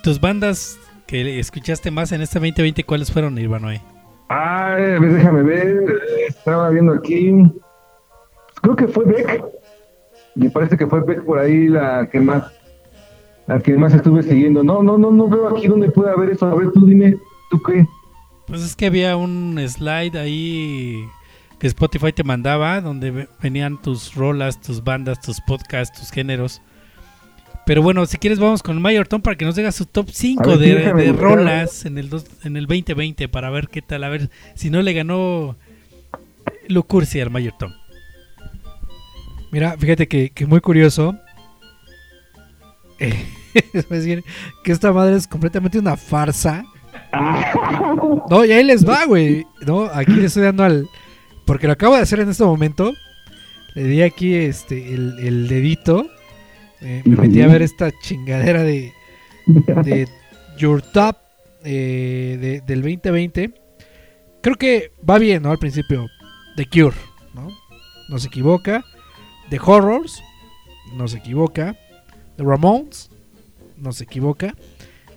Tus 0.02 0.20
bandas 0.20 0.80
que 1.06 1.40
escuchaste 1.40 1.92
más 1.92 2.12
en 2.12 2.22
este 2.22 2.40
2020, 2.40 2.84
¿cuáles 2.84 3.12
fueron, 3.12 3.36
Nirvanoe? 3.36 3.82
Ay, 4.30 4.84
a 4.96 5.00
ver, 5.00 5.14
déjame 5.14 5.44
ver. 5.44 6.02
Estaba 6.28 6.70
viendo 6.70 6.94
aquí. 6.94 7.32
Creo 8.62 8.76
que 8.76 8.88
fue 8.88 9.06
Beck. 9.06 9.44
Me 10.36 10.50
parece 10.50 10.78
que 10.78 10.86
fue 10.88 11.02
por 11.22 11.40
ahí 11.40 11.68
la 11.68 12.08
que 12.10 12.20
más 12.20 12.44
la 13.48 13.60
que 13.60 13.74
más 13.78 13.94
estuve 13.94 14.24
siguiendo. 14.24 14.64
No, 14.64 14.82
no, 14.84 14.98
no, 14.98 15.12
no 15.12 15.28
veo 15.28 15.48
aquí 15.50 15.68
dónde 15.68 15.90
puede 15.92 16.12
haber 16.12 16.32
eso. 16.32 16.46
A 16.48 16.56
ver, 16.56 16.72
tú 16.72 16.86
dime, 16.86 17.16
¿tú 17.52 17.62
qué? 17.62 17.86
Pues 18.48 18.62
es 18.62 18.76
que 18.76 18.88
había 18.88 19.16
un 19.18 19.58
slide 19.68 20.18
ahí 20.18 21.04
que 21.60 21.68
Spotify 21.68 22.12
te 22.12 22.24
mandaba 22.24 22.82
donde 22.82 23.12
ve- 23.12 23.28
venían 23.42 23.82
tus 23.82 24.14
rolas, 24.16 24.60
tus 24.62 24.84
bandas, 24.84 25.22
tus 25.22 25.40
podcasts, 25.42 26.00
tus 26.00 26.12
géneros. 26.12 26.62
Pero 27.66 27.82
bueno, 27.82 28.06
si 28.06 28.18
quieres 28.18 28.40
vamos 28.40 28.62
con 28.62 28.80
Mayor 28.82 29.08
Tom 29.08 29.22
para 29.22 29.36
que 29.38 29.46
nos 29.46 29.56
diga 29.56 29.72
su 29.72 29.86
top 29.86 30.08
5 30.12 30.44
A 30.52 30.58
ver, 30.58 30.94
de, 30.96 31.04
de 31.04 31.14
rolas 31.14 31.86
en 31.86 31.98
el, 31.98 32.10
dos- 32.10 32.26
en 32.44 32.58
el 32.58 32.66
2020 32.68 33.28
para 33.30 33.50
ver 33.50 33.68
qué 33.70 33.82
tal, 33.82 34.04
a 34.04 34.10
ver 34.10 34.30
si 34.56 34.70
no 34.70 34.82
le 34.82 34.94
ganó 34.94 35.56
lo 36.68 36.84
cursi 36.84 37.22
al 37.22 37.30
Mayor 37.32 37.54
Tom. 37.58 37.72
Mira, 39.56 39.78
fíjate 39.78 40.06
que, 40.10 40.32
que 40.32 40.46
muy 40.46 40.60
curioso. 40.60 41.16
Eh, 43.00 43.26
es 43.74 43.88
decir, 43.88 44.22
que 44.66 44.74
esta 44.74 44.92
madre 44.92 45.16
es 45.16 45.28
completamente 45.28 45.80
una 45.80 45.96
farsa. 45.96 46.66
No, 48.30 48.44
y 48.44 48.52
ahí 48.52 48.64
les 48.66 48.86
va, 48.86 49.06
güey. 49.06 49.46
No, 49.66 49.84
aquí 49.86 50.12
le 50.12 50.26
estoy 50.26 50.44
dando 50.44 50.64
al. 50.66 50.90
Porque 51.46 51.68
lo 51.68 51.74
acabo 51.74 51.96
de 51.96 52.02
hacer 52.02 52.20
en 52.20 52.30
este 52.30 52.44
momento. 52.44 52.92
Le 53.76 53.84
di 53.86 54.02
aquí 54.02 54.34
este 54.34 54.94
el, 54.94 55.18
el 55.20 55.48
dedito. 55.48 56.08
Eh, 56.82 57.02
me 57.06 57.16
metí 57.16 57.42
a 57.42 57.48
ver 57.48 57.62
esta 57.62 57.92
chingadera 58.02 58.64
de, 58.64 58.92
de 59.46 60.10
Your 60.58 60.82
Top 60.82 61.16
eh, 61.64 62.38
de- 62.42 62.62
del 62.62 62.82
2020. 62.82 63.54
Creo 64.42 64.56
que 64.58 64.92
va 65.10 65.18
bien, 65.18 65.44
¿no? 65.44 65.52
Al 65.52 65.60
principio. 65.60 66.08
The 66.58 66.66
Cure, 66.66 66.98
¿no? 67.34 67.48
No 68.10 68.18
se 68.20 68.28
equivoca. 68.28 68.84
The 69.50 69.60
Horrors, 69.64 70.22
no 70.96 71.08
se 71.08 71.18
equivoca. 71.18 71.78
The 72.38 72.44
Ramones, 72.44 73.10
no 73.78 73.92
se 73.92 74.04
equivoca. 74.04 74.56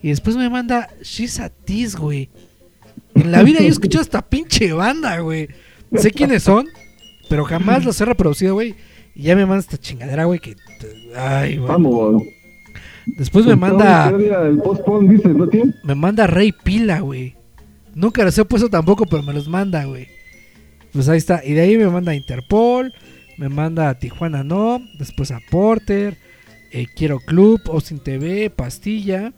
Y 0.02 0.08
después 0.08 0.36
me 0.36 0.48
manda 0.48 0.88
She's 1.02 1.40
a 1.40 1.48
Tease, 1.50 1.96
güey. 1.98 2.30
En 3.14 3.32
la 3.32 3.42
vida 3.42 3.58
yo 3.60 3.66
he 3.66 3.70
escuchado 3.70 4.02
esta 4.02 4.22
pinche 4.22 4.72
banda, 4.72 5.18
güey. 5.18 5.48
Sé 5.96 6.10
quiénes 6.10 6.44
son, 6.44 6.68
pero 7.28 7.44
jamás 7.44 7.84
los 7.84 8.00
he 8.00 8.04
reproducido, 8.04 8.54
güey. 8.54 8.74
Y 9.14 9.22
ya 9.22 9.34
me 9.34 9.46
manda 9.46 9.60
esta 9.60 9.78
chingadera, 9.78 10.24
güey, 10.24 10.38
que... 10.38 10.54
Ay, 11.16 11.56
güey. 11.56 11.68
Vamos. 11.68 12.22
Después 13.06 13.46
me 13.46 13.56
manda... 13.56 14.12
¿no? 14.12 15.78
Me 15.82 15.94
manda 15.94 16.26
Rey 16.26 16.52
Pila, 16.52 17.00
güey. 17.00 17.34
Nunca 17.94 18.22
los 18.22 18.38
he 18.38 18.44
puesto 18.44 18.68
tampoco, 18.68 19.06
pero 19.06 19.22
me 19.24 19.32
los 19.32 19.48
manda, 19.48 19.84
güey. 19.84 20.06
Pues 20.92 21.08
ahí 21.08 21.18
está. 21.18 21.44
Y 21.44 21.54
de 21.54 21.62
ahí 21.62 21.76
me 21.76 21.88
manda 21.88 22.14
Interpol. 22.14 22.92
Me 23.38 23.48
manda 23.48 23.88
a 23.88 23.98
Tijuana 23.98 24.42
No. 24.44 24.80
Después 24.98 25.30
a 25.30 25.38
Porter. 25.50 26.18
eh, 26.70 26.86
Quiero 26.94 27.18
Club, 27.20 27.62
Austin 27.72 27.98
TV, 28.00 28.50
Pastilla, 28.50 29.32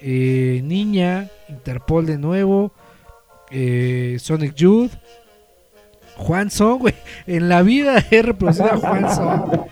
eh, 0.00 0.60
Niña, 0.64 1.30
Interpol 1.48 2.04
de 2.04 2.18
nuevo, 2.18 2.72
eh, 3.50 4.18
Sonic 4.20 4.54
Youth, 4.54 4.90
Juan 6.16 6.50
Son, 6.50 6.78
güey. 6.78 6.94
En 7.26 7.48
la 7.48 7.62
vida 7.62 8.04
he 8.10 8.20
reproducido 8.22 8.72
a 8.72 8.76
Juan 8.76 9.14
Son. 9.14 9.62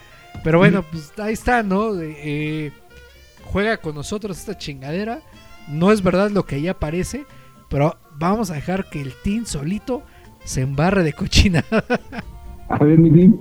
Pero 0.43 0.59
bueno, 0.59 0.82
pues 0.90 1.12
ahí 1.18 1.35
está, 1.35 1.62
¿no? 1.62 1.90
Juega 3.44 3.77
con 3.77 3.94
nosotros 3.94 4.39
esta 4.39 4.56
chingadera. 4.56 5.20
No 5.68 5.93
es 5.93 6.02
verdad 6.02 6.31
lo 6.31 6.47
que 6.47 6.55
ahí 6.56 6.68
aparece, 6.68 7.27
pero 7.68 7.98
vamos 8.16 8.51
a 8.51 8.55
dejar 8.55 8.89
que 8.89 9.02
el 9.02 9.12
team 9.22 9.44
solito 9.44 10.02
se 10.44 10.62
embarre 10.62 11.02
de 11.02 11.12
cochina. 11.12 11.64
A 12.71 12.79
ver, 12.85 12.99
mi 12.99 13.11
team, 13.11 13.37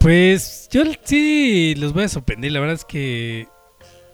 Pues 0.00 0.68
yo 0.70 0.82
sí 1.04 1.74
los 1.76 1.92
voy 1.92 2.04
a 2.04 2.08
sorprender. 2.08 2.52
La 2.52 2.60
verdad 2.60 2.74
es 2.76 2.84
que 2.84 3.48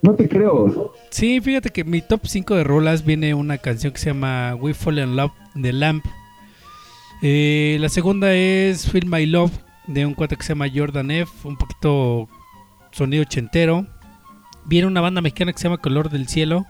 no 0.03 0.15
te 0.15 0.29
creo. 0.29 0.95
Sí, 1.11 1.41
fíjate 1.41 1.71
que 1.71 1.85
mi 1.85 2.01
top 2.01 2.21
5 2.27 2.55
de 2.57 2.65
rolas 2.65 3.05
viene 3.05 3.35
una 3.35 3.59
canción 3.59 3.93
que 3.93 3.99
se 3.99 4.07
llama 4.11 4.55
We 4.55 4.73
Fall 4.75 4.99
in 4.99 5.17
Love 5.17 5.33
de 5.55 5.73
Lamp. 5.73 6.05
Eh, 7.23 7.77
la 7.81 7.89
segunda 7.89 8.33
es 8.35 8.91
Feel 8.91 9.07
My 9.07 9.27
Love 9.27 9.53
de 9.87 10.07
un 10.07 10.15
cuate 10.15 10.37
que 10.37 10.43
se 10.43 10.51
llama 10.51 10.69
Jordan 10.75 11.11
F. 11.11 11.31
Un 11.47 11.57
poquito 11.57 12.29
sonido 12.93 13.23
ochentero. 13.23 13.87
Viene 14.67 14.87
una 14.87 15.01
banda 15.01 15.21
mexicana 15.21 15.53
que 15.53 15.59
se 15.59 15.65
llama 15.65 15.79
Color 15.79 16.11
del 16.11 16.29
Cielo. 16.29 16.67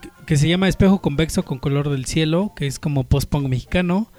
que- 0.00 0.08
Que 0.26 0.36
se 0.36 0.48
llama 0.48 0.66
Espejo 0.68 1.00
Convexo 1.00 1.44
con 1.44 1.58
Color 1.58 1.90
del 1.90 2.06
Cielo. 2.06 2.52
Que 2.56 2.66
es 2.66 2.78
como 2.80 3.04
post-punk 3.04 3.46
mexicano. 3.48 4.10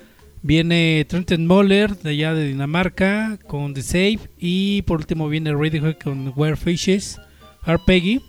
Viene 0.46 1.06
Trenton 1.08 1.48
Moller 1.48 1.96
de 1.98 2.10
allá 2.12 2.34
de 2.34 2.48
Dinamarca 2.48 3.40
con 3.48 3.74
The 3.74 3.82
Save. 3.82 4.20
Y 4.38 4.82
por 4.84 5.00
último 5.00 5.30
viene 5.30 5.54
Radiohead 5.54 5.98
con 6.04 6.34
Where 6.36 6.58
Fishes. 6.58 7.18
Hard 7.62 7.82
Peggy. 7.86 8.22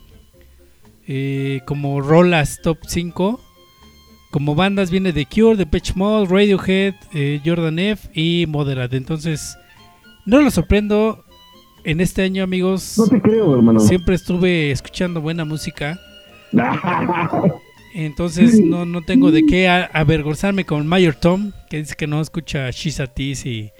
Eh, 1.08 1.60
como 1.66 2.00
rolas 2.00 2.60
top 2.62 2.78
5. 2.86 3.40
Como 4.30 4.54
bandas 4.54 4.90
viene 4.90 5.12
The 5.12 5.26
Cure, 5.26 5.56
The 5.56 5.66
Pitch 5.66 5.94
Mode, 5.94 6.26
Radiohead, 6.26 6.94
eh, 7.12 7.40
Jordan 7.44 7.78
F 7.78 8.08
y 8.14 8.46
Moderate. 8.46 8.96
Entonces, 8.96 9.56
no 10.24 10.40
lo 10.40 10.50
sorprendo. 10.50 11.20
En 11.86 12.00
este 12.00 12.22
año, 12.22 12.42
amigos, 12.42 12.94
No 12.96 13.06
te 13.08 13.20
creo, 13.20 13.54
hermano. 13.54 13.78
siempre 13.78 14.14
estuve 14.14 14.70
escuchando 14.70 15.20
buena 15.20 15.44
música. 15.44 16.00
Entonces, 17.94 18.60
no, 18.60 18.84
no 18.84 19.02
tengo 19.02 19.30
de 19.30 19.46
qué 19.46 19.68
avergonzarme 19.68 20.66
con 20.66 20.86
Mayor 20.86 21.14
Tom, 21.14 21.52
que 21.70 21.78
dice 21.78 21.94
que 21.94 22.06
no 22.06 22.20
escucha 22.20 22.70
Shisa 22.70 23.06
Tis 23.06 23.46
y, 23.46 23.70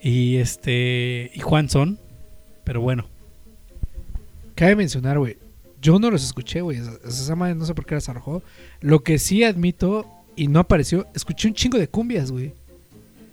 y 0.00 0.36
este 0.36 1.30
y 1.34 1.40
Juan 1.40 1.68
Son. 1.68 1.98
Pero 2.64 2.80
bueno, 2.80 3.06
Cabe 4.56 4.74
mencionar, 4.74 5.18
güey. 5.18 5.36
Yo 5.82 5.98
no 5.98 6.10
los 6.10 6.24
escuché, 6.24 6.62
güey. 6.62 6.80
Esa 7.06 7.36
madre 7.36 7.54
no 7.54 7.66
sé 7.66 7.74
por 7.74 7.84
qué 7.84 7.94
las 7.94 8.08
arrojó. 8.08 8.42
Lo 8.80 9.04
que 9.04 9.18
sí 9.18 9.44
admito, 9.44 10.06
y 10.34 10.48
no 10.48 10.60
apareció, 10.60 11.06
escuché 11.14 11.46
un 11.46 11.54
chingo 11.54 11.78
de 11.78 11.88
cumbias, 11.88 12.32
güey. 12.32 12.54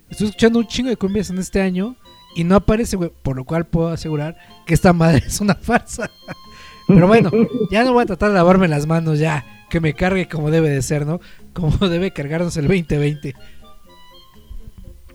Estoy 0.09 0.27
escuchando 0.27 0.59
un 0.59 0.67
chingo 0.67 0.89
de 0.89 0.97
cumbias 0.97 1.29
en 1.29 1.39
este 1.39 1.61
año 1.61 1.95
y 2.35 2.43
no 2.43 2.57
aparece, 2.57 2.97
güey. 2.97 3.09
Por 3.23 3.37
lo 3.37 3.45
cual 3.45 3.65
puedo 3.65 3.87
asegurar 3.87 4.37
que 4.67 4.73
esta 4.73 4.91
madre 4.91 5.23
es 5.25 5.39
una 5.39 5.55
farsa. 5.55 6.11
Pero 6.89 7.07
bueno, 7.07 7.31
ya 7.71 7.85
no 7.85 7.93
voy 7.93 8.03
a 8.03 8.07
tratar 8.07 8.29
de 8.29 8.35
lavarme 8.35 8.67
las 8.67 8.85
manos, 8.85 9.17
ya. 9.17 9.62
Que 9.73 9.79
me 9.79 9.95
cargue 9.95 10.27
como 10.27 10.51
debe 10.51 10.69
de 10.69 10.83
ser, 10.83 11.07
¿no? 11.07 11.19
Como 11.51 11.71
debe 11.89 12.11
cargarnos 12.11 12.55
el 12.57 12.67
2020. 12.67 13.33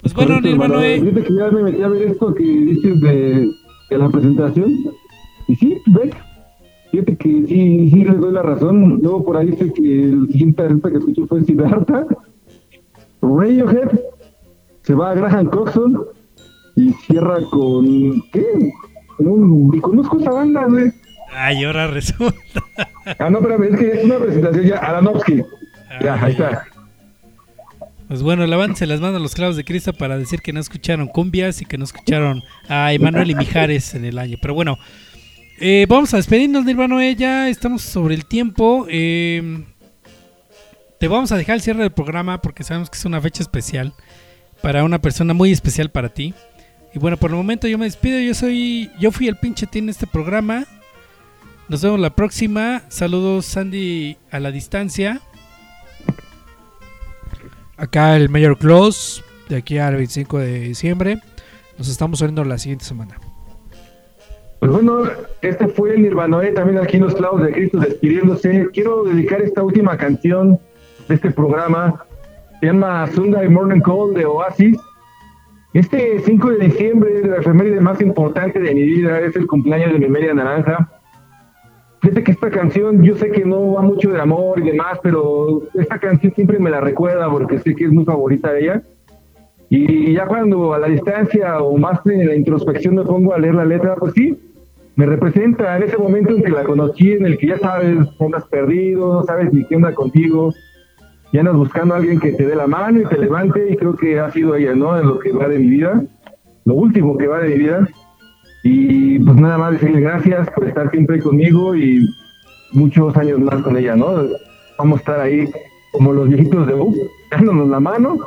pues 0.00 0.12
bueno, 0.14 0.30
Correcto, 0.30 0.48
hermano. 0.48 0.82
Eh. 0.82 1.00
Fíjate 1.00 1.22
que 1.22 1.32
ya 1.32 1.48
me 1.52 1.62
metí 1.62 1.80
a 1.80 1.86
ver 1.86 2.02
esto 2.02 2.34
que 2.34 2.42
dices 2.42 3.00
de, 3.00 3.52
de 3.88 3.98
la 3.98 4.08
presentación. 4.08 4.74
Y 5.46 5.54
sí, 5.54 5.78
ves. 5.86 6.10
Fíjate 6.90 7.16
que 7.16 7.28
sí, 7.46 7.88
sí 7.88 8.04
les 8.04 8.18
doy 8.18 8.32
la 8.32 8.42
razón. 8.42 8.98
Luego 9.00 9.24
por 9.24 9.36
ahí 9.36 9.52
dice 9.52 9.72
que 9.72 10.02
el 10.02 10.26
siguiente 10.26 10.62
artista 10.64 10.90
que 10.90 10.98
escuché 10.98 11.26
fue 11.28 11.44
Siddhartha. 11.44 12.06
Radiohead. 13.22 13.90
Se 14.82 14.92
va 14.92 15.12
a 15.12 15.14
Graham 15.14 15.50
Coxon. 15.50 16.04
Y 16.74 16.92
cierra 16.94 17.38
con. 17.48 18.22
¿Qué? 18.32 18.72
Con 19.18 19.28
un. 19.28 19.72
Y 19.72 19.78
conozco 19.78 20.18
esa 20.18 20.32
banda, 20.32 20.64
güey. 20.64 20.90
Ay, 21.32 21.64
ahora 21.64 21.86
resulta. 21.86 22.62
Ah, 23.18 23.30
no, 23.30 23.38
espérame, 23.38 23.64
es 23.74 23.78
que 23.78 23.90
es 23.98 24.04
una 24.04 24.18
presentación 24.18 24.64
ya. 24.66 24.76
Aranovsky. 24.78 25.42
Ya, 26.02 26.22
ahí 26.22 26.32
está. 26.32 26.64
Pues 28.08 28.22
bueno, 28.22 28.46
levántese 28.46 28.86
las 28.86 29.00
manos 29.00 29.16
a 29.16 29.22
los 29.22 29.34
clavos 29.34 29.56
de 29.56 29.64
Cristo 29.64 29.92
para 29.92 30.16
decir 30.16 30.40
que 30.40 30.52
no 30.52 30.60
escucharon 30.60 31.08
cumbias 31.08 31.60
y 31.60 31.66
que 31.66 31.76
no 31.76 31.84
escucharon 31.84 32.42
a 32.68 32.92
Emanuel 32.92 33.30
y 33.30 33.34
Mijares 33.34 33.94
en 33.94 34.04
el 34.06 34.18
año. 34.18 34.38
Pero 34.40 34.54
bueno, 34.54 34.78
eh, 35.60 35.84
vamos 35.88 36.14
a 36.14 36.16
despedirnos, 36.16 36.64
Nirvana. 36.64 37.06
eh, 37.06 37.14
Ya 37.16 37.48
estamos 37.50 37.82
sobre 37.82 38.14
el 38.14 38.24
tiempo. 38.24 38.86
eh, 38.88 39.64
te 40.98 41.06
vamos 41.06 41.30
a 41.32 41.36
dejar 41.36 41.56
el 41.56 41.60
cierre 41.62 41.80
del 41.82 41.92
programa 41.92 42.40
porque 42.40 42.64
sabemos 42.64 42.90
que 42.90 42.98
es 42.98 43.04
una 43.04 43.20
fecha 43.20 43.42
especial 43.42 43.92
para 44.62 44.82
una 44.84 45.00
persona 45.00 45.34
muy 45.34 45.52
especial 45.52 45.90
para 45.90 46.08
ti. 46.08 46.34
Y 46.94 46.98
bueno, 46.98 47.16
por 47.18 47.30
el 47.30 47.36
momento 47.36 47.68
yo 47.68 47.76
me 47.78 47.84
despido. 47.84 48.18
Yo 48.20 48.34
soy, 48.34 48.90
yo 48.98 49.12
fui 49.12 49.28
el 49.28 49.36
pinche 49.36 49.66
team 49.66 49.84
en 49.84 49.90
este 49.90 50.06
programa. 50.06 50.64
Nos 51.68 51.82
vemos 51.82 52.00
la 52.00 52.08
próxima. 52.08 52.80
Saludos, 52.88 53.44
Sandy, 53.44 54.16
a 54.30 54.40
la 54.40 54.50
distancia. 54.50 55.20
Acá 57.76 58.16
el 58.16 58.30
Mayor 58.30 58.56
Close, 58.56 59.22
de 59.50 59.56
aquí 59.56 59.76
al 59.76 59.96
25 59.96 60.38
de 60.38 60.60
diciembre. 60.60 61.18
Nos 61.76 61.90
estamos 61.90 62.22
viendo 62.22 62.42
la 62.42 62.56
siguiente 62.56 62.86
semana. 62.86 63.20
Pues 64.60 64.72
bueno, 64.72 65.02
este 65.42 65.68
fue 65.68 65.94
el 65.94 66.02
Nirvanoé, 66.02 66.52
también 66.52 66.78
aquí 66.78 66.96
en 66.96 67.02
los 67.02 67.14
clavos 67.14 67.42
de 67.42 67.52
Cristo 67.52 67.80
despidiéndose. 67.80 68.68
Quiero 68.72 69.04
dedicar 69.04 69.42
esta 69.42 69.62
última 69.62 69.98
canción 69.98 70.58
de 71.06 71.14
este 71.16 71.30
programa. 71.30 72.02
Se 72.60 72.66
llama 72.66 73.06
Sunday 73.08 73.46
Morning 73.46 73.82
Call 73.82 74.14
de 74.14 74.24
Oasis. 74.24 74.78
Este 75.74 76.18
5 76.20 76.50
de 76.50 76.66
diciembre 76.66 77.10
es 77.20 77.26
la 77.28 77.36
efeméride 77.36 77.78
más 77.80 78.00
importante 78.00 78.58
de 78.58 78.74
mi 78.74 78.84
vida, 78.84 79.20
es 79.20 79.36
el 79.36 79.46
cumpleaños 79.46 79.92
de 79.92 79.98
mi 79.98 80.08
media 80.08 80.32
naranja. 80.32 80.97
Fíjate 82.00 82.22
que 82.22 82.32
esta 82.32 82.50
canción, 82.50 83.02
yo 83.02 83.16
sé 83.16 83.30
que 83.30 83.44
no 83.44 83.72
va 83.72 83.82
mucho 83.82 84.10
de 84.10 84.20
amor 84.20 84.60
y 84.60 84.70
demás, 84.70 85.00
pero 85.02 85.62
esta 85.74 85.98
canción 85.98 86.32
siempre 86.34 86.58
me 86.58 86.70
la 86.70 86.80
recuerda 86.80 87.28
porque 87.28 87.58
sé 87.58 87.74
que 87.74 87.86
es 87.86 87.90
muy 87.90 88.04
favorita 88.04 88.52
de 88.52 88.60
ella. 88.60 88.82
Y 89.70 90.14
ya 90.14 90.26
cuando 90.26 90.72
a 90.72 90.78
la 90.78 90.86
distancia 90.86 91.58
o 91.60 91.76
más 91.76 92.00
en 92.06 92.26
la 92.26 92.34
introspección 92.34 92.94
me 92.94 93.02
pongo 93.02 93.34
a 93.34 93.38
leer 93.38 93.54
la 93.54 93.64
letra, 93.64 93.96
pues 93.96 94.14
sí, 94.14 94.38
me 94.96 95.06
representa 95.06 95.76
en 95.76 95.82
ese 95.82 95.98
momento 95.98 96.34
en 96.34 96.42
que 96.42 96.50
la 96.50 96.64
conocí, 96.64 97.12
en 97.12 97.26
el 97.26 97.36
que 97.36 97.48
ya 97.48 97.58
sabes, 97.58 97.98
andas 98.18 98.44
perdido, 98.46 99.14
no 99.14 99.22
sabes 99.24 99.52
ni 99.52 99.64
qué 99.64 99.76
onda 99.76 99.92
contigo, 99.94 100.52
y 101.30 101.38
andas 101.38 101.56
buscando 101.56 101.94
a 101.94 101.98
alguien 101.98 102.18
que 102.18 102.32
te 102.32 102.46
dé 102.46 102.56
la 102.56 102.66
mano 102.66 103.00
y 103.00 103.04
te 103.04 103.18
levante, 103.18 103.70
y 103.70 103.76
creo 103.76 103.94
que 103.94 104.18
ha 104.18 104.30
sido 104.30 104.54
ella, 104.54 104.74
¿no? 104.74 104.98
En 104.98 105.06
lo 105.06 105.18
que 105.18 105.32
va 105.32 105.48
de 105.48 105.58
mi 105.58 105.68
vida, 105.68 106.02
lo 106.64 106.74
último 106.74 107.18
que 107.18 107.26
va 107.26 107.40
de 107.40 107.50
mi 107.50 107.58
vida. 107.58 107.88
Y 108.70 109.18
pues 109.20 109.36
nada 109.38 109.56
más 109.56 109.72
decirle 109.72 110.02
gracias 110.02 110.50
por 110.50 110.68
estar 110.68 110.90
siempre 110.90 111.22
conmigo 111.22 111.74
y 111.74 112.06
muchos 112.72 113.16
años 113.16 113.40
más 113.40 113.62
con 113.62 113.78
ella, 113.78 113.96
¿no? 113.96 114.08
Vamos 114.76 114.98
a 114.98 115.00
estar 115.00 115.20
ahí 115.20 115.48
como 115.90 116.12
los 116.12 116.28
viejitos 116.28 116.66
de 116.66 116.74
U, 116.74 116.94
dándonos 117.30 117.66
la 117.70 117.80
mano. 117.80 118.18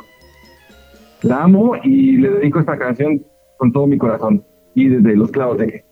La 1.22 1.44
amo 1.44 1.76
y 1.84 2.16
le 2.16 2.28
dedico 2.30 2.58
esta 2.58 2.76
canción 2.76 3.24
con 3.56 3.70
todo 3.70 3.86
mi 3.86 3.96
corazón 3.96 4.44
y 4.74 4.88
desde 4.88 5.14
los 5.14 5.30
clavos 5.30 5.58
de 5.58 5.66
que. 5.68 5.91